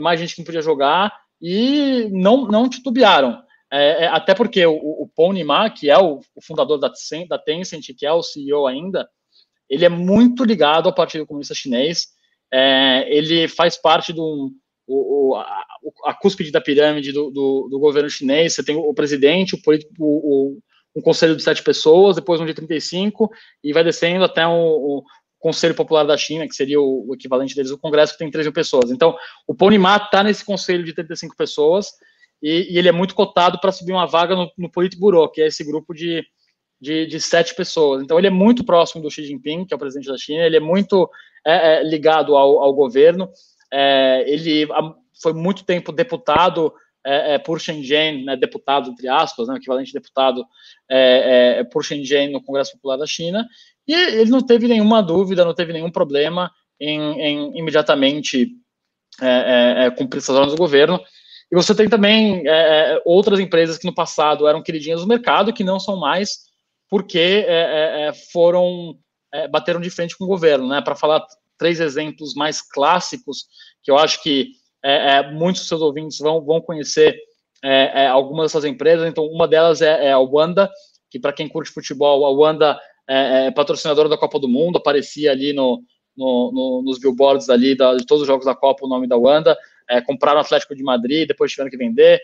mais 0.00 0.18
gente 0.18 0.34
que 0.34 0.40
não 0.40 0.46
podia 0.46 0.62
jogar, 0.62 1.16
e 1.40 2.08
não, 2.10 2.46
não 2.46 2.68
titubearam. 2.68 3.40
É, 3.72 4.08
até 4.08 4.34
porque 4.34 4.66
o, 4.66 4.74
o 4.74 5.08
Pony 5.14 5.44
Ma, 5.44 5.70
que 5.70 5.88
é 5.88 5.96
o, 5.96 6.20
o, 6.34 6.42
fundador 6.42 6.76
da, 6.78 6.90
da 7.28 7.38
Tencent, 7.38 7.86
que 7.96 8.04
é 8.04 8.12
o 8.12 8.22
CEO 8.22 8.66
ainda, 8.66 9.08
ele 9.70 9.84
é 9.84 9.88
muito 9.88 10.44
ligado 10.44 10.88
ao 10.88 10.94
Partido 10.94 11.24
Comunista 11.24 11.54
Chinês. 11.54 12.08
É, 12.52 13.06
ele 13.08 13.46
faz 13.46 13.80
parte 13.80 14.12
do 14.12 14.52
o, 14.92 15.36
a, 15.36 15.64
a, 16.06 16.14
cúspide 16.14 16.50
da 16.50 16.60
pirâmide 16.60 17.12
do, 17.12 17.30
do, 17.30 17.68
do, 17.70 17.78
governo 17.78 18.10
chinês. 18.10 18.54
Você 18.54 18.64
tem 18.64 18.74
o 18.74 18.92
presidente, 18.92 19.54
o, 19.54 19.60
o, 20.00 20.58
um 20.96 21.00
conselho 21.00 21.36
de 21.36 21.42
sete 21.44 21.62
pessoas, 21.62 22.16
depois 22.16 22.40
um 22.40 22.46
de 22.46 22.52
35, 22.52 23.30
e 23.62 23.72
vai 23.72 23.84
descendo 23.84 24.24
até 24.24 24.44
o, 24.46 25.04
Conselho 25.38 25.74
Popular 25.74 26.04
da 26.04 26.18
China, 26.18 26.46
que 26.46 26.54
seria 26.54 26.78
o, 26.78 27.14
equivalente 27.14 27.54
deles, 27.54 27.70
o 27.70 27.78
Congresso, 27.78 28.12
que 28.12 28.18
tem 28.18 28.30
13 28.30 28.48
mil 28.48 28.52
pessoas. 28.52 28.90
Então, 28.90 29.16
o 29.46 29.54
Pony 29.54 29.76
está 29.76 30.22
nesse 30.22 30.44
conselho 30.44 30.84
de 30.84 30.92
35 30.92 31.34
pessoas, 31.34 31.86
e, 32.42 32.74
e 32.74 32.78
ele 32.78 32.90
é 32.90 32.92
muito 32.92 33.14
cotado 33.14 33.58
para 33.58 33.72
subir 33.72 33.92
uma 33.92 34.06
vaga 34.06 34.36
no, 34.36 34.52
no 34.58 34.70
Politburo, 34.70 35.26
que 35.30 35.40
é 35.40 35.46
esse 35.46 35.64
grupo 35.64 35.94
de, 35.94 36.22
de, 36.80 37.06
de, 37.06 37.20
sete 37.20 37.54
pessoas. 37.54 38.02
Então, 38.02 38.18
ele 38.18 38.26
é 38.26 38.30
muito 38.30 38.64
próximo 38.64 39.02
do 39.02 39.10
Xi 39.10 39.24
Jinping, 39.24 39.66
que 39.66 39.74
é 39.74 39.76
o 39.76 39.78
presidente 39.78 40.08
da 40.08 40.16
China, 40.16 40.44
ele 40.44 40.56
é 40.56 40.60
muito 40.60 41.10
é, 41.46 41.80
é, 41.80 41.82
ligado 41.82 42.36
ao, 42.36 42.60
ao 42.60 42.74
governo, 42.74 43.30
é, 43.72 44.24
ele 44.26 44.66
foi 45.22 45.32
muito 45.32 45.64
tempo 45.64 45.92
deputado 45.92 46.72
é, 47.06 47.34
é, 47.34 47.38
por 47.38 47.60
Shenzhen, 47.60 48.24
né, 48.24 48.36
deputado, 48.36 48.90
entre 48.90 49.08
aspas, 49.08 49.48
né, 49.48 49.56
equivalente 49.56 49.92
deputado 49.92 50.44
é, 50.90 51.64
por 51.64 51.84
Shenzhen 51.84 52.30
no 52.30 52.42
Congresso 52.42 52.72
Popular 52.72 52.98
da 52.98 53.06
China, 53.06 53.46
e 53.86 53.94
ele 53.94 54.30
não 54.30 54.42
teve 54.42 54.68
nenhuma 54.68 55.02
dúvida, 55.02 55.44
não 55.44 55.54
teve 55.54 55.72
nenhum 55.72 55.90
problema 55.90 56.50
em, 56.78 57.00
em 57.00 57.58
imediatamente 57.58 58.56
cumprir 59.96 60.18
essas 60.18 60.36
ordens 60.36 60.54
do 60.54 60.58
governo, 60.58 61.00
e 61.50 61.56
você 61.56 61.74
tem 61.74 61.88
também 61.88 62.44
outras 63.04 63.40
empresas 63.40 63.76
que 63.76 63.86
no 63.86 63.94
passado 63.94 64.46
eram 64.46 64.62
queridinhas 64.62 65.00
do 65.00 65.08
mercado, 65.08 65.52
que 65.52 65.64
não 65.64 65.80
são 65.80 65.98
mais, 65.98 66.49
porque 66.90 67.44
é, 67.46 68.02
é, 68.02 68.08
é 68.08 68.12
foram 68.12 68.98
é, 69.32 69.48
bateram 69.48 69.80
de 69.80 69.88
frente 69.88 70.18
com 70.18 70.24
o 70.24 70.28
governo. 70.28 70.68
Né? 70.68 70.82
Para 70.82 70.96
falar 70.96 71.24
três 71.56 71.80
exemplos 71.80 72.34
mais 72.34 72.60
clássicos, 72.60 73.46
que 73.82 73.90
eu 73.90 73.96
acho 73.96 74.22
que 74.22 74.48
muitos 75.34 75.60
dos 75.60 75.68
seus 75.68 75.82
ouvintes 75.82 76.18
vão, 76.18 76.42
vão 76.42 76.60
conhecer 76.60 77.14
algumas 78.10 78.46
dessas 78.46 78.64
empresas. 78.64 79.06
Então, 79.06 79.24
uma 79.26 79.46
delas 79.46 79.82
é, 79.82 80.10
a 80.10 80.18
Wanda, 80.18 80.70
que 81.10 81.20
para 81.20 81.34
quem 81.34 81.46
curte 81.46 81.70
futebol, 81.70 82.24
a 82.24 82.30
Wanda 82.30 82.80
é, 83.06 83.50
patrocinadora 83.50 84.08
da 84.08 84.16
Copa 84.16 84.38
do 84.38 84.48
Mundo, 84.48 84.78
aparecia 84.78 85.30
ali 85.30 85.52
no, 85.52 85.82
no, 86.16 86.50
no, 86.50 86.82
nos 86.82 86.98
billboards 86.98 87.50
ali 87.50 87.74
da, 87.74 87.94
de 87.94 88.06
todos 88.06 88.22
os 88.22 88.26
jogos 88.26 88.46
da 88.46 88.54
Copa 88.54 88.86
o 88.86 88.88
nome 88.88 89.06
da 89.06 89.18
Wanda 89.18 89.56
é, 89.90 90.00
compraram 90.00 90.38
o 90.38 90.42
Atlético 90.42 90.74
de 90.74 90.84
Madrid, 90.84 91.26
depois 91.26 91.50
tiveram 91.50 91.70
que 91.70 91.76
vender. 91.76 92.20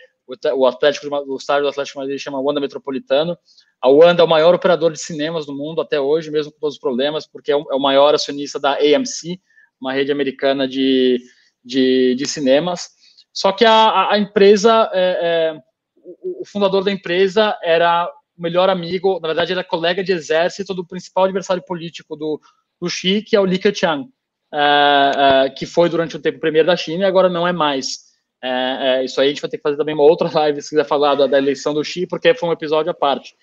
O, 0.55 0.65
Atlético, 0.65 1.07
o 1.07 1.37
estádio 1.37 1.63
do 1.63 1.69
Atlético 1.69 1.99
de 1.99 2.03
Madrid 2.03 2.19
chama 2.19 2.41
Wanda 2.41 2.59
Metropolitano. 2.59 3.37
A 3.81 3.89
Wanda 3.89 4.21
é 4.21 4.25
o 4.25 4.27
maior 4.27 4.53
operador 4.53 4.91
de 4.91 4.99
cinemas 4.99 5.45
do 5.45 5.55
mundo 5.55 5.79
até 5.79 5.99
hoje, 5.99 6.29
mesmo 6.29 6.51
com 6.51 6.59
todos 6.59 6.75
os 6.75 6.81
problemas, 6.81 7.25
porque 7.25 7.51
é 7.51 7.55
o, 7.55 7.65
é 7.71 7.75
o 7.75 7.79
maior 7.79 8.13
acionista 8.13 8.59
da 8.59 8.73
AMC, 8.73 9.39
uma 9.79 9.93
rede 9.93 10.11
americana 10.11 10.67
de, 10.67 11.21
de, 11.63 12.15
de 12.15 12.25
cinemas. 12.25 12.89
Só 13.31 13.51
que 13.51 13.63
a, 13.63 14.11
a 14.11 14.19
empresa, 14.19 14.89
é, 14.93 15.19
é, 15.21 15.59
o, 15.95 16.41
o 16.41 16.45
fundador 16.45 16.83
da 16.83 16.91
empresa 16.91 17.57
era 17.63 18.11
o 18.37 18.41
melhor 18.41 18.69
amigo, 18.69 19.19
na 19.21 19.27
verdade, 19.27 19.53
era 19.53 19.63
colega 19.63 20.03
de 20.03 20.11
exército 20.11 20.73
do 20.73 20.85
principal 20.85 21.23
adversário 21.23 21.63
político 21.63 22.15
do, 22.15 22.39
do 22.81 22.89
Xi, 22.89 23.21
que 23.21 23.35
é 23.35 23.39
o 23.39 23.45
Li 23.45 23.57
Keqiang 23.57 24.09
uh, 24.53 25.47
uh, 25.47 25.55
que 25.55 25.65
foi 25.65 25.89
durante 25.89 26.15
um 26.17 26.21
tempo 26.21 26.39
premier 26.39 26.65
da 26.65 26.75
China 26.75 27.03
e 27.03 27.07
agora 27.07 27.29
não 27.29 27.47
é 27.47 27.51
mais. 27.51 28.06
Uh, 28.43 29.03
isso 29.03 29.19
aí 29.19 29.27
a 29.27 29.29
gente 29.31 29.41
vai 29.41 29.49
ter 29.49 29.57
que 29.57 29.63
fazer 29.63 29.77
também 29.77 29.95
uma 29.95 30.03
outra 30.03 30.29
live 30.33 30.61
se 30.61 30.69
quiser 30.69 30.85
falar 30.85 31.15
da, 31.15 31.27
da 31.27 31.37
eleição 31.37 31.73
do 31.73 31.83
Xi, 31.83 32.07
porque 32.07 32.33
foi 32.33 32.49
um 32.49 32.51
episódio 32.51 32.91
à 32.91 32.93
parte. 32.93 33.35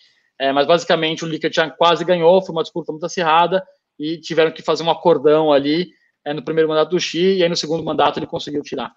mas 0.55 0.67
basicamente 0.67 1.25
o 1.25 1.29
Li 1.29 1.39
Keqiang 1.39 1.75
quase 1.77 2.05
ganhou, 2.05 2.43
foi 2.43 2.55
uma 2.55 2.63
disputa 2.63 2.93
muito 2.93 3.07
acirrada 3.07 3.63
e 3.99 4.19
tiveram 4.19 4.51
que 4.51 4.63
fazer 4.63 4.83
um 4.83 4.91
acordão 4.91 5.53
ali 5.53 5.91
no 6.27 6.45
primeiro 6.45 6.69
mandato 6.69 6.91
do 6.91 7.01
Xi 7.01 7.37
e 7.37 7.43
aí 7.43 7.49
no 7.49 7.57
segundo 7.57 7.85
mandato 7.85 8.19
ele 8.19 8.27
conseguiu 8.27 8.63
tirar. 8.63 8.93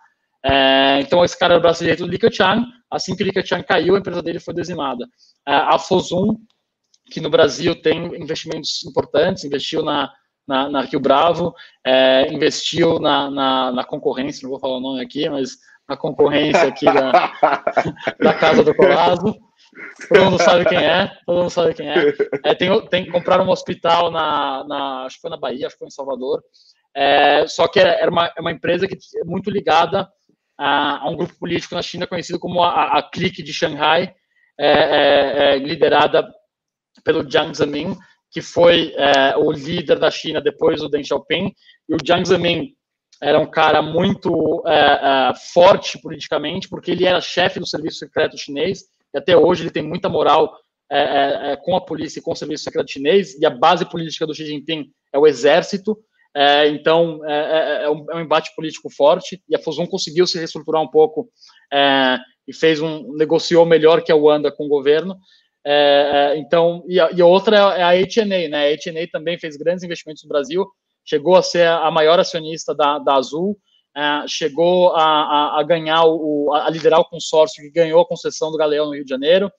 então 1.00 1.24
esse 1.24 1.38
cara 1.38 1.54
era 1.54 1.60
o 1.60 1.62
braço 1.62 1.80
direito 1.80 2.06
do 2.06 2.10
Li 2.10 2.18
Keqiang. 2.18 2.66
Assim 2.90 3.16
que 3.16 3.24
o 3.24 3.26
Li 3.26 3.34
Keqiang 3.34 3.64
caiu, 3.66 3.96
a 3.96 4.00
empresa 4.00 4.22
dele 4.24 4.40
foi 4.40 4.54
dizimada. 4.54 5.08
a 5.46 5.78
Fosun, 5.78 6.38
que 7.12 7.20
no 7.20 7.30
Brasil 7.30 7.80
tem 7.82 8.06
investimentos 8.16 8.84
importantes, 8.86 9.44
investiu 9.44 9.84
na 9.84 10.12
na, 10.48 10.70
na 10.70 10.82
Rio 10.82 11.00
Bravo, 11.00 11.54
é, 11.86 12.32
investiu 12.34 13.00
na, 13.00 13.30
na, 13.30 13.72
na, 13.72 13.84
concorrência, 13.84 14.44
não 14.44 14.52
vou 14.52 14.60
falar 14.60 14.78
o 14.78 14.82
nome 14.82 15.02
aqui, 15.02 15.30
mas 15.30 15.58
na 15.88 15.96
concorrência 15.96 16.64
aqui 16.64 16.86
da, 16.86 17.12
da 18.20 18.34
Casa 18.34 18.64
do 18.64 18.76
Colazo. 18.76 19.36
Todo 20.10 20.24
mundo 20.24 20.42
sabe 20.42 20.66
quem 20.66 20.78
é, 20.78 21.12
todo 21.26 21.38
mundo 21.40 21.50
sabe 21.50 21.74
quem 21.74 21.90
é. 21.90 22.14
é 22.44 22.56
tem, 22.56 22.88
tem 22.88 23.06
que 23.06 23.12
comprar 23.12 23.42
um 23.42 23.50
hospital 23.50 24.12
na, 24.12 24.64
na, 24.68 25.06
acho 25.06 25.16
que 25.16 25.22
foi 25.22 25.30
na 25.30 25.38
Bahia, 25.38 25.68
acho 25.68 25.76
que 25.76 25.80
foi 25.80 25.88
em 25.88 25.92
Salvador. 25.92 26.42
É, 26.96 27.46
só 27.48 27.68
que 27.68 27.80
era 27.80 28.10
uma, 28.10 28.32
é 28.36 28.42
uma 28.42 28.52
empresa 28.52 28.88
que 28.88 28.96
é 28.96 29.24
muito 29.24 29.52
ligada 29.52 30.10
a, 30.58 31.06
a, 31.06 31.10
um 31.10 31.16
grupo 31.16 31.38
político 31.38 31.76
na 31.76 31.82
China 31.82 32.08
conhecido 32.08 32.40
como 32.40 32.64
a, 32.64 32.98
a 32.98 33.04
Clique 33.04 33.44
de 33.44 33.54
Shanghai, 33.54 34.14
é, 34.60 34.68
é, 34.68 35.56
é 35.56 35.58
liderada 35.60 36.28
pelo 37.04 37.30
Jiang 37.30 37.56
Zemin, 37.56 37.96
que 38.32 38.42
foi 38.42 38.94
é, 38.96 39.38
o 39.38 39.52
líder 39.52 40.00
da 40.00 40.10
China 40.10 40.42
depois 40.42 40.80
do 40.82 40.90
Deng 40.90 41.04
Xiaoping, 41.04 41.54
e 41.88 41.94
o 41.94 41.98
Jiang 42.04 42.28
Zemin 42.28 42.77
era 43.22 43.40
um 43.40 43.46
cara 43.46 43.82
muito 43.82 44.64
é, 44.66 44.72
é, 44.72 45.34
forte 45.54 46.00
politicamente, 46.00 46.70
porque 46.70 46.92
ele 46.92 47.06
era 47.06 47.22
chefe 47.22 47.60
do 47.60 47.68
serviço 47.68 48.00
secreto 48.00 48.38
chinês, 48.38 48.86
e 49.14 49.18
até 49.18 49.36
hoje 49.36 49.64
ele 49.64 49.72
tem 49.72 49.84
muita 49.84 50.10
moral 50.10 50.56
é, 50.90 51.00
é, 51.00 51.52
é, 51.52 51.56
com 51.58 51.76
a 51.76 51.82
polícia 51.82 52.20
e 52.20 52.22
com 52.22 52.32
o 52.32 52.36
serviço 52.36 52.64
secreto 52.64 52.92
chinês, 52.92 53.38
e 53.40 53.46
a 53.46 53.50
base 53.50 53.86
política 53.90 54.26
do 54.26 54.34
Xi 54.34 54.46
Jinping 54.46 54.90
é 55.14 55.18
o 55.18 55.28
exército, 55.28 55.98
então 56.68 57.26
é, 57.26 57.90
um, 57.90 58.06
um, 58.14 58.20
embate 58.20 58.54
político 58.56 58.92
forte, 58.92 59.42
e 59.50 59.56
a 59.56 59.60
Fosun 59.60 59.88
conseguiu 59.88 60.28
se 60.28 60.38
reestruturar 60.38 60.82
um 60.82 60.88
pouco 60.88 61.28
e 62.48 62.54
fez 62.54 62.80
um 62.80 63.12
negociou 63.16 63.66
melhor 63.66 64.04
que 64.04 64.12
a 64.12 64.16
Wanda 64.16 64.52
com 64.52 64.66
o 64.66 64.70
governo, 64.70 65.18
é, 65.70 65.74
é, 66.34 66.38
então, 66.38 66.82
e 66.88 66.98
a, 66.98 67.12
e 67.12 67.22
a, 67.22 67.26
outra 67.26 67.58
é 67.76 67.84
a 67.84 67.92
HNA, 67.92 68.48
né? 68.48 68.70
A 68.70 68.72
HNA 68.72 69.06
também 69.12 69.38
fez 69.38 69.58
grandes 69.58 69.84
investimentos 69.84 70.24
no 70.24 70.30
Brasil, 70.30 70.66
chegou 71.08 71.36
a 71.36 71.42
ser 71.42 71.68
a 71.68 71.90
maior 71.90 72.20
acionista 72.20 72.76
da, 72.76 73.00
da 73.00 73.16
Azul, 73.16 73.58
é, 73.96 74.28
chegou 74.28 74.94
a, 74.96 75.04
a, 75.04 75.60
a 75.60 75.64
ganhar, 75.64 76.04
o, 76.06 76.54
a 76.54 76.70
liderar 76.70 77.00
o 77.00 77.06
consórcio 77.10 77.64
que 77.64 77.72
ganhou 77.72 78.02
a 78.02 78.08
concessão 78.08 78.52
do 78.52 78.58
Galeão 78.58 78.88
no 78.88 78.94
Rio 78.94 79.06
de 79.06 79.10
Janeiro, 79.10 79.52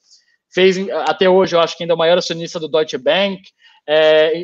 fez, 0.52 0.76
até 1.06 1.28
hoje, 1.28 1.56
eu 1.56 1.60
acho 1.60 1.76
que 1.76 1.82
ainda 1.82 1.94
é 1.94 1.96
o 1.96 1.98
maior 1.98 2.18
acionista 2.18 2.60
do 2.60 2.68
Deutsche 2.68 2.98
Bank, 2.98 3.42
é, 3.86 4.42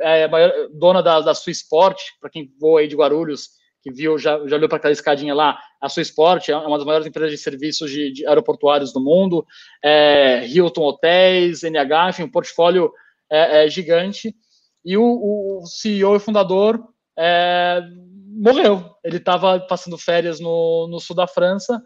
é, 0.00 0.20
é 0.20 0.28
maior, 0.28 0.52
dona 0.72 1.02
da, 1.02 1.20
da 1.20 1.34
Swissport, 1.34 1.98
para 2.20 2.30
quem 2.30 2.52
voa 2.60 2.80
aí 2.80 2.88
de 2.88 2.96
Guarulhos, 2.96 3.48
que 3.84 3.92
viu, 3.92 4.18
já, 4.18 4.38
já 4.46 4.56
olhou 4.56 4.68
para 4.68 4.78
aquela 4.78 4.92
escadinha 4.92 5.34
lá, 5.34 5.58
a 5.78 5.90
sua 5.90 6.00
Sport 6.00 6.48
é 6.48 6.56
uma 6.56 6.78
das 6.78 6.86
maiores 6.86 7.06
empresas 7.06 7.30
de 7.30 7.36
serviços 7.36 7.90
de, 7.90 8.10
de 8.10 8.26
aeroportuários 8.26 8.94
do 8.94 9.00
mundo, 9.00 9.44
é, 9.84 10.46
Hilton 10.46 10.82
Hotéis, 10.82 11.62
NH, 11.62 12.08
enfim, 12.08 12.22
um 12.22 12.30
portfólio 12.30 12.90
é, 13.30 13.66
é 13.66 13.68
gigante. 13.68 14.34
E 14.84 14.96
o, 14.96 15.02
o, 15.02 15.66
CEO 15.66 16.16
e 16.16 16.20
fundador 16.20 16.82
é, 17.18 17.80
morreu. 18.36 18.94
Ele 19.02 19.16
estava 19.16 19.58
passando 19.60 19.96
férias 19.96 20.40
no, 20.40 20.88
no 20.88 21.00
sul 21.00 21.16
da 21.16 21.26
França, 21.26 21.82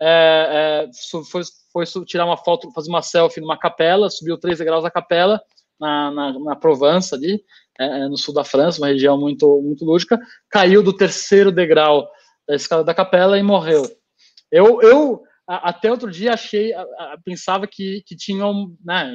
é, 0.00 0.88
é, 0.88 1.22
foi, 1.30 1.42
foi 1.72 2.04
tirar 2.04 2.26
uma 2.26 2.36
foto, 2.36 2.72
fazer 2.72 2.90
uma 2.90 3.02
selfie 3.02 3.40
numa 3.40 3.56
capela, 3.56 4.10
subiu 4.10 4.36
três 4.36 4.58
degraus 4.58 4.82
da 4.82 4.90
capela, 4.90 5.40
na, 5.78 6.10
na, 6.10 6.38
na 6.38 6.56
Provença 6.56 7.14
ali, 7.14 7.42
é, 7.78 7.84
é, 7.84 8.08
no 8.08 8.16
sul 8.16 8.34
da 8.34 8.44
França, 8.44 8.80
uma 8.80 8.88
região 8.88 9.18
muito, 9.18 9.60
muito 9.62 9.84
lúdica, 9.84 10.20
caiu 10.50 10.82
do 10.82 10.92
terceiro 10.92 11.52
degrau 11.52 12.08
da 12.48 12.56
escada 12.56 12.82
da 12.82 12.92
capela 12.92 13.38
e 13.38 13.42
morreu. 13.42 13.84
Eu, 14.50 14.82
eu 14.82 15.22
até 15.46 15.90
outro 15.90 16.10
dia 16.10 16.34
achei, 16.34 16.72
pensava 17.24 17.66
que, 17.66 18.02
que 18.04 18.16
tinham 18.16 18.76
né, 18.84 19.12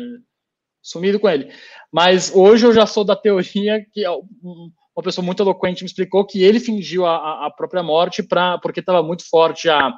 sumido 0.87 1.19
com 1.19 1.29
ele, 1.29 1.51
mas 1.91 2.33
hoje 2.33 2.65
eu 2.65 2.73
já 2.73 2.85
sou 2.85 3.03
da 3.03 3.15
teoria 3.15 3.85
que 3.91 4.07
uma 4.07 5.03
pessoa 5.03 5.23
muito 5.23 5.43
eloquente 5.43 5.83
me 5.83 5.87
explicou 5.87 6.25
que 6.25 6.43
ele 6.43 6.59
fingiu 6.59 7.05
a, 7.05 7.45
a 7.45 7.51
própria 7.51 7.83
morte 7.83 8.23
pra, 8.23 8.57
porque 8.57 8.79
estava 8.79 9.03
muito 9.03 9.27
forte 9.29 9.69
a, 9.69 9.93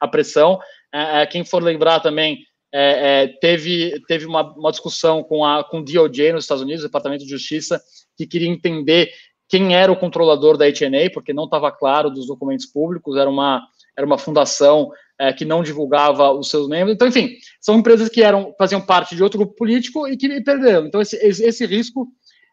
a 0.00 0.06
pressão. 0.06 0.60
É, 0.92 1.22
é, 1.22 1.26
quem 1.26 1.44
for 1.44 1.62
lembrar 1.62 2.00
também, 2.00 2.38
é, 2.72 3.22
é, 3.22 3.26
teve, 3.40 4.00
teve 4.06 4.26
uma, 4.26 4.42
uma, 4.52 4.70
discussão 4.70 5.22
com, 5.22 5.44
a, 5.44 5.64
com 5.64 5.78
o 5.78 5.84
DOJ 5.84 6.32
nos 6.32 6.44
Estados 6.44 6.62
Unidos, 6.62 6.84
o 6.84 6.88
Departamento 6.88 7.24
de 7.24 7.30
Justiça, 7.30 7.80
que 8.16 8.26
queria 8.26 8.48
entender 8.48 9.10
quem 9.48 9.74
era 9.74 9.90
o 9.90 9.96
controlador 9.96 10.56
da 10.56 10.66
HNA, 10.66 11.10
porque 11.12 11.32
não 11.32 11.44
estava 11.44 11.72
claro 11.72 12.10
dos 12.10 12.26
documentos 12.26 12.66
públicos, 12.66 13.16
era 13.16 13.28
uma, 13.28 13.66
era 13.96 14.06
uma 14.06 14.18
fundação 14.18 14.90
é, 15.18 15.32
que 15.32 15.44
não 15.44 15.62
divulgava 15.62 16.32
os 16.32 16.50
seus 16.50 16.68
membros. 16.68 16.94
Então, 16.94 17.08
enfim, 17.08 17.36
são 17.60 17.78
empresas 17.78 18.08
que 18.08 18.22
eram 18.22 18.54
faziam 18.58 18.80
parte 18.80 19.14
de 19.14 19.22
outro 19.22 19.38
grupo 19.38 19.54
político 19.54 20.08
e 20.08 20.16
que 20.16 20.40
perderam. 20.40 20.86
Então, 20.86 21.00
esse, 21.00 21.16
esse 21.16 21.66
risco 21.66 22.08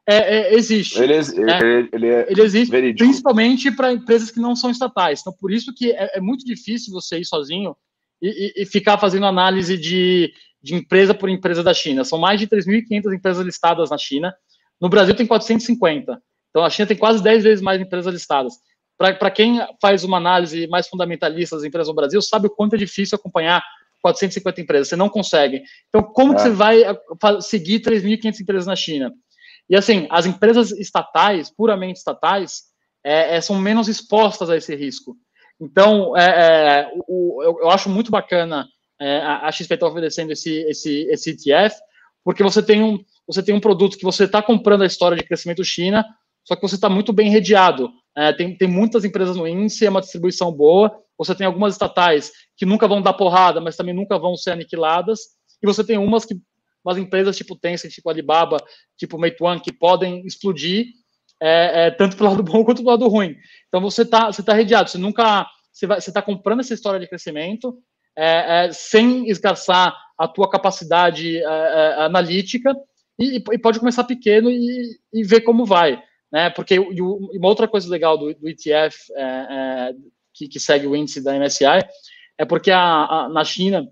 é, 0.07 0.15
é, 0.15 0.55
existe. 0.55 0.99
Ele, 0.99 1.13
né? 1.13 1.59
ele, 1.61 1.89
ele, 1.93 2.07
é 2.07 2.27
ele 2.29 2.41
existe, 2.41 2.71
verídico. 2.71 3.03
principalmente 3.03 3.71
para 3.71 3.93
empresas 3.93 4.31
que 4.31 4.39
não 4.39 4.55
são 4.55 4.69
estatais. 4.69 5.21
Então, 5.21 5.33
por 5.39 5.51
isso 5.51 5.73
que 5.73 5.91
é, 5.91 6.17
é 6.17 6.21
muito 6.21 6.45
difícil 6.45 6.93
você 6.93 7.19
ir 7.19 7.25
sozinho 7.25 7.75
e, 8.21 8.29
e, 8.59 8.63
e 8.63 8.65
ficar 8.65 8.97
fazendo 8.97 9.25
análise 9.25 9.77
de, 9.77 10.31
de 10.61 10.75
empresa 10.75 11.13
por 11.13 11.29
empresa 11.29 11.63
da 11.63 11.73
China. 11.73 12.03
São 12.03 12.19
mais 12.19 12.39
de 12.39 12.47
3.500 12.47 13.15
empresas 13.15 13.45
listadas 13.45 13.89
na 13.89 13.97
China. 13.97 14.33
No 14.79 14.89
Brasil 14.89 15.15
tem 15.15 15.25
450. 15.25 16.21
Então, 16.49 16.63
a 16.63 16.69
China 16.69 16.87
tem 16.87 16.97
quase 16.97 17.23
10 17.23 17.43
vezes 17.43 17.61
mais 17.61 17.79
empresas 17.79 18.13
listadas. 18.13 18.53
Para 19.01 19.31
quem 19.31 19.59
faz 19.81 20.03
uma 20.03 20.17
análise 20.17 20.67
mais 20.67 20.87
fundamentalista 20.87 21.55
das 21.55 21.65
empresas 21.65 21.87
no 21.87 21.95
Brasil, 21.95 22.21
sabe 22.21 22.47
o 22.47 22.49
quanto 22.49 22.75
é 22.75 22.77
difícil 22.77 23.15
acompanhar 23.15 23.63
450 24.01 24.61
empresas. 24.61 24.87
Você 24.87 24.95
não 24.95 25.09
consegue. 25.09 25.63
Então, 25.89 26.03
como 26.03 26.33
é. 26.33 26.35
que 26.35 26.41
você 26.41 26.49
vai 26.49 26.83
seguir 27.41 27.81
3.500 27.81 28.39
empresas 28.41 28.65
na 28.65 28.75
China? 28.75 29.13
E 29.69 29.75
assim, 29.75 30.07
as 30.09 30.25
empresas 30.25 30.71
estatais, 30.71 31.49
puramente 31.49 31.97
estatais, 31.97 32.63
é, 33.03 33.37
é, 33.37 33.41
são 33.41 33.59
menos 33.59 33.87
expostas 33.87 34.49
a 34.49 34.57
esse 34.57 34.75
risco. 34.75 35.15
Então, 35.59 36.17
é, 36.17 36.25
é 36.25 36.91
o, 37.07 37.41
eu, 37.43 37.57
eu, 37.61 37.69
acho 37.69 37.89
muito 37.89 38.11
bacana 38.11 38.67
é, 38.99 39.17
a, 39.17 39.47
a 39.47 39.51
XP 39.51 39.77
tá 39.77 39.87
oferecendo 39.87 40.31
esse, 40.31 40.61
esse, 40.63 41.07
esse 41.09 41.31
ETF, 41.31 41.75
porque 42.23 42.43
você 42.43 42.61
tem 42.61 42.83
um, 42.83 42.99
você 43.27 43.41
tem 43.41 43.55
um 43.55 43.59
produto 43.59 43.97
que 43.97 44.03
você 44.03 44.25
está 44.25 44.41
comprando 44.41 44.83
a 44.83 44.85
história 44.85 45.17
de 45.17 45.23
crescimento 45.23 45.63
China, 45.63 46.05
só 46.43 46.55
que 46.55 46.61
você 46.61 46.75
está 46.75 46.89
muito 46.89 47.13
bem 47.13 47.29
redeado. 47.29 47.89
É, 48.15 48.33
tem, 48.33 48.57
tem 48.57 48.67
muitas 48.67 49.05
empresas 49.05 49.37
no 49.37 49.47
índice, 49.47 49.85
é 49.85 49.89
uma 49.89 50.01
distribuição 50.01 50.51
boa. 50.51 50.91
Você 51.17 51.35
tem 51.35 51.45
algumas 51.45 51.73
estatais 51.73 52.31
que 52.57 52.65
nunca 52.65 52.87
vão 52.87 53.01
dar 53.01 53.13
porrada, 53.13 53.61
mas 53.61 53.75
também 53.75 53.93
nunca 53.93 54.17
vão 54.17 54.35
ser 54.35 54.51
aniquiladas. 54.51 55.19
E 55.61 55.67
você 55.67 55.83
tem 55.83 55.97
umas 55.97 56.25
que 56.25 56.35
umas 56.83 56.97
empresas 56.97 57.37
tipo 57.37 57.55
Tencent, 57.55 57.91
tipo 57.91 58.09
Alibaba, 58.09 58.57
tipo 58.97 59.19
Meituan, 59.19 59.59
que 59.59 59.71
podem 59.71 60.25
explodir 60.25 60.87
é, 61.41 61.87
é, 61.87 61.91
tanto 61.91 62.17
pelo 62.17 62.29
lado 62.29 62.43
bom 62.43 62.63
quanto 62.63 62.79
pelo 62.79 62.89
lado 62.89 63.07
ruim. 63.07 63.35
Então 63.67 63.81
você 63.81 64.01
está 64.01 64.31
você 64.31 64.43
tá 64.43 64.53
redeado, 64.53 64.89
você 64.89 64.97
nunca 64.97 65.47
você 65.71 65.95
está 65.95 66.21
comprando 66.21 66.59
essa 66.59 66.73
história 66.73 66.99
de 66.99 67.07
crescimento 67.07 67.77
é, 68.17 68.65
é 68.65 68.71
sem 68.73 69.29
esgarçar 69.29 69.95
a 70.17 70.27
tua 70.27 70.49
capacidade 70.49 71.37
é, 71.37 71.41
é, 71.41 72.03
analítica 72.03 72.75
e, 73.17 73.37
e, 73.37 73.57
pode 73.57 73.79
começar 73.79 74.03
pequeno 74.03 74.49
e, 74.49 74.97
e, 75.13 75.23
ver 75.23 75.41
como 75.41 75.65
vai, 75.65 76.01
né? 76.31 76.49
Porque 76.49 76.75
e 76.75 77.01
uma 77.01 77.47
outra 77.47 77.67
coisa 77.67 77.89
legal 77.89 78.17
do, 78.17 78.33
do 78.33 78.49
ETF 78.49 78.95
que, 80.33 80.47
que, 80.47 80.59
segue 80.59 80.87
o 80.87 80.95
índice 80.95 81.23
da 81.23 81.37
MSCI 81.37 81.85
é 82.37 82.45
porque 82.45 82.71
a, 82.71 82.79
a 82.81 83.29
na 83.29 83.43
China 83.43 83.87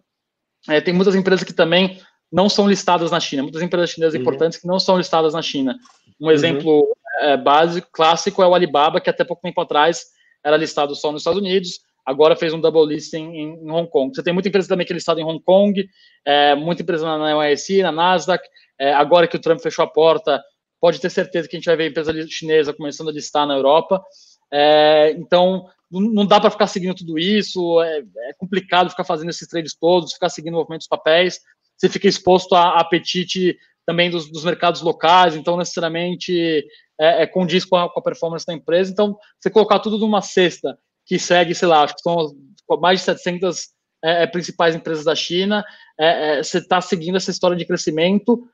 tem 0.84 0.94
muitas 0.94 1.16
empresas 1.16 1.44
que 1.44 1.54
também 1.54 2.00
não 2.32 2.48
são 2.48 2.68
listadas 2.68 3.12
na 3.12 3.20
China. 3.20 3.44
Muitas 3.44 3.62
empresas 3.62 3.90
chinesas 3.90 4.14
uhum. 4.14 4.22
importantes 4.22 4.60
que 4.60 4.68
não 4.68 4.80
são 4.80 4.98
listadas 4.98 5.34
na 5.34 5.42
China. 5.42 5.76
Um 6.20 6.26
uhum. 6.26 6.32
exemplo 6.32 6.88
é, 7.22 7.38
básico, 7.38 7.90
clássico, 7.92 8.42
é 8.44 8.48
o 8.48 8.54
Alibaba, 8.54 9.02
que 9.02 9.10
até 9.10 9.24
pouco 9.24 9.42
tempo 9.42 9.60
atrás 9.62 10.06
era 10.44 10.58
listado 10.58 10.96
só 10.96 11.12
nos 11.12 11.22
Estados 11.22 11.42
Unidos, 11.42 11.82
agora 12.06 12.36
fez 12.36 12.54
um 12.54 12.62
double 12.62 12.86
listing 12.86 13.26
em, 13.34 13.56
em 13.56 13.72
Hong 13.72 13.90
Kong. 13.90 14.16
Você 14.16 14.24
tem 14.24 14.34
muita 14.34 14.48
empresa 14.48 14.70
também 14.70 14.86
que 14.86 14.94
é 14.94 14.96
listada 14.96 15.20
em 15.20 15.24
Hong 15.24 15.42
Kong, 15.44 15.88
é, 16.26 16.56
muita 16.56 16.82
empresa 16.82 17.06
na, 17.06 17.18
na 17.18 17.38
OSI, 17.38 17.82
na 17.82 17.92
Nasdaq. 17.92 18.44
É, 18.80 18.94
agora 18.94 19.28
que 19.28 19.36
o 19.36 19.40
Trump 19.40 19.60
fechou 19.60 19.84
a 19.84 19.88
porta, 19.88 20.42
pode 20.80 21.00
ter 21.00 21.10
certeza 21.10 21.48
que 21.48 21.56
a 21.56 21.60
gente 21.60 21.66
vai 21.66 21.76
ver 21.76 21.90
empresa 21.90 22.14
chinesa 22.28 22.74
começando 22.74 23.10
a 23.10 23.14
listar 23.14 23.46
na 23.46 23.56
Europa. 23.56 24.04
É, 24.52 25.12
então, 25.18 25.68
não 25.92 26.26
dá 26.26 26.40
para 26.40 26.52
ficar 26.52 26.68
seguindo 26.68 26.96
tudo 26.96 27.18
isso, 27.20 27.82
é, 27.82 28.00
é, 28.00 28.34
complicado 28.38 28.90
ficar 28.90 29.04
fazendo 29.04 29.30
esses 29.30 29.48
trades 29.48 29.76
todos, 29.76 30.14
ficar 30.14 30.30
seguindo 30.30 30.54
o 30.54 30.58
movimento 30.58 30.82
dos 30.82 30.88
papéis 30.88 31.40
você 31.80 31.88
fica 31.88 32.08
exposto 32.08 32.54
a 32.56 32.78
apetite 32.80 33.58
também 33.86 34.10
dos, 34.10 34.30
dos 34.30 34.44
mercados 34.44 34.82
locais, 34.82 35.36
então 35.36 35.56
necessariamente 35.56 36.66
é, 37.00 37.24
é 37.24 37.26
condiz 37.26 37.64
com 37.64 37.78
a, 37.78 37.90
com 37.90 38.00
a, 38.00 38.04
performance 38.04 38.46
da 38.46 38.54
empresa. 38.54 38.92
Então, 38.92 39.18
você 39.40 39.50
colocar 39.50 39.80
tudo 39.80 39.98
numa 39.98 40.22
cesta 40.22 40.78
que 41.06 41.18
segue, 41.18 41.56
sei 41.56 41.68
lá, 41.68 41.84
acho 41.84 41.96
que 41.96 42.02
são 42.02 42.36
mais 42.82 43.00
de 43.00 43.06
700 43.06 43.70
é, 44.04 44.24
é, 44.24 44.28
principais 44.28 44.76
empresas 44.76 45.06
da 45.06 45.16
China, 45.16 45.66
é, 45.98 46.40
é, 46.40 46.44
você 46.44 46.60
está 46.60 46.82
seguindo 46.82 47.16
essa 47.16 47.32
história 47.32 47.58
de 47.58 47.66
crescimento, 47.66 48.46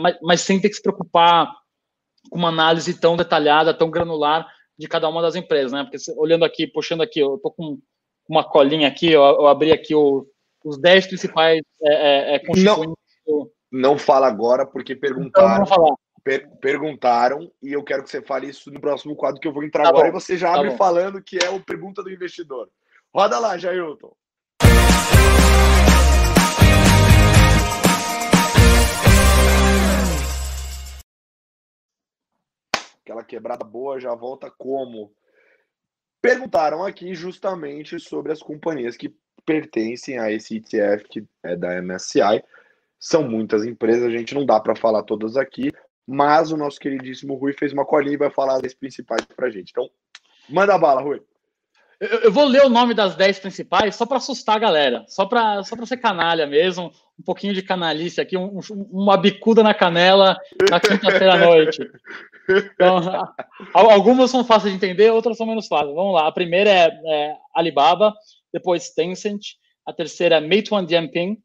mas, 0.00 0.18
mas 0.22 0.40
sem 0.40 0.60
ter 0.60 0.68
que 0.68 0.76
se 0.76 0.82
preocupar 0.82 1.52
com 2.30 2.38
uma 2.38 2.48
análise 2.48 2.98
tão 2.98 3.16
detalhada, 3.16 3.74
tão 3.74 3.90
granular 3.90 4.46
de 4.78 4.88
cada 4.88 5.08
uma 5.08 5.22
das 5.22 5.34
empresas, 5.36 5.72
né? 5.72 5.84
Porque 5.84 5.98
olhando 6.16 6.44
aqui, 6.44 6.66
puxando 6.66 7.02
aqui, 7.02 7.20
eu 7.20 7.36
estou 7.36 7.52
com 7.52 7.78
uma 8.28 8.44
colinha 8.44 8.88
aqui, 8.88 9.12
eu, 9.12 9.22
eu 9.22 9.46
abri 9.46 9.72
aqui 9.72 9.94
o, 9.94 10.26
os 10.64 10.78
10 10.78 11.06
principais 11.08 11.60
é, 11.82 12.34
é, 12.34 12.36
é 12.36 12.42
não, 12.56 12.96
não 13.70 13.98
fala 13.98 14.26
agora, 14.26 14.66
porque 14.66 14.94
perguntaram. 14.94 15.64
Então, 15.64 15.96
per, 16.22 16.48
perguntaram, 16.60 17.50
e 17.62 17.72
eu 17.72 17.82
quero 17.82 18.02
que 18.02 18.10
você 18.10 18.22
fale 18.22 18.48
isso 18.48 18.70
no 18.70 18.80
próximo 18.80 19.16
quadro 19.16 19.40
que 19.40 19.48
eu 19.48 19.52
vou 19.52 19.64
entrar 19.64 19.84
tá 19.84 19.88
agora, 19.88 20.10
bom, 20.10 20.18
e 20.18 20.20
você 20.20 20.36
já 20.36 20.52
tá 20.52 20.58
abre 20.58 20.76
falando 20.76 21.22
que 21.22 21.38
é 21.42 21.50
o 21.50 21.60
Pergunta 21.60 22.02
do 22.02 22.10
Investidor. 22.10 22.68
Roda 23.14 23.38
lá, 23.38 23.58
Jailton. 23.58 24.12
Aquela 33.04 33.24
quebrada 33.24 33.64
boa 33.64 33.98
já 33.98 34.14
volta 34.14 34.50
como? 34.50 35.12
Perguntaram 36.20 36.84
aqui 36.84 37.14
justamente 37.14 37.98
sobre 37.98 38.30
as 38.30 38.40
companhias 38.40 38.96
que 38.96 39.14
pertencem 39.44 40.18
a 40.18 40.30
esse 40.30 40.56
ETF 40.56 41.08
que 41.08 41.26
é 41.42 41.56
da 41.56 41.82
MSCI. 41.82 42.42
São 42.98 43.28
muitas 43.28 43.64
empresas, 43.64 44.04
a 44.04 44.10
gente 44.10 44.34
não 44.34 44.46
dá 44.46 44.60
para 44.60 44.76
falar 44.76 45.02
todas 45.02 45.36
aqui, 45.36 45.72
mas 46.06 46.52
o 46.52 46.56
nosso 46.56 46.78
queridíssimo 46.78 47.34
Rui 47.34 47.52
fez 47.52 47.72
uma 47.72 47.84
colinha 47.84 48.14
e 48.14 48.18
vai 48.18 48.30
falar 48.30 48.60
das 48.60 48.72
principais 48.72 49.24
para 49.24 49.50
gente. 49.50 49.70
Então, 49.70 49.90
manda 50.48 50.78
bala, 50.78 51.02
Rui. 51.02 51.20
Eu, 52.02 52.32
vou 52.32 52.44
ler 52.46 52.64
o 52.64 52.68
nome 52.68 52.94
das 52.94 53.14
10 53.14 53.38
principais 53.38 53.94
só 53.94 54.04
para 54.04 54.16
assustar 54.16 54.56
a 54.56 54.58
galera, 54.58 55.04
só 55.06 55.24
para 55.24 55.62
só 55.62 55.76
ser 55.86 55.98
canalha 55.98 56.48
mesmo, 56.48 56.92
um 57.16 57.22
pouquinho 57.22 57.54
de 57.54 57.62
canalice 57.62 58.20
aqui, 58.20 58.36
um, 58.36 58.58
uma 58.90 59.16
bicuda 59.16 59.62
na 59.62 59.72
canela 59.72 60.36
na 60.68 60.80
quinta-feira 60.80 61.34
à 61.34 61.38
noite. 61.38 61.88
Então, 62.74 62.98
algumas 63.72 64.32
são 64.32 64.44
fáceis 64.44 64.72
de 64.72 64.76
entender, 64.76 65.12
outras 65.12 65.36
são 65.36 65.46
menos 65.46 65.68
fáceis. 65.68 65.94
Vamos 65.94 66.14
lá, 66.14 66.26
a 66.26 66.32
primeira 66.32 66.70
é, 66.70 66.90
é 67.06 67.36
Alibaba, 67.54 68.12
depois 68.52 68.90
Tencent, 68.90 69.54
a 69.86 69.92
terceira 69.92 70.40
Meituan 70.40 70.84
Dianping, 70.84 71.38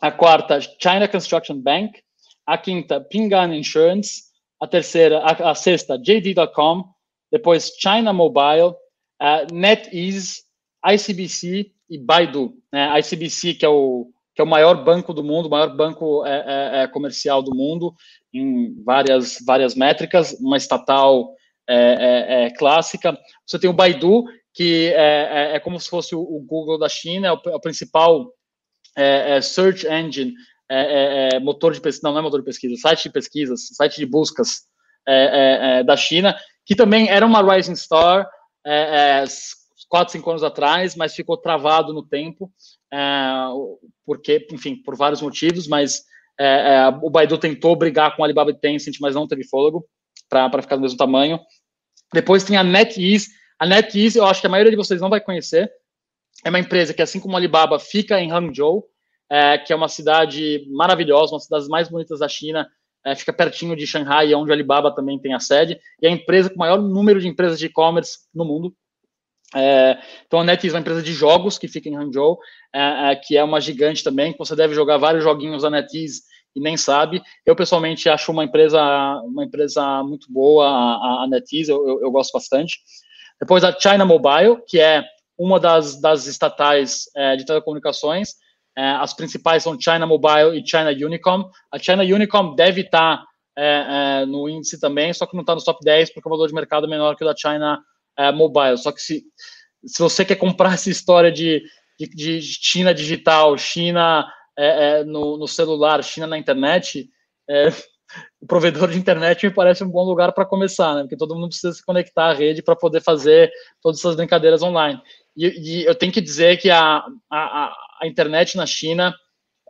a 0.00 0.10
quarta 0.10 0.58
China 0.58 1.06
Construction 1.06 1.60
Bank, 1.60 2.02
a 2.46 2.56
quinta 2.56 2.98
Ping'an 2.98 3.54
Insurance, 3.54 4.22
a 4.58 4.66
terceira, 4.66 5.18
a, 5.18 5.50
a 5.50 5.54
sexta 5.54 5.98
JD.com, 5.98 6.84
depois 7.30 7.72
China 7.78 8.14
Mobile, 8.14 8.74
uh, 9.22 9.54
NetEase, 9.54 10.42
ICBC 10.84 11.70
e 11.88 11.98
Baidu. 11.98 12.54
Né? 12.72 12.98
ICBC 12.98 13.54
que 13.54 13.64
é 13.64 13.68
o 13.68 14.10
que 14.34 14.40
é 14.40 14.44
o 14.44 14.48
maior 14.48 14.82
banco 14.82 15.12
do 15.12 15.22
mundo, 15.22 15.46
o 15.46 15.50
maior 15.50 15.76
banco 15.76 16.24
é, 16.24 16.44
é, 16.46 16.82
é 16.82 16.86
comercial 16.88 17.42
do 17.42 17.54
mundo, 17.54 17.94
em 18.32 18.82
várias 18.82 19.36
várias 19.44 19.74
métricas, 19.74 20.32
uma 20.40 20.56
estatal 20.56 21.34
é, 21.68 21.76
é, 21.76 22.44
é, 22.44 22.50
clássica. 22.50 23.16
Você 23.46 23.58
tem 23.58 23.68
o 23.68 23.74
Baidu, 23.74 24.24
que 24.54 24.92
é, 24.94 25.52
é, 25.52 25.56
é, 25.56 25.60
como 25.60 25.78
se 25.78 25.88
fosse 25.88 26.14
o, 26.14 26.44
Google 26.46 26.78
da 26.78 26.88
China, 26.88 27.28
é 27.28 27.32
o, 27.32 27.40
é 27.46 27.54
o 27.54 27.60
principal 27.60 28.32
é, 28.96 29.36
é 29.36 29.40
search 29.40 29.86
engine, 29.86 30.32
é, 30.70 31.38
motor 31.40 31.72
de 31.72 31.80
pesquisa, 31.80 32.08
não, 32.08 32.12
não 32.12 32.20
é 32.20 32.22
motor 32.22 32.40
de 32.40 32.46
pesquisa, 32.46 32.74
site 32.76 33.04
de 33.04 33.10
pesquisas, 33.10 33.68
site 33.72 33.96
de 33.96 34.06
buscas 34.06 34.62
da 35.84 35.96
China, 35.96 36.36
que 36.64 36.76
também 36.76 37.08
era 37.08 37.26
uma 37.26 37.42
rising 37.42 37.74
star 37.74 38.28
quatro, 39.88 40.12
cinco 40.12 40.30
anos 40.30 40.42
atrás, 40.42 40.96
mas 40.96 41.14
ficou 41.14 41.36
travado 41.36 41.92
no 41.92 42.02
tempo, 42.02 42.50
porque, 44.06 44.46
enfim, 44.50 44.76
por 44.76 44.96
vários 44.96 45.20
motivos, 45.20 45.66
mas 45.68 46.04
o 47.02 47.10
Baidu 47.10 47.38
tentou 47.38 47.76
brigar 47.76 48.16
com 48.16 48.22
a 48.22 48.26
Alibaba 48.26 48.50
e 48.50 48.54
Tencent, 48.54 48.96
mas 49.00 49.14
não 49.14 49.28
teve 49.28 49.44
fôlego 49.44 49.86
para 50.28 50.62
ficar 50.62 50.76
do 50.76 50.82
mesmo 50.82 50.96
tamanho. 50.96 51.38
Depois 52.12 52.44
tem 52.44 52.56
a 52.56 52.64
NetEase, 52.64 53.28
a 53.58 53.66
NetEase, 53.66 54.18
eu 54.18 54.26
acho 54.26 54.40
que 54.40 54.46
a 54.46 54.50
maioria 54.50 54.70
de 54.70 54.76
vocês 54.76 55.00
não 55.00 55.10
vai 55.10 55.20
conhecer. 55.20 55.70
É 56.44 56.48
uma 56.48 56.58
empresa 56.58 56.92
que, 56.92 57.02
assim 57.02 57.20
como 57.20 57.36
a 57.36 57.38
Alibaba, 57.38 57.78
fica 57.78 58.20
em 58.20 58.32
Hangzhou, 58.32 58.88
é, 59.30 59.56
que 59.58 59.72
é 59.72 59.76
uma 59.76 59.88
cidade 59.88 60.66
maravilhosa, 60.70 61.34
uma 61.34 61.40
das 61.50 61.68
mais 61.68 61.88
bonitas 61.88 62.18
da 62.18 62.28
China, 62.28 62.68
é, 63.04 63.14
fica 63.14 63.32
pertinho 63.32 63.76
de 63.76 63.86
Shanghai, 63.86 64.34
onde 64.34 64.50
a 64.50 64.54
Alibaba 64.54 64.94
também 64.94 65.18
tem 65.18 65.34
a 65.34 65.40
sede, 65.40 65.78
e 66.00 66.06
é 66.06 66.10
a 66.10 66.12
empresa 66.12 66.48
com 66.48 66.56
o 66.56 66.58
maior 66.58 66.80
número 66.80 67.20
de 67.20 67.28
empresas 67.28 67.58
de 67.58 67.66
e-commerce 67.66 68.18
no 68.34 68.44
mundo. 68.44 68.74
É, 69.54 69.98
então 70.26 70.40
a 70.40 70.44
NetEase 70.44 70.74
é 70.74 70.78
uma 70.78 70.80
empresa 70.80 71.02
de 71.02 71.12
jogos 71.12 71.58
que 71.58 71.68
fica 71.68 71.88
em 71.88 71.96
Hangzhou, 71.96 72.38
é, 72.74 73.12
é, 73.12 73.16
que 73.16 73.36
é 73.36 73.44
uma 73.44 73.60
gigante 73.60 74.02
também, 74.02 74.32
que 74.32 74.38
você 74.38 74.56
deve 74.56 74.74
jogar 74.74 74.96
vários 74.96 75.22
joguinhos 75.22 75.62
da 75.62 75.70
NetEase 75.70 76.22
e 76.54 76.60
nem 76.60 76.76
sabe. 76.76 77.22
Eu, 77.44 77.56
pessoalmente, 77.56 78.08
acho 78.08 78.32
uma 78.32 78.44
empresa, 78.44 78.80
uma 79.24 79.44
empresa 79.44 80.02
muito 80.04 80.32
boa, 80.32 80.66
a, 80.66 81.24
a 81.24 81.26
NetEase, 81.28 81.70
eu, 81.70 82.00
eu, 82.00 82.10
gosto 82.10 82.32
bastante. 82.32 82.80
Depois 83.40 83.64
a 83.64 83.78
China 83.78 84.04
Mobile, 84.04 84.62
que 84.66 84.78
é 84.78 85.04
uma 85.36 85.58
das, 85.58 86.00
das 86.00 86.26
estatais 86.26 87.04
é, 87.16 87.36
de 87.36 87.44
telecomunicações. 87.44 88.34
É, 88.76 88.90
as 88.92 89.12
principais 89.12 89.62
são 89.62 89.78
China 89.78 90.06
Mobile 90.06 90.58
e 90.58 90.66
China 90.66 90.90
Unicom. 90.90 91.50
A 91.70 91.78
China 91.78 92.02
Unicom 92.02 92.54
deve 92.54 92.82
estar 92.82 93.18
tá, 93.18 93.26
é, 93.56 94.22
é, 94.22 94.26
no 94.26 94.48
índice 94.48 94.80
também, 94.80 95.12
só 95.12 95.26
que 95.26 95.34
não 95.34 95.42
está 95.42 95.54
no 95.54 95.62
top 95.62 95.84
10 95.84 96.12
porque 96.12 96.26
o 96.26 96.30
valor 96.30 96.48
de 96.48 96.54
mercado 96.54 96.86
é 96.86 96.88
menor 96.88 97.14
que 97.16 97.24
o 97.24 97.26
da 97.26 97.36
China 97.36 97.82
é, 98.16 98.32
Mobile. 98.32 98.78
Só 98.78 98.90
que 98.90 99.00
se, 99.00 99.24
se 99.84 100.02
você 100.02 100.24
quer 100.24 100.36
comprar 100.36 100.72
essa 100.74 100.90
história 100.90 101.30
de, 101.30 101.62
de, 101.98 102.08
de 102.08 102.42
China 102.42 102.94
digital, 102.94 103.56
China 103.58 104.26
é, 104.58 105.00
é, 105.00 105.04
no, 105.04 105.36
no, 105.36 105.46
celular, 105.46 106.02
China 106.02 106.26
na 106.26 106.38
internet, 106.38 107.10
o 108.40 108.46
provedor 108.46 108.88
de 108.88 108.98
internet 108.98 109.44
me 109.44 109.52
parece 109.52 109.84
um 109.84 109.90
bom 109.90 110.04
lugar 110.04 110.32
para 110.32 110.46
começar, 110.46 110.94
né? 110.94 111.02
Porque 111.02 111.16
todo 111.16 111.34
mundo 111.34 111.48
precisa 111.48 111.72
se 111.72 111.84
conectar 111.84 112.30
à 112.30 112.32
rede 112.32 112.62
para 112.62 112.76
poder 112.76 113.02
fazer 113.02 113.50
todas 113.82 113.98
essas 113.98 114.16
brincadeiras 114.16 114.62
online. 114.62 115.00
E, 115.36 115.46
e, 115.46 115.84
eu 115.84 115.94
tenho 115.94 116.12
que 116.12 116.20
dizer 116.20 116.58
que 116.58 116.70
a, 116.70 117.04
a 117.30 117.74
internet 118.06 118.56
na 118.56 118.66
China 118.66 119.14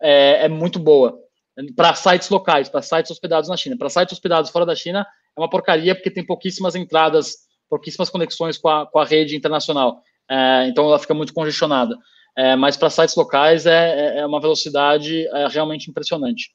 é, 0.00 0.44
é 0.44 0.48
muito 0.48 0.78
boa 0.78 1.22
para 1.76 1.94
sites 1.94 2.28
locais, 2.30 2.68
para 2.68 2.82
sites 2.82 3.10
hospedados 3.10 3.48
na 3.48 3.56
China. 3.56 3.76
Para 3.76 3.90
sites 3.90 4.12
hospedados 4.12 4.50
fora 4.50 4.64
da 4.64 4.74
China 4.74 5.06
é 5.36 5.40
uma 5.40 5.50
porcaria 5.50 5.94
porque 5.94 6.10
tem 6.10 6.24
pouquíssimas 6.24 6.74
entradas, 6.74 7.34
pouquíssimas 7.68 8.08
conexões 8.08 8.56
com 8.56 8.68
a, 8.68 8.86
com 8.86 8.98
a 8.98 9.04
rede 9.04 9.36
internacional. 9.36 10.02
É, 10.30 10.66
então 10.68 10.86
ela 10.86 10.98
fica 10.98 11.14
muito 11.14 11.34
congestionada. 11.34 11.96
É, 12.36 12.56
mas 12.56 12.76
para 12.76 12.88
sites 12.88 13.14
locais 13.14 13.66
é, 13.66 14.16
é, 14.16 14.18
é 14.20 14.26
uma 14.26 14.40
velocidade 14.40 15.26
é, 15.28 15.48
realmente 15.48 15.90
impressionante. 15.90 16.50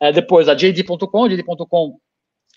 É, 0.00 0.12
depois, 0.12 0.48
a 0.48 0.54
JD.com, 0.54 1.28
JD.com 1.28 1.98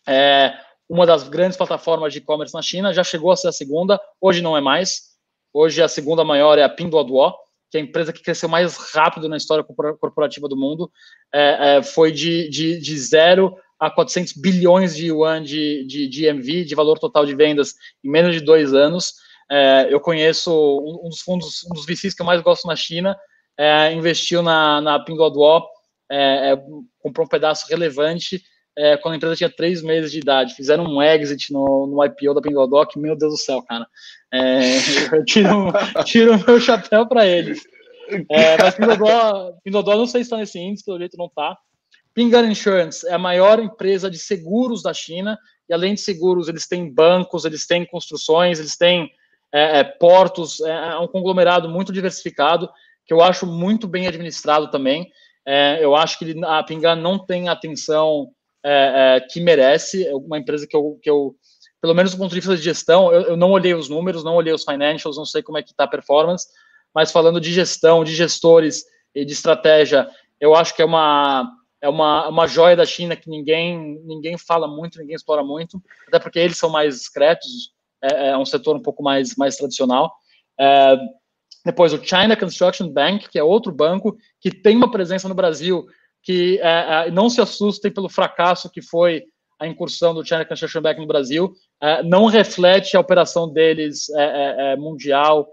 é 0.07 0.53
uma 0.87 1.05
das 1.05 1.27
grandes 1.27 1.57
plataformas 1.57 2.13
de 2.13 2.19
e-commerce 2.19 2.53
na 2.53 2.61
China, 2.61 2.93
já 2.93 3.03
chegou 3.03 3.31
a 3.31 3.35
ser 3.35 3.47
a 3.47 3.51
segunda, 3.51 3.99
hoje 4.19 4.41
não 4.41 4.55
é 4.55 4.61
mais. 4.61 5.09
Hoje 5.51 5.81
a 5.81 5.87
segunda 5.87 6.23
maior 6.23 6.59
é 6.59 6.63
a 6.63 6.69
Pinduoduo, 6.69 7.33
que 7.69 7.77
é 7.77 7.81
a 7.81 7.83
empresa 7.83 8.11
que 8.11 8.23
cresceu 8.23 8.49
mais 8.49 8.75
rápido 8.93 9.29
na 9.29 9.37
história 9.37 9.63
corporativa 9.63 10.47
do 10.47 10.57
mundo. 10.57 10.91
É, 11.33 11.77
é, 11.77 11.83
foi 11.83 12.11
de, 12.11 12.49
de, 12.49 12.79
de 12.79 12.97
zero 12.97 13.55
a 13.79 13.89
400 13.89 14.33
bilhões 14.33 14.95
de 14.95 15.07
yuan 15.07 15.41
de, 15.41 15.85
de, 15.85 16.07
de 16.07 16.27
GMV, 16.27 16.65
de 16.65 16.75
valor 16.75 16.99
total 16.99 17.25
de 17.25 17.35
vendas, 17.35 17.75
em 18.03 18.09
menos 18.09 18.33
de 18.33 18.41
dois 18.41 18.73
anos. 18.73 19.13
É, 19.49 19.87
eu 19.89 19.99
conheço 19.99 20.51
um 21.03 21.09
dos 21.09 21.21
fundos, 21.21 21.63
um 21.65 21.73
dos 21.73 21.85
VCs 21.85 22.13
que 22.13 22.21
eu 22.21 22.25
mais 22.25 22.41
gosto 22.41 22.67
na 22.67 22.75
China, 22.75 23.17
é, 23.57 23.91
investiu 23.93 24.41
na, 24.41 24.81
na 24.81 24.99
Pinduoduo, 24.99 25.63
é, 26.11 26.55
comprou 26.99 27.25
um 27.25 27.29
pedaço 27.29 27.67
relevante 27.69 28.41
é, 28.77 28.97
quando 28.97 29.13
a 29.13 29.17
empresa 29.17 29.35
tinha 29.35 29.49
três 29.49 29.81
meses 29.81 30.11
de 30.11 30.19
idade. 30.19 30.55
Fizeram 30.55 30.85
um 30.85 31.01
exit 31.01 31.51
no, 31.51 31.87
no 31.87 32.03
IPO 32.05 32.33
da 32.33 32.41
Pinduoduo, 32.41 32.85
que, 32.87 32.99
meu 32.99 33.15
Deus 33.15 33.33
do 33.33 33.37
céu, 33.37 33.61
cara. 33.63 33.85
É, 34.33 34.77
eu 35.15 35.25
tiro, 35.25 35.71
tiro 36.05 36.45
meu 36.45 36.59
chapéu 36.59 37.07
para 37.07 37.25
eles. 37.25 37.61
É, 38.29 38.57
mas 38.57 38.77
não 39.97 40.07
sei 40.07 40.21
se 40.21 40.27
está 40.27 40.37
nesse 40.37 40.59
índice, 40.59 40.85
pelo 40.85 40.97
jeito 40.97 41.17
não 41.17 41.27
está. 41.27 41.57
Pingan 42.13 42.47
Insurance 42.47 43.07
é 43.07 43.13
a 43.13 43.19
maior 43.19 43.59
empresa 43.59 44.09
de 44.09 44.17
seguros 44.17 44.81
da 44.81 44.93
China, 44.93 45.37
e 45.69 45.73
além 45.73 45.93
de 45.93 46.01
seguros, 46.01 46.47
eles 46.47 46.67
têm 46.67 46.91
bancos, 46.91 47.45
eles 47.45 47.67
têm 47.67 47.85
construções, 47.85 48.59
eles 48.59 48.75
têm 48.75 49.09
é, 49.53 49.79
é, 49.79 49.83
portos, 49.83 50.59
é, 50.61 50.69
é 50.69 50.97
um 50.97 51.07
conglomerado 51.07 51.69
muito 51.69 51.93
diversificado, 51.93 52.69
que 53.05 53.13
eu 53.13 53.21
acho 53.21 53.45
muito 53.45 53.87
bem 53.87 54.07
administrado 54.07 54.69
também. 54.69 55.09
É, 55.45 55.83
eu 55.83 55.95
acho 55.95 56.17
que 56.19 56.35
a 56.43 56.63
Pingan 56.63 56.95
não 56.95 57.23
tem 57.23 57.49
atenção 57.49 58.27
é, 58.63 59.17
é, 59.17 59.19
que 59.21 59.39
merece, 59.39 60.05
é 60.05 60.13
uma 60.13 60.37
empresa 60.37 60.67
que 60.67 60.75
eu, 60.75 60.99
que 61.01 61.09
eu, 61.09 61.35
pelo 61.81 61.93
menos 61.93 62.11
do 62.11 62.17
ponto 62.17 62.29
de 62.29 62.35
vista 62.35 62.55
de 62.55 62.61
gestão, 62.61 63.11
eu, 63.11 63.21
eu 63.21 63.37
não 63.37 63.51
olhei 63.51 63.73
os 63.73 63.89
números, 63.89 64.23
não 64.23 64.35
olhei 64.35 64.53
os 64.53 64.63
financials, 64.63 65.17
não 65.17 65.25
sei 65.25 65.41
como 65.41 65.57
é 65.57 65.63
que 65.63 65.71
está 65.71 65.85
a 65.85 65.87
performance, 65.87 66.47
mas 66.93 67.11
falando 67.11 67.39
de 67.39 67.51
gestão, 67.53 68.03
de 68.03 68.13
gestores 68.13 68.83
e 69.15 69.23
de 69.23 69.33
estratégia, 69.33 70.09
eu 70.39 70.55
acho 70.55 70.75
que 70.75 70.81
é 70.81 70.85
uma 70.85 71.55
é 71.81 71.87
uma, 71.87 72.27
uma 72.27 72.45
joia 72.45 72.75
da 72.75 72.85
China 72.85 73.15
que 73.15 73.29
ninguém 73.29 74.01
ninguém 74.03 74.37
fala 74.37 74.67
muito, 74.67 74.99
ninguém 74.99 75.15
explora 75.15 75.43
muito, 75.43 75.81
até 76.07 76.19
porque 76.19 76.39
eles 76.39 76.57
são 76.57 76.69
mais 76.69 76.95
discretos, 76.95 77.73
é, 78.01 78.29
é 78.29 78.37
um 78.37 78.45
setor 78.45 78.75
um 78.75 78.81
pouco 78.81 79.01
mais, 79.01 79.35
mais 79.35 79.55
tradicional. 79.55 80.13
É, 80.59 80.97
depois 81.65 81.93
o 81.93 82.03
China 82.03 82.35
Construction 82.35 82.89
Bank, 82.89 83.29
que 83.29 83.39
é 83.39 83.43
outro 83.43 83.71
banco 83.71 84.17
que 84.41 84.51
tem 84.51 84.75
uma 84.75 84.91
presença 84.91 85.29
no 85.29 85.35
Brasil, 85.35 85.85
que 86.29 86.59
é, 86.61 87.07
é, 87.07 87.11
não 87.11 87.27
se 87.27 87.41
assustem 87.41 87.91
pelo 87.91 88.07
fracasso 88.07 88.69
que 88.69 88.83
foi 88.83 89.23
a 89.59 89.65
incursão 89.65 90.13
do 90.13 90.23
China 90.23 90.45
Construction 90.45 90.79
Bank 90.79 90.99
no 90.99 91.07
Brasil, 91.07 91.51
é, 91.81 92.03
não 92.03 92.27
reflete 92.27 92.95
a 92.95 92.99
operação 92.99 93.51
deles 93.51 94.07
é, 94.11 94.75
mundial 94.75 95.49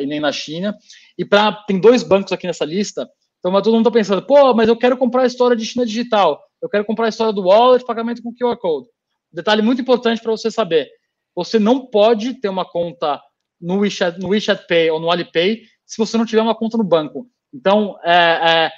e 0.00 0.06
nem 0.06 0.18
na 0.18 0.32
China. 0.32 0.74
E 1.18 1.24
pra, 1.24 1.52
tem 1.52 1.78
dois 1.78 2.02
bancos 2.02 2.32
aqui 2.32 2.46
nessa 2.46 2.64
lista, 2.64 3.06
então 3.38 3.52
todo 3.60 3.74
mundo 3.74 3.88
está 3.88 3.90
pensando, 3.90 4.22
pô, 4.22 4.54
mas 4.54 4.70
eu 4.70 4.76
quero 4.76 4.96
comprar 4.96 5.24
a 5.24 5.26
história 5.26 5.54
de 5.54 5.66
China 5.66 5.84
digital, 5.84 6.42
eu 6.62 6.68
quero 6.70 6.86
comprar 6.86 7.04
a 7.04 7.08
história 7.10 7.34
do 7.34 7.42
wallet, 7.42 7.84
pagamento 7.84 8.22
com 8.22 8.32
QR 8.34 8.56
Code. 8.56 8.88
Detalhe 9.30 9.60
muito 9.60 9.82
importante 9.82 10.22
para 10.22 10.30
você 10.30 10.50
saber, 10.50 10.88
você 11.36 11.58
não 11.58 11.84
pode 11.84 12.40
ter 12.40 12.48
uma 12.48 12.64
conta 12.64 13.20
no 13.60 13.80
WeChat, 13.80 14.18
no 14.18 14.28
WeChat 14.28 14.66
Pay 14.66 14.90
ou 14.90 14.98
no 14.98 15.10
Alipay 15.10 15.60
se 15.84 15.98
você 15.98 16.16
não 16.16 16.24
tiver 16.24 16.40
uma 16.40 16.54
conta 16.54 16.78
no 16.78 16.84
banco. 16.84 17.28
Então, 17.52 17.98
é, 18.02 18.14
é, 18.14 18.72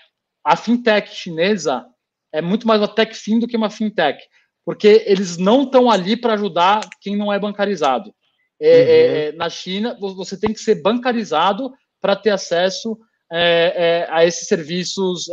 a 0.45 0.57
fintech 0.57 1.15
chinesa 1.15 1.85
é 2.33 2.41
muito 2.41 2.67
mais 2.67 2.81
uma 2.81 2.89
tech 2.89 3.15
fin 3.15 3.39
do 3.39 3.47
que 3.47 3.57
uma 3.57 3.71
fintech, 3.71 4.19
porque 4.65 5.05
eles 5.07 5.37
não 5.37 5.65
estão 5.65 5.91
ali 5.91 6.17
para 6.17 6.35
ajudar 6.35 6.89
quem 7.01 7.17
não 7.17 7.33
é 7.33 7.39
bancarizado. 7.39 8.13
É, 8.61 8.69
é 8.69 8.73
uhum. 8.73 9.17
é, 9.17 9.33
na 9.33 9.51
China, 9.51 9.97
você 10.01 10.39
tem 10.39 10.53
que 10.53 10.61
ser 10.61 10.83
bancarizado 10.83 11.73
para 12.01 12.17
ter 12.17 12.31
acesso 12.31 12.99
é, 13.33 14.07
a 14.11 14.25
esses 14.25 14.47
serviços 14.47 15.25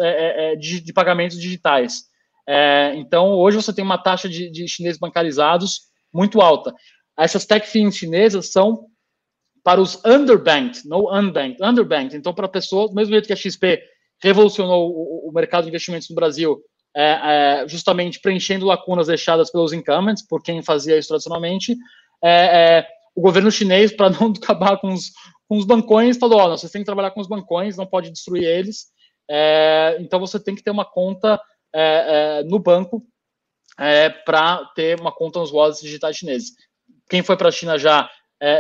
de, 0.60 0.82
de, 0.82 0.94
pagamentos 0.94 1.38
digitais. 1.38 2.04
então, 2.96 3.34
hoje 3.34 3.58
você 3.58 3.74
tem 3.74 3.84
uma 3.84 3.98
taxa 3.98 4.30
de, 4.30 4.50
de 4.50 4.68
chineses 4.68 5.00
bancarizados 5.00 5.82
muito 6.14 6.42
alta. 6.42 6.74
Essas 7.18 7.46
tech 7.46 7.68
fins 7.68 7.96
chinesas 7.96 8.52
são 8.52 8.88
para 9.64 9.82
os 9.82 10.04
underbanked, 10.06 10.88
não 10.88 11.14
unbanked, 11.14 11.62
underbanked. 11.62 12.16
Então, 12.16 12.34
para 12.34 12.48
pessoas, 12.48 12.90
do 12.90 12.96
mesmo 12.96 13.12
jeito 13.12 13.28
que 13.28 13.34
a 13.34 13.36
XP 13.36 13.80
revolucionou 14.22 14.90
o, 14.90 15.30
o 15.30 15.32
mercado 15.34 15.64
de 15.64 15.70
investimentos 15.70 16.10
no 16.10 16.16
Brasil, 16.16 16.62
é, 16.96 17.04
é, 17.62 17.68
justamente 17.68 18.20
preenchendo 18.20 18.66
lacunas 18.66 19.08
deixadas 19.08 19.52
pelos 19.52 19.74
incumbents, 19.74 20.26
por 20.26 20.42
quem 20.42 20.62
fazia 20.62 20.98
isso 20.98 21.10
tradicionalmente, 21.10 21.76
é, 22.24 22.80
é 22.80 22.88
o 23.16 23.22
governo 23.22 23.52
chinês, 23.52 23.92
para 23.92 24.10
não 24.10 24.32
acabar 24.36 24.78
com 24.78 24.92
os, 24.94 25.12
com 25.48 25.58
os 25.58 25.66
bancões, 25.66 26.18
falou: 26.18 26.42
oh, 26.42 26.50
vocês 26.50 26.72
têm 26.72 26.82
que 26.82 26.88
trabalhar 26.88 27.12
com 27.12 27.22
os 27.22 27.28
bancões, 27.28 27.78
não 27.78 27.86
pode 27.86 28.12
destruir 28.12 28.44
eles, 28.44 28.88
é, 29.30 29.98
então 30.00 30.20
você 30.20 30.40
tem 30.40 30.56
que 30.56 30.64
ter 30.64 30.72
uma 30.72 30.86
conta 30.86 31.40
é, 31.74 32.44
no 32.44 32.60
banco 32.60 33.06
para 34.26 34.66
ter 34.76 35.00
uma 35.00 35.12
conta 35.12 35.40
nos 35.40 35.54
wallets 35.54 35.80
digitais 35.80 36.18
chineses. 36.18 36.52
Quem 37.10 37.24
foi 37.24 37.38
para 37.38 37.48
a 37.48 37.52
China 37.52 37.78
já 37.78 38.10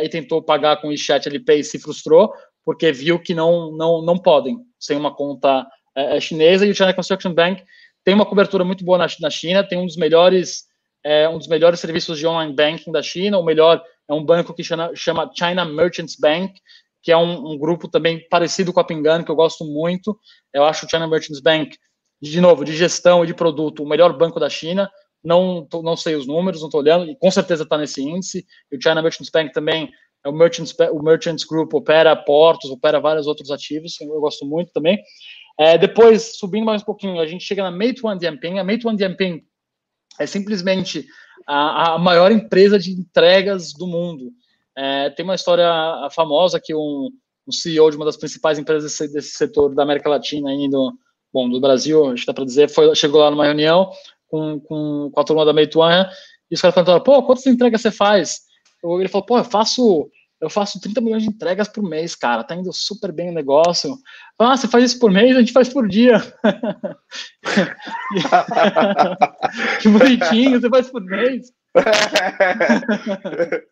e 0.02 0.08
tentou 0.08 0.42
pagar 0.42 0.78
com 0.78 0.88
o 0.88 0.90
WeChat 0.92 1.28
Alipay 1.28 1.62
se 1.62 1.78
frustrou, 1.78 2.34
porque 2.70 2.92
viu 2.92 3.18
que 3.18 3.34
não, 3.34 3.72
não, 3.72 4.00
não 4.00 4.16
podem 4.16 4.60
sem 4.80 4.96
uma 4.96 5.12
conta 5.12 5.66
é, 5.96 6.18
é, 6.18 6.22
chinesa, 6.22 6.68
e 6.68 6.70
o 6.70 6.76
China 6.76 6.94
Construction 6.94 7.34
Bank 7.34 7.64
tem 8.06 8.14
uma 8.14 8.28
cobertura 8.28 8.64
muito 8.64 8.86
boa 8.86 8.96
na, 8.96 9.08
na 9.22 9.30
China, 9.32 9.68
tem 9.68 9.80
um 9.80 9.88
dos 9.88 9.98
melhores 9.98 10.66
é, 11.04 11.28
um 11.28 11.40
dos 11.40 11.48
melhores 11.48 11.80
serviços 11.80 12.20
de 12.20 12.28
online 12.28 12.54
banking 12.54 12.92
da 12.92 13.02
China, 13.02 13.40
o 13.40 13.44
melhor 13.44 13.84
é 14.08 14.14
um 14.14 14.24
banco 14.24 14.54
que 14.54 14.64
chama, 14.64 14.92
chama 14.94 15.32
China 15.36 15.66
Merchants 15.66 16.16
Bank, 16.16 16.62
que 17.02 17.12
é 17.12 17.18
um, 17.18 17.54
um, 17.54 17.58
grupo 17.58 17.88
também 17.88 18.24
parecido 18.30 18.72
com 18.72 18.82
a 18.82 18.84
Pingan, 18.84 19.24
que 19.24 19.32
eu 19.32 19.36
gosto 19.36 19.66
muito. 19.66 20.16
Eu 20.54 20.64
acho 20.64 20.86
o 20.86 20.90
China 20.90 21.08
Merchants 21.08 21.42
Bank, 21.42 21.76
de 22.22 22.40
novo, 22.40 22.64
de 22.64 22.78
gestão 22.78 23.24
e 23.24 23.28
de 23.28 23.34
produto, 23.34 23.82
o 23.82 23.90
melhor 23.90 24.16
banco 24.16 24.40
da 24.40 24.48
China. 24.48 24.88
Não, 25.24 25.68
não 25.82 25.98
sei 25.98 26.14
os 26.14 26.28
números, 26.28 26.62
não 26.62 26.68
estou 26.68 26.82
olhando, 26.82 27.10
e 27.10 27.18
com 27.18 27.32
certeza 27.32 27.64
está 27.64 27.80
nesse 27.80 28.00
índice. 28.04 28.46
E 28.72 28.78
o 28.78 28.80
China 28.80 29.02
Merchants 29.02 29.32
Bank 29.32 29.52
também 29.54 29.90
o 30.26 30.32
Merchants, 30.32 30.76
o 30.92 31.02
Merchants 31.02 31.44
Group 31.44 31.74
opera 31.74 32.16
portos, 32.16 32.70
opera 32.70 33.00
vários 33.00 33.28
outros 33.28 33.52
ativos, 33.52 34.00
eu 34.02 34.20
gosto 34.20 34.46
muito 34.46 34.72
também. 34.72 35.02
É, 35.60 35.78
depois, 35.78 36.38
subindo 36.38 36.66
mais 36.66 36.82
um 36.82 36.86
pouquinho, 36.86 37.20
a 37.20 37.28
gente 37.28 37.44
chega 37.44 37.64
na 37.64 37.72
Meituan 37.72 38.18
Dianping. 38.18 38.60
A 38.60 38.64
Meituan 38.64 38.96
Dianping 38.96 39.42
é 40.18 40.26
simplesmente 40.26 41.06
a, 41.46 41.96
a, 41.96 41.98
maior 41.98 42.32
empresa 42.32 42.80
de 42.80 42.92
entregas 42.92 43.74
do 43.74 43.86
mundo. 43.86 44.32
É, 44.78 45.10
tem 45.10 45.26
uma 45.26 45.36
história 45.36 45.70
famosa 46.12 46.62
que 46.64 46.74
um, 46.74 47.10
um, 47.48 47.52
CEO 47.52 47.90
de 47.90 47.98
uma 47.98 48.06
das 48.06 48.16
principais 48.16 48.58
empresas 48.58 48.92
desse, 48.92 49.12
desse 49.12 49.32
setor 49.32 49.76
da 49.76 49.84
América 49.84 50.10
Latina, 50.10 50.50
ainda, 50.50 50.78
bom, 51.34 51.50
do 51.50 51.60
Brasil, 51.60 52.12
acho 52.12 52.22
que 52.22 52.28
dá 52.28 52.34
para 52.34 52.46
dizer, 52.46 52.70
foi, 52.70 52.96
chegou 52.96 53.20
lá 53.20 53.30
numa 53.30 53.46
reunião 53.46 53.92
com, 54.30 54.60
com, 54.62 55.10
com 55.12 55.20
a 55.20 55.24
turma 55.24 55.44
da 55.44 55.52
Meituan 55.52 56.10
e 56.50 56.56
os 56.56 56.62
caras 56.62 56.76
perguntaram, 56.76 57.04
pô, 57.04 57.22
quantas 57.24 57.46
entregas 57.48 57.82
você 57.82 57.92
faz? 57.92 58.49
Ele 58.84 59.10
falou, 59.10 59.26
pô, 59.26 59.38
eu 59.38 59.44
faço 59.44 60.10
eu 60.42 60.50
faço 60.50 60.80
30 60.80 61.02
milhões 61.02 61.24
de 61.24 61.30
entregas 61.30 61.68
por 61.68 61.84
mês, 61.84 62.16
cara, 62.16 62.46
tá 62.46 62.56
indo 62.56 62.72
super 62.72 63.12
bem 63.12 63.30
o 63.30 63.34
negócio. 63.34 63.98
Ah, 64.38 64.56
você 64.56 64.70
faz 64.70 64.86
isso 64.86 65.00
por 65.00 65.12
mês? 65.12 65.36
A 65.36 65.40
gente 65.40 65.52
faz 65.52 65.68
por 65.68 65.86
dia. 65.88 66.22
que 69.82 69.90
bonitinho, 69.90 70.62
você 70.62 70.70
faz 70.70 70.90
por 70.90 71.04
mês. 71.04 71.52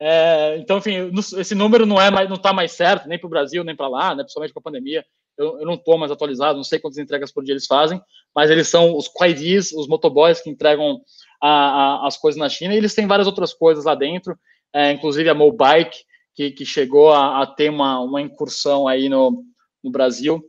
é, 0.00 0.56
então, 0.58 0.78
enfim, 0.78 1.10
esse 1.38 1.56
número 1.56 1.84
não 1.84 2.00
é 2.00 2.08
mais, 2.08 2.28
não 2.28 2.36
está 2.36 2.52
mais 2.52 2.70
certo, 2.72 3.08
nem 3.08 3.18
para 3.18 3.26
o 3.26 3.30
Brasil, 3.30 3.64
nem 3.64 3.74
para 3.74 3.88
lá, 3.88 4.14
né, 4.14 4.22
principalmente 4.22 4.54
com 4.54 4.60
a 4.60 4.62
pandemia. 4.62 5.04
Eu, 5.36 5.58
eu 5.58 5.66
não 5.66 5.74
estou 5.74 5.98
mais 5.98 6.12
atualizado, 6.12 6.56
não 6.56 6.64
sei 6.64 6.78
quantas 6.78 6.98
entregas 6.98 7.32
por 7.32 7.42
dia 7.42 7.54
eles 7.54 7.66
fazem, 7.66 8.00
mas 8.34 8.48
eles 8.48 8.68
são 8.68 8.96
os 8.96 9.08
Quaidis, 9.08 9.72
os 9.72 9.88
motoboys 9.88 10.40
que 10.40 10.50
entregam 10.50 11.00
a, 11.42 11.48
a, 11.48 12.06
as 12.06 12.16
coisas 12.16 12.38
na 12.38 12.48
China, 12.48 12.74
e 12.74 12.76
eles 12.76 12.94
têm 12.94 13.08
várias 13.08 13.26
outras 13.26 13.52
coisas 13.52 13.84
lá 13.84 13.96
dentro, 13.96 14.38
é, 14.74 14.92
inclusive 14.92 15.28
a 15.28 15.34
Mobike, 15.34 15.98
que, 16.34 16.50
que 16.50 16.64
chegou 16.64 17.12
a, 17.12 17.42
a, 17.42 17.46
ter 17.46 17.70
uma, 17.70 18.00
uma 18.00 18.20
incursão 18.20 18.88
aí 18.88 19.08
no, 19.08 19.44
no 19.82 19.90
Brasil, 19.90 20.42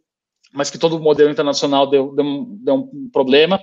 mas 0.54 0.70
que 0.70 0.78
todo 0.78 0.98
o 0.98 1.02
modelo 1.02 1.32
internacional 1.32 1.90
deu, 1.90 2.14
deu, 2.16 2.46
deu 2.62 2.76
um 2.76 3.10
problema. 3.12 3.62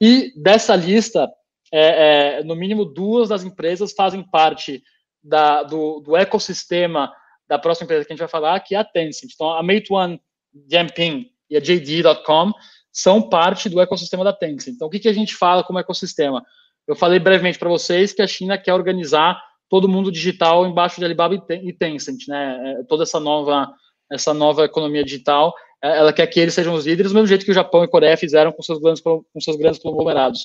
E 0.00 0.32
dessa 0.36 0.74
lista, 0.74 1.30
é, 1.72 2.38
é, 2.38 2.44
no 2.44 2.56
mínimo 2.56 2.84
duas 2.84 3.28
das 3.28 3.44
empresas 3.44 3.92
fazem 3.92 4.22
parte 4.22 4.82
da, 5.22 5.62
do, 5.62 6.00
do, 6.00 6.16
ecossistema 6.16 7.12
da 7.46 7.58
próxima 7.58 7.84
empresa 7.84 8.06
que 8.06 8.12
a 8.12 8.16
gente 8.16 8.20
vai 8.20 8.28
falar, 8.28 8.58
que 8.60 8.74
é 8.74 8.78
a 8.78 8.84
Tencent. 8.84 9.32
Então, 9.34 9.50
a 9.50 9.62
Meituan 9.62 10.18
Dianping 10.52 11.30
e 11.48 11.56
a 11.56 11.60
JD.com 11.60 12.52
são 12.92 13.28
parte 13.28 13.68
do 13.68 13.80
ecossistema 13.80 14.24
da 14.24 14.32
Tencent. 14.32 14.74
Então, 14.74 14.88
o 14.88 14.90
que, 14.90 14.98
que 14.98 15.08
a 15.08 15.12
gente 15.12 15.36
fala 15.36 15.62
como 15.62 15.78
ecossistema? 15.78 16.44
Eu 16.88 16.96
falei 16.96 17.18
brevemente 17.18 17.58
para 17.58 17.68
vocês 17.68 18.12
que 18.12 18.22
a 18.22 18.26
China 18.26 18.58
quer 18.58 18.74
organizar 18.74 19.40
todo 19.70 19.88
mundo 19.88 20.10
digital 20.10 20.66
embaixo 20.66 20.98
de 20.98 21.04
Alibaba 21.04 21.36
e 21.36 21.72
Tencent, 21.72 22.26
né? 22.26 22.80
É, 22.80 22.82
toda 22.82 23.04
essa 23.04 23.20
nova, 23.20 23.72
essa 24.10 24.34
nova 24.34 24.64
economia 24.64 25.04
digital, 25.04 25.54
é, 25.82 25.96
ela 25.96 26.12
quer 26.12 26.26
que 26.26 26.40
eles 26.40 26.52
sejam 26.52 26.74
os 26.74 26.84
líderes, 26.84 27.12
do 27.12 27.14
mesmo 27.14 27.28
jeito 27.28 27.44
que 27.44 27.52
o 27.52 27.54
Japão 27.54 27.82
e 27.82 27.84
a 27.84 27.88
Coreia 27.88 28.16
fizeram 28.16 28.50
com 28.50 28.62
seus 28.62 28.80
grandes, 28.80 29.00
com 29.00 29.24
seus 29.40 29.56
grandes 29.56 29.80
conglomerados. 29.80 30.44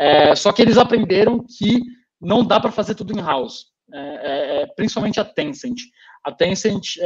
É, 0.00 0.34
só 0.34 0.50
que 0.50 0.62
eles 0.62 0.78
aprenderam 0.78 1.38
que 1.38 1.82
não 2.18 2.42
dá 2.42 2.58
para 2.58 2.72
fazer 2.72 2.94
tudo 2.94 3.12
in-house, 3.12 3.66
é, 3.92 3.98
é, 3.98 4.62
é, 4.62 4.66
principalmente 4.74 5.20
a 5.20 5.24
Tencent. 5.24 5.78
A 6.24 6.32
Tencent 6.32 6.96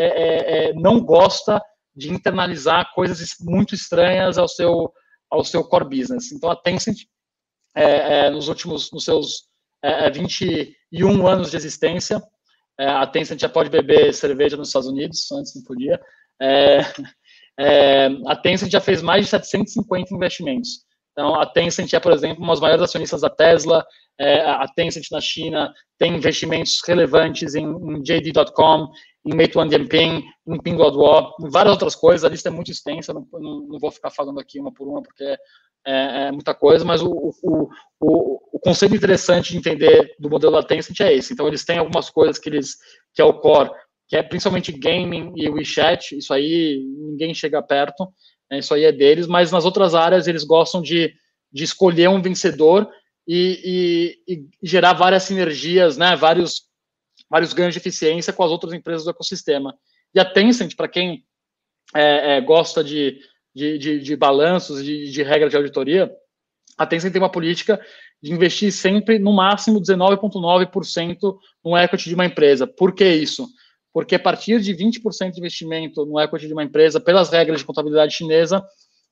não 0.77 1.01
gosta 1.01 1.61
de 1.95 2.09
internalizar 2.09 2.95
coisas 2.95 3.35
muito 3.41 3.75
estranhas 3.75 4.39
ao 4.39 4.47
seu, 4.47 4.93
ao 5.29 5.45
seu 5.45 5.65
core 5.65 5.99
business. 5.99 6.31
Então, 6.31 6.49
a 6.49 6.55
Tencent, 6.55 6.99
nos 8.33 8.47
últimos, 8.47 8.93
nos 8.93 9.05
seus 9.05 9.48
é, 9.83 10.11
21 10.11 11.29
é 11.29 11.33
anos 11.33 11.51
de 11.51 11.57
existência. 11.57 12.23
É, 12.79 12.87
a 12.87 13.07
Tencent 13.07 13.41
já 13.41 13.49
pode 13.49 13.71
beber 13.71 14.15
cerveja 14.15 14.57
nos 14.57 14.69
Estados 14.69 14.89
Unidos, 14.89 15.31
antes 15.33 15.55
não 15.55 15.63
podia. 15.65 16.01
É, 16.41 16.81
é, 17.59 18.07
a 18.27 18.37
Tencent 18.37 18.71
já 18.71 18.81
fez 18.81 19.03
mais 19.03 19.25
de 19.25 19.31
750 19.31 20.15
investimentos. 20.15 20.87
Então, 21.13 21.35
a 21.35 21.45
Tencent 21.45 21.93
é, 21.93 21.99
por 21.99 22.13
exemplo, 22.13 22.45
uma 22.45 22.53
das 22.53 22.61
maiores 22.61 22.83
acionistas 22.83 23.23
da 23.23 23.29
Tesla. 23.29 23.85
É, 24.21 24.41
a 24.41 24.67
Tencent 24.77 25.07
na 25.11 25.21
China 25.21 25.73
tem 25.99 26.15
investimentos 26.15 26.81
relevantes 26.87 27.57
em, 27.57 27.65
em 27.65 28.03
JD.com, 28.03 28.89
em 29.27 29.35
Meituan 29.35 29.67
Dianping, 29.67 30.23
em 30.47 30.63
Pinduoduo, 30.63 31.33
em 31.41 31.51
várias 31.51 31.73
outras 31.73 31.97
coisas. 31.97 32.25
A 32.25 32.29
lista 32.29 32.49
é 32.49 32.53
muito 32.53 32.71
extensa, 32.71 33.13
não, 33.13 33.27
não, 33.33 33.67
não 33.67 33.79
vou 33.81 33.91
ficar 33.91 34.11
falando 34.11 34.39
aqui 34.39 34.61
uma 34.61 34.73
por 34.73 34.87
uma, 34.87 35.03
porque 35.03 35.37
é, 35.87 36.29
é 36.29 36.33
muita 36.33 36.55
coisa, 36.55 36.85
mas 36.85 37.03
o, 37.03 37.11
o, 37.11 37.69
o, 38.01 38.41
o, 38.53 38.59
conceito 38.61 38.95
interessante 38.95 39.53
de 39.53 39.59
entender 39.59 40.15
do 40.19 40.29
modelo 40.29 40.55
da 40.55 40.63
Tencent 40.63 41.01
é 41.01 41.15
esse. 41.15 41.33
Então, 41.33 41.47
eles 41.49 41.65
têm 41.65 41.79
algumas 41.79 42.11
coisas 42.11 42.39
que 42.39 42.49
eles, 42.49 42.77
que 43.15 43.23
é 43.23 43.25
o 43.25 43.35
core, 43.35 43.71
que 44.09 44.17
é 44.17 44.23
principalmente 44.23 44.73
gaming 44.73 45.33
e 45.37 45.49
WeChat, 45.49 46.17
isso 46.17 46.33
aí 46.33 46.83
ninguém 46.99 47.35
chega 47.35 47.63
perto, 47.63 48.09
né, 48.51 48.59
isso 48.59 48.73
aí 48.73 48.85
é 48.85 48.93
deles, 48.93 49.27
mas 49.27 49.53
nas 49.53 49.65
outras 49.65 49.95
áreas 49.95 50.27
eles 50.27 50.45
gostam 50.45 50.81
de, 50.81 51.13
de 51.53 51.65
escolher 51.65 52.09
um 52.09 52.23
vencedor 52.23 52.89
e, 53.27 54.17
e, 54.27 54.35
e 54.35 54.49
gerar 54.63 54.95
várias 54.95 55.25
sinergias, 55.25 55.99
né, 55.99 56.17
vários, 56.17 56.63
vários 57.29 57.53
ganhos 57.53 57.75
de 57.75 57.81
eficiência 57.81 58.33
com 58.33 58.43
as 58.43 58.51
outras 58.51 58.73
empresas 58.73 59.05
do 59.05 59.11
ecossistema. 59.11 59.75
E 60.15 60.19
a 60.19 60.25
Tencent, 60.25 60.75
para 60.75 60.89
quem 60.89 61.23
é, 61.95 62.37
é, 62.37 62.41
gosta 62.41 62.83
de 62.83 63.21
de, 63.59 63.77
de, 63.77 63.99
de 63.99 64.17
balanços, 64.17 64.85
de, 64.85 65.11
de 65.11 65.23
regra 65.23 65.49
de 65.49 65.57
auditoria, 65.57 66.11
a 66.77 66.87
Tencent 66.87 67.13
tem 67.13 67.21
uma 67.21 67.31
política 67.31 67.81
de 68.23 68.33
investir 68.33 68.73
sempre 68.73 69.19
no 69.19 69.33
máximo 69.33 69.81
19,9% 69.81 71.37
no 71.65 71.77
equity 71.77 72.09
de 72.09 72.15
uma 72.15 72.25
empresa. 72.27 72.67
Por 72.67 72.95
que 72.95 73.05
isso? 73.05 73.49
Porque 73.93 74.15
a 74.15 74.19
partir 74.19 74.61
de 74.61 74.73
20% 74.75 75.33
de 75.33 75.41
investimento 75.41 76.07
no 76.07 76.21
equity 76.21 76.47
de 76.47 76.53
uma 76.53 76.63
empresa, 76.63 77.01
pelas 77.01 77.31
regras 77.31 77.61
de 77.61 77.67
contabilidade 77.67 78.15
chinesa, 78.15 78.63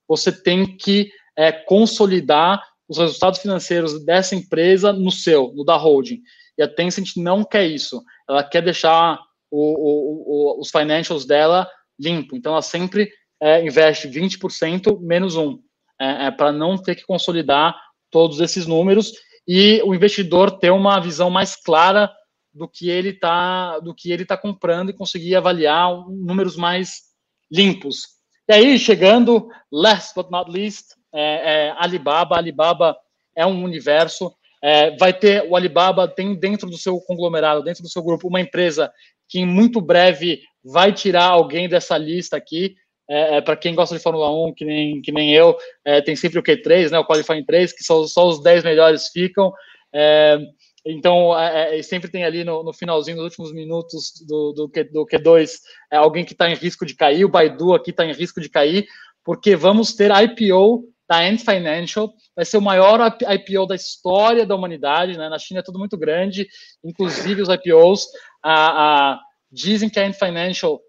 você 0.09 0.31
tem 0.31 0.77
que 0.77 1.11
é, 1.37 1.51
consolidar 1.51 2.63
os 2.89 2.99
resultados 2.99 3.41
financeiros 3.41 4.05
dessa 4.05 4.37
empresa 4.37 4.93
no 4.93 5.11
seu, 5.11 5.53
no 5.55 5.65
da 5.65 5.77
holding. 5.77 6.21
E 6.57 6.63
a 6.63 6.69
Tencent 6.69 7.17
não 7.17 7.43
quer 7.43 7.67
isso. 7.67 8.01
Ela 8.29 8.45
quer 8.45 8.63
deixar 8.63 9.19
o, 9.51 9.61
o, 9.61 10.57
o, 10.57 10.61
os 10.61 10.71
financials 10.71 11.27
dela 11.27 11.69
limpo. 11.99 12.37
Então, 12.37 12.53
ela 12.53 12.63
sempre 12.63 13.11
é, 13.41 13.65
investe 13.65 14.09
20% 14.09 15.01
menos 15.01 15.37
um, 15.37 15.59
é, 16.01 16.27
é 16.27 16.31
para 16.31 16.53
não 16.53 16.77
ter 16.77 16.95
que 16.95 17.05
consolidar 17.05 17.77
todos 18.11 18.41
esses 18.41 18.67
números 18.67 19.13
e 19.47 19.81
o 19.85 19.95
investidor 19.95 20.59
ter 20.59 20.71
uma 20.71 20.99
visão 21.01 21.31
mais 21.31 21.55
clara 21.55 22.11
do 22.53 22.67
que 22.67 22.89
ele 22.89 23.11
está 23.11 23.79
do 23.81 23.95
que 23.95 24.11
ele 24.11 24.25
tá 24.25 24.37
comprando 24.37 24.91
e 24.91 24.95
conseguir 24.95 25.37
avaliar 25.37 25.91
números 26.09 26.57
mais 26.57 27.03
limpos. 27.51 28.17
E 28.49 28.55
aí, 28.55 28.79
chegando, 28.79 29.49
last 29.71 30.15
but 30.15 30.31
not 30.31 30.51
least, 30.51 30.95
é, 31.13 31.69
é, 31.69 31.75
Alibaba. 31.77 32.37
Alibaba 32.37 32.97
é 33.37 33.45
um 33.47 33.63
universo. 33.63 34.33
É, 34.63 34.97
vai 34.97 35.13
ter 35.13 35.47
o 35.49 35.55
Alibaba 35.55 36.09
tem 36.09 36.35
dentro 36.35 36.69
do 36.69 36.79
seu 36.79 36.99
conglomerado, 37.01 37.63
dentro 37.63 37.83
do 37.83 37.89
seu 37.89 38.03
grupo, 38.03 38.29
uma 38.29 38.41
empresa 38.41 38.91
que 39.29 39.41
em 39.41 39.47
muito 39.47 39.81
breve 39.81 40.41
vai 40.65 40.93
tirar 40.93 41.27
alguém 41.27 41.69
dessa 41.69 41.99
lista 41.99 42.37
aqui. 42.37 42.75
É, 43.09 43.37
é 43.37 43.41
para 43.41 43.57
quem 43.57 43.75
gosta 43.75 43.97
de 43.97 44.03
Fórmula 44.03 44.31
1, 44.49 44.55
que 44.55 44.65
nem, 44.65 45.01
que 45.01 45.13
nem 45.13 45.33
eu, 45.33 45.57
é, 45.85 46.01
tem 46.01 46.17
sempre 46.17 46.39
o 46.39 46.43
Q3, 46.43 46.91
né, 46.91 46.99
o 46.99 47.07
Qualifying 47.07 47.45
3, 47.45 47.73
que 47.73 47.85
só, 47.85 48.07
só 48.07 48.27
os 48.29 48.43
10 48.43 48.65
melhores 48.65 49.09
ficam. 49.09 49.53
É, 49.93 50.39
então, 50.85 51.37
é, 51.37 51.79
é, 51.79 51.83
sempre 51.83 52.09
tem 52.09 52.25
ali 52.25 52.45
no, 52.45 52.63
no, 52.63 52.73
finalzinho, 52.73 53.17
nos 53.17 53.25
últimos 53.25 53.53
minutos 53.53 54.13
do, 54.27 54.53
do, 54.53 54.67
do 54.69 55.07
Q2, 55.07 55.59
alguém 55.91 56.25
que 56.25 56.33
está 56.33 56.49
em 56.49 56.55
risco 56.55 56.87
de 56.87 56.95
cair. 56.95 57.25
O 57.25 57.29
Baidu 57.29 57.75
aqui 57.75 57.91
está 57.91 58.05
em 58.05 58.13
risco 58.13 58.41
de 58.41 58.49
cair, 58.49 58.87
porque 59.25 59.57
vamos 59.57 59.95
ter 59.95 60.13
a 60.13 60.23
IPO 60.23 60.85
da 61.09 61.21
Ant 61.21 61.39
Financial, 61.41 62.13
vai 62.35 62.45
ser 62.45 62.59
o 62.59 62.63
maior 62.63 63.01
IPO 63.21 63.67
da 63.67 63.75
história 63.75 64.47
da 64.47 64.55
humanidade, 64.55 65.17
né? 65.17 65.29
Na 65.29 65.39
China 65.39 65.61
é 65.61 65.63
tudo 65.63 65.79
muito 65.79 65.97
grande, 65.97 66.49
inclusive 66.85 67.43
os 67.43 67.49
IPOs. 67.49 68.07
A, 68.43 69.13
a, 69.13 69.21
dizem 69.51 69.89
que 69.89 69.99
a 69.99 70.07
Ant 70.07 70.15
Financial 70.15 70.81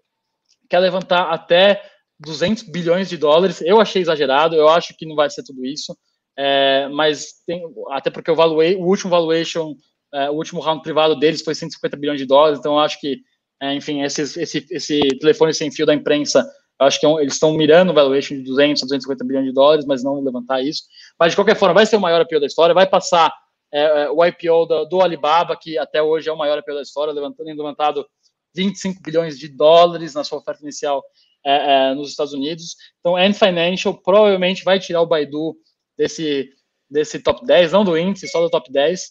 quer 0.68 0.78
levantar 0.80 1.30
até 1.32 1.82
200 2.20 2.64
bilhões 2.64 3.08
de 3.08 3.16
dólares. 3.16 3.60
Eu 3.60 3.80
achei 3.80 4.02
exagerado, 4.02 4.56
eu 4.56 4.68
acho 4.68 4.96
que 4.96 5.06
não 5.06 5.14
vai 5.14 5.30
ser 5.30 5.42
tudo 5.42 5.64
isso, 5.64 5.96
é, 6.36 6.88
mas 6.88 7.42
tem, 7.46 7.62
até 7.90 8.10
porque 8.10 8.30
o, 8.30 8.36
valuate, 8.36 8.76
o 8.76 8.84
último 8.84 9.10
valuation, 9.10 9.74
é, 10.12 10.30
o 10.30 10.34
último 10.34 10.60
round 10.60 10.82
privado 10.82 11.18
deles 11.18 11.42
foi 11.42 11.54
150 11.54 11.96
bilhões 11.96 12.20
de 12.20 12.26
dólares, 12.26 12.58
então 12.58 12.74
eu 12.74 12.80
acho 12.80 13.00
que, 13.00 13.20
é, 13.60 13.74
enfim, 13.74 14.02
esse, 14.02 14.22
esse, 14.22 14.66
esse 14.70 15.00
telefone 15.20 15.52
sem 15.52 15.70
fio 15.70 15.86
da 15.86 15.94
imprensa, 15.94 16.46
eu 16.80 16.86
acho 16.86 17.00
que 17.00 17.06
é 17.06 17.10
eles 17.20 17.34
estão 17.34 17.52
mirando 17.54 17.90
o 17.90 17.94
valuation 17.94 18.36
de 18.36 18.44
200 18.44 18.82
a 18.82 18.86
250 18.86 19.24
bilhões 19.24 19.46
de 19.46 19.52
dólares, 19.52 19.84
mas 19.84 20.04
não 20.04 20.20
levantar 20.22 20.62
isso. 20.62 20.84
Mas, 21.18 21.32
de 21.32 21.36
qualquer 21.36 21.56
forma, 21.56 21.74
vai 21.74 21.86
ser 21.86 21.96
o 21.96 22.00
maior 22.00 22.20
IPO 22.22 22.38
da 22.38 22.46
história, 22.46 22.74
vai 22.74 22.86
passar 22.86 23.34
é, 23.72 24.04
é, 24.04 24.10
o 24.10 24.24
IPO 24.24 24.66
do, 24.66 24.84
do, 24.84 25.00
Alibaba, 25.02 25.56
que 25.56 25.76
até 25.76 26.00
hoje 26.00 26.28
é 26.28 26.32
o 26.32 26.38
maior 26.38 26.58
IPO 26.58 26.74
da 26.74 26.82
história, 26.82 27.12
levantando, 27.12 27.48
levantado 27.48 28.06
25 28.54 29.02
bilhões 29.02 29.38
de 29.38 29.48
dólares 29.48 30.14
na 30.14 30.22
sua 30.22 30.38
oferta 30.38 30.62
inicial 30.62 31.02
é, 31.44 31.90
é, 31.90 31.94
nos 31.94 32.10
Estados 32.10 32.32
Unidos. 32.32 32.76
Então, 33.00 33.16
Ant 33.16 33.34
Financial 33.34 33.94
provavelmente 33.94 34.64
vai 34.64 34.78
tirar 34.78 35.00
o 35.00 35.06
Baidu 35.06 35.56
desse, 35.96 36.50
desse 36.90 37.20
top 37.20 37.44
10, 37.44 37.72
não 37.72 37.84
do 37.84 37.96
índice, 37.96 38.28
só 38.28 38.40
do 38.40 38.50
top 38.50 38.70
10. 38.70 39.02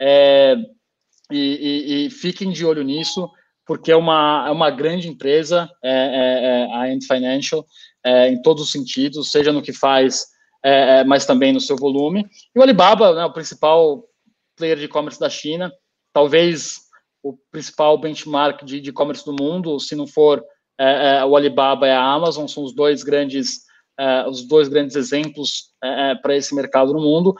É, 0.00 0.56
e, 1.30 1.38
e, 1.38 2.06
e, 2.06 2.10
fiquem 2.10 2.50
de 2.50 2.64
olho 2.64 2.82
nisso, 2.82 3.28
porque 3.64 3.90
é 3.90 3.96
uma, 3.96 4.44
é 4.46 4.50
uma 4.50 4.70
grande 4.70 5.08
empresa, 5.08 5.68
é, 5.82 5.90
é, 5.90 6.44
é 6.44 6.72
a 6.72 6.92
Ant 6.92 7.04
Financial, 7.06 7.64
em 8.28 8.40
todos 8.40 8.62
os 8.62 8.70
sentidos, 8.70 9.32
seja 9.32 9.52
no 9.52 9.60
que 9.60 9.72
faz, 9.72 10.26
mas 11.08 11.26
também 11.26 11.52
no 11.52 11.60
seu 11.60 11.76
volume. 11.76 12.24
E 12.54 12.58
o 12.58 12.62
Alibaba, 12.62 13.12
né, 13.12 13.24
o 13.24 13.32
principal 13.32 14.04
player 14.56 14.78
de 14.78 14.84
e-commerce 14.84 15.18
da 15.18 15.28
China, 15.28 15.72
talvez 16.12 16.86
o 17.20 17.36
principal 17.50 17.98
benchmark 17.98 18.64
de 18.64 18.76
e-commerce 18.76 19.24
do 19.24 19.32
mundo, 19.32 19.80
se 19.80 19.96
não 19.96 20.06
for 20.06 20.44
é, 20.78 21.18
é, 21.18 21.24
o 21.24 21.36
Alibaba 21.36 21.86
e 21.86 21.90
a 21.90 22.02
Amazon 22.02 22.46
são 22.46 22.64
os 22.64 22.74
dois 22.74 23.02
grandes 23.02 23.64
é, 23.98 24.28
os 24.28 24.46
dois 24.46 24.68
grandes 24.68 24.94
exemplos 24.94 25.70
é, 25.82 26.14
para 26.16 26.36
esse 26.36 26.54
mercado 26.54 26.92
no 26.92 27.00
mundo. 27.00 27.34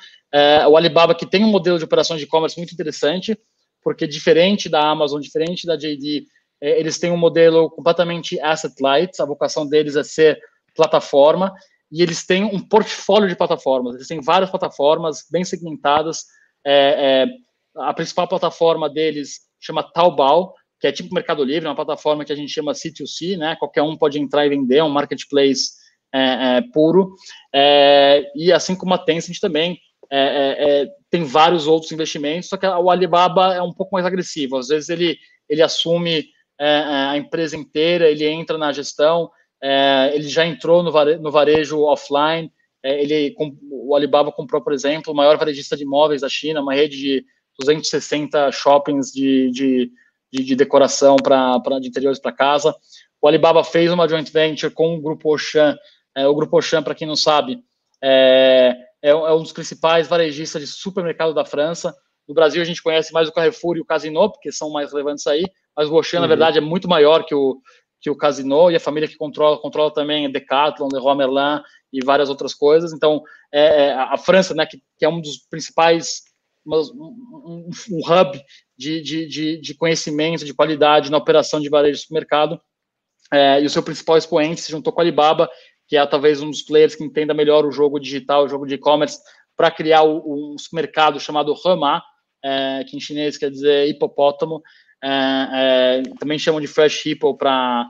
o 0.70 0.76
Alibaba 0.76 1.14
que 1.14 1.26
tem 1.26 1.44
um 1.44 1.50
modelo 1.50 1.78
de 1.78 1.84
operações 1.84 2.18
de 2.18 2.26
e-commerce 2.26 2.56
muito 2.56 2.72
interessante, 2.72 3.38
porque 3.82 4.06
diferente 4.06 4.68
da 4.68 4.88
Amazon, 4.88 5.20
diferente 5.20 5.66
da 5.66 5.76
JD, 5.76 6.24
eles 6.60 6.98
têm 6.98 7.10
um 7.10 7.16
modelo 7.16 7.70
completamente 7.70 8.40
asset 8.40 8.74
light, 8.80 9.20
a 9.20 9.26
vocação 9.26 9.68
deles 9.68 9.96
é 9.96 10.02
ser 10.02 10.40
plataforma, 10.74 11.52
e 11.90 12.02
eles 12.02 12.26
têm 12.26 12.44
um 12.44 12.58
portfólio 12.58 13.28
de 13.28 13.36
plataformas. 13.36 13.94
Eles 13.94 14.08
têm 14.08 14.20
várias 14.20 14.50
plataformas 14.50 15.24
bem 15.30 15.44
segmentadas. 15.44 16.24
É, 16.64 17.24
é, 17.24 17.26
a 17.76 17.94
principal 17.94 18.26
plataforma 18.26 18.88
deles 18.88 19.40
chama 19.60 19.82
Taobao, 19.82 20.54
que 20.80 20.86
é 20.86 20.92
tipo 20.92 21.14
Mercado 21.14 21.42
Livre, 21.42 21.68
uma 21.68 21.74
plataforma 21.74 22.24
que 22.24 22.32
a 22.32 22.36
gente 22.36 22.52
chama 22.52 22.72
C2C, 22.72 23.36
né? 23.36 23.56
Qualquer 23.58 23.82
um 23.82 23.96
pode 23.96 24.18
entrar 24.18 24.46
e 24.46 24.50
vender, 24.50 24.78
é 24.78 24.84
um 24.84 24.90
marketplace 24.90 25.70
é, 26.14 26.58
é, 26.58 26.62
puro. 26.72 27.14
É, 27.54 28.22
e 28.34 28.52
assim 28.52 28.74
como 28.74 28.94
a 28.94 28.98
Tencent 28.98 29.38
também, 29.40 29.78
tem 31.10 31.24
vários 31.24 31.66
outros 31.66 31.90
investimentos, 31.90 32.48
só 32.48 32.56
que 32.56 32.64
o 32.64 32.90
Alibaba 32.90 33.54
é 33.54 33.62
um 33.62 33.72
pouco 33.72 33.92
mais 33.94 34.06
agressivo. 34.06 34.56
Às 34.56 34.68
vezes 34.68 34.88
ele, 34.88 35.18
ele 35.48 35.62
assume 35.62 36.26
a 36.60 37.16
empresa 37.16 37.56
inteira, 37.56 38.08
ele 38.08 38.24
entra 38.24 38.56
na 38.56 38.72
gestão, 38.72 39.28
é, 39.62 40.12
ele 40.14 40.28
já 40.28 40.46
entrou 40.46 40.82
no, 40.82 40.92
vare, 40.92 41.16
no 41.16 41.30
varejo 41.30 41.82
offline. 41.82 42.50
É, 42.82 43.02
ele, 43.02 43.34
o 43.70 43.94
Alibaba 43.94 44.30
comprou, 44.30 44.62
por 44.62 44.72
exemplo, 44.72 45.12
o 45.12 45.16
maior 45.16 45.36
varejista 45.36 45.76
de 45.76 45.84
imóveis 45.84 46.20
da 46.20 46.28
China, 46.28 46.62
uma 46.62 46.74
rede 46.74 46.96
de 46.96 47.24
260 47.58 48.52
shoppings 48.52 49.10
de, 49.10 49.50
de, 49.50 49.90
de, 50.32 50.44
de 50.44 50.56
decoração 50.56 51.16
para 51.16 51.58
de 51.80 51.88
interiores 51.88 52.18
para 52.18 52.32
casa. 52.32 52.74
O 53.20 53.28
Alibaba 53.28 53.64
fez 53.64 53.90
uma 53.90 54.08
joint 54.08 54.30
venture 54.30 54.72
com 54.72 54.94
o 54.96 55.00
Grupo 55.00 55.30
Auchan. 55.30 55.76
É, 56.14 56.26
o 56.26 56.34
Grupo 56.34 56.56
Auchan, 56.56 56.82
para 56.82 56.94
quem 56.94 57.06
não 57.06 57.16
sabe, 57.16 57.62
é, 58.02 58.76
é, 59.02 59.10
é, 59.10 59.32
um 59.32 59.42
dos 59.42 59.52
principais 59.52 60.06
varejistas 60.06 60.62
de 60.62 60.68
supermercado 60.68 61.34
da 61.34 61.44
França. 61.44 61.94
No 62.28 62.34
Brasil, 62.34 62.60
a 62.60 62.64
gente 62.64 62.82
conhece 62.82 63.12
mais 63.12 63.28
o 63.28 63.32
Carrefour 63.32 63.76
e 63.76 63.80
o 63.80 63.84
Casino, 63.84 64.30
porque 64.30 64.50
são 64.50 64.70
mais 64.70 64.92
relevantes 64.92 65.26
aí, 65.26 65.44
mas 65.76 65.88
o 65.88 65.94
Auchan, 65.94 66.18
uhum. 66.18 66.22
na 66.22 66.28
verdade, 66.28 66.58
é 66.58 66.60
muito 66.60 66.88
maior 66.88 67.24
que 67.24 67.34
o, 67.34 67.60
que 68.00 68.10
o 68.10 68.16
Casino 68.16 68.70
e 68.70 68.76
a 68.76 68.80
família 68.80 69.08
que 69.08 69.16
controla, 69.16 69.58
controla 69.58 69.92
também 69.92 70.30
Decathlon, 70.30 70.88
Leroy 70.92 71.16
Merlin 71.16 71.62
e 71.92 72.04
várias 72.04 72.28
outras 72.28 72.54
coisas. 72.54 72.92
Então, 72.92 73.22
é, 73.52 73.86
é 73.86 73.92
a 73.92 74.16
França, 74.16 74.54
né, 74.54 74.66
que, 74.66 74.82
que, 74.98 75.04
é 75.04 75.08
um 75.08 75.20
dos 75.20 75.38
principais, 75.48 76.22
um, 76.66 76.76
um, 76.76 77.70
um 77.90 78.00
hub 78.00 78.40
de, 78.76 79.00
de, 79.00 79.26
de, 79.26 79.60
de, 79.60 79.74
conhecimento, 79.74 80.44
de 80.44 80.54
qualidade 80.54 81.10
na 81.10 81.16
operação 81.16 81.60
de 81.60 81.68
varejo 81.68 81.94
de 81.94 82.02
supermercado, 82.02 82.60
é, 83.32 83.60
e 83.60 83.66
o 83.66 83.70
seu 83.70 83.82
principal 83.82 84.16
expoente 84.16 84.60
se 84.60 84.70
juntou 84.70 84.92
com 84.92 85.00
a 85.00 85.04
Alibaba, 85.04 85.48
que 85.88 85.96
é 85.96 86.06
talvez 86.06 86.40
um 86.40 86.50
dos 86.50 86.62
players 86.62 86.94
que 86.94 87.04
entenda 87.04 87.32
melhor 87.34 87.64
o 87.64 87.70
jogo 87.70 87.98
digital, 87.98 88.44
o 88.44 88.48
jogo 88.48 88.66
de 88.66 88.74
e-commerce, 88.74 89.18
para 89.56 89.70
criar 89.70 90.02
um 90.02 90.56
supermercado 90.58 91.18
chamado 91.18 91.54
Hema, 91.64 92.02
é, 92.44 92.84
que 92.84 92.96
em 92.96 93.00
chinês 93.00 93.38
quer 93.38 93.50
dizer 93.50 93.88
hipopótamo, 93.88 94.62
é, 95.02 95.08
é, 95.08 96.02
também 96.18 96.38
chamam 96.38 96.60
de 96.60 96.66
fresh 96.66 97.06
hippo 97.06 97.36
para 97.36 97.88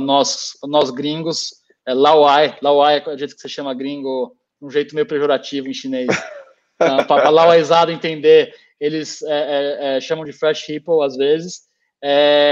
nós, 0.00 0.52
nós 0.64 0.90
gringos, 0.90 1.54
é 1.86 1.94
lauai, 1.94 2.56
lauai 2.60 2.98
é 2.98 3.08
o 3.08 3.16
jeito 3.16 3.34
que 3.34 3.40
você 3.40 3.48
chama 3.48 3.74
gringo, 3.74 4.36
um 4.60 4.70
jeito 4.70 4.94
meio 4.94 5.06
pejorativo 5.06 5.68
em 5.68 5.74
chinês. 5.74 6.08
uh, 6.82 7.06
para 7.06 7.30
lauaizado 7.30 7.90
entender, 7.90 8.54
eles 8.80 9.22
é, 9.22 9.26
é, 9.32 9.96
é, 9.96 10.00
chamam 10.00 10.24
de 10.24 10.32
fresh 10.32 10.68
hippo 10.68 11.02
às 11.02 11.16
vezes, 11.16 11.62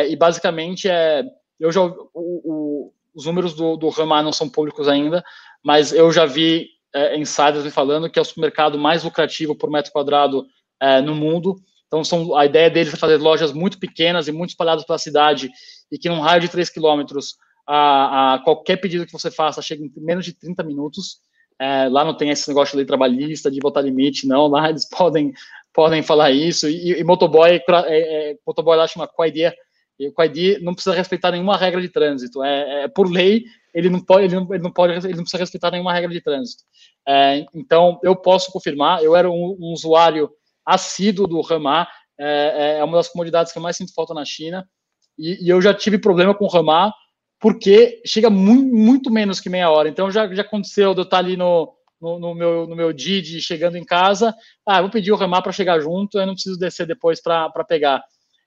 e 0.08 0.16
basicamente 0.16 0.88
é, 0.88 1.24
eu 1.58 1.70
já, 1.70 1.82
o, 1.82 2.02
o, 2.14 2.92
os 3.14 3.26
números 3.26 3.54
do, 3.54 3.76
do 3.76 3.88
Rama 3.88 4.22
não 4.22 4.32
são 4.32 4.48
públicos 4.48 4.88
ainda, 4.88 5.22
mas 5.64 5.92
eu 5.92 6.10
já 6.12 6.26
vi 6.26 6.68
insiders 7.14 7.64
me 7.64 7.70
falando 7.70 8.08
que 8.10 8.18
é 8.18 8.22
o 8.22 8.24
supermercado 8.24 8.78
mais 8.78 9.04
lucrativo 9.04 9.54
por 9.54 9.70
metro 9.70 9.92
quadrado 9.92 10.46
no 11.04 11.14
mundo, 11.14 11.56
então, 11.86 12.02
são, 12.02 12.36
a 12.36 12.44
ideia 12.44 12.68
deles 12.68 12.92
é 12.92 12.96
fazer 12.96 13.16
lojas 13.16 13.52
muito 13.52 13.78
pequenas 13.78 14.26
e 14.26 14.32
muito 14.32 14.50
espalhadas 14.50 14.84
pela 14.84 14.98
cidade 14.98 15.50
e 15.90 15.98
que 15.98 16.08
num 16.08 16.20
raio 16.20 16.40
de 16.40 16.48
3 16.48 16.68
quilômetros, 16.68 17.36
a, 17.66 18.34
a, 18.34 18.38
qualquer 18.40 18.76
pedido 18.76 19.06
que 19.06 19.12
você 19.12 19.30
faça 19.30 19.62
chega 19.62 19.84
em 19.84 19.92
menos 19.96 20.24
de 20.24 20.32
30 20.32 20.62
minutos. 20.64 21.20
É, 21.58 21.88
lá 21.88 22.04
não 22.04 22.16
tem 22.16 22.30
esse 22.30 22.48
negócio 22.48 22.72
de 22.72 22.78
lei 22.78 22.86
trabalhista, 22.86 23.50
de 23.50 23.60
botar 23.60 23.80
limite, 23.80 24.26
não. 24.26 24.46
Lá 24.46 24.68
eles 24.68 24.86
podem, 24.90 25.32
podem 25.72 26.02
falar 26.02 26.30
isso. 26.30 26.68
E, 26.68 26.98
e 26.98 27.04
motoboy, 27.04 27.50
é, 27.50 27.62
é, 28.30 28.36
motoboy 28.46 28.76
lá 28.76 28.86
chama 28.86 29.08
Quaidia. 29.08 29.54
E 29.98 30.08
o 30.08 30.14
não 30.62 30.74
precisa 30.74 30.94
respeitar 30.94 31.30
nenhuma 31.30 31.56
regra 31.56 31.80
de 31.80 31.88
trânsito. 31.88 32.44
É, 32.44 32.84
é, 32.84 32.88
por 32.88 33.10
lei, 33.10 33.44
ele 33.72 33.88
não 33.88 33.98
pode, 33.98 34.26
ele 34.26 34.34
não, 34.34 34.54
ele 34.54 34.62
não 34.62 34.70
pode, 34.70 34.92
ele 34.92 35.16
não 35.16 35.22
precisa 35.22 35.38
respeitar 35.38 35.70
nenhuma 35.70 35.94
regra 35.94 36.10
de 36.10 36.20
trânsito. 36.20 36.64
É, 37.08 37.46
então, 37.54 37.98
eu 38.02 38.14
posso 38.14 38.52
confirmar. 38.52 39.02
Eu 39.02 39.16
era 39.16 39.30
um, 39.30 39.56
um 39.58 39.72
usuário 39.72 40.30
assíduo 40.66 41.26
do 41.26 41.40
Ramar, 41.40 41.88
é, 42.18 42.76
é, 42.76 42.78
é 42.78 42.84
uma 42.84 42.96
das 42.96 43.08
comodidades 43.08 43.52
que 43.52 43.58
eu 43.58 43.62
mais 43.62 43.76
sinto 43.76 43.94
falta 43.94 44.12
na 44.12 44.24
China, 44.24 44.68
e, 45.16 45.46
e 45.46 45.48
eu 45.48 45.62
já 45.62 45.72
tive 45.72 45.96
problema 45.96 46.34
com 46.34 46.44
o 46.44 46.48
Ramar, 46.48 46.92
porque 47.40 48.00
chega 48.04 48.30
muito, 48.30 48.74
muito, 48.74 49.10
menos 49.10 49.40
que 49.40 49.48
meia 49.48 49.70
hora. 49.70 49.88
Então 49.88 50.10
já, 50.10 50.32
já 50.34 50.42
aconteceu 50.42 50.94
de 50.94 51.00
eu 51.00 51.04
estar 51.04 51.18
ali 51.18 51.36
no, 51.36 51.72
no, 52.00 52.18
no 52.18 52.34
meu, 52.34 52.66
no 52.66 52.76
meu 52.76 52.92
Didi 52.92 53.40
chegando 53.40 53.76
em 53.76 53.84
casa, 53.84 54.34
ah, 54.66 54.80
vou 54.80 54.90
pedir 54.90 55.12
o 55.12 55.16
Ramar 55.16 55.42
para 55.42 55.52
chegar 55.52 55.80
junto, 55.80 56.18
eu 56.18 56.26
não 56.26 56.34
preciso 56.34 56.58
descer 56.58 56.86
depois 56.86 57.20
para 57.20 57.50
pegar. 57.68 58.02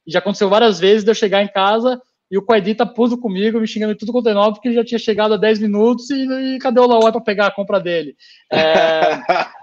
E 0.06 0.12
já 0.12 0.20
aconteceu 0.20 0.50
várias 0.50 0.80
vezes 0.80 1.04
de 1.04 1.12
eu 1.12 1.16
chegar 1.16 1.44
em 1.44 1.48
casa 1.48 2.02
e 2.32 2.38
o 2.38 2.46
Quaidi 2.46 2.76
tá 2.76 2.86
puto 2.86 3.18
comigo, 3.18 3.60
me 3.60 3.68
xingando 3.68 3.96
tudo 3.96 4.12
quanto 4.12 4.30
é 4.30 4.34
novo, 4.34 4.54
porque 4.54 4.68
ele 4.68 4.76
já 4.76 4.86
tinha 4.86 5.00
chegado 5.00 5.34
há 5.34 5.38
10 5.38 5.60
minutos 5.60 6.10
e, 6.10 6.56
e 6.56 6.60
cadê 6.60 6.80
o 6.80 6.88
Lauai 6.88 7.12
para 7.12 7.22
pegar 7.22 7.48
a 7.48 7.52
compra 7.52 7.80
dele? 7.80 8.16
É, 8.52 9.20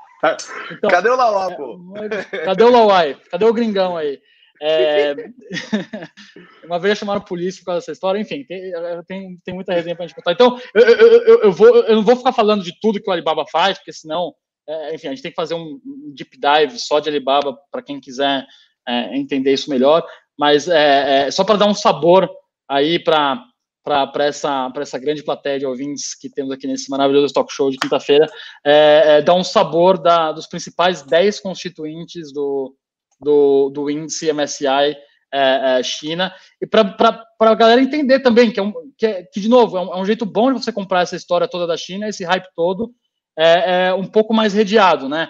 Então, 0.70 0.90
Cadê 0.90 1.08
o 1.08 1.16
Lauai, 1.16 1.56
pô? 1.56 1.78
Cadê 2.44 2.64
o 2.64 2.70
Lauai? 2.70 3.16
Cadê 3.30 3.44
o 3.44 3.52
gringão 3.52 3.96
aí? 3.96 4.20
É... 4.60 5.14
uma 6.64 6.78
vez 6.78 6.98
chamaram 6.98 7.20
a 7.20 7.24
polícia 7.24 7.60
por 7.60 7.66
causa 7.66 7.80
dessa 7.80 7.92
história, 7.92 8.18
enfim, 8.18 8.44
tem, 8.44 8.72
tem, 9.06 9.38
tem 9.44 9.54
muita 9.54 9.72
resenha 9.72 9.94
para 9.94 10.06
gente 10.06 10.16
contar. 10.16 10.32
Então, 10.32 10.58
eu, 10.74 10.82
eu, 10.82 11.38
eu, 11.42 11.52
vou, 11.52 11.68
eu 11.68 11.96
não 11.96 12.02
vou 12.02 12.16
ficar 12.16 12.32
falando 12.32 12.62
de 12.62 12.78
tudo 12.80 13.00
que 13.00 13.08
o 13.08 13.12
Alibaba 13.12 13.44
faz, 13.50 13.78
porque 13.78 13.92
senão, 13.92 14.34
é, 14.68 14.94
enfim, 14.94 15.08
a 15.08 15.10
gente 15.10 15.22
tem 15.22 15.30
que 15.30 15.36
fazer 15.36 15.54
um 15.54 15.80
deep 16.14 16.38
dive 16.38 16.78
só 16.78 17.00
de 17.00 17.08
Alibaba 17.08 17.56
para 17.70 17.82
quem 17.82 18.00
quiser 18.00 18.46
é, 18.86 19.16
entender 19.16 19.52
isso 19.52 19.70
melhor, 19.70 20.06
mas 20.38 20.68
é, 20.68 21.26
é 21.26 21.30
só 21.30 21.44
para 21.44 21.56
dar 21.56 21.66
um 21.66 21.74
sabor 21.74 22.30
aí 22.68 22.98
para 22.98 23.42
para 23.86 24.24
essa, 24.24 24.72
essa 24.78 24.98
grande 24.98 25.22
plateia 25.22 25.60
de 25.60 25.64
ouvintes 25.64 26.12
que 26.12 26.28
temos 26.28 26.50
aqui 26.50 26.66
nesse 26.66 26.90
maravilhoso 26.90 27.32
talk 27.32 27.52
show 27.52 27.70
de 27.70 27.78
quinta-feira, 27.78 28.26
é, 28.64 29.18
é, 29.18 29.22
dar 29.22 29.34
um 29.34 29.44
sabor 29.44 29.96
da, 29.96 30.32
dos 30.32 30.48
principais 30.48 31.02
10 31.02 31.38
constituintes 31.38 32.32
do, 32.32 32.74
do, 33.20 33.70
do 33.70 33.90
índice 33.90 34.32
MSI 34.32 34.66
é, 34.66 34.96
é, 35.32 35.82
China, 35.82 36.32
e 36.60 36.66
para 36.66 36.94
a 37.40 37.54
galera 37.54 37.80
entender 37.80 38.20
também 38.20 38.50
que, 38.50 38.60
é 38.60 38.62
um, 38.62 38.72
que, 38.96 39.06
é, 39.06 39.22
que 39.24 39.40
de 39.40 39.48
novo, 39.48 39.76
é 39.76 39.80
um, 39.80 39.94
é 39.94 40.00
um, 40.00 40.04
jeito 40.04 40.24
bom 40.24 40.52
de 40.52 40.62
você 40.62 40.72
comprar 40.72 41.02
essa 41.02 41.16
história 41.16 41.48
toda 41.48 41.66
da 41.66 41.76
China, 41.76 42.08
esse 42.08 42.24
hype 42.24 42.46
todo, 42.54 42.92
é, 43.38 43.92
um 43.92 44.06
pouco 44.06 44.32
mais 44.32 44.54
redeado, 44.54 45.08
né? 45.08 45.28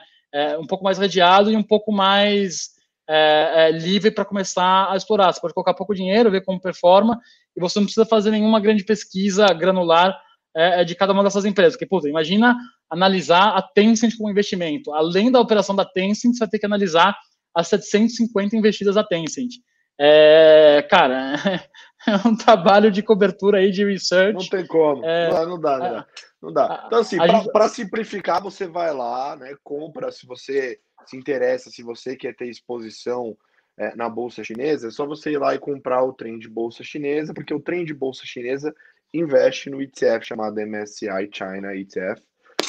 um 0.61 0.67
pouco 0.67 0.85
mais 0.85 0.99
redeado 0.99 1.51
e 1.51 1.57
um 1.57 1.63
pouco 1.63 1.91
mais 1.91 2.77
é, 3.09 3.69
é, 3.69 3.71
livre 3.71 4.11
para 4.11 4.25
começar 4.25 4.91
a 4.91 4.97
explorar. 4.97 5.33
Você 5.33 5.41
pode 5.41 5.55
colocar 5.55 5.75
pouco 5.75 5.95
dinheiro, 5.95 6.31
ver 6.31 6.45
como 6.45 6.61
performa, 6.61 7.21
e 7.57 7.61
você 7.61 7.79
não 7.79 7.87
precisa 7.87 8.05
fazer 8.05 8.31
nenhuma 8.31 8.61
grande 8.61 8.85
pesquisa 8.85 9.47
granular 9.47 10.19
é, 10.55 10.81
é 10.81 10.85
de 10.85 10.95
cada 10.95 11.13
uma 11.13 11.23
dessas 11.23 11.45
empresas. 11.45 11.75
Porque, 11.75 11.87
puta, 11.87 12.09
imagina 12.09 12.57
analisar 12.91 13.57
a 13.57 13.63
Tencent 13.63 14.17
como 14.17 14.31
investimento. 14.31 14.93
Além 14.93 15.31
da 15.31 15.41
operação 15.41 15.75
da 15.75 15.85
Tencent, 15.85 16.35
você 16.35 16.41
vai 16.41 16.49
ter 16.49 16.59
que 16.59 16.67
analisar 16.67 17.17
as 17.57 17.69
750 17.69 18.55
investidas 18.55 18.95
da 18.95 19.03
Tencent. 19.03 19.55
É, 19.99 20.87
cara, 20.91 21.37
é 22.07 22.29
um 22.29 22.37
trabalho 22.37 22.91
de 22.91 23.03
cobertura 23.03 23.59
aí 23.59 23.71
de 23.71 23.83
research. 23.83 24.35
Não 24.35 24.47
tem 24.47 24.67
como, 24.67 25.03
é, 25.05 25.31
não, 25.31 25.49
não, 25.49 25.61
dá, 25.61 25.79
não 25.79 25.91
dá. 25.91 26.07
Não 26.43 26.53
dá. 26.53 26.85
Então, 26.87 26.99
assim, 27.01 27.17
para 27.17 27.67
gente... 27.67 27.75
simplificar, 27.75 28.43
você 28.43 28.67
vai 28.67 28.93
lá, 28.93 29.35
né? 29.37 29.57
Compra 29.65 30.13
se 30.13 30.27
você 30.27 30.79
se 31.07 31.17
interessa, 31.17 31.71
se 31.71 31.83
você 31.83 32.15
quer 32.15 32.37
ter 32.37 32.47
exposição 32.47 33.35
é, 33.79 33.97
na 33.97 34.09
bolsa 34.09 34.45
chinesa, 34.45 34.89
é 34.89 34.91
só 34.91 35.07
você 35.07 35.33
ir 35.33 35.39
lá 35.39 35.55
e 35.55 35.59
comprar 35.59 36.03
o 36.03 36.13
trem 36.13 36.39
de 36.39 36.49
bolsa 36.49 36.85
chinesa, 36.85 37.33
porque 37.33 37.55
o 37.55 37.61
trem 37.61 37.85
de 37.85 37.95
bolsa 37.95 38.23
chinesa 38.27 38.75
investe 39.15 39.71
no 39.71 39.81
ETF 39.81 40.27
chamado 40.27 40.61
MSCI 40.61 41.31
China 41.33 41.75
ETF. 41.75 42.21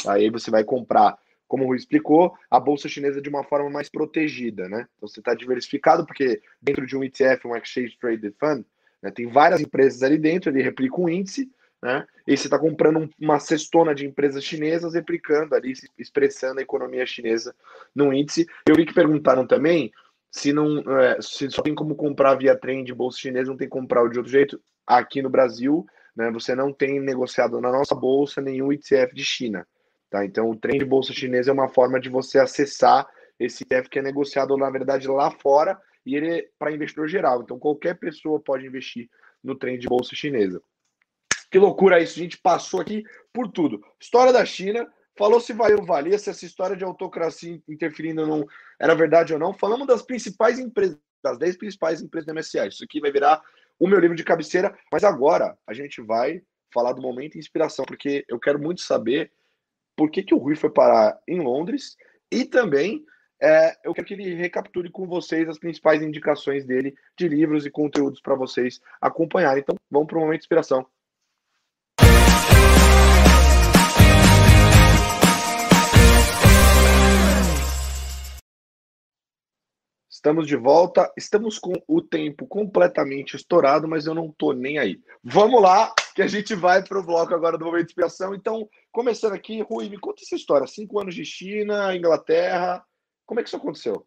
Aí 0.08 0.30
você 0.30 0.50
vai 0.50 0.64
comprar, 0.64 1.18
como 1.48 1.64
o 1.64 1.68
Rui 1.68 1.78
explicou, 1.78 2.34
a 2.50 2.60
bolsa 2.60 2.90
chinesa 2.90 3.22
de 3.22 3.30
uma 3.30 3.44
forma 3.44 3.70
mais 3.70 3.90
protegida, 3.90 4.68
né? 4.68 4.88
Então 4.98 5.08
você 5.08 5.20
está 5.20 5.34
diversificado, 5.34 6.06
porque 6.06 6.42
dentro 6.62 6.86
de 6.86 6.96
um 6.98 7.04
ETF, 7.04 7.48
um 7.48 7.56
Exchange 7.56 7.98
Traded 8.00 8.36
Fund, 8.40 8.66
né, 9.02 9.12
tem 9.12 9.28
várias 9.28 9.62
empresas 9.62 10.04
ali 10.04 10.18
dentro, 10.18 10.50
ele 10.50 10.62
replica 10.62 11.00
um 11.00 11.08
índice, 11.08 11.50
né? 11.82 12.06
E 12.26 12.36
você 12.36 12.48
está 12.48 12.60
comprando 12.60 13.10
uma 13.20 13.40
cestona 13.40 13.94
de 13.94 14.06
empresas 14.06 14.44
chinesas 14.44 14.94
replicando 14.94 15.56
ali, 15.56 15.74
expressando 15.98 16.60
a 16.60 16.64
economia 16.64 17.06
chinesa 17.06 17.56
no 17.96 18.12
índice. 18.12 18.46
Eu 18.68 18.76
vi 18.76 18.86
que 18.86 18.94
perguntaram 18.94 19.46
também 19.46 19.92
se 20.30 20.52
não 20.52 20.80
é, 21.00 21.22
se 21.22 21.50
só 21.50 21.62
tem 21.62 21.74
como 21.74 21.96
comprar 21.96 22.36
via 22.36 22.56
trem 22.56 22.84
de 22.84 22.94
bolsa 22.94 23.20
chinesa, 23.20 23.50
não 23.50 23.58
tem 23.58 23.70
como 23.70 23.84
comprar 23.84 24.10
de 24.10 24.18
outro 24.18 24.32
jeito. 24.32 24.60
Aqui 24.86 25.22
no 25.22 25.30
Brasil, 25.30 25.86
né, 26.16 26.32
você 26.32 26.56
não 26.56 26.74
tem 26.74 27.00
negociado 27.00 27.62
na 27.62 27.72
nossa 27.72 27.96
bolsa 27.96 28.42
nenhum 28.42 28.72
ETF 28.72 29.14
de 29.14 29.24
China. 29.24 29.66
Tá? 30.10 30.26
Então, 30.26 30.50
o 30.50 30.56
trem 30.56 30.80
de 30.80 30.86
bolsa 30.86 31.14
chinesa 31.14 31.52
é 31.52 31.54
uma 31.54 31.68
forma 31.68 32.00
de 32.00 32.10
você 32.10 32.40
acessar 32.40 33.08
esse 33.40 33.64
ETF 33.64 33.90
que 33.90 34.00
é 34.00 34.02
negociado, 34.02 34.56
na 34.58 34.70
verdade, 34.70 35.08
lá 35.08 35.30
fora, 35.32 35.80
e 36.06 36.16
ele 36.16 36.40
é 36.40 36.48
para 36.58 36.72
investidor 36.72 37.08
geral. 37.08 37.42
Então, 37.42 37.60
qualquer 37.60 38.00
pessoa 38.00 38.40
pode 38.40 38.66
investir 38.66 39.10
no 39.44 39.56
trem 39.56 39.78
de 39.78 39.88
bolsa 39.88 40.16
chinesa. 40.16 40.62
Que 41.52 41.60
loucura 41.60 42.02
isso, 42.02 42.20
a 42.20 42.24
gente 42.24 42.38
passou 42.38 42.82
aqui 42.82 43.04
por 43.34 43.50
tudo. 43.52 43.82
História 44.00 44.34
da 44.34 44.46
China, 44.46 44.88
falou 45.18 45.40
se 45.40 45.54
valeu 45.54 45.84
valia, 45.84 46.18
se 46.18 46.30
essa 46.30 46.46
história 46.46 46.76
de 46.76 46.84
autocracia 46.84 47.60
interferindo 47.68 48.26
não 48.26 48.46
era 48.80 48.94
verdade 48.94 49.34
ou 49.34 49.40
não. 49.40 49.54
Falamos 49.54 49.88
das 49.88 50.02
principais 50.02 50.60
empresas, 50.60 50.98
das 51.24 51.38
10 51.38 51.58
principais 51.58 52.02
empresas 52.02 52.26
da 52.26 52.34
MSI. 52.34 52.68
Isso 52.68 52.84
aqui 52.84 53.00
vai 53.00 53.12
virar 53.12 53.42
o 53.80 53.88
meu 53.88 54.00
livro 54.00 54.16
de 54.16 54.24
cabeceira, 54.24 54.78
mas 54.92 55.04
agora 55.04 55.58
a 55.66 55.74
gente 55.74 56.02
vai 56.02 56.42
falar 56.74 56.94
do 56.94 57.02
momento 57.02 57.34
de 57.34 57.40
inspiração, 57.40 57.86
porque 57.86 58.26
eu 58.28 58.40
quero 58.40 58.60
muito 58.60 58.82
saber 58.82 59.32
por 59.98 60.12
que, 60.12 60.24
que 60.24 60.34
o 60.34 60.38
Rui 60.38 60.56
foi 60.56 60.70
parar 60.70 61.20
em 61.28 61.42
Londres 61.42 61.98
e 62.32 62.46
também 62.46 63.04
é, 63.42 63.76
eu 63.84 63.94
quero 63.94 64.08
que 64.08 64.14
ele 64.14 64.36
recapitule 64.36 64.90
com 64.90 65.08
vocês 65.08 65.48
as 65.50 65.60
principais 65.60 66.02
indicações 66.02 66.66
dele 66.66 66.96
de 67.18 67.28
livros 67.28 67.66
e 67.66 67.72
conteúdos 67.72 68.22
para 68.22 68.36
vocês 68.36 68.80
acompanharem. 69.02 69.62
Então, 69.62 69.76
vamos 69.92 70.08
para 70.08 70.18
o 70.18 70.22
momento 70.22 70.40
de 70.40 70.44
inspiração. 70.44 70.86
Estamos 80.28 80.46
de 80.46 80.58
volta, 80.58 81.10
estamos 81.16 81.58
com 81.58 81.72
o 81.88 82.02
tempo 82.02 82.46
completamente 82.46 83.38
estourado, 83.38 83.88
mas 83.88 84.06
eu 84.06 84.14
não 84.14 84.30
tô 84.30 84.52
nem 84.52 84.78
aí. 84.78 85.00
Vamos 85.24 85.62
lá, 85.62 85.94
que 86.14 86.22
a 86.22 86.28
gente 86.28 86.54
vai 86.54 86.84
para 86.84 87.00
o 87.00 87.04
bloco 87.04 87.34
agora 87.34 87.58
do 87.58 87.64
Momento 87.64 87.86
de 87.86 87.92
Inspiração. 87.92 88.36
Então, 88.36 88.68
começando 88.92 89.32
aqui, 89.32 89.62
Rui, 89.62 89.88
me 89.88 89.98
conta 89.98 90.22
essa 90.22 90.36
história. 90.36 90.68
Cinco 90.68 91.00
anos 91.00 91.16
de 91.16 91.24
China, 91.24 91.96
Inglaterra, 91.96 92.84
como 93.26 93.40
é 93.40 93.44
que 93.44 93.48
isso 93.48 93.56
aconteceu? 93.56 94.06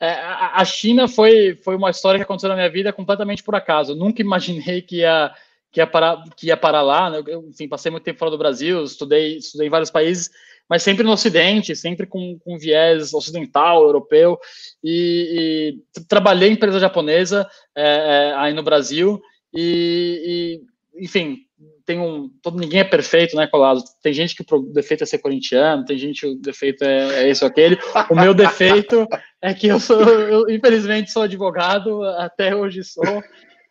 É, 0.00 0.14
a 0.14 0.64
China 0.64 1.06
foi, 1.06 1.54
foi 1.54 1.76
uma 1.76 1.90
história 1.90 2.18
que 2.18 2.24
aconteceu 2.24 2.48
na 2.48 2.56
minha 2.56 2.68
vida 2.68 2.92
completamente 2.92 3.44
por 3.44 3.54
acaso. 3.54 3.92
Eu 3.92 3.96
nunca 3.96 4.20
imaginei 4.20 4.82
que 4.82 4.96
ia, 4.96 5.32
que 5.70 5.78
ia, 5.78 5.86
parar, 5.86 6.24
que 6.36 6.48
ia 6.48 6.56
parar 6.56 6.82
lá. 6.82 7.08
Né? 7.08 7.22
Eu, 7.24 7.48
enfim, 7.48 7.68
passei 7.68 7.92
muito 7.92 8.02
tempo 8.02 8.18
fora 8.18 8.32
do 8.32 8.38
Brasil, 8.38 8.82
estudei, 8.82 9.36
estudei 9.36 9.68
em 9.68 9.70
vários 9.70 9.92
países, 9.92 10.28
mas 10.68 10.82
sempre 10.82 11.02
no 11.02 11.12
Ocidente, 11.12 11.74
sempre 11.74 12.06
com, 12.06 12.38
com 12.40 12.58
viés 12.58 13.14
ocidental, 13.14 13.82
europeu. 13.82 14.38
E, 14.84 15.78
e 15.96 16.02
trabalhei 16.04 16.50
em 16.50 16.52
empresa 16.52 16.78
japonesa 16.78 17.48
é, 17.74 17.82
é, 17.82 18.34
aí 18.36 18.52
no 18.52 18.62
Brasil. 18.62 19.20
E, 19.52 20.60
e 20.94 21.04
enfim, 21.04 21.38
tem 21.86 21.98
um. 21.98 22.28
Todo, 22.42 22.58
ninguém 22.58 22.80
é 22.80 22.84
perfeito, 22.84 23.34
né, 23.34 23.46
Colado? 23.46 23.82
Tem 24.02 24.12
gente 24.12 24.36
que 24.36 24.44
o 24.54 24.60
defeito 24.60 25.04
é 25.04 25.06
ser 25.06 25.18
corintiano, 25.18 25.86
tem 25.86 25.96
gente 25.96 26.20
que 26.20 26.26
o 26.26 26.36
defeito 26.36 26.84
é, 26.84 27.22
é 27.22 27.28
esse 27.30 27.42
ou 27.42 27.48
aquele. 27.48 27.78
O 28.10 28.14
meu 28.14 28.34
defeito 28.34 29.06
é 29.40 29.54
que 29.54 29.68
eu 29.68 29.80
sou, 29.80 30.02
eu, 30.02 30.50
infelizmente, 30.50 31.10
sou 31.10 31.22
advogado, 31.22 32.04
até 32.04 32.54
hoje 32.54 32.84
sou. 32.84 33.22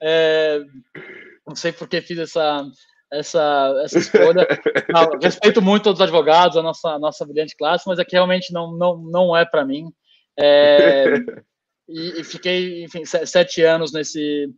É, 0.01 0.61
não 1.47 1.55
sei 1.55 1.71
por 1.71 1.87
que 1.87 2.01
fiz 2.01 2.17
essa, 2.17 2.65
essa, 3.11 3.81
essa 3.83 3.97
escolha. 3.97 4.47
Não, 4.89 5.19
respeito 5.21 5.61
muito 5.61 5.83
todos 5.83 5.99
os 5.99 6.03
advogados, 6.03 6.57
a 6.57 6.61
nossa, 6.61 6.89
a 6.89 6.99
nossa 6.99 7.25
brilhante 7.25 7.55
classe, 7.55 7.85
mas 7.87 7.99
aqui 7.99 8.13
realmente 8.13 8.51
não, 8.53 8.71
não, 8.71 8.97
não 8.97 9.37
é 9.37 9.45
para 9.45 9.65
mim. 9.65 9.91
É, 10.37 11.15
e, 11.87 12.21
e, 12.21 12.23
fiquei, 12.23 12.83
enfim, 12.83 13.03
sete 13.05 13.61
anos 13.63 13.91
nesse, 13.91 14.49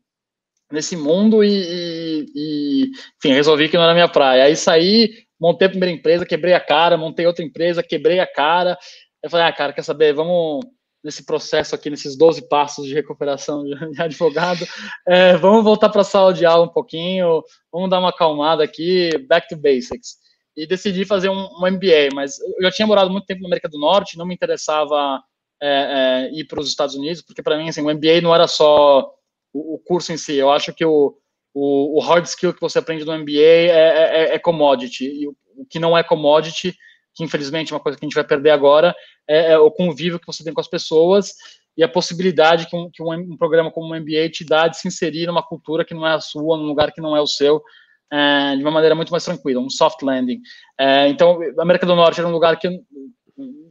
nesse 0.71 0.95
mundo 0.95 1.43
e, 1.43 1.49
e, 1.49 2.25
e, 2.35 2.91
enfim, 3.17 3.33
resolvi 3.33 3.69
que 3.69 3.77
não 3.77 3.83
era 3.83 3.93
minha 3.93 4.09
praia. 4.09 4.43
Aí 4.43 4.55
saí, 4.55 5.25
montei 5.39 5.67
a 5.67 5.71
primeira 5.71 5.95
empresa, 5.95 6.25
quebrei 6.25 6.53
a 6.53 6.59
cara, 6.59 6.97
montei 6.97 7.25
outra 7.25 7.43
empresa, 7.43 7.83
quebrei 7.83 8.19
a 8.19 8.27
cara. 8.27 8.77
Eu 9.21 9.29
falei, 9.29 9.45
ah, 9.45 9.53
cara, 9.53 9.73
quer 9.73 9.83
saber, 9.83 10.13
vamos 10.13 10.65
nesse 11.03 11.25
processo 11.25 11.75
aqui, 11.75 11.89
nesses 11.89 12.17
12 12.17 12.47
passos 12.47 12.85
de 12.85 12.93
recuperação 12.93 13.63
de 13.91 14.01
advogado, 14.01 14.65
é, 15.07 15.35
vamos 15.37 15.63
voltar 15.63 15.89
para 15.89 16.01
a 16.01 16.05
sala 16.05 16.33
de 16.33 16.45
aula 16.45 16.65
um 16.65 16.73
pouquinho, 16.73 17.43
vamos 17.71 17.89
dar 17.89 17.99
uma 17.99 18.09
acalmada 18.09 18.63
aqui, 18.63 19.09
back 19.27 19.47
to 19.47 19.57
basics. 19.57 20.17
E 20.55 20.67
decidi 20.67 21.05
fazer 21.05 21.29
um, 21.29 21.47
um 21.61 21.71
MBA, 21.71 22.09
mas 22.13 22.39
eu 22.39 22.63
já 22.63 22.71
tinha 22.71 22.87
morado 22.87 23.09
muito 23.09 23.25
tempo 23.25 23.41
na 23.41 23.47
América 23.47 23.69
do 23.69 23.79
Norte, 23.79 24.17
não 24.17 24.25
me 24.25 24.33
interessava 24.33 25.21
é, 25.61 26.29
é, 26.31 26.37
ir 26.37 26.45
para 26.45 26.59
os 26.59 26.67
Estados 26.67 26.95
Unidos, 26.95 27.21
porque 27.21 27.43
para 27.43 27.57
mim, 27.57 27.69
assim, 27.69 27.81
o 27.81 27.93
MBA 27.93 28.21
não 28.21 28.33
era 28.33 28.47
só 28.47 29.09
o, 29.53 29.75
o 29.75 29.79
curso 29.79 30.11
em 30.11 30.17
si. 30.17 30.35
Eu 30.35 30.51
acho 30.51 30.73
que 30.73 30.85
o, 30.85 31.17
o, 31.53 31.97
o, 31.97 31.99
hard 31.99 32.25
skill 32.25 32.53
que 32.53 32.61
você 32.61 32.79
aprende 32.79 33.05
no 33.05 33.17
MBA 33.17 33.31
é, 33.33 34.31
é, 34.31 34.35
é 34.35 34.39
commodity. 34.39 35.05
E 35.05 35.27
o, 35.27 35.35
o, 35.57 35.65
que 35.65 35.79
não 35.79 35.97
é 35.97 36.03
commodity, 36.03 36.75
que 37.16 37.24
infelizmente 37.24 37.72
é 37.72 37.76
uma 37.76 37.82
coisa 37.82 37.97
que 37.97 38.05
a 38.05 38.07
gente 38.07 38.16
vai 38.16 38.24
perder 38.24 38.51
agora, 38.51 38.95
é, 39.28 39.53
é 39.53 39.57
o 39.57 39.72
convívio 39.72 40.20
que 40.20 40.28
você 40.28 40.43
tem 40.43 40.53
com 40.53 40.62
as 40.62 40.68
pessoas 40.68 41.34
e 41.78 41.84
a 41.84 41.88
possibilidade 41.88 42.68
que 42.68 42.76
um, 42.76 42.89
que 42.91 43.01
um, 43.01 43.12
um, 43.14 43.38
programa 43.38 43.72
como 43.72 43.93
o 43.93 43.99
MBA 43.99 44.30
te 44.32 44.43
dá 44.43 44.68
de 44.68 44.78
se 44.78 44.88
inserir 44.88 45.28
numa 45.28 45.41
cultura 45.41 45.86
que 45.86 45.93
não 45.93 46.05
é 46.05 46.14
a 46.14 46.20
sua, 46.20 46.57
num 46.57 46.66
lugar 46.66 46.91
que 46.91 47.01
não 47.01 47.16
é 47.16 47.22
o 47.22 47.28
seu, 47.28 47.64
é, 48.12 48.55
de 48.55 48.62
uma 48.62 48.72
maneira 48.72 48.95
muito 48.95 49.12
mais 49.12 49.24
tranquila, 49.24 49.62
um 49.62 49.70
soft 49.70 50.01
landing. 50.01 50.41
É, 50.78 51.07
então, 51.07 51.39
a 51.57 51.62
América 51.62 51.86
do 51.86 51.95
Norte 51.95 52.20
era 52.20 52.28
um 52.28 52.34
lugar 52.34 52.57
que 52.57 52.68
eu 52.68 52.74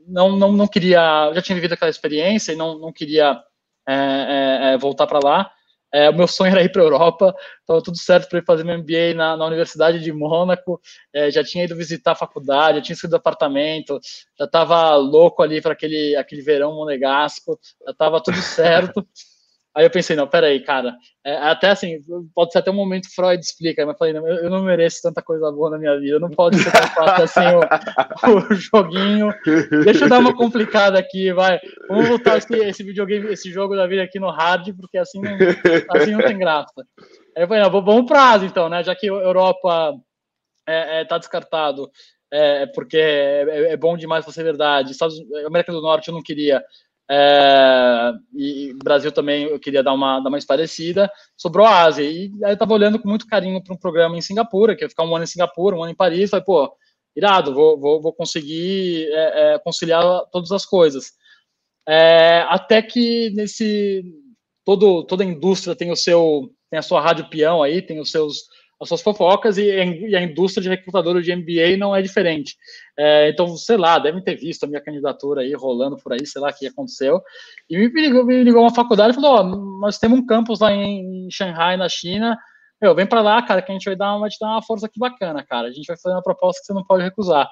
não, 0.07 0.36
não, 0.36 0.53
não 0.53 0.66
queria, 0.66 1.32
já 1.34 1.43
tinha 1.43 1.57
vivido 1.57 1.74
aquela 1.74 1.91
experiência 1.91 2.53
e 2.53 2.57
não, 2.57 2.78
não 2.78 2.93
queria 2.93 3.39
é, 3.86 4.72
é, 4.72 4.78
voltar 4.78 5.07
para 5.07 5.20
lá. 5.22 5.51
É, 5.93 6.11
o 6.11 6.14
meu 6.14 6.28
sonho 6.28 6.53
era 6.53 6.62
ir 6.62 6.70
para 6.70 6.82
a 6.82 6.84
Europa, 6.84 7.34
estava 7.61 7.82
tudo 7.82 7.97
certo 7.97 8.28
para 8.28 8.39
ir 8.39 8.45
fazer 8.45 8.64
meu 8.64 8.78
MBA 8.78 9.14
na, 9.14 9.36
na 9.36 9.47
Universidade 9.47 10.01
de 10.01 10.12
Mônaco, 10.12 10.80
é, 11.14 11.30
já 11.30 11.43
tinha 11.43 11.64
ido 11.64 11.74
visitar 11.76 12.12
a 12.12 12.16
faculdade, 12.16 12.78
já 12.78 12.82
tinha 12.82 12.95
escolhido 12.95 13.16
apartamento, 13.16 13.99
já 14.39 14.45
estava 14.45 14.95
louco 14.97 15.43
ali 15.43 15.62
para 15.62 15.72
aquele, 15.72 16.14
aquele 16.16 16.43
verão 16.43 16.74
monegasco, 16.74 17.59
já 17.84 17.93
estava 17.93 18.22
tudo 18.22 18.36
certo. 18.43 19.07
Aí 19.78 19.84
eu 19.84 19.90
pensei, 19.90 20.16
não, 20.16 20.26
peraí, 20.26 20.58
cara, 20.58 20.96
é, 21.24 21.36
até 21.36 21.70
assim, 21.70 22.00
pode 22.34 22.50
ser 22.50 22.58
até 22.58 22.68
um 22.68 22.74
momento 22.74 23.14
Freud 23.14 23.40
explica, 23.40 23.86
mas 23.86 23.96
falei, 23.96 24.12
não, 24.12 24.26
eu 24.26 24.50
não 24.50 24.64
mereço 24.64 25.02
tanta 25.04 25.22
coisa 25.22 25.52
boa 25.52 25.70
na 25.70 25.78
minha 25.78 25.96
vida, 26.00 26.18
não 26.18 26.28
pode 26.28 26.58
ser 26.58 26.72
tão 26.72 26.82
fácil 26.88 27.24
assim 27.24 28.26
o, 28.26 28.34
o, 28.34 28.54
joguinho. 28.58 29.32
Deixa 29.84 30.06
eu 30.06 30.08
dar 30.08 30.18
uma 30.18 30.36
complicada 30.36 30.98
aqui, 30.98 31.32
vai. 31.32 31.60
Vamos 31.88 32.08
botar 32.08 32.38
esse, 32.38 32.52
esse 32.56 32.82
videogame, 32.82 33.32
esse 33.32 33.52
jogo 33.52 33.76
da 33.76 33.86
vida 33.86 34.02
aqui 34.02 34.18
no 34.18 34.32
hard, 34.32 34.74
porque 34.74 34.98
assim 34.98 35.20
não, 35.20 35.30
assim 35.90 36.10
não 36.10 36.22
tem 36.22 36.36
graça. 36.36 36.84
Aí 37.36 37.44
eu 37.44 37.46
falei, 37.46 37.62
não, 37.62 37.70
vamos 37.70 38.06
prazo 38.06 38.46
então, 38.46 38.68
né, 38.68 38.82
já 38.82 38.96
que 38.96 39.06
Europa 39.06 39.94
é, 40.66 41.02
é, 41.02 41.04
tá 41.04 41.18
descartado, 41.18 41.88
é, 42.32 42.66
porque 42.66 42.98
é, 42.98 43.74
é, 43.74 43.76
bom 43.76 43.96
demais 43.96 44.24
para 44.24 44.34
ser 44.34 44.42
verdade, 44.42 44.90
Estados, 44.90 45.20
América 45.46 45.70
do 45.70 45.80
Norte 45.80 46.08
eu 46.08 46.14
não 46.14 46.22
queria, 46.22 46.64
é, 47.11 48.12
e 48.34 48.74
Brasil 48.82 49.11
também 49.11 49.44
eu 49.44 49.59
queria 49.59 49.82
dar 49.82 49.94
uma, 49.94 50.20
dar 50.20 50.28
uma 50.28 50.38
esparecida, 50.38 51.11
sobrou 51.36 51.66
a 51.66 51.84
Ásia. 51.84 52.02
E 52.04 52.30
aí 52.44 52.50
eu 52.50 52.52
estava 52.52 52.74
olhando 52.74 52.98
com 52.98 53.09
muito 53.09 53.26
carinho 53.26 53.62
para 53.62 53.74
um 53.74 53.78
programa 53.78 54.16
em 54.16 54.20
Singapura, 54.20 54.76
que 54.76 54.84
ia 54.84 54.90
ficar 54.90 55.04
um 55.04 55.14
ano 55.14 55.24
em 55.24 55.28
Singapura, 55.28 55.76
um 55.76 55.82
ano 55.82 55.92
em 55.92 55.96
Paris. 55.96 56.30
Falei, 56.30 56.44
pô, 56.44 56.70
irado, 57.16 57.54
vou, 57.54 57.78
vou, 57.78 58.00
vou 58.00 58.12
conseguir 58.12 59.09
é, 59.11 59.54
é, 59.54 59.59
conciliar 59.59 60.02
todas 60.30 60.52
as 60.52 60.66
coisas. 60.66 61.12
É, 61.89 62.44
até 62.48 62.82
que 62.82 63.30
nesse. 63.30 64.05
Todo, 64.64 65.02
toda 65.05 65.24
a 65.24 65.26
indústria 65.26 65.74
tem 65.74 65.90
o 65.90 65.97
seu. 65.97 66.52
tem 66.70 66.78
a 66.78 66.82
sua 66.82 67.01
rádio 67.01 67.30
peão 67.30 67.62
aí, 67.62 67.80
tem 67.80 67.98
os 67.98 68.10
seus 68.10 68.44
as 68.80 68.88
suas 68.88 69.02
fofocas 69.02 69.59
e, 69.59 69.64
e, 69.64 70.14
a 70.14 70.22
indústria 70.22 70.62
de 70.62 70.68
recrutador 70.68 71.20
de 71.20 71.34
MBA 71.34 71.76
não 71.76 71.94
é 71.94 72.00
diferente. 72.00 72.56
É, 72.96 73.28
então, 73.28 73.56
sei 73.56 73.76
lá, 73.76 73.98
devem 73.98 74.22
ter 74.22 74.36
visto 74.36 74.64
a 74.64 74.66
minha 74.66 74.80
candidatura 74.80 75.42
aí 75.42 75.52
rolando 75.52 75.96
por 75.96 76.12
aí, 76.12 76.24
sei 76.24 76.40
lá 76.40 76.50
o 76.50 76.55
que 76.55 76.66
aconteceu. 76.66 77.20
E 77.68 77.76
me 77.76 78.00
ligou, 78.00 78.24
me 78.24 78.42
ligou 78.44 78.62
uma 78.62 78.74
faculdade 78.74 79.12
e 79.12 79.20
falou: 79.20 79.40
oh, 79.40 79.80
nós 79.80 79.98
temos 79.98 80.18
um 80.18 80.26
campus 80.26 80.60
lá 80.60 80.72
em, 80.72 81.28
Shanghai, 81.30 81.76
na 81.76 81.88
China. 81.88 82.38
Meu, 82.80 82.94
vem 82.94 83.06
para 83.06 83.20
lá, 83.20 83.42
cara, 83.42 83.60
que 83.60 83.72
a 83.72 83.74
gente 83.74 83.86
vai 83.86 83.96
dar, 83.96 84.16
vai 84.18 84.30
te 84.30 84.38
dar 84.40 84.50
uma 84.50 84.62
força 84.62 84.86
aqui 84.86 85.00
bacana, 85.00 85.44
cara. 85.44 85.66
A 85.66 85.72
gente 85.72 85.86
vai 85.86 85.96
fazer 85.96 86.14
uma 86.14 86.22
proposta 86.22 86.60
que 86.60 86.66
você 86.66 86.72
não 86.72 86.84
pode 86.84 87.02
recusar. 87.02 87.50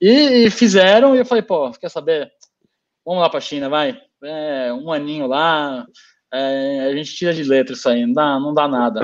E, 0.00 0.46
e 0.46 0.50
fizeram, 0.50 1.14
e 1.14 1.18
eu 1.18 1.24
falei, 1.24 1.42
pô, 1.42 1.70
quer 1.70 1.88
saber? 1.88 2.32
Vamos 3.06 3.22
lá 3.22 3.30
para 3.30 3.38
a 3.38 3.42
China, 3.42 3.68
vai. 3.68 3.96
É, 4.24 4.72
um 4.72 4.90
aninho 4.90 5.28
lá, 5.28 5.86
é, 6.32 6.88
a 6.90 6.96
gente 6.96 7.14
tira 7.14 7.32
de 7.32 7.44
letra 7.44 7.74
isso 7.74 7.88
aí, 7.88 8.04
não 8.06 8.12
dá, 8.12 8.40
não 8.40 8.54
dá 8.54 8.68
nada. 8.68 9.00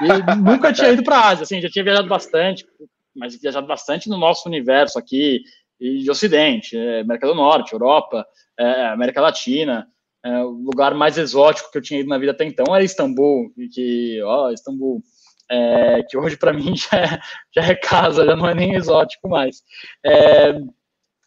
E 0.00 0.06
nunca 0.36 0.72
tinha 0.72 0.90
ido 0.90 1.02
para 1.02 1.16
a 1.16 1.28
Ásia, 1.28 1.44
assim, 1.44 1.60
já 1.60 1.68
tinha 1.68 1.84
viajado 1.84 2.08
bastante, 2.08 2.66
mas 3.14 3.40
viajado 3.40 3.66
bastante 3.66 4.08
no 4.08 4.16
nosso 4.16 4.48
universo 4.48 4.98
aqui, 4.98 5.42
e 5.82 5.98
de 5.98 6.10
Ocidente, 6.10 6.76
é, 6.76 7.00
América 7.00 7.26
do 7.26 7.34
Norte, 7.34 7.72
Europa, 7.72 8.24
é, 8.58 8.86
América 8.86 9.20
Latina. 9.20 9.86
É, 10.24 10.38
o 10.44 10.50
lugar 10.50 10.94
mais 10.94 11.18
exótico 11.18 11.72
que 11.72 11.78
eu 11.78 11.82
tinha 11.82 11.98
ido 11.98 12.08
na 12.08 12.16
vida 12.16 12.30
até 12.30 12.44
então 12.44 12.72
era 12.72 12.84
Istambul, 12.84 13.52
que, 13.72 14.22
ó, 14.22 14.50
Istambul, 14.52 15.02
é, 15.50 16.04
que 16.08 16.16
hoje 16.16 16.36
para 16.36 16.52
mim 16.52 16.74
já 16.78 16.96
é, 16.96 17.20
já 17.52 17.62
é 17.72 17.74
casa, 17.74 18.24
já 18.24 18.36
não 18.36 18.48
é 18.48 18.54
nem 18.54 18.74
exótico 18.74 19.28
mais. 19.28 19.62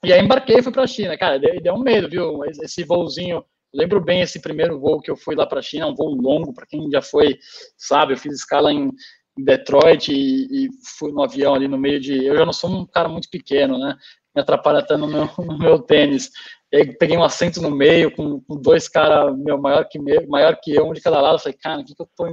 E 0.01 0.13
aí 0.13 0.22
embarquei 0.22 0.59
e 0.59 0.63
fui 0.63 0.72
para 0.72 0.84
a 0.84 0.88
China, 0.88 1.17
cara, 1.17 1.38
deu, 1.38 1.59
deu 1.61 1.73
um 1.73 1.80
medo, 1.80 2.07
viu? 2.07 2.45
Esse 2.45 2.85
voozinho 2.85 3.43
lembro 3.76 4.02
bem 4.02 4.22
esse 4.22 4.39
primeiro 4.41 4.80
voo 4.80 5.02
que 5.02 5.11
eu 5.11 5.18
fui 5.18 5.35
lá 5.35 5.45
para 5.45 5.60
a 5.60 5.64
China, 5.64 5.88
um 5.88 5.95
voo 5.95 6.15
longo, 6.15 6.53
para 6.53 6.65
quem 6.65 6.89
já 6.89 7.02
foi, 7.02 7.38
sabe, 7.77 8.14
eu 8.14 8.18
fiz 8.18 8.34
escala 8.34 8.72
em, 8.72 8.91
Detroit 9.38 10.11
e, 10.11 10.65
e, 10.65 10.69
fui 10.97 11.11
no 11.11 11.22
avião 11.22 11.53
ali 11.53 11.68
no 11.68 11.77
meio 11.77 11.99
de. 11.99 12.26
Eu 12.26 12.38
já 12.38 12.45
não 12.45 12.53
sou 12.53 12.69
um 12.69 12.85
cara 12.85 13.10
muito 13.10 13.30
pequeno, 13.30 13.77
né? 13.77 13.95
Me 14.34 14.41
atrapalha 14.41 14.80
até 14.80 14.95
no 14.95 15.07
meu, 15.07 15.30
no 15.38 15.57
meu 15.57 15.80
tênis. 15.80 16.31
e 16.72 16.77
aí 16.77 16.97
peguei 16.97 17.18
um 17.18 17.23
assento 17.23 17.61
no 17.61 17.69
meio 17.69 18.11
com, 18.15 18.39
com 18.41 18.56
dois 18.56 18.88
caras 18.88 19.38
meu 19.38 19.57
maior 19.57 19.85
que 19.89 19.99
maior 20.27 20.57
que 20.61 20.73
eu, 20.73 20.88
um 20.88 20.93
de 20.93 21.02
cada 21.02 21.19
lado. 21.19 21.35
Eu 21.35 21.39
falei, 21.39 21.57
cara, 21.61 21.81
o 21.81 21.85
que, 21.85 21.93
que 21.93 22.02
eu 22.02 22.10
tô 22.15 22.27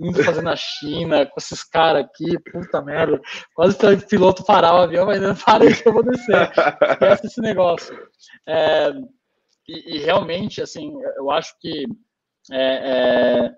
indo 0.00 0.22
fazer 0.22 0.42
na 0.42 0.54
China 0.54 1.26
com 1.26 1.34
esses 1.38 1.64
caras 1.64 2.04
aqui? 2.04 2.38
Puta 2.52 2.82
merda. 2.82 3.20
Quase 3.54 3.76
o 3.76 4.06
piloto 4.06 4.44
parar 4.44 4.74
o 4.74 4.82
avião, 4.82 5.06
mas 5.06 5.20
não 5.20 5.34
parei 5.34 5.74
que 5.74 5.88
eu 5.88 5.92
vou 5.92 6.04
descer. 6.04 6.52
Esquece 6.92 7.26
esse 7.26 7.40
negócio. 7.40 7.98
É, 8.46 8.92
e, 9.68 9.96
e, 9.96 9.98
realmente, 9.98 10.62
assim, 10.62 10.92
eu 11.16 11.30
acho 11.30 11.54
que 11.60 11.84
é, 12.50 12.62
é, 12.62 13.54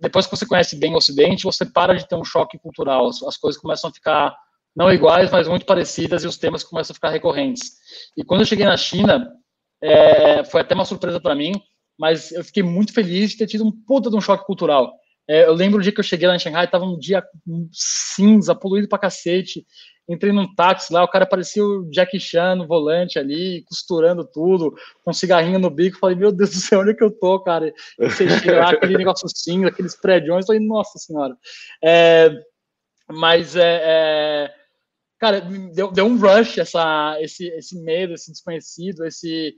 depois 0.00 0.26
que 0.26 0.36
você 0.36 0.46
conhece 0.46 0.76
bem 0.76 0.92
o 0.92 0.98
Ocidente, 0.98 1.44
você 1.44 1.64
para 1.64 1.94
de 1.94 2.06
ter 2.06 2.14
um 2.14 2.24
choque 2.24 2.58
cultural. 2.58 3.08
As, 3.08 3.22
as 3.22 3.36
coisas 3.36 3.60
começam 3.60 3.88
a 3.88 3.92
ficar 3.92 4.36
não 4.76 4.92
iguais, 4.92 5.30
mas 5.30 5.48
muito 5.48 5.64
parecidas 5.64 6.24
e 6.24 6.26
os 6.26 6.36
temas 6.36 6.64
começam 6.64 6.92
a 6.92 6.94
ficar 6.94 7.10
recorrentes. 7.10 7.72
E 8.16 8.24
quando 8.24 8.40
eu 8.40 8.46
cheguei 8.46 8.66
na 8.66 8.76
China, 8.76 9.32
é, 9.82 10.44
foi 10.44 10.60
até 10.60 10.74
uma 10.74 10.84
surpresa 10.84 11.20
para 11.20 11.34
mim, 11.34 11.52
mas 11.98 12.32
eu 12.32 12.44
fiquei 12.44 12.62
muito 12.62 12.92
feliz 12.92 13.30
de 13.30 13.38
ter 13.38 13.46
tido 13.46 13.64
um 13.64 13.72
puta 13.72 14.10
de 14.10 14.16
um 14.16 14.20
choque 14.20 14.44
cultural. 14.44 14.92
É, 15.28 15.46
eu 15.46 15.54
lembro 15.54 15.78
o 15.78 15.82
dia 15.82 15.92
que 15.92 16.00
eu 16.00 16.04
cheguei 16.04 16.28
lá 16.28 16.36
em 16.36 16.38
Xangai, 16.38 16.70
tava 16.70 16.84
um 16.84 16.98
dia 16.98 17.22
cinza, 17.72 18.54
poluído 18.54 18.88
pra 18.88 18.98
cacete. 18.98 19.66
Entrei 20.06 20.32
num 20.32 20.54
táxi 20.54 20.92
lá, 20.92 21.02
o 21.02 21.08
cara 21.08 21.24
parecia 21.24 21.64
o 21.64 21.88
Jack 21.90 22.20
Chan 22.20 22.56
no 22.56 22.66
volante 22.66 23.18
ali, 23.18 23.62
costurando 23.66 24.22
tudo, 24.22 24.74
com 25.02 25.10
um 25.10 25.14
cigarrinho 25.14 25.58
no 25.58 25.70
bico. 25.70 25.98
Falei, 25.98 26.14
meu 26.14 26.30
Deus 26.30 26.50
do 26.50 26.56
céu, 26.56 26.80
onde 26.80 26.90
é 26.90 26.94
que 26.94 27.02
eu 27.02 27.10
tô, 27.10 27.40
cara? 27.40 27.68
E 27.68 27.74
você 27.98 28.28
chega 28.28 28.58
lá, 28.58 28.70
aquele 28.70 28.98
negócio 28.98 29.26
cinza, 29.34 29.68
aqueles 29.68 29.96
prédios. 29.98 30.44
Falei, 30.46 30.60
nossa 30.60 30.98
senhora. 30.98 31.34
É, 31.82 32.30
mas 33.08 33.56
é, 33.56 33.80
é 33.82 34.54
cara, 35.18 35.40
deu, 35.72 35.90
deu 35.90 36.04
um 36.04 36.18
rush 36.18 36.58
essa, 36.58 37.16
esse, 37.20 37.46
esse 37.48 37.80
medo, 37.82 38.12
esse 38.12 38.30
desconhecido, 38.30 39.06
esse, 39.06 39.54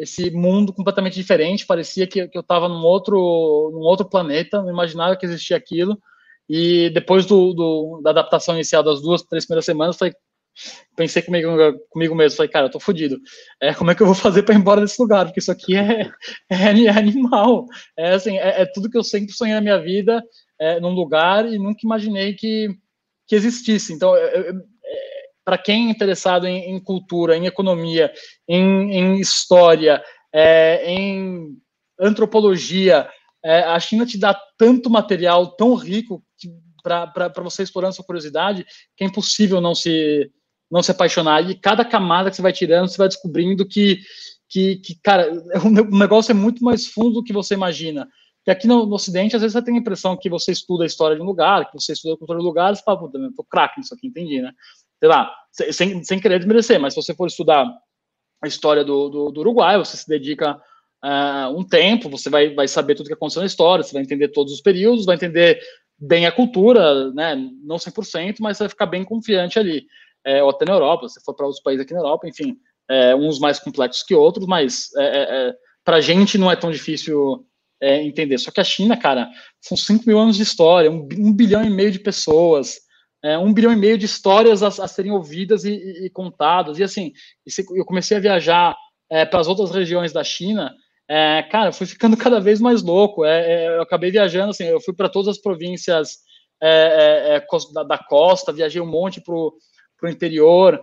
esse 0.00 0.30
mundo 0.30 0.72
completamente 0.72 1.14
diferente. 1.14 1.66
Parecia 1.66 2.06
que, 2.06 2.26
que 2.26 2.36
eu 2.36 2.40
estava 2.40 2.68
num 2.68 2.82
outro, 2.82 3.70
num 3.72 3.80
outro 3.80 4.08
planeta, 4.08 4.62
não 4.62 4.70
imaginava 4.70 5.16
que 5.16 5.26
existia 5.26 5.56
aquilo. 5.56 5.98
E 6.48 6.90
depois 6.90 7.26
do, 7.26 7.52
do, 7.52 8.00
da 8.02 8.10
adaptação 8.10 8.54
inicial 8.54 8.82
das 8.82 9.00
duas, 9.00 9.22
três 9.22 9.44
primeiras 9.44 9.64
semanas, 9.64 9.96
falei, 9.96 10.14
pensei 10.96 11.22
comigo, 11.22 11.48
comigo 11.90 12.14
mesmo, 12.14 12.36
falei, 12.36 12.50
cara, 12.50 12.66
eu 12.66 12.70
tô 12.70 12.80
fodido. 12.80 13.18
É, 13.60 13.74
como 13.74 13.90
é 13.90 13.94
que 13.94 14.02
eu 14.02 14.06
vou 14.06 14.14
fazer 14.14 14.42
para 14.42 14.54
ir 14.54 14.58
embora 14.58 14.80
desse 14.80 15.00
lugar? 15.00 15.26
Porque 15.26 15.40
isso 15.40 15.52
aqui 15.52 15.76
é, 15.76 16.10
é, 16.50 16.84
é 16.86 16.90
animal. 16.90 17.66
É, 17.96 18.14
assim, 18.14 18.36
é, 18.38 18.62
é, 18.62 18.66
tudo 18.66 18.90
que 18.90 18.98
eu 18.98 19.04
sempre 19.04 19.32
sonhei 19.32 19.54
na 19.54 19.60
minha 19.60 19.78
vida, 19.78 20.22
é, 20.58 20.80
num 20.80 20.92
lugar 20.92 21.46
e 21.46 21.58
nunca 21.58 21.80
imaginei 21.84 22.34
que, 22.34 22.68
que 23.28 23.36
existisse. 23.36 23.92
Então, 23.92 24.16
eu, 24.16 24.54
para 25.44 25.58
quem 25.58 25.88
é 25.88 25.90
interessado 25.90 26.46
em, 26.46 26.70
em, 26.70 26.80
cultura, 26.80 27.36
em 27.36 27.46
economia, 27.46 28.12
em, 28.48 28.92
em 28.92 29.20
história, 29.20 30.02
é, 30.32 30.84
em 30.90 31.56
antropologia, 31.98 33.08
é, 33.44 33.62
a 33.62 33.78
China 33.80 34.06
te 34.06 34.18
dá 34.18 34.38
tanto 34.56 34.90
material 34.90 35.48
tão 35.56 35.74
rico 35.74 36.22
para 36.82 37.32
você 37.42 37.62
explorando 37.62 37.94
sua 37.94 38.04
curiosidade 38.04 38.64
que 38.96 39.04
é 39.04 39.06
impossível 39.06 39.60
não 39.60 39.74
se 39.74 40.30
não 40.70 40.82
se 40.82 40.92
apaixonar. 40.92 41.50
E 41.50 41.54
cada 41.56 41.84
camada 41.84 42.30
que 42.30 42.36
você 42.36 42.42
vai 42.42 42.52
tirando, 42.52 42.88
você 42.88 42.96
vai 42.96 43.08
descobrindo 43.08 43.66
que, 43.66 43.98
que, 44.48 44.76
que 44.76 44.94
cara, 45.02 45.28
o 45.64 45.96
negócio 45.98 46.30
é 46.30 46.34
muito 46.34 46.62
mais 46.62 46.86
fundo 46.86 47.14
do 47.14 47.24
que 47.24 47.32
você 47.32 47.54
imagina. 47.54 48.08
Que 48.44 48.50
aqui 48.50 48.68
no, 48.68 48.86
no, 48.86 48.94
Ocidente, 48.94 49.34
às 49.34 49.42
vezes 49.42 49.52
você 49.52 49.62
tem 49.62 49.74
a 49.74 49.78
impressão 49.78 50.16
que 50.16 50.30
você 50.30 50.52
estuda 50.52 50.84
a 50.84 50.86
história 50.86 51.16
de 51.16 51.22
um 51.22 51.26
lugar, 51.26 51.68
que 51.68 51.78
você 51.78 51.92
estuda 51.92 52.14
a 52.14 52.16
cultura 52.16 52.38
de 52.38 52.44
um 52.44 52.48
lugar, 52.48 52.74
você 52.74 52.82
fala, 52.82 52.98
puta, 52.98 53.18
eu 53.18 53.34
tô 53.34 53.44
craque 53.44 53.80
nisso 53.80 53.92
aqui, 53.92 54.06
entendi, 54.06 54.40
né? 54.40 54.52
Sei 55.00 55.08
lá, 55.08 55.34
sem, 55.50 56.04
sem 56.04 56.20
querer 56.20 56.38
desmerecer, 56.38 56.78
mas 56.78 56.94
se 56.94 57.02
você 57.02 57.14
for 57.14 57.26
estudar 57.26 57.66
a 58.42 58.46
história 58.46 58.84
do, 58.84 59.08
do, 59.08 59.30
do 59.30 59.40
Uruguai, 59.40 59.78
você 59.78 59.96
se 59.96 60.06
dedica 60.06 60.60
uh, 61.04 61.58
um 61.58 61.64
tempo, 61.64 62.08
você 62.08 62.30
vai, 62.30 62.54
vai 62.54 62.68
saber 62.68 62.94
tudo 62.94 63.08
que 63.08 63.14
aconteceu 63.14 63.40
na 63.40 63.46
história, 63.46 63.82
você 63.82 63.92
vai 63.92 64.02
entender 64.02 64.28
todos 64.28 64.52
os 64.52 64.60
períodos, 64.60 65.06
vai 65.06 65.16
entender 65.16 65.60
bem 65.98 66.26
a 66.26 66.32
cultura, 66.32 67.10
né, 67.12 67.36
não 67.62 67.76
100%, 67.76 68.36
mas 68.40 68.56
você 68.56 68.64
vai 68.64 68.68
ficar 68.68 68.86
bem 68.86 69.04
confiante 69.04 69.58
ali. 69.58 69.86
É, 70.24 70.42
ou 70.42 70.50
até 70.50 70.66
na 70.66 70.74
Europa, 70.74 71.08
se 71.08 71.22
for 71.24 71.34
para 71.34 71.46
outros 71.46 71.62
países 71.62 71.84
aqui 71.84 71.94
na 71.94 72.00
Europa, 72.00 72.28
enfim, 72.28 72.56
é, 72.88 73.14
uns 73.14 73.38
mais 73.38 73.58
complexos 73.58 74.02
que 74.02 74.14
outros, 74.14 74.46
mas 74.46 74.94
é, 74.96 75.04
é, 75.04 75.48
é 75.48 75.54
para 75.84 75.96
a 75.96 76.00
gente 76.00 76.36
não 76.36 76.50
é 76.50 76.56
tão 76.56 76.70
difícil 76.70 77.46
é, 77.80 78.02
entender. 78.02 78.38
Só 78.38 78.50
que 78.50 78.60
a 78.60 78.64
China, 78.64 78.96
cara, 78.96 79.28
são 79.60 79.76
5 79.76 80.04
mil 80.06 80.18
anos 80.18 80.36
de 80.36 80.42
história, 80.42 80.90
um, 80.90 81.08
um 81.18 81.32
bilhão 81.32 81.64
e 81.64 81.70
meio 81.70 81.90
de 81.90 81.98
pessoas, 81.98 82.80
é, 83.22 83.36
um 83.36 83.52
bilhão 83.52 83.72
e 83.72 83.76
meio 83.76 83.98
de 83.98 84.06
histórias 84.06 84.62
a, 84.62 84.68
a 84.68 84.88
serem 84.88 85.12
ouvidas 85.12 85.64
e, 85.64 85.72
e, 85.72 86.06
e, 86.06 86.10
contadas. 86.10 86.78
E 86.78 86.82
assim, 86.82 87.12
eu 87.74 87.84
comecei 87.84 88.16
a 88.16 88.20
viajar 88.20 88.76
é, 89.10 89.24
para 89.24 89.40
as 89.40 89.48
outras 89.48 89.70
regiões 89.70 90.12
da 90.12 90.24
China. 90.24 90.74
É, 91.08 91.42
cara, 91.50 91.68
eu 91.68 91.72
fui 91.72 91.86
ficando 91.86 92.16
cada 92.16 92.40
vez 92.40 92.60
mais 92.60 92.82
louco. 92.82 93.24
É, 93.24 93.40
é, 93.40 93.68
eu 93.76 93.82
acabei 93.82 94.10
viajando, 94.10 94.50
assim, 94.50 94.64
eu 94.64 94.80
fui 94.80 94.94
para 94.94 95.08
todas 95.08 95.28
as 95.28 95.38
províncias 95.38 96.18
é, 96.62 97.44
da, 97.74 97.82
da, 97.82 97.98
costa, 97.98 98.52
viajei 98.52 98.80
um 98.80 98.86
monte 98.86 99.20
para 99.20 99.34
o 99.34 99.54
interior, 100.08 100.82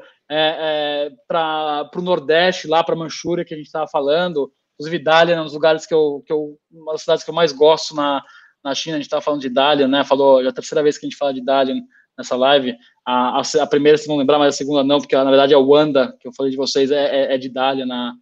para 1.28 1.90
o 1.96 2.02
Nordeste, 2.02 2.68
lá 2.68 2.84
para 2.84 2.96
Manchúria, 2.96 3.46
que 3.46 3.54
a 3.54 3.58
gente 3.58 3.68
estava 3.68 3.88
falando. 3.88 4.52
Inclusive, 4.76 5.04
Dália, 5.04 5.34
é 5.34 5.42
um 5.42 5.46
dos 5.46 5.54
lugares 5.54 5.88
que 5.88 5.94
eu, 5.94 6.24
que 6.26 6.32
eu, 6.32 6.56
uma 6.72 6.92
das 6.92 7.02
cidades 7.02 7.24
que 7.24 7.32
eu 7.32 7.36
mais 7.36 7.52
gosto 7.52 7.96
na, 7.96 8.24
na 8.64 8.76
China, 8.76 8.98
a 8.98 9.00
gente 9.00 9.08
estava 9.08 9.24
falando 9.24 9.42
de 9.42 9.50
Dália, 9.50 9.88
né? 9.88 10.04
Falou, 10.04 10.42
já 10.42 10.50
é 10.50 10.52
a 10.52 10.54
terceira 10.54 10.84
vez 10.84 11.00
que 11.00 11.06
a 11.06 11.10
gente 11.10 11.18
fala 11.18 11.34
de 11.34 11.44
Dália 11.44 11.74
nessa 12.18 12.36
live. 12.36 12.76
A, 13.06 13.40
a, 13.40 13.64
a, 13.64 13.68
primeira 13.68 13.98
vocês 13.98 14.08
vão 14.08 14.18
lembrar, 14.18 14.40
mas 14.40 14.56
a 14.56 14.58
segunda 14.58 14.84
não, 14.84 15.00
porque 15.00 15.16
na 15.16 15.24
verdade 15.26 15.54
é 15.54 15.58
o 15.58 15.68
Wanda, 15.68 16.16
que 16.20 16.28
eu 16.28 16.34
falei 16.34 16.52
de 16.52 16.58
vocês, 16.58 16.92
é, 16.92 17.06
é, 17.06 17.36
é 17.36 17.38
de 17.38 17.50
Dália 17.50 17.86
na 17.86 18.14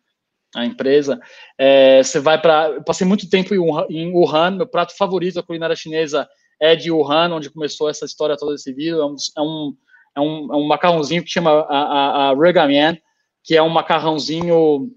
a 0.55 0.65
empresa. 0.65 1.19
É, 1.57 2.01
você 2.01 2.19
vai 2.19 2.41
para. 2.41 2.81
Passei 2.81 3.05
muito 3.05 3.29
tempo 3.29 3.53
em 3.53 4.11
Wuhan, 4.11 4.51
meu 4.51 4.67
prato 4.67 4.95
favorito 4.95 5.35
da 5.35 5.43
culinária 5.43 5.75
chinesa 5.75 6.27
é 6.59 6.75
de 6.75 6.89
Wuhan, 6.89 7.33
onde 7.33 7.49
começou 7.49 7.89
essa 7.89 8.05
história 8.05 8.37
toda 8.37 8.53
desse 8.53 8.71
vídeo. 8.73 9.01
É 9.01 9.05
um, 9.05 9.15
é 9.37 9.41
um, 9.41 9.75
é 10.15 10.21
um, 10.21 10.53
é 10.53 10.55
um 10.55 10.67
macarrãozinho 10.67 11.23
que 11.23 11.29
chama 11.29 11.51
a, 11.51 11.77
a, 11.77 12.29
a 12.29 12.35
Regamian, 12.35 12.97
que 13.43 13.55
é 13.55 13.61
um 13.61 13.69
macarrãozinho. 13.69 14.89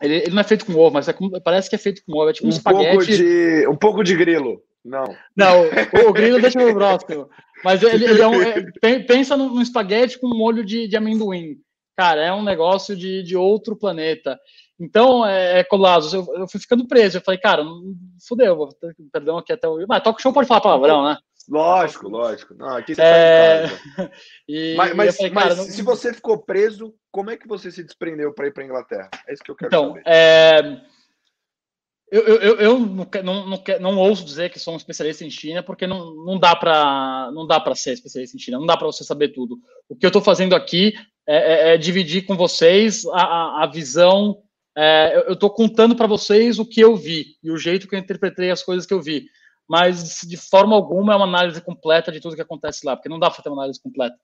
Ele, 0.00 0.16
ele, 0.16 0.30
não 0.30 0.40
é 0.40 0.44
feito 0.44 0.64
com 0.64 0.74
ovo, 0.74 0.94
mas 0.94 1.08
é, 1.08 1.14
parece 1.44 1.68
que 1.68 1.76
é 1.76 1.78
feito 1.78 2.02
com 2.06 2.16
ovo. 2.16 2.30
É 2.30 2.32
tipo 2.32 2.46
um, 2.46 2.50
um 2.50 2.52
espaguete. 2.52 2.90
Pouco 2.90 3.04
de, 3.04 3.66
um 3.68 3.76
pouco 3.76 4.04
de 4.04 4.16
grilo. 4.16 4.62
Não. 4.84 5.04
Não, 5.36 5.62
o, 5.62 6.08
o 6.08 6.12
grilo 6.12 6.40
deixa 6.42 6.58
no 6.58 6.74
próximo. 6.74 7.28
Mas 7.64 7.82
ele, 7.82 8.04
ele 8.04 8.20
é 8.22 8.26
um, 8.26 8.42
é, 8.42 8.98
pensa 9.06 9.36
num 9.36 9.60
espaguete 9.60 10.18
com 10.18 10.28
molho 10.28 10.64
de, 10.64 10.88
de 10.88 10.96
amendoim. 10.96 11.56
Cara, 11.96 12.24
é 12.24 12.32
um 12.32 12.42
negócio 12.42 12.96
de, 12.96 13.22
de 13.22 13.36
outro 13.36 13.76
planeta. 13.76 14.38
Então, 14.80 15.24
é, 15.24 15.60
é 15.60 15.64
Colasso, 15.64 16.16
eu, 16.16 16.26
eu, 16.34 16.48
fui 16.48 16.58
ficando 16.58 16.88
preso. 16.88 17.18
Eu 17.18 17.22
falei, 17.22 17.38
cara, 17.38 17.62
fudeu, 18.26 18.56
vou 18.56 18.72
ter, 18.72 18.94
perdão 19.12 19.38
aqui 19.38 19.52
até 19.52 19.68
o. 19.68 19.84
Mas 19.86 20.02
toca 20.02 20.20
show 20.20 20.32
pode 20.32 20.48
falar 20.48 20.60
palavrão, 20.60 21.04
né? 21.04 21.16
Lógico, 21.48 22.08
lógico. 22.08 22.54
Não, 22.54 22.76
aqui 22.76 22.94
você 22.94 23.02
é... 23.02 23.66
e, 24.48 24.74
mas, 24.76 24.94
mas, 24.94 25.16
falei, 25.16 25.32
mas 25.32 25.56
não... 25.58 25.64
se 25.64 25.82
você 25.82 26.14
ficou 26.14 26.38
preso, 26.38 26.94
como 27.10 27.30
é 27.30 27.36
que 27.36 27.48
você 27.48 27.70
se 27.70 27.82
desprendeu 27.82 28.32
para 28.32 28.46
ir 28.46 28.52
para 28.52 28.64
Inglaterra? 28.64 29.10
É 29.26 29.32
isso 29.32 29.42
que 29.42 29.50
eu 29.50 29.56
quero 29.56 29.68
então, 29.68 29.88
saber. 29.88 30.02
É 30.06 30.80
eu, 32.12 32.40
eu, 32.40 32.56
eu 32.56 32.78
não, 32.78 33.06
não, 33.24 33.46
não, 33.46 33.80
não, 33.80 33.98
ouso 33.98 34.22
dizer 34.22 34.50
que 34.50 34.58
sou 34.58 34.74
um 34.74 34.76
especialista 34.76 35.24
em 35.24 35.30
China, 35.30 35.62
porque 35.62 35.86
não, 35.86 36.14
não 36.14 36.38
dá 36.38 36.54
para 36.54 37.74
ser 37.74 37.94
especialista 37.94 38.36
em 38.36 38.40
China, 38.40 38.58
não 38.58 38.66
dá 38.66 38.76
para 38.76 38.86
você 38.86 39.02
saber 39.02 39.28
tudo. 39.28 39.58
O 39.88 39.96
que 39.96 40.04
eu 40.04 40.08
estou 40.08 40.20
fazendo 40.20 40.54
aqui 40.54 40.92
é, 41.26 41.36
é, 41.36 41.74
é, 41.74 41.78
dividir 41.78 42.26
com 42.26 42.36
vocês 42.36 43.06
a, 43.06 43.22
a, 43.22 43.64
a 43.64 43.66
visão. 43.66 44.42
É, 44.76 45.24
eu 45.26 45.32
estou 45.32 45.48
contando 45.48 45.96
para 45.96 46.06
vocês 46.06 46.58
o 46.58 46.66
que 46.66 46.82
eu 46.82 46.94
vi 46.94 47.38
e 47.42 47.50
o 47.50 47.56
jeito 47.56 47.88
que 47.88 47.94
eu 47.94 47.98
interpretei 47.98 48.50
as 48.50 48.62
coisas 48.62 48.84
que 48.84 48.92
eu 48.92 49.00
vi, 49.00 49.24
mas 49.66 50.20
de 50.20 50.36
forma 50.36 50.76
alguma 50.76 51.14
é 51.14 51.16
uma 51.16 51.24
análise 51.24 51.62
completa 51.62 52.12
de 52.12 52.20
tudo 52.20 52.36
que 52.36 52.42
acontece 52.42 52.84
lá, 52.84 52.94
porque 52.94 53.08
não 53.08 53.18
dá 53.18 53.30
para 53.30 53.42
ter 53.42 53.48
uma 53.48 53.62
análise 53.62 53.80
completa. 53.82 54.16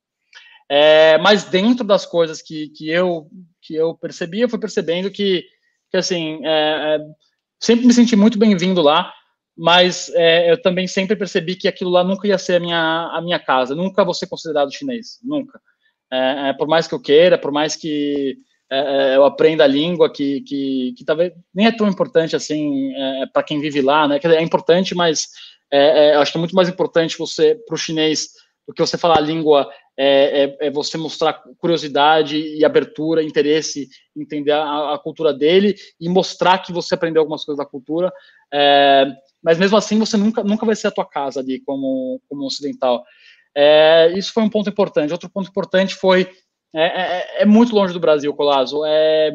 É, 0.69 1.17
mas 1.19 1.45
dentro 1.45 1.87
das 1.87 2.05
coisas 2.05 2.43
que, 2.43 2.69
que 2.69 2.91
eu 2.91 3.31
que 3.63 3.75
eu 3.75 3.95
percebi, 3.95 4.41
eu 4.41 4.49
fui 4.49 4.59
percebendo 4.59 5.11
que, 5.11 5.43
que 5.91 5.97
assim 5.97 6.41
é, 6.45 6.99
sempre 7.61 7.87
me 7.87 7.93
senti 7.93 8.15
muito 8.17 8.39
bem-vindo 8.39 8.81
lá, 8.81 9.13
mas 9.57 10.09
é, 10.15 10.53
eu 10.53 10.63
também 10.63 10.87
sempre 10.87 11.17
percebi 11.17 11.57
que 11.57 11.67
aquilo 11.67 11.91
lá 11.91 12.05
nunca 12.05 12.29
ia 12.29 12.39
ser 12.39 12.57
a 12.57 12.61
minha, 12.61 13.11
a 13.13 13.21
minha 13.21 13.39
casa, 13.39 13.75
nunca 13.75 14.05
vou 14.05 14.15
ser 14.15 14.29
considerado 14.29 14.73
chinês, 14.73 15.19
nunca. 15.23 15.61
É, 16.11 16.51
é, 16.51 16.53
por 16.53 16.69
mais 16.69 16.87
que 16.87 16.95
eu 16.95 17.01
queira, 17.01 17.37
por 17.37 17.51
mais 17.51 17.75
que 17.75 18.37
é, 18.71 18.79
é, 18.79 19.17
eu 19.17 19.25
aprenda 19.25 19.65
a 19.65 19.67
língua, 19.67 20.13
que, 20.13 20.43
que, 20.43 20.95
que, 20.97 21.05
talvez 21.05 21.33
nem 21.53 21.67
é 21.67 21.73
tão 21.73 21.89
importante 21.89 22.37
assim 22.37 22.93
é, 22.95 23.27
para 23.27 23.43
quem 23.43 23.61
vive 23.61 23.83
lá, 23.83 24.07
né? 24.07 24.21
é 24.23 24.43
importante, 24.43 24.95
mas 24.95 25.29
acho 26.19 26.33
que 26.33 26.39
é 26.39 26.41
muito 26.41 26.55
mais 26.55 26.69
importante 26.69 27.19
você, 27.19 27.55
para 27.67 27.75
o 27.75 27.79
chinês, 27.79 28.29
do 28.69 28.75
que 28.75 28.83
você 28.83 28.99
falar 28.99 29.17
a 29.17 29.23
língua 29.23 29.67
é, 29.97 30.45
é, 30.45 30.67
é, 30.67 30.71
você 30.71 30.99
mostrar 30.99 31.43
curiosidade 31.57 32.37
e 32.37 32.63
abertura, 32.67 33.23
interesse, 33.23 33.89
entender 34.15 34.53
a, 34.53 34.93
a, 34.93 34.99
cultura 34.99 35.33
dele 35.33 35.75
e 35.99 36.07
mostrar 36.07 36.59
que 36.59 36.71
você 36.71 36.95
aprendeu 36.95 37.23
algumas 37.23 37.47
coisas 37.47 37.65
da 37.65 37.69
cultura. 37.69 38.13
É, 38.53 39.07
mas 39.43 39.59
mesmo 39.59 39.79
assim, 39.79 39.99
você 39.99 40.19
nunca, 40.19 40.45
nunca 40.45 40.67
vai 40.67 40.77
ser 40.77 40.89
a 40.89 40.91
tua 40.91 41.07
casa 41.07 41.41
ali 41.41 41.61
como, 41.61 42.21
como 42.29 42.45
ocidental. 42.45 43.03
É, 43.57 44.13
isso 44.15 44.35
foi 44.35 44.43
um 44.43 44.51
ponto 44.51 44.69
importante. 44.69 45.13
Outro 45.13 45.31
ponto 45.31 45.49
importante 45.49 45.95
foi 45.95 46.31
é, 46.75 46.83
é, 46.83 47.43
é 47.43 47.47
muito 47.47 47.75
longe 47.75 47.95
do 47.95 48.01
Brasil, 48.01 48.35
Colazo. 48.35 48.85
É, 48.85 49.33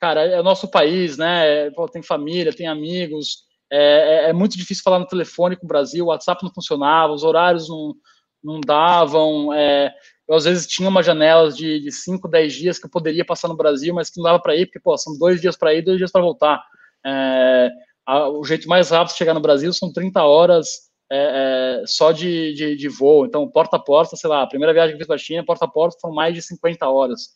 cara, 0.00 0.24
é 0.24 0.40
o 0.40 0.44
nosso 0.44 0.68
país, 0.68 1.18
né? 1.18 1.70
Pô, 1.72 1.86
tem 1.86 2.02
família, 2.02 2.54
tem 2.54 2.66
amigos, 2.66 3.46
é, 3.70 4.32
muito 4.32 4.56
difícil 4.56 4.82
falar 4.82 4.98
no 4.98 5.06
telefone 5.06 5.54
com 5.54 5.66
o 5.66 5.68
Brasil, 5.68 6.06
o 6.06 6.08
WhatsApp 6.08 6.42
não 6.42 6.52
funcionava, 6.52 7.12
os 7.12 7.22
horários 7.22 7.68
não, 7.68 7.94
não 8.42 8.60
davam. 8.60 9.52
É, 9.52 9.92
eu, 10.28 10.34
às 10.34 10.44
vezes, 10.44 10.66
tinha 10.66 10.88
uma 10.88 11.02
janela 11.02 11.50
de 11.50 11.90
5, 11.90 12.28
10 12.28 12.52
dias 12.52 12.78
que 12.78 12.86
eu 12.86 12.90
poderia 12.90 13.24
passar 13.24 13.48
no 13.48 13.56
Brasil, 13.56 13.94
mas 13.94 14.10
que 14.10 14.18
não 14.18 14.24
dava 14.24 14.40
para 14.40 14.56
ir, 14.56 14.66
porque, 14.66 14.80
pô, 14.80 14.96
são 14.96 15.16
dois 15.18 15.40
dias 15.40 15.56
para 15.56 15.74
ir, 15.74 15.82
dois 15.82 15.98
dias 15.98 16.12
para 16.12 16.20
voltar. 16.20 16.62
É, 17.04 17.70
a, 18.06 18.28
o 18.28 18.44
jeito 18.44 18.68
mais 18.68 18.90
rápido 18.90 19.12
de 19.12 19.18
chegar 19.18 19.34
no 19.34 19.40
Brasil 19.40 19.72
são 19.72 19.92
30 19.92 20.22
horas 20.22 20.68
é, 21.10 21.80
é, 21.82 21.86
só 21.86 22.12
de, 22.12 22.52
de, 22.54 22.76
de, 22.76 22.88
voo. 22.88 23.24
Então, 23.24 23.48
porta 23.48 23.76
a 23.76 23.80
porta, 23.80 24.16
sei 24.16 24.28
lá, 24.28 24.42
a 24.42 24.46
primeira 24.46 24.72
viagem 24.72 24.90
que 24.90 24.96
eu 24.96 24.98
fiz 24.98 25.06
para 25.06 25.16
a 25.16 25.18
China, 25.18 25.44
porta 25.44 25.64
a 25.64 25.68
porta, 25.68 25.98
foram 26.00 26.14
mais 26.14 26.34
de 26.34 26.42
50 26.42 26.88
horas. 26.88 27.30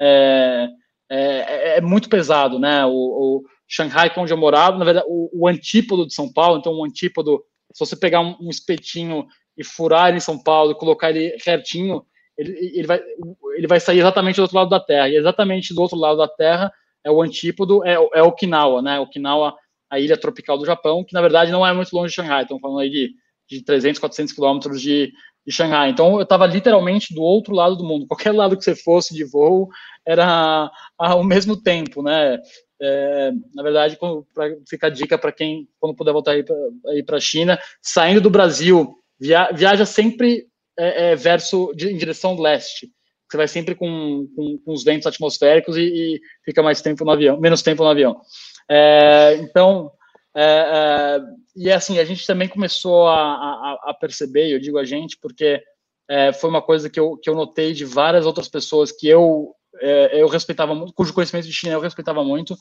É, 0.00 0.68
é, 1.10 1.78
é 1.78 1.80
muito 1.80 2.08
pesado, 2.08 2.58
né? 2.58 2.84
O, 2.86 2.90
o, 2.92 3.42
Shanghai, 3.68 4.12
onde 4.16 4.32
eu 4.32 4.36
morava, 4.36 4.78
na 4.78 4.84
verdade, 4.84 5.06
o, 5.08 5.30
o, 5.32 5.48
antípodo 5.48 6.06
de 6.06 6.14
São 6.14 6.32
Paulo, 6.32 6.58
então 6.58 6.72
o 6.72 6.84
antípodo, 6.84 7.42
se 7.72 7.84
você 7.84 7.96
pegar 7.96 8.20
um 8.20 8.48
espetinho 8.48 9.26
e 9.56 9.64
furar 9.64 10.08
ele 10.08 10.18
em 10.18 10.20
São 10.20 10.38
Paulo 10.38 10.74
colocar 10.74 11.10
ele 11.10 11.36
retinho, 11.44 12.04
ele, 12.36 12.52
ele, 12.74 12.86
vai, 12.86 13.00
ele 13.56 13.66
vai 13.66 13.80
sair 13.80 13.98
exatamente 13.98 14.36
do 14.36 14.42
outro 14.42 14.56
lado 14.56 14.70
da 14.70 14.80
Terra. 14.80 15.08
E 15.08 15.16
exatamente 15.16 15.74
do 15.74 15.80
outro 15.80 15.96
lado 15.96 16.18
da 16.18 16.28
Terra 16.28 16.72
é 17.04 17.10
o 17.10 17.22
antípodo, 17.22 17.84
é, 17.84 17.94
é 18.14 18.22
Okinawa, 18.22 18.82
né? 18.82 19.00
Okinawa 19.00 19.54
a 19.88 19.98
ilha 19.98 20.16
tropical 20.16 20.58
do 20.58 20.66
Japão, 20.66 21.04
que 21.04 21.14
na 21.14 21.20
verdade 21.20 21.52
não 21.52 21.66
é 21.66 21.72
muito 21.72 21.94
longe 21.94 22.08
de 22.08 22.16
Xangai, 22.16 22.42
estão 22.42 22.58
falando 22.58 22.80
aí 22.80 22.90
de, 22.90 23.14
de 23.48 23.64
300, 23.64 24.00
400 24.00 24.34
quilômetros 24.34 24.82
de, 24.82 25.12
de 25.46 25.52
Xangai. 25.52 25.90
Então 25.90 26.16
eu 26.16 26.22
estava 26.22 26.44
literalmente 26.46 27.14
do 27.14 27.22
outro 27.22 27.54
lado 27.54 27.76
do 27.76 27.84
mundo. 27.84 28.06
Qualquer 28.06 28.32
lado 28.32 28.56
que 28.56 28.64
você 28.64 28.74
fosse 28.74 29.14
de 29.14 29.24
voo 29.24 29.68
era 30.04 30.70
ao 30.98 31.22
mesmo 31.22 31.56
tempo, 31.56 32.02
né? 32.02 32.38
É, 32.82 33.30
na 33.54 33.62
verdade, 33.62 33.96
para 34.34 34.50
ficar 34.68 34.90
dica 34.90 35.16
para 35.16 35.32
quem 35.32 35.66
quando 35.80 35.96
puder 35.96 36.12
voltar 36.12 36.32
aí 36.32 37.02
para 37.02 37.16
a 37.16 37.20
China, 37.20 37.58
saindo 37.80 38.20
do 38.20 38.28
Brasil, 38.28 38.94
via, 39.18 39.50
viaja 39.52 39.84
sempre 39.84 40.46
é, 40.78 41.12
é, 41.12 41.16
verso 41.16 41.72
de, 41.74 41.90
em 41.90 41.96
direção 41.96 42.38
leste. 42.38 42.90
Você 43.28 43.36
vai 43.36 43.48
sempre 43.48 43.74
com, 43.74 44.28
com, 44.36 44.58
com 44.58 44.72
os 44.72 44.84
ventos 44.84 45.06
atmosféricos 45.06 45.76
e, 45.76 45.82
e, 45.82 46.20
fica 46.44 46.62
mais 46.62 46.80
tempo 46.80 47.04
no 47.04 47.10
avião, 47.10 47.40
menos 47.40 47.62
tempo 47.62 47.82
no 47.82 47.88
avião. 47.88 48.20
É, 48.70 49.36
então, 49.40 49.90
é, 50.34 50.42
é, 50.44 51.20
e 51.56 51.72
assim, 51.72 51.98
a 51.98 52.04
gente 52.04 52.26
também 52.26 52.48
começou 52.48 53.08
a, 53.08 53.16
a, 53.16 53.78
a 53.86 53.94
perceber, 53.94 54.52
eu 54.52 54.60
digo 54.60 54.78
a 54.78 54.84
gente, 54.84 55.18
porque 55.20 55.60
é, 56.08 56.32
foi 56.32 56.50
uma 56.50 56.62
coisa 56.62 56.88
que 56.88 57.00
eu, 57.00 57.16
que 57.16 57.28
eu 57.28 57.34
notei 57.34 57.72
de 57.72 57.84
várias 57.84 58.26
outras 58.26 58.48
pessoas 58.48 58.92
que 58.92 59.08
eu, 59.08 59.54
é, 59.80 60.22
eu 60.22 60.28
respeitava 60.28 60.74
muito, 60.74 60.92
cujo 60.92 61.12
conhecimento 61.12 61.46
de 61.46 61.52
China 61.52 61.72
eu 61.72 61.80
respeitava 61.80 62.22
muito, 62.22 62.56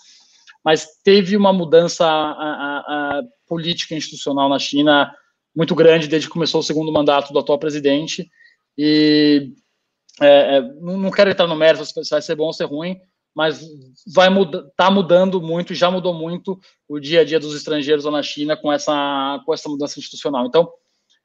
mas 0.63 0.87
teve 1.03 1.37
uma 1.37 1.53
mudança 1.53 2.05
a, 2.07 3.21
política 3.47 3.93
institucional 3.93 4.49
na 4.49 4.57
China 4.57 5.13
muito 5.55 5.73
grande 5.75 6.07
desde 6.07 6.27
que 6.27 6.33
começou 6.33 6.59
o 6.59 6.63
segundo 6.63 6.91
mandato 6.91 7.31
do 7.31 7.39
atual 7.39 7.57
presidente, 7.57 8.29
e 8.77 9.51
é, 10.21 10.61
não 10.81 11.11
quero 11.11 11.29
entrar 11.29 11.47
no 11.47 11.55
mérito 11.55 11.85
se 11.85 12.09
vai 12.09 12.21
ser 12.21 12.35
bom 12.35 12.45
ou 12.45 12.53
ser 12.53 12.65
ruim, 12.65 12.99
mas 13.35 13.67
vai 14.13 14.29
mudar, 14.29 14.63
tá 14.77 14.89
mudando 14.89 15.41
muito, 15.41 15.75
já 15.75 15.91
mudou 15.91 16.13
muito 16.13 16.57
o 16.87 16.99
dia 16.99 17.21
a 17.21 17.25
dia 17.25 17.39
dos 17.39 17.53
estrangeiros 17.53 18.05
lá 18.05 18.11
na 18.11 18.23
China 18.23 18.55
com 18.55 18.71
essa, 18.71 19.41
com 19.45 19.53
essa 19.53 19.67
mudança 19.67 19.99
institucional. 19.99 20.45
Então, 20.45 20.71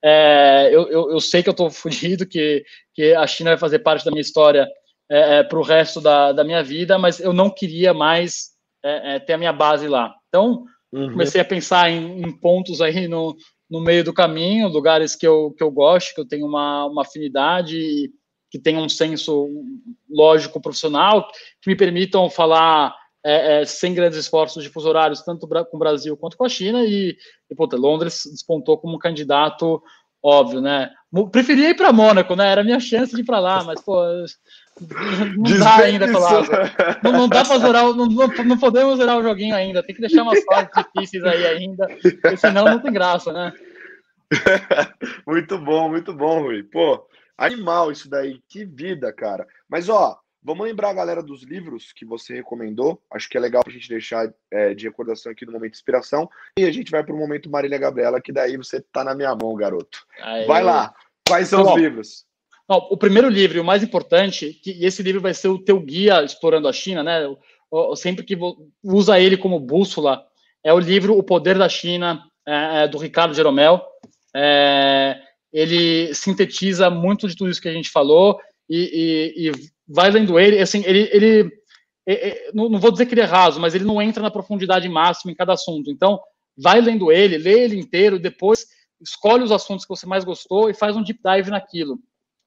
é, 0.02 0.68
eu, 0.72 0.88
eu, 0.88 1.12
eu, 1.12 1.20
sei 1.20 1.42
que 1.42 1.48
eu 1.48 1.52
estou 1.52 1.70
fugido, 1.70 2.26
que, 2.26 2.64
que 2.94 3.14
a 3.14 3.26
China 3.26 3.50
vai 3.50 3.58
fazer 3.58 3.78
parte 3.80 4.04
da 4.04 4.10
minha 4.10 4.20
história 4.20 4.68
é, 5.08 5.38
é, 5.38 5.42
para 5.42 5.58
o 5.58 5.62
resto 5.62 6.00
da, 6.00 6.32
da 6.32 6.42
minha 6.42 6.62
vida, 6.62 6.98
mas 6.98 7.20
eu 7.20 7.32
não 7.32 7.48
queria 7.48 7.94
mais 7.94 8.50
é, 8.82 9.16
é, 9.16 9.18
ter 9.20 9.34
a 9.34 9.38
minha 9.38 9.52
base 9.52 9.86
lá. 9.86 10.12
Então, 10.28 10.64
uhum. 10.92 11.12
comecei 11.12 11.40
a 11.40 11.44
pensar 11.44 11.90
em, 11.90 12.22
em, 12.22 12.32
pontos 12.40 12.80
aí 12.80 13.06
no, 13.06 13.36
no 13.70 13.80
meio 13.80 14.02
do 14.02 14.12
caminho, 14.12 14.68
lugares 14.68 15.14
que 15.14 15.26
eu, 15.26 15.54
que 15.56 15.62
eu 15.62 15.70
gosto, 15.70 16.14
que 16.14 16.20
eu 16.20 16.26
tenho 16.26 16.46
uma, 16.46 16.86
uma 16.86 17.02
afinidade 17.02 18.10
que 18.50 18.58
tenham 18.58 18.82
um 18.82 18.88
senso 18.88 19.48
lógico 20.08 20.60
profissional, 20.60 21.28
que 21.62 21.70
me 21.70 21.76
permitam 21.76 22.28
falar 22.28 22.94
é, 23.24 23.60
é, 23.60 23.64
sem 23.64 23.94
grandes 23.94 24.18
esforços 24.18 24.64
de 24.64 24.70
fuso 24.70 24.88
horários, 24.88 25.22
tanto 25.22 25.46
com 25.46 25.76
o 25.76 25.78
Brasil 25.78 26.16
quanto 26.16 26.36
com 26.36 26.44
a 26.44 26.48
China, 26.48 26.84
e, 26.84 27.16
e 27.48 27.54
puta, 27.54 27.76
Londres 27.76 28.22
despontou 28.30 28.76
como 28.76 28.96
um 28.96 28.98
candidato 28.98 29.80
óbvio, 30.22 30.60
né? 30.60 30.90
Preferia 31.30 31.70
ir 31.70 31.76
para 31.76 31.92
Mônaco, 31.92 32.34
né? 32.34 32.50
Era 32.50 32.64
minha 32.64 32.80
chance 32.80 33.14
de 33.14 33.22
ir 33.22 33.24
para 33.24 33.38
lá, 33.38 33.64
mas, 33.64 33.80
pô, 33.80 34.02
não 35.36 35.58
dá 35.58 35.76
ainda, 35.76 36.10
Colado. 36.10 36.48
Não, 37.02 37.12
não 37.12 37.28
dá 37.28 37.44
para 37.44 37.58
zerar, 37.58 37.84
não, 37.94 38.06
não, 38.06 38.58
podemos 38.58 38.98
zerar 38.98 39.18
o 39.18 39.22
joguinho 39.22 39.54
ainda, 39.54 39.82
tem 39.82 39.94
que 39.94 40.00
deixar 40.00 40.22
umas 40.22 40.42
fases 40.44 40.70
difíceis 40.74 41.24
aí 41.24 41.46
ainda, 41.46 41.86
senão 42.36 42.64
não 42.64 42.78
tem 42.78 42.92
graça, 42.92 43.32
né? 43.32 43.52
muito 45.26 45.58
bom, 45.58 45.88
muito 45.88 46.14
bom, 46.14 46.42
Rui. 46.42 46.62
Pô, 46.62 47.04
Animal 47.40 47.90
isso 47.90 48.10
daí, 48.10 48.38
que 48.46 48.66
vida, 48.66 49.10
cara. 49.14 49.48
Mas 49.66 49.88
ó, 49.88 50.20
vamos 50.42 50.66
lembrar 50.66 50.90
a 50.90 50.94
galera 50.94 51.22
dos 51.22 51.42
livros 51.42 51.90
que 51.90 52.04
você 52.04 52.34
recomendou. 52.34 53.02
Acho 53.10 53.30
que 53.30 53.38
é 53.38 53.40
legal 53.40 53.64
pra 53.64 53.72
gente 53.72 53.88
deixar 53.88 54.30
é, 54.50 54.74
de 54.74 54.86
recordação 54.86 55.32
aqui 55.32 55.46
no 55.46 55.52
momento 55.52 55.72
de 55.72 55.78
inspiração. 55.78 56.28
E 56.58 56.66
a 56.66 56.70
gente 56.70 56.90
vai 56.90 57.02
pro 57.02 57.16
momento 57.16 57.48
Marília 57.48 57.78
Gabriela, 57.78 58.20
que 58.20 58.30
daí 58.30 58.58
você 58.58 58.82
tá 58.92 59.02
na 59.02 59.14
minha 59.14 59.34
mão, 59.34 59.54
garoto. 59.54 60.04
Vai 60.46 60.62
lá. 60.62 60.94
Quais 61.26 61.48
são 61.48 61.62
Bom, 61.62 61.72
os 61.72 61.80
livros? 61.80 62.26
O 62.76 62.96
primeiro 62.96 63.28
livro, 63.28 63.60
o 63.60 63.64
mais 63.64 63.82
importante, 63.82 64.54
que, 64.62 64.72
e 64.72 64.84
esse 64.84 65.02
livro 65.02 65.20
vai 65.20 65.34
ser 65.34 65.48
o 65.48 65.58
teu 65.58 65.80
guia 65.80 66.22
explorando 66.22 66.68
a 66.68 66.72
China, 66.72 67.02
né? 67.02 67.22
sempre 67.96 68.24
que 68.24 68.38
usa 68.82 69.18
ele 69.18 69.36
como 69.36 69.58
bússola, 69.58 70.24
é 70.62 70.72
o 70.72 70.78
livro 70.78 71.16
O 71.16 71.22
Poder 71.22 71.58
da 71.58 71.68
China, 71.68 72.22
é, 72.46 72.84
é 72.84 72.88
do 72.88 72.98
Ricardo 72.98 73.34
Jeromel. 73.34 73.82
É, 74.34 75.20
ele 75.52 76.14
sintetiza 76.14 76.88
muito 76.90 77.26
de 77.26 77.34
tudo 77.34 77.50
isso 77.50 77.60
que 77.60 77.68
a 77.68 77.72
gente 77.72 77.90
falou 77.90 78.38
e, 78.68 79.34
e, 79.36 79.48
e 79.48 79.52
vai 79.88 80.10
lendo 80.10 80.38
ele, 80.38 80.58
assim, 80.60 80.84
ele, 80.86 81.08
ele 81.12 81.50
não, 82.54 82.68
não, 82.68 82.78
vou 82.78 82.90
dizer 82.92 83.06
que 83.06 83.14
ele 83.14 83.20
é 83.20 83.24
raso, 83.24 83.60
mas 83.60 83.74
ele 83.74 83.84
não 83.84 84.00
entra 84.00 84.22
na 84.22 84.30
profundidade 84.30 84.88
máxima 84.88 85.32
em 85.32 85.34
cada 85.34 85.52
assunto. 85.52 85.90
Então, 85.90 86.20
vai 86.56 86.80
lendo 86.80 87.10
ele, 87.10 87.38
lê 87.38 87.64
ele 87.64 87.78
inteiro, 87.78 88.18
depois 88.18 88.66
escolhe 89.00 89.42
os 89.42 89.52
assuntos 89.52 89.84
que 89.84 89.88
você 89.88 90.06
mais 90.06 90.24
gostou 90.24 90.68
e 90.68 90.74
faz 90.74 90.96
um 90.96 91.02
deep 91.02 91.20
dive 91.22 91.50
naquilo, 91.50 91.98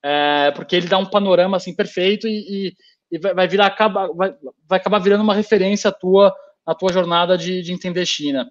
é, 0.03 0.51
porque 0.51 0.75
ele 0.75 0.87
dá 0.87 0.97
um 0.97 1.05
panorama 1.05 1.57
assim 1.57 1.75
perfeito 1.75 2.27
e, 2.27 2.73
e, 3.11 3.17
e 3.17 3.19
vai 3.19 3.47
virar 3.47 3.67
acaba, 3.67 4.07
vai, 4.13 4.35
vai 4.67 4.79
acabar 4.79 4.99
virando 4.99 5.23
uma 5.23 5.35
referência 5.35 5.91
tua 5.91 6.33
na 6.65 6.73
tua 6.73 6.91
jornada 6.91 7.37
de, 7.37 7.61
de 7.61 7.73
entender 7.73 8.05
China. 8.05 8.49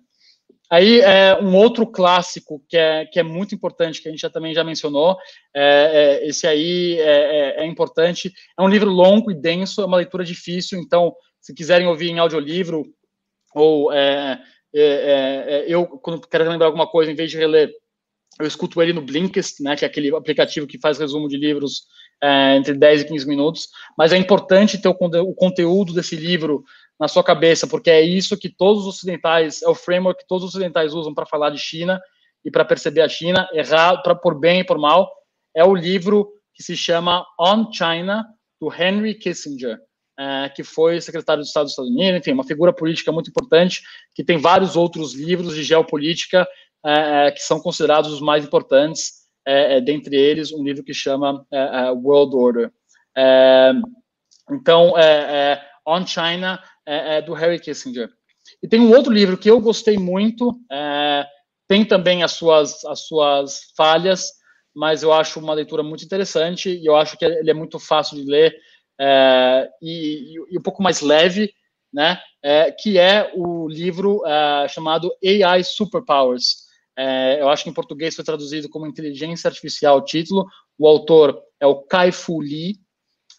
Aí, 0.72 1.00
é, 1.00 1.38
um 1.38 1.54
outro 1.54 1.86
clássico 1.86 2.62
que 2.66 2.78
é, 2.78 3.04
que 3.04 3.20
é 3.20 3.22
muito 3.22 3.54
importante, 3.54 4.00
que 4.00 4.08
a 4.08 4.10
gente 4.10 4.22
já, 4.22 4.30
também 4.30 4.54
já 4.54 4.64
mencionou, 4.64 5.18
é, 5.54 6.20
é, 6.22 6.26
esse 6.26 6.46
aí 6.46 6.98
é, 6.98 7.60
é, 7.60 7.62
é, 7.62 7.66
importante, 7.66 8.32
é 8.58 8.62
um 8.62 8.68
livro 8.68 8.88
longo 8.88 9.30
e 9.30 9.34
denso, 9.34 9.82
é 9.82 9.84
uma 9.84 9.98
leitura 9.98 10.24
difícil, 10.24 10.78
então, 10.78 11.14
se 11.42 11.54
quiserem 11.54 11.86
ouvir 11.86 12.08
em 12.08 12.18
audiolivro, 12.18 12.84
ou 13.54 13.92
é, 13.92 14.40
eu, 15.66 15.86
quando 15.86 16.26
quero 16.26 16.48
lembrar 16.48 16.68
alguma 16.68 16.86
coisa, 16.86 17.12
em 17.12 17.14
vez 17.14 17.30
de 17.30 17.36
reler, 17.36 17.70
eu 18.40 18.46
escuto 18.46 18.80
ele 18.82 18.92
no 18.92 19.02
Blinkist, 19.02 19.62
né, 19.62 19.76
que 19.76 19.84
é 19.84 19.88
aquele 19.88 20.14
aplicativo 20.14 20.66
que 20.66 20.78
faz 20.78 20.98
resumo 20.98 21.28
de 21.28 21.36
livros 21.36 21.86
entre 22.56 22.74
10 22.74 23.02
e 23.02 23.04
15 23.06 23.26
minutos, 23.26 23.68
mas 23.98 24.12
é 24.12 24.16
importante 24.16 24.80
ter 24.80 24.88
o, 24.88 24.92
o 24.92 25.34
conteúdo 25.34 25.92
desse 25.92 26.14
livro 26.14 26.62
na 26.98 27.08
sua 27.08 27.24
cabeça, 27.24 27.66
porque 27.66 27.90
é 27.90 28.00
isso 28.00 28.38
que 28.38 28.48
todos 28.48 28.82
os 28.82 28.94
ocidentais, 28.94 29.60
é 29.60 29.68
o 29.68 29.74
framework 29.74 30.22
que 30.22 30.28
todos 30.28 30.44
os 30.44 30.50
ocidentais 30.50 30.94
usam 30.94 31.12
para 31.12 31.26
falar 31.26 31.50
de 31.50 31.58
China 31.58 32.00
e 32.44 32.50
para 32.50 32.64
perceber 32.64 33.00
a 33.00 33.08
China, 33.08 33.48
errado, 33.52 34.02
para 34.04 34.14
por 34.14 34.38
bem 34.38 34.60
e 34.60 34.64
por 34.64 34.78
mal, 34.78 35.10
é 35.54 35.64
o 35.64 35.74
livro 35.74 36.30
que 36.54 36.62
se 36.62 36.76
chama 36.76 37.26
On 37.40 37.72
China, 37.72 38.24
do 38.60 38.72
Henry 38.72 39.14
Kissinger, 39.14 39.78
é, 40.16 40.48
que 40.50 40.62
foi 40.62 41.00
secretário 41.00 41.42
de 41.42 41.48
Estado 41.48 41.64
dos 41.64 41.72
Estados 41.72 41.90
Unidos, 41.90 42.20
enfim, 42.20 42.32
uma 42.32 42.44
figura 42.44 42.72
política 42.72 43.10
muito 43.10 43.30
importante, 43.30 43.82
que 44.14 44.22
tem 44.22 44.38
vários 44.38 44.76
outros 44.76 45.14
livros 45.14 45.56
de 45.56 45.64
geopolítica 45.64 46.42
é, 46.42 46.44
é 46.44 46.46
que 47.34 47.40
são 47.40 47.60
considerados 47.60 48.12
os 48.12 48.20
mais 48.20 48.44
importantes, 48.44 49.22
é, 49.46 49.76
é, 49.76 49.80
dentre 49.80 50.16
eles 50.16 50.52
um 50.52 50.62
livro 50.62 50.84
que 50.84 50.94
chama 50.94 51.46
é, 51.52 51.90
World 51.90 52.36
Order. 52.36 52.72
então, 54.50 54.94
On 55.86 56.06
China 56.06 56.62
é, 56.86 57.18
é, 57.18 57.22
do 57.22 57.32
Harry 57.32 57.60
Kissinger. 57.60 58.10
E 58.62 58.68
tem 58.68 58.80
um 58.80 58.94
outro 58.94 59.12
livro 59.12 59.38
que 59.38 59.50
eu 59.50 59.60
gostei 59.60 59.96
muito, 59.96 60.52
é, 60.70 61.26
tem 61.68 61.84
também 61.84 62.22
as 62.22 62.32
suas, 62.32 62.84
as 62.84 63.06
suas 63.06 63.72
falhas, 63.76 64.30
mas 64.74 65.02
eu 65.02 65.12
acho 65.12 65.38
uma 65.40 65.54
leitura 65.54 65.82
muito 65.82 66.04
interessante 66.04 66.70
e 66.70 66.86
eu 66.86 66.96
acho 66.96 67.16
que 67.16 67.24
ele 67.24 67.50
é 67.50 67.54
muito 67.54 67.78
fácil 67.78 68.16
de 68.16 68.24
ler 68.24 68.54
é, 69.00 69.68
e, 69.80 70.34
e, 70.50 70.58
um 70.58 70.62
pouco 70.62 70.82
mais 70.82 71.00
leve, 71.00 71.52
né? 71.92 72.20
É, 72.42 72.72
que 72.72 72.98
é 72.98 73.32
o 73.34 73.68
livro 73.68 74.24
é, 74.26 74.66
chamado 74.68 75.12
AI 75.24 75.62
Superpowers. 75.62 76.61
É, 76.96 77.40
eu 77.40 77.48
acho 77.48 77.64
que 77.64 77.70
em 77.70 77.74
português 77.74 78.14
foi 78.14 78.24
traduzido 78.24 78.68
como 78.68 78.86
Inteligência 78.86 79.48
Artificial 79.48 79.98
o 79.98 80.04
título. 80.04 80.46
O 80.78 80.86
autor 80.86 81.40
é 81.60 81.66
o 81.66 81.82
Kai-Fu 81.82 82.40
Lee. 82.40 82.76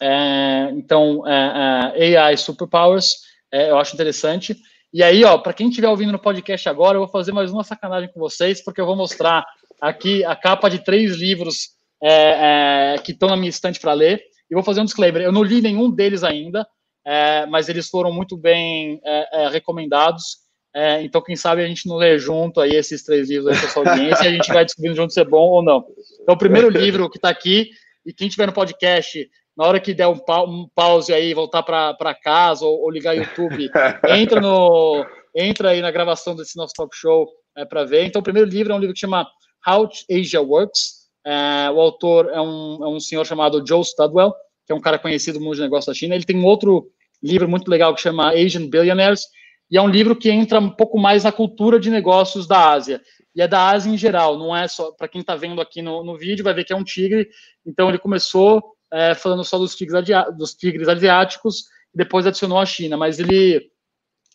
É, 0.00 0.70
então, 0.72 1.22
AI 1.24 2.36
Superpowers 2.36 3.12
é, 3.54 3.70
eu 3.70 3.78
acho 3.78 3.94
interessante. 3.94 4.56
E 4.92 5.02
aí, 5.02 5.24
ó, 5.24 5.38
para 5.38 5.52
quem 5.52 5.68
estiver 5.68 5.88
ouvindo 5.88 6.10
no 6.10 6.18
podcast 6.18 6.68
agora, 6.68 6.96
eu 6.96 7.02
vou 7.02 7.08
fazer 7.08 7.30
mais 7.30 7.52
uma 7.52 7.62
sacanagem 7.62 8.10
com 8.12 8.18
vocês, 8.18 8.62
porque 8.62 8.80
eu 8.80 8.86
vou 8.86 8.96
mostrar 8.96 9.46
aqui 9.80 10.24
a 10.24 10.34
capa 10.34 10.68
de 10.68 10.84
três 10.84 11.14
livros 11.14 11.70
é, 12.02 12.94
é, 12.94 12.98
que 12.98 13.12
estão 13.12 13.28
na 13.28 13.36
minha 13.36 13.48
estante 13.48 13.78
para 13.78 13.92
ler. 13.92 14.22
E 14.50 14.54
vou 14.54 14.62
fazer 14.64 14.80
um 14.80 14.84
disclaimer: 14.84 15.22
eu 15.22 15.32
não 15.32 15.42
li 15.42 15.60
nenhum 15.60 15.90
deles 15.90 16.24
ainda, 16.24 16.66
é, 17.04 17.46
mas 17.46 17.68
eles 17.68 17.88
foram 17.88 18.12
muito 18.12 18.36
bem 18.36 19.00
é, 19.04 19.44
é, 19.44 19.48
recomendados. 19.48 20.43
É, 20.74 21.02
então, 21.02 21.22
quem 21.22 21.36
sabe 21.36 21.62
a 21.62 21.68
gente 21.68 21.86
não 21.86 21.96
lê 21.96 22.18
junto 22.18 22.60
aí 22.60 22.74
esses 22.74 23.04
três 23.04 23.28
livros 23.30 23.52
aí 23.52 23.60
para 23.60 23.68
sua 23.68 23.88
audiência 23.88 24.24
e 24.24 24.28
a 24.28 24.32
gente 24.32 24.52
vai 24.52 24.64
descobrindo 24.64 24.96
junto 24.96 25.12
se 25.12 25.20
é 25.20 25.24
bom 25.24 25.48
ou 25.48 25.62
não. 25.62 25.84
Então, 26.20 26.34
o 26.34 26.38
primeiro 26.38 26.68
livro 26.70 27.08
que 27.08 27.16
está 27.16 27.28
aqui, 27.28 27.70
e 28.04 28.12
quem 28.12 28.28
tiver 28.28 28.46
no 28.46 28.52
podcast, 28.52 29.30
na 29.56 29.64
hora 29.64 29.78
que 29.78 29.94
der 29.94 30.08
um, 30.08 30.18
pa 30.18 30.42
um 30.42 30.68
pause 30.74 31.12
aí, 31.14 31.32
voltar 31.32 31.62
para 31.62 32.14
casa 32.20 32.64
ou, 32.64 32.80
ou 32.82 32.90
ligar 32.90 33.16
YouTube, 33.16 33.70
entra 34.08 34.40
no 34.40 35.06
entra 35.36 35.70
aí 35.70 35.80
na 35.80 35.90
gravação 35.90 36.34
desse 36.34 36.56
nosso 36.56 36.74
talk 36.74 36.94
show 36.96 37.28
é, 37.56 37.64
para 37.64 37.84
ver. 37.84 38.04
Então, 38.04 38.20
o 38.20 38.24
primeiro 38.24 38.48
livro 38.48 38.72
é 38.72 38.76
um 38.76 38.78
livro 38.78 38.94
que 38.94 39.00
chama 39.00 39.26
How 39.66 39.88
Asia 40.10 40.40
Works. 40.40 41.04
É, 41.24 41.70
o 41.70 41.80
autor 41.80 42.30
é 42.32 42.40
um, 42.40 42.78
é 42.82 42.88
um 42.88 43.00
senhor 43.00 43.24
chamado 43.24 43.64
Joe 43.66 43.84
Studwell, 43.84 44.32
que 44.66 44.72
é 44.72 44.74
um 44.74 44.80
cara 44.80 44.98
conhecido 44.98 45.38
no 45.38 45.44
mundo 45.44 45.56
de 45.56 45.62
negócios 45.62 45.86
da 45.86 45.98
China. 45.98 46.14
Ele 46.14 46.24
tem 46.24 46.36
um 46.36 46.44
outro 46.44 46.88
livro 47.22 47.48
muito 47.48 47.68
legal 47.68 47.94
que 47.94 48.00
chama 48.00 48.30
Asian 48.30 48.68
Billionaires, 48.68 49.22
e 49.70 49.76
é 49.76 49.82
um 49.82 49.88
livro 49.88 50.14
que 50.14 50.30
entra 50.30 50.60
um 50.60 50.70
pouco 50.70 50.98
mais 50.98 51.24
na 51.24 51.32
cultura 51.32 51.80
de 51.80 51.90
negócios 51.90 52.46
da 52.46 52.70
Ásia. 52.70 53.00
E 53.34 53.42
é 53.42 53.48
da 53.48 53.70
Ásia 53.70 53.90
em 53.90 53.96
geral, 53.96 54.38
não 54.38 54.54
é 54.54 54.68
só. 54.68 54.92
Para 54.92 55.08
quem 55.08 55.20
está 55.20 55.34
vendo 55.34 55.60
aqui 55.60 55.82
no, 55.82 56.04
no 56.04 56.16
vídeo, 56.16 56.44
vai 56.44 56.54
ver 56.54 56.64
que 56.64 56.72
é 56.72 56.76
um 56.76 56.84
tigre. 56.84 57.28
Então, 57.66 57.88
ele 57.88 57.98
começou 57.98 58.62
é, 58.92 59.14
falando 59.14 59.42
só 59.42 59.58
dos 59.58 59.74
tigres, 59.74 60.04
dos 60.36 60.54
tigres 60.54 60.88
asiáticos, 60.88 61.64
e 61.92 61.98
depois 61.98 62.26
adicionou 62.26 62.58
a 62.58 62.66
China, 62.66 62.96
mas 62.96 63.18
ele, 63.18 63.68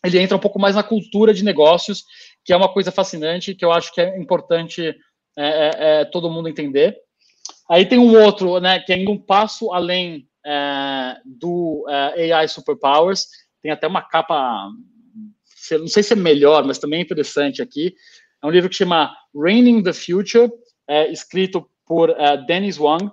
ele 0.04 0.18
entra 0.18 0.36
um 0.36 0.40
pouco 0.40 0.58
mais 0.58 0.76
na 0.76 0.82
cultura 0.82 1.32
de 1.32 1.42
negócios, 1.42 2.04
que 2.44 2.52
é 2.52 2.56
uma 2.56 2.70
coisa 2.70 2.92
fascinante, 2.92 3.54
que 3.54 3.64
eu 3.64 3.72
acho 3.72 3.92
que 3.94 4.00
é 4.00 4.18
importante 4.18 4.94
é, 5.38 5.46
é, 5.46 6.00
é 6.00 6.04
todo 6.04 6.30
mundo 6.30 6.48
entender. 6.48 6.96
Aí 7.70 7.86
tem 7.86 7.98
um 7.98 8.20
outro, 8.22 8.60
né, 8.60 8.80
que 8.80 8.92
é 8.92 8.96
ainda 8.96 9.10
um 9.10 9.18
passo 9.18 9.72
além 9.72 10.26
é, 10.44 11.16
do 11.24 11.86
é, 11.88 12.32
AI 12.32 12.48
Superpowers, 12.48 13.28
tem 13.62 13.70
até 13.70 13.86
uma 13.86 14.02
capa, 14.02 14.68
não 15.72 15.88
sei 15.88 16.02
se 16.02 16.12
é 16.12 16.16
melhor, 16.16 16.64
mas 16.64 16.78
também 16.78 17.00
é 17.00 17.02
interessante 17.02 17.60
aqui. 17.62 17.94
É 18.42 18.46
um 18.46 18.50
livro 18.50 18.68
que 18.68 18.76
chama 18.76 19.14
Raining 19.34 19.82
the 19.82 19.92
Future, 19.92 20.50
escrito 21.10 21.68
por 21.86 22.14
Dennis 22.46 22.78
Wang, 22.78 23.10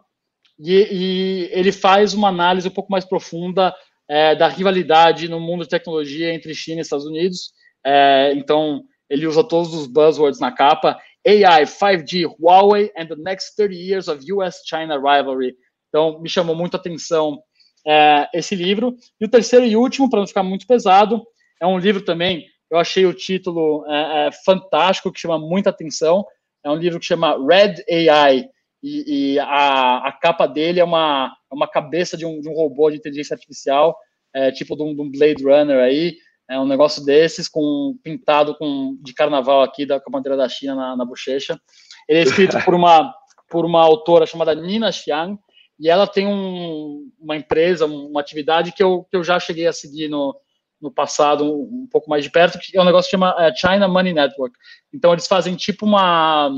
e, 0.60 0.88
e 0.92 1.50
ele 1.52 1.72
faz 1.72 2.14
uma 2.14 2.30
análise 2.30 2.68
um 2.68 2.72
pouco 2.72 2.92
mais 2.92 3.06
profunda 3.06 3.74
é, 4.10 4.36
da 4.36 4.48
rivalidade 4.48 5.28
no 5.28 5.40
mundo 5.40 5.64
de 5.64 5.70
tecnologia 5.70 6.34
entre 6.34 6.54
China 6.56 6.80
e 6.80 6.82
Estados 6.82 7.06
Unidos. 7.06 7.52
É, 7.86 8.34
então, 8.36 8.84
ele 9.10 9.28
usa 9.28 9.44
todos 9.44 9.74
os 9.74 9.88
buzzwords 9.88 10.40
na 10.40 10.52
capa. 10.52 11.00
AI, 11.26 11.66
5G, 11.66 12.26
Huawei 12.40 12.92
and 12.98 13.08
the 13.08 13.16
next 13.16 13.56
30 13.58 13.76
years 13.76 14.08
of 14.08 14.24
US-China 14.32 14.98
rivalry. 14.98 15.56
Então, 15.90 16.20
me 16.22 16.30
chamou 16.30 16.56
muito 16.56 16.76
a 16.76 16.80
atenção 16.80 17.40
é, 17.86 18.30
esse 18.34 18.56
livro. 18.56 18.96
E 19.20 19.26
o 19.26 19.30
terceiro 19.30 19.66
e 19.66 19.76
último, 19.76 20.10
para 20.10 20.20
não 20.20 20.28
ficar 20.28 20.44
muito 20.44 20.66
pesado, 20.66 21.24
é 21.62 21.66
um 21.66 21.78
livro 21.78 22.02
também, 22.02 22.46
eu 22.70 22.78
achei 22.78 23.06
o 23.06 23.14
título 23.14 23.86
é, 23.88 24.28
é, 24.28 24.32
fantástico, 24.44 25.12
que 25.12 25.20
chama 25.20 25.40
muita 25.40 25.70
atenção. 25.70 26.26
É 26.64 26.70
um 26.70 26.76
livro 26.76 27.00
que 27.00 27.06
chama 27.06 27.38
Red 27.38 27.84
AI, 27.90 28.50
e, 28.84 29.34
e 29.34 29.40
a, 29.40 30.08
a, 30.08 30.12
capa 30.12 30.46
dele 30.46 30.80
é 30.80 30.84
uma, 30.84 31.34
é 31.52 31.56
uma 31.56 31.68
cabeça 31.68 32.16
de 32.16 32.26
um, 32.26 32.40
de 32.40 32.48
um 32.48 32.54
robô 32.54 32.92
de 32.92 32.98
inteligência 32.98 33.34
artificial, 33.34 33.98
é, 34.34 34.52
tipo 34.52 34.76
de 34.76 34.84
um, 34.84 34.94
de 34.94 35.02
um, 35.02 35.10
Blade 35.10 35.44
Runner 35.44 35.80
aí, 35.80 36.18
é 36.50 36.60
um 36.60 36.68
negócio 36.68 37.04
desses, 37.04 37.48
com 37.48 37.98
pintado 38.04 38.56
com 38.56 38.98
de 39.02 39.14
carnaval 39.14 39.64
aqui, 39.64 39.86
da, 39.86 40.00
com 40.00 40.10
a 40.10 40.14
bandeira 40.14 40.38
da 40.38 40.48
China 40.48 40.76
na, 40.76 40.96
na 40.96 41.06
bochecha. 41.06 41.60
Ele 42.08 42.20
é 42.20 42.24
escrito 42.24 42.58
por 42.64 42.74
uma, 42.74 43.14
por 43.50 43.66
uma 43.66 43.82
autora 43.82 44.26
chamada 44.26 44.54
Nina 44.54 44.92
Xiang, 44.92 45.38
e 45.80 45.90
ela 45.90 46.08
tem 46.08 46.28
um, 46.28 47.10
uma 47.20 47.36
empresa, 47.36 47.86
uma 47.86 48.20
atividade 48.20 48.72
que 48.72 48.84
eu, 48.84 49.06
que 49.10 49.18
eu 49.18 49.24
já 49.24 49.40
cheguei 49.40 49.68
a 49.68 49.74
seguir 49.74 50.08
no, 50.08 50.36
no 50.82 50.92
passado 50.92 51.44
um, 51.44 51.84
um 51.84 51.88
pouco 51.90 52.10
mais 52.10 52.24
de 52.24 52.30
perto, 52.30 52.60
que 52.60 52.78
é 52.78 52.82
um 52.82 52.86
negócio 52.86 53.10
que 53.10 53.16
chama 53.16 53.36
é, 53.40 53.54
China 53.56 53.88
Money 53.88 54.14
Network. 54.14 54.56
Então, 54.94 55.14
eles 55.14 55.28
fazem 55.28 55.56
tipo 55.56 55.86
uma 55.86 56.52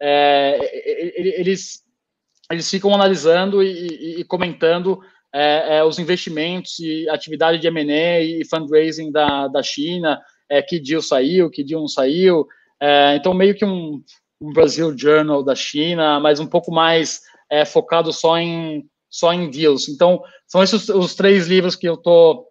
é, 0.00 0.58
eles, 1.40 1.82
eles 2.50 2.70
ficam 2.70 2.94
analisando 2.94 3.62
e, 3.62 4.20
e 4.20 4.24
comentando 4.24 5.00
é, 5.32 5.76
é, 5.76 5.84
os 5.84 5.98
investimentos 5.98 6.78
e 6.80 7.08
atividade 7.08 7.58
de 7.58 7.66
M&A 7.68 8.20
e 8.20 8.44
fundraising 8.44 9.12
da, 9.12 9.46
da 9.46 9.62
China, 9.62 10.20
é, 10.48 10.62
que 10.62 10.80
deal 10.80 11.02
saiu, 11.02 11.50
que 11.50 11.62
deal 11.62 11.82
não 11.82 11.88
saiu, 11.88 12.46
é, 12.80 13.14
então 13.14 13.34
meio 13.34 13.54
que 13.54 13.64
um, 13.64 14.02
um, 14.40 14.52
Brasil 14.52 14.96
Journal 14.96 15.44
da 15.44 15.54
China, 15.54 16.18
mas 16.18 16.40
um 16.40 16.46
pouco 16.46 16.72
mais 16.72 17.20
focado 17.66 18.12
só 18.12 18.38
em, 18.38 18.88
só 19.10 19.32
em 19.32 19.50
deals. 19.50 19.88
Então, 19.88 20.22
são 20.46 20.62
esses 20.62 20.88
os 20.88 21.16
três 21.16 21.48
livros 21.48 21.74
que 21.74 21.88
eu 21.88 21.94
estou, 21.94 22.46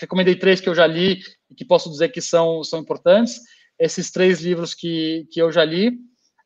recomendei 0.00 0.36
três 0.36 0.60
que 0.60 0.68
eu 0.68 0.74
já 0.74 0.86
li 0.86 1.20
e 1.50 1.54
que 1.54 1.64
posso 1.64 1.90
dizer 1.90 2.08
que 2.10 2.20
são, 2.20 2.62
são 2.62 2.78
importantes, 2.78 3.40
esses 3.78 4.10
três 4.10 4.40
livros 4.40 4.74
que, 4.74 5.26
que 5.30 5.40
eu 5.40 5.50
já 5.50 5.64
li, 5.64 5.92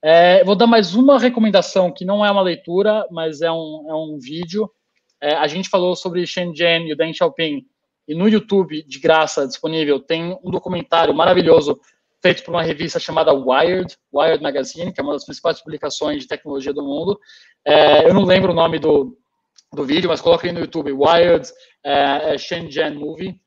é, 0.03 0.45
vou 0.45 0.55
dar 0.55 0.67
mais 0.67 0.95
uma 0.95 1.19
recomendação, 1.19 1.93
que 1.93 2.05
não 2.05 2.25
é 2.25 2.31
uma 2.31 2.43
leitura, 2.43 3.07
mas 3.11 3.41
é 3.41 3.51
um, 3.51 3.87
é 3.89 3.95
um 3.95 4.19
vídeo. 4.21 4.71
É, 5.21 5.35
a 5.35 5.47
gente 5.47 5.69
falou 5.69 5.97
sobre 5.97 6.27
Shenzhen 6.27 6.89
e 6.89 6.93
o 6.93 6.97
Deng 6.97 7.13
Xiaoping, 7.13 7.67
e 8.09 8.15
no 8.15 8.29
YouTube, 8.29 8.85
de 8.85 9.01
graça, 9.01 9.47
disponível, 9.47 9.99
tem 9.99 10.39
um 10.45 10.51
documentário 10.51 11.13
maravilhoso 11.13 11.81
feito 12.23 12.45
por 12.45 12.53
uma 12.53 12.63
revista 12.63 13.01
chamada 13.01 13.33
Wired, 13.33 13.97
Wired 14.13 14.43
Magazine, 14.43 14.93
que 14.93 15.01
é 15.01 15.03
uma 15.03 15.13
das 15.13 15.25
principais 15.25 15.61
publicações 15.61 16.23
de 16.23 16.29
tecnologia 16.29 16.73
do 16.73 16.85
mundo. 16.85 17.19
É, 17.65 18.09
eu 18.09 18.15
não 18.15 18.25
lembro 18.25 18.53
o 18.53 18.55
nome 18.55 18.79
do, 18.79 19.19
do 19.77 19.85
vídeo, 19.85 20.09
mas 20.09 20.21
coloque 20.21 20.51
no 20.51 20.61
YouTube, 20.61 20.93
Wired 20.93 21.49
é, 21.85 22.35
é 22.35 22.39
Shenzhen 22.39 22.95
Movie, 22.95 23.39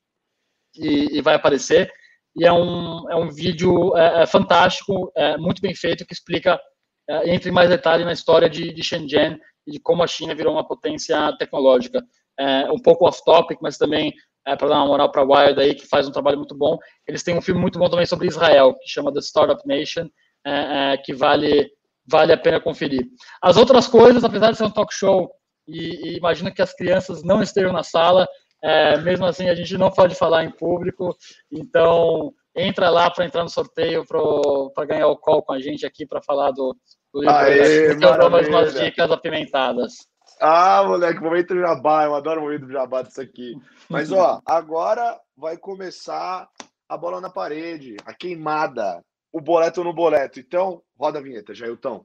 e, 0.76 1.18
e 1.18 1.20
vai 1.20 1.34
aparecer 1.34 1.92
e 2.36 2.46
é 2.46 2.52
um, 2.52 3.10
é 3.10 3.16
um 3.16 3.28
vídeo 3.28 3.96
é, 3.96 4.22
é 4.22 4.26
fantástico, 4.26 5.10
é, 5.16 5.36
muito 5.36 5.60
bem 5.60 5.74
feito, 5.74 6.06
que 6.06 6.14
explica, 6.14 6.58
entre 7.24 7.50
mais 7.50 7.68
detalhes, 7.68 8.06
na 8.06 8.12
história 8.12 8.48
de, 8.48 8.72
de 8.72 8.84
Shenzhen 8.84 9.36
e 9.66 9.72
de 9.72 9.80
como 9.80 10.04
a 10.04 10.06
China 10.06 10.32
virou 10.32 10.52
uma 10.52 10.66
potência 10.66 11.36
tecnológica. 11.38 12.00
Um 12.72 12.80
pouco 12.80 13.04
off-topic, 13.06 13.58
mas 13.60 13.76
também 13.76 14.14
para 14.44 14.68
dar 14.68 14.76
uma 14.76 14.86
moral 14.86 15.10
para 15.10 15.22
a 15.22 15.24
Wired 15.24 15.60
aí, 15.60 15.74
que 15.74 15.88
faz 15.88 16.06
um 16.06 16.12
trabalho 16.12 16.38
muito 16.38 16.56
bom. 16.56 16.78
Eles 17.08 17.24
têm 17.24 17.36
um 17.36 17.42
filme 17.42 17.60
muito 17.60 17.80
bom 17.80 17.90
também 17.90 18.06
sobre 18.06 18.28
Israel, 18.28 18.74
que 18.74 18.88
chama 18.88 19.12
The 19.12 19.20
Startup 19.20 19.60
Nation, 19.66 20.08
que 21.04 21.12
vale, 21.12 21.68
vale 22.06 22.32
a 22.32 22.38
pena 22.38 22.60
conferir. 22.60 23.02
As 23.42 23.56
outras 23.56 23.88
coisas, 23.88 24.22
apesar 24.22 24.52
de 24.52 24.58
ser 24.58 24.64
um 24.64 24.70
talk 24.70 24.94
show, 24.94 25.28
e, 25.70 26.08
e 26.08 26.16
imagino 26.16 26.52
que 26.52 26.62
as 26.62 26.74
crianças 26.74 27.22
não 27.22 27.42
estejam 27.42 27.72
na 27.72 27.82
sala, 27.82 28.26
é, 28.62 28.98
mesmo 28.98 29.24
assim, 29.26 29.48
a 29.48 29.54
gente 29.54 29.76
não 29.78 29.90
pode 29.90 30.14
falar 30.14 30.44
em 30.44 30.50
público, 30.50 31.16
então 31.50 32.32
entra 32.54 32.90
lá 32.90 33.10
para 33.10 33.24
entrar 33.24 33.42
no 33.42 33.48
sorteio 33.48 34.04
para 34.04 34.84
ganhar 34.84 35.06
o 35.08 35.16
call 35.16 35.42
com 35.42 35.52
a 35.52 35.60
gente 35.60 35.86
aqui 35.86 36.06
para 36.06 36.20
falar 36.20 36.50
do, 36.50 36.76
do 37.12 37.20
livro. 37.20 37.34
Aê, 37.34 37.92
eu 37.92 37.98
dou 37.98 38.30
mais 38.30 38.48
umas 38.48 38.74
dicas 38.74 39.10
apimentadas. 39.10 39.92
Ah, 40.40 40.82
moleque, 40.86 41.20
momento 41.20 41.54
do 41.54 41.60
jabá, 41.60 42.04
eu 42.04 42.14
adoro 42.14 42.40
o 42.40 42.44
momento 42.44 42.66
do 42.66 42.72
jabá 42.72 43.02
disso 43.02 43.20
aqui. 43.20 43.54
Mas, 43.88 44.10
ó, 44.10 44.40
agora 44.46 45.18
vai 45.36 45.56
começar 45.56 46.48
a 46.88 46.96
bola 46.96 47.20
na 47.20 47.30
parede, 47.30 47.96
a 48.06 48.14
queimada, 48.14 49.02
o 49.32 49.40
boleto 49.40 49.84
no 49.84 49.92
boleto. 49.92 50.40
Então, 50.40 50.82
roda 50.98 51.18
a 51.18 51.22
vinheta, 51.22 51.54
Jailton. 51.54 52.04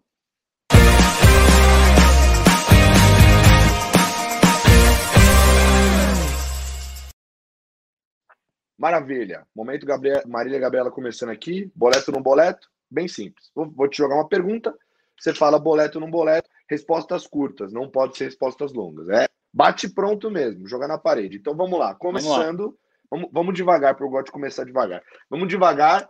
Maravilha. 8.78 9.48
Momento 9.56 9.86
Gabriel, 9.86 10.22
Marília 10.28 10.60
Gabriela 10.60 10.92
começando 10.92 11.30
aqui. 11.30 11.72
Boleto 11.76 12.12
no 12.12 12.22
boleto? 12.22 12.70
Bem 12.90 13.08
simples. 13.08 13.52
Vou, 13.56 13.70
vou, 13.72 13.88
te 13.88 13.98
jogar 13.98 14.16
uma 14.16 14.28
pergunta. 14.28 14.76
Você 15.18 15.34
fala 15.34 15.58
boleto 15.58 16.00
no 16.00 16.10
boleto. 16.10 16.50
Respostas 16.70 17.28
curtas, 17.28 17.72
não 17.72 17.90
pode 17.90 18.18
ser 18.18 18.26
respostas 18.26 18.74
longas. 18.74 19.08
É 19.10 19.28
bate 19.56 19.88
pronto 19.88 20.30
mesmo, 20.30 20.68
jogar 20.68 20.88
na 20.88 20.98
parede. 20.98 21.38
Então 21.38 21.56
vamos 21.56 21.80
lá. 21.80 21.96
Começando. 21.96 22.60
Vamos, 22.60 22.74
lá. 22.74 22.78
vamos, 23.10 23.30
vamos 23.32 23.54
devagar, 23.54 23.94
porque 23.94 24.04
eu 24.06 24.12
gosto 24.12 24.26
de 24.26 24.32
começar 24.34 24.66
devagar. 24.66 25.02
Vamos 25.30 25.48
devagar. 25.48 26.10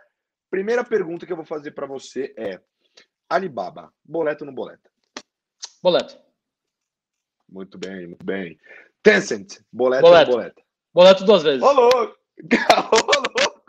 Primeira 0.50 0.84
pergunta 0.84 1.26
que 1.26 1.32
eu 1.32 1.38
vou 1.38 1.46
fazer 1.46 1.72
para 1.72 1.86
você 1.86 2.34
é: 2.36 2.60
Alibaba, 3.30 3.94
boleto 4.04 4.44
no 4.44 4.52
boleto? 4.52 4.90
Boleto. 5.84 6.18
Muito 7.48 7.78
bem, 7.78 8.08
muito 8.08 8.26
bem. 8.26 8.58
Tencent, 9.04 9.60
boleto, 9.72 10.02
boleto. 10.02 10.32
no 10.32 10.38
boleto? 10.38 10.62
Boleto 10.92 11.26
duas 11.26 11.44
vezes. 11.44 11.62
Ô, 11.62 11.72
louco! 11.72 12.25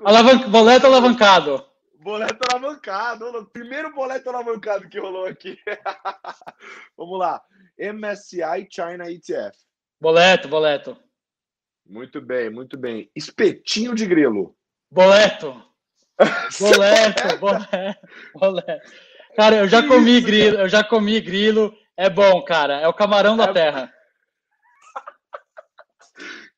Alavan... 0.05 0.51
Boleto 0.51 0.87
alavancado. 0.87 1.65
Boleto 2.01 2.39
alavancado. 2.51 3.51
Primeiro 3.53 3.93
boleto 3.93 4.29
alavancado 4.31 4.89
que 4.89 4.99
rolou 4.99 5.27
aqui. 5.27 5.59
Vamos 6.97 7.19
lá. 7.19 7.43
MSCI 7.79 8.69
China 8.71 9.11
ETF. 9.11 9.57
Boleto, 10.01 10.49
boleto. 10.49 10.97
Muito 11.89 12.21
bem, 12.21 12.51
muito 12.51 12.77
bem. 12.77 13.11
Espetinho 13.15 13.95
de 13.95 14.07
grilo. 14.07 14.57
Boleto. 14.91 15.63
Boleto, 16.59 17.37
boleto, 17.39 18.09
boleto. 18.35 18.89
Cara, 19.37 19.57
eu 19.57 19.69
já 19.69 19.87
comi 19.87 20.19
grilo, 20.23 20.57
eu 20.61 20.69
já 20.69 20.83
comi 20.83 21.21
grilo. 21.21 21.77
É 21.95 22.09
bom, 22.09 22.43
cara. 22.43 22.81
É 22.81 22.89
o 22.89 22.95
camarão 22.95 23.37
da 23.37 23.45
é... 23.45 23.53
terra. 23.53 23.93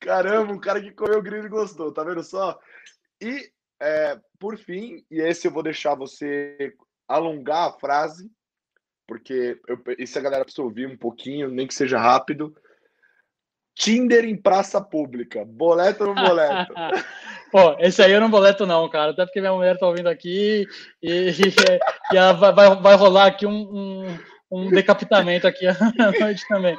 Caramba, 0.09 0.51
um 0.51 0.59
cara 0.59 0.81
que 0.81 0.89
comeu 0.89 1.21
grilo 1.21 1.45
e 1.45 1.49
gostou, 1.49 1.91
tá 1.91 2.03
vendo 2.03 2.23
só? 2.23 2.59
E, 3.21 3.47
é, 3.79 4.19
por 4.39 4.57
fim, 4.57 5.05
e 5.11 5.21
esse 5.21 5.47
eu 5.47 5.51
vou 5.51 5.61
deixar 5.61 5.93
você 5.93 6.73
alongar 7.07 7.69
a 7.69 7.73
frase, 7.73 8.27
porque 9.07 9.61
isso 9.99 10.17
a 10.17 10.21
galera 10.23 10.43
precisa 10.43 10.63
ouvir 10.63 10.87
um 10.87 10.97
pouquinho, 10.97 11.51
nem 11.51 11.67
que 11.67 11.75
seja 11.75 11.99
rápido. 11.99 12.55
Tinder 13.75 14.25
em 14.25 14.35
praça 14.35 14.81
pública. 14.81 15.45
Boleto 15.45 16.03
ou 16.03 16.15
não 16.15 16.23
boleto? 16.23 16.73
Pô, 17.51 17.75
esse 17.77 18.01
aí 18.01 18.11
eu 18.11 18.19
não 18.19 18.31
boleto 18.31 18.65
não, 18.65 18.89
cara. 18.89 19.11
Até 19.11 19.25
porque 19.25 19.39
minha 19.39 19.53
mulher 19.53 19.77
tá 19.77 19.85
ouvindo 19.85 20.09
aqui 20.09 20.67
e, 21.03 21.29
e, 21.37 22.15
e 22.15 22.33
vai, 22.33 22.81
vai 22.81 22.95
rolar 22.95 23.27
aqui 23.27 23.45
um, 23.45 23.77
um, 23.77 24.19
um 24.51 24.69
decapitamento 24.69 25.47
aqui 25.47 25.65
à 25.67 25.75
noite 26.19 26.47
também. 26.47 26.77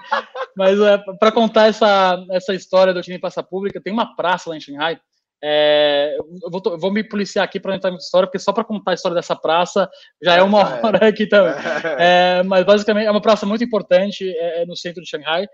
Mas 0.56 0.80
é, 0.80 0.98
para 1.18 1.32
contar 1.32 1.68
essa, 1.68 2.24
essa 2.30 2.54
história 2.54 2.92
do 2.92 3.00
em 3.00 3.20
praça 3.20 3.42
pública, 3.42 3.80
tem 3.80 3.92
uma 3.92 4.14
praça 4.16 4.50
lá 4.50 4.56
em 4.56 4.60
Shanghai 4.60 5.00
é, 5.42 6.16
eu, 6.18 6.50
vou, 6.50 6.62
eu, 6.66 6.78
vou, 6.78 6.92
me 6.92 7.02
policiar 7.02 7.44
aqui 7.44 7.58
para 7.58 7.70
não 7.70 7.76
entrar 7.78 7.90
na 7.90 7.96
história, 7.96 8.26
porque 8.26 8.38
só 8.38 8.52
para 8.52 8.64
contar 8.64 8.90
a 8.90 8.94
história 8.94 9.14
dessa 9.14 9.34
praça 9.34 9.88
já 10.22 10.34
é 10.34 10.42
uma 10.42 10.60
é. 10.78 10.86
hora 10.86 11.08
aqui 11.08 11.26
também. 11.26 11.54
É, 11.98 12.42
mas 12.42 12.64
basicamente 12.64 13.06
é 13.06 13.10
uma 13.10 13.22
praça 13.22 13.46
muito 13.46 13.64
importante 13.64 14.28
é, 14.28 14.62
é, 14.62 14.66
no 14.66 14.76
centro 14.76 15.02
de 15.02 15.08
Xangai 15.08 15.46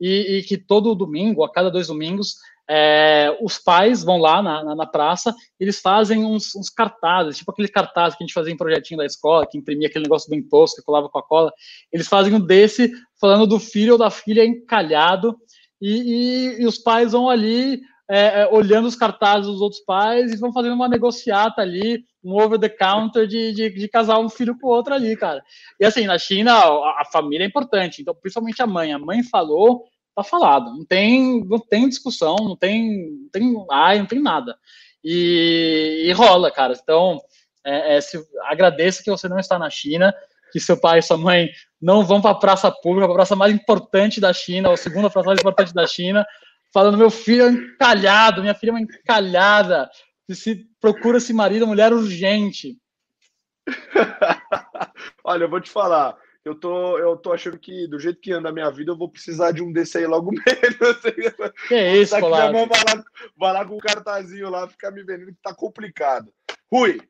e, 0.00 0.38
e, 0.38 0.42
que 0.42 0.58
todo 0.58 0.94
domingo, 0.94 1.42
a 1.42 1.50
cada 1.50 1.70
dois 1.70 1.86
domingos, 1.86 2.36
é, 2.72 3.36
os 3.42 3.58
pais 3.58 4.04
vão 4.04 4.18
lá 4.18 4.40
na, 4.40 4.62
na, 4.62 4.76
na 4.76 4.86
praça, 4.86 5.34
eles 5.58 5.80
fazem 5.80 6.24
uns, 6.24 6.54
uns, 6.54 6.70
cartazes, 6.70 7.38
tipo 7.38 7.50
aquele 7.50 7.66
cartaz 7.66 8.14
que 8.14 8.22
a 8.22 8.26
gente 8.26 8.32
fazia 8.32 8.52
em 8.52 8.56
projetinho 8.56 8.98
da 8.98 9.04
escola, 9.04 9.44
que 9.44 9.58
imprimia 9.58 9.88
aquele 9.88 10.04
negócio 10.04 10.30
bem 10.30 10.40
tosco, 10.40 10.76
que 10.76 10.86
colava 10.86 11.08
com 11.08 11.18
a 11.18 11.22
cola. 11.22 11.52
Eles 11.92 12.06
fazem 12.06 12.32
um 12.32 12.38
desse 12.38 12.92
falando 13.20 13.44
do 13.44 13.58
filho 13.58 13.94
ou 13.94 13.98
da 13.98 14.08
filha 14.08 14.44
encalhado 14.44 15.36
e, 15.82 16.58
e, 16.58 16.62
e 16.62 16.66
os 16.66 16.78
pais 16.78 17.10
vão 17.10 17.28
ali 17.28 17.80
é, 18.08 18.42
é, 18.42 18.48
olhando 18.52 18.86
os 18.86 18.94
cartazes 18.94 19.50
dos 19.50 19.60
outros 19.60 19.82
pais 19.82 20.32
e 20.32 20.36
vão 20.36 20.52
fazendo 20.52 20.74
uma 20.74 20.88
negociata 20.88 21.62
ali, 21.62 22.04
um 22.22 22.40
over 22.40 22.56
the 22.56 22.68
counter 22.68 23.26
de, 23.26 23.52
de, 23.52 23.70
de, 23.70 23.88
casar 23.88 24.20
um 24.20 24.28
filho 24.28 24.56
com 24.56 24.68
o 24.68 24.70
outro 24.70 24.94
ali, 24.94 25.16
cara. 25.16 25.42
E 25.78 25.84
assim, 25.84 26.06
na 26.06 26.18
China, 26.18 26.52
a, 26.52 27.00
a, 27.00 27.04
família 27.10 27.44
é 27.44 27.48
importante, 27.48 28.00
então 28.00 28.14
principalmente 28.14 28.62
a 28.62 28.66
mãe. 28.66 28.92
A 28.92 28.98
mãe 28.98 29.24
falou, 29.24 29.84
tá 30.22 30.28
falado. 30.28 30.70
Não 30.76 30.84
tem, 30.84 31.44
não 31.44 31.58
tem 31.58 31.88
discussão, 31.88 32.36
não 32.36 32.56
tem, 32.56 33.10
não 33.22 33.28
tem 33.30 33.66
ai, 33.70 33.98
não 33.98 34.06
tem 34.06 34.20
nada. 34.20 34.56
E, 35.02 36.04
e 36.06 36.12
rola, 36.12 36.50
cara. 36.50 36.74
Então, 36.80 37.20
é, 37.64 37.96
é, 37.96 38.00
se, 38.00 38.22
agradeça 38.44 39.02
que 39.02 39.10
você 39.10 39.28
não 39.28 39.38
está 39.38 39.58
na 39.58 39.70
China, 39.70 40.14
que 40.52 40.60
seu 40.60 40.78
pai 40.78 40.98
e 40.98 41.02
sua 41.02 41.16
mãe 41.16 41.50
não 41.80 42.04
vão 42.04 42.20
para 42.20 42.32
a 42.32 42.38
praça 42.38 42.70
pública, 42.70 43.10
a 43.10 43.14
praça 43.14 43.36
mais 43.36 43.54
importante 43.54 44.20
da 44.20 44.32
China, 44.32 44.68
ou 44.68 44.74
a 44.74 44.78
segunda 44.78 45.10
praça 45.10 45.26
mais 45.26 45.40
importante 45.40 45.72
da 45.72 45.86
China, 45.86 46.26
falando: 46.72 46.98
meu 46.98 47.10
filho 47.10 47.44
é 47.44 47.50
encalhado, 47.50 48.40
minha 48.40 48.54
filha 48.54 48.70
é 48.70 48.74
uma 48.74 48.80
encalhada. 48.80 49.90
Se 50.30 50.66
procura 50.80 51.18
esse 51.18 51.32
marido, 51.32 51.66
mulher 51.66 51.92
urgente. 51.92 52.78
Olha, 55.24 55.44
eu 55.44 55.50
vou 55.50 55.60
te 55.60 55.70
falar. 55.70 56.16
Eu 56.44 56.54
tô, 56.54 56.98
eu 56.98 57.16
tô 57.16 57.32
achando 57.32 57.58
que, 57.58 57.86
do 57.86 57.98
jeito 57.98 58.20
que 58.20 58.32
anda 58.32 58.48
a 58.48 58.52
minha 58.52 58.70
vida, 58.70 58.92
eu 58.92 58.96
vou 58.96 59.10
precisar 59.10 59.52
de 59.52 59.62
um 59.62 59.70
desse 59.70 59.98
aí 59.98 60.06
logo 60.06 60.30
menos. 60.32 61.00
Que 61.68 61.74
é 61.74 61.96
isso, 61.96 62.14
mão 62.52 62.66
vai 62.66 62.80
lá, 62.80 63.04
vai 63.36 63.52
lá 63.52 63.64
com 63.64 63.76
o 63.76 63.80
cartazinho 63.80 64.48
lá, 64.48 64.66
ficar 64.66 64.90
me 64.90 65.02
vendendo 65.02 65.32
que 65.32 65.42
tá 65.42 65.54
complicado. 65.54 66.32
Rui, 66.72 67.00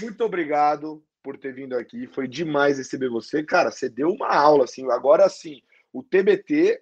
muito 0.00 0.24
obrigado 0.24 1.04
por 1.22 1.36
ter 1.36 1.52
vindo 1.52 1.76
aqui. 1.76 2.06
Foi 2.06 2.26
demais 2.26 2.78
receber 2.78 3.10
você. 3.10 3.42
Cara, 3.42 3.70
você 3.70 3.90
deu 3.90 4.08
uma 4.08 4.34
aula, 4.34 4.64
assim. 4.64 4.90
Agora, 4.90 5.26
assim, 5.26 5.60
o 5.92 6.02
TBT 6.02 6.80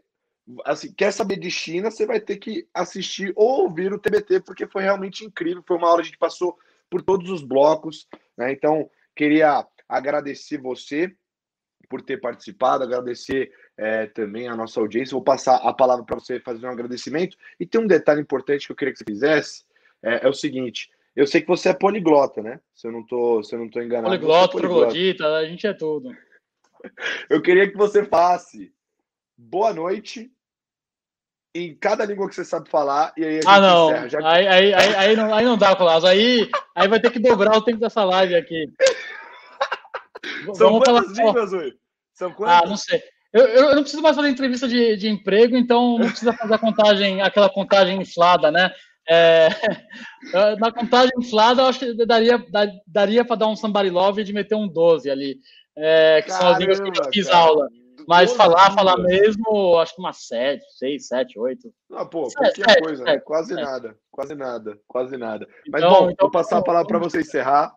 assim, 0.64 0.92
quer 0.92 1.12
saber 1.12 1.38
de 1.38 1.50
China, 1.50 1.90
você 1.90 2.06
vai 2.06 2.20
ter 2.20 2.36
que 2.36 2.66
assistir 2.74 3.32
ou 3.36 3.62
ouvir 3.62 3.92
o 3.92 3.98
TBT, 3.98 4.40
porque 4.40 4.66
foi 4.66 4.82
realmente 4.82 5.24
incrível. 5.24 5.62
Foi 5.66 5.76
uma 5.76 5.94
que 5.94 6.00
a 6.00 6.04
gente 6.04 6.18
passou 6.18 6.58
por 6.88 7.02
todos 7.02 7.30
os 7.30 7.42
blocos. 7.42 8.08
Né? 8.36 8.52
Então, 8.52 8.90
queria 9.14 9.66
agradecer 9.88 10.58
você 10.58 11.14
por 11.88 12.02
ter 12.02 12.20
participado, 12.20 12.84
agradecer 12.84 13.52
é, 13.76 14.06
também 14.06 14.48
a 14.48 14.56
nossa 14.56 14.80
audiência. 14.80 15.14
Vou 15.14 15.22
passar 15.22 15.56
a 15.56 15.72
palavra 15.72 16.04
para 16.04 16.18
você 16.18 16.38
fazer 16.40 16.66
um 16.66 16.70
agradecimento. 16.70 17.36
E 17.58 17.66
tem 17.66 17.80
um 17.80 17.86
detalhe 17.86 18.20
importante 18.20 18.66
que 18.66 18.72
eu 18.72 18.76
queria 18.76 18.92
que 18.92 18.98
você 18.98 19.04
fizesse: 19.04 19.64
é, 20.02 20.26
é 20.26 20.28
o 20.28 20.34
seguinte. 20.34 20.90
Eu 21.14 21.26
sei 21.26 21.40
que 21.40 21.48
você 21.48 21.70
é 21.70 21.74
poliglota, 21.74 22.42
né? 22.42 22.60
Se 22.74 22.86
eu 22.86 22.92
não 22.92 23.04
tô, 23.04 23.42
se 23.42 23.54
eu 23.54 23.58
não 23.58 23.68
tô 23.68 23.80
enganado. 23.80 24.08
Poliglota, 24.08 24.56
é 24.56 24.60
troglodita, 24.60 25.36
a 25.36 25.44
gente 25.44 25.66
é 25.66 25.72
tudo. 25.72 26.16
Eu 27.28 27.42
queria 27.42 27.70
que 27.70 27.76
você 27.76 28.04
faça 28.04 28.56
boa 29.36 29.72
noite 29.74 30.30
em 31.54 31.74
cada 31.74 32.04
língua 32.04 32.28
que 32.28 32.34
você 32.34 32.44
sabe 32.44 32.70
falar 32.70 33.12
e 33.16 33.24
aí 33.24 33.40
Ah, 33.44 33.60
não. 33.60 34.06
Encerra, 34.06 34.32
aí, 34.32 34.46
aí, 34.46 34.74
aí, 34.74 34.94
aí, 34.94 35.16
não. 35.16 35.34
Aí 35.34 35.44
não 35.44 35.58
dá, 35.58 35.74
Colasso. 35.74 36.06
Aí, 36.06 36.48
aí 36.74 36.88
vai 36.88 37.00
ter 37.00 37.10
que 37.10 37.18
dobrar 37.18 37.56
o 37.56 37.62
tempo 37.62 37.80
dessa 37.80 38.04
live 38.04 38.34
aqui. 38.34 38.72
São 40.54 40.70
Vamos 40.70 40.84
quantas 40.84 41.16
falar... 41.16 41.26
línguas, 41.26 41.52
Rui? 41.52 41.72
São 42.14 42.32
quantas? 42.32 42.62
Ah, 42.62 42.66
não 42.66 42.76
sei. 42.76 43.02
Eu, 43.32 43.44
eu 43.44 43.74
não 43.74 43.82
preciso 43.82 44.02
mais 44.02 44.16
fazer 44.16 44.28
entrevista 44.28 44.66
de, 44.66 44.96
de 44.96 45.08
emprego, 45.08 45.56
então 45.56 45.98
não 45.98 46.08
precisa 46.08 46.32
fazer 46.32 46.54
a 46.54 46.58
contagem, 46.58 47.22
aquela 47.22 47.48
contagem 47.48 48.00
inflada, 48.00 48.50
né? 48.50 48.72
É, 49.08 49.48
na 50.58 50.72
contagem 50.72 51.12
inflada, 51.18 51.62
eu 51.62 51.66
acho 51.66 51.78
que 51.78 52.06
daria, 52.06 52.44
daria 52.86 53.24
para 53.24 53.36
dar 53.36 53.48
um 53.48 53.56
somebody 53.56 53.90
love 53.90 54.24
de 54.24 54.32
meter 54.32 54.56
um 54.56 54.68
12 54.68 55.08
ali. 55.08 55.38
É, 55.76 56.22
que 56.22 56.28
Caramba, 56.28 56.44
são 56.44 56.52
as 56.52 56.58
línguas 56.58 56.80
que 56.80 56.88
eu 56.88 57.12
fiz 57.12 57.26
cara. 57.26 57.38
aula. 57.38 57.68
Mas 58.08 58.32
falar, 58.32 58.72
falar 58.72 58.96
mesmo, 58.98 59.78
acho 59.78 59.94
que 59.94 60.00
umas 60.00 60.26
7, 60.26 60.64
6, 60.78 61.06
7, 61.06 61.38
8. 61.38 61.72
Ah, 61.92 62.04
pô, 62.04 62.22
pouquinha 62.22 62.66
sete, 62.68 62.82
coisa, 62.82 63.04
né? 63.04 63.18
Quase 63.20 63.54
nada, 63.54 63.96
quase 64.10 64.34
nada, 64.34 64.78
quase 64.88 65.16
nada. 65.16 65.46
Mas 65.70 65.82
então, 65.82 65.92
bom, 65.92 66.10
então, 66.10 66.26
vou 66.26 66.30
passar 66.30 66.58
a 66.58 66.62
palavra 66.62 66.88
para 66.88 66.98
você 66.98 67.20
encerrar. 67.20 67.72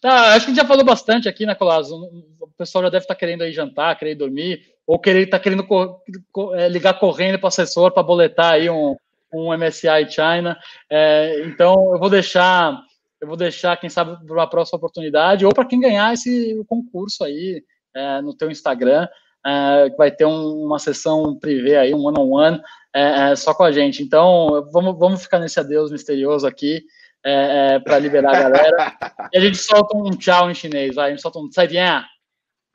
Tá, 0.00 0.34
acho 0.34 0.46
que 0.46 0.52
a 0.52 0.54
gente 0.54 0.62
já 0.62 0.68
falou 0.68 0.84
bastante 0.84 1.28
aqui, 1.28 1.46
né, 1.46 1.54
Colasso? 1.54 1.94
O 2.40 2.48
pessoal 2.56 2.84
já 2.84 2.90
deve 2.90 3.04
estar 3.04 3.14
tá 3.14 3.18
querendo 3.18 3.42
aí 3.42 3.52
jantar, 3.52 3.98
querer 3.98 4.14
dormir, 4.14 4.62
ou 4.86 4.98
querer 4.98 5.24
estar 5.24 5.38
tá 5.38 5.42
querendo 5.42 5.64
co 5.64 6.00
co 6.30 6.54
é, 6.54 6.68
ligar 6.68 6.98
correndo 6.98 7.38
para 7.38 7.46
o 7.46 7.48
assessor 7.48 7.90
para 7.92 8.02
boletar 8.02 8.54
aí 8.54 8.68
um, 8.68 8.96
um 9.32 9.56
MSI 9.56 10.08
China. 10.10 10.56
É, 10.90 11.42
então, 11.46 11.92
eu 11.92 11.98
vou 11.98 12.10
deixar, 12.10 12.78
eu 13.20 13.26
vou 13.26 13.36
deixar, 13.36 13.76
quem 13.78 13.90
sabe, 13.90 14.16
para 14.24 14.34
uma 14.34 14.48
próxima 14.48 14.76
oportunidade, 14.76 15.44
ou 15.44 15.54
para 15.54 15.64
quem 15.64 15.80
ganhar 15.80 16.12
esse 16.12 16.62
concurso 16.68 17.24
aí 17.24 17.64
é, 17.94 18.20
no 18.20 18.34
teu 18.34 18.50
Instagram 18.50 19.08
é, 19.46 19.90
vai 19.96 20.10
ter 20.10 20.24
um, 20.26 20.64
uma 20.64 20.78
sessão 20.78 21.38
privê 21.38 21.76
aí, 21.76 21.94
um 21.94 22.04
one-on-one, 22.04 22.56
-on 22.56 22.58
-one, 22.58 22.62
é, 22.92 23.30
é, 23.30 23.36
só 23.36 23.54
com 23.54 23.62
a 23.62 23.70
gente. 23.70 24.02
Então, 24.02 24.68
vamos, 24.72 24.98
vamos 24.98 25.22
ficar 25.22 25.38
nesse 25.38 25.60
adeus 25.60 25.92
misterioso 25.92 26.46
aqui, 26.46 26.82
é, 27.26 27.74
é 27.74 27.78
para 27.80 27.98
liberar 27.98 28.34
a 28.34 28.42
galera. 28.42 28.96
e 29.32 29.38
a 29.38 29.40
gente 29.40 29.58
solta 29.58 29.96
um 29.96 30.10
tchau 30.10 30.50
em 30.50 30.54
chinês, 30.54 30.94
vai, 30.94 31.08
a 31.08 31.10
gente 31.10 31.22
solta 31.22 31.38
um 31.38 31.50
zaidian. 31.50 32.04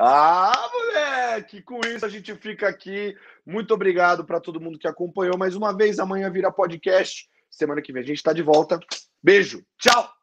Ah, 0.03 0.69
moleque! 0.73 1.61
Com 1.61 1.79
isso 1.81 2.05
a 2.05 2.09
gente 2.09 2.33
fica 2.35 2.67
aqui. 2.67 3.15
Muito 3.45 3.73
obrigado 3.73 4.25
para 4.25 4.39
todo 4.39 4.59
mundo 4.59 4.79
que 4.79 4.87
acompanhou 4.87 5.37
mais 5.37 5.55
uma 5.55 5.75
vez. 5.75 5.99
Amanhã 5.99 6.29
vira 6.29 6.51
podcast. 6.51 7.29
Semana 7.51 7.81
que 7.81 7.93
vem 7.93 8.01
a 8.01 8.05
gente 8.05 8.17
está 8.17 8.33
de 8.33 8.41
volta. 8.41 8.79
Beijo, 9.21 9.63
tchau! 9.77 10.20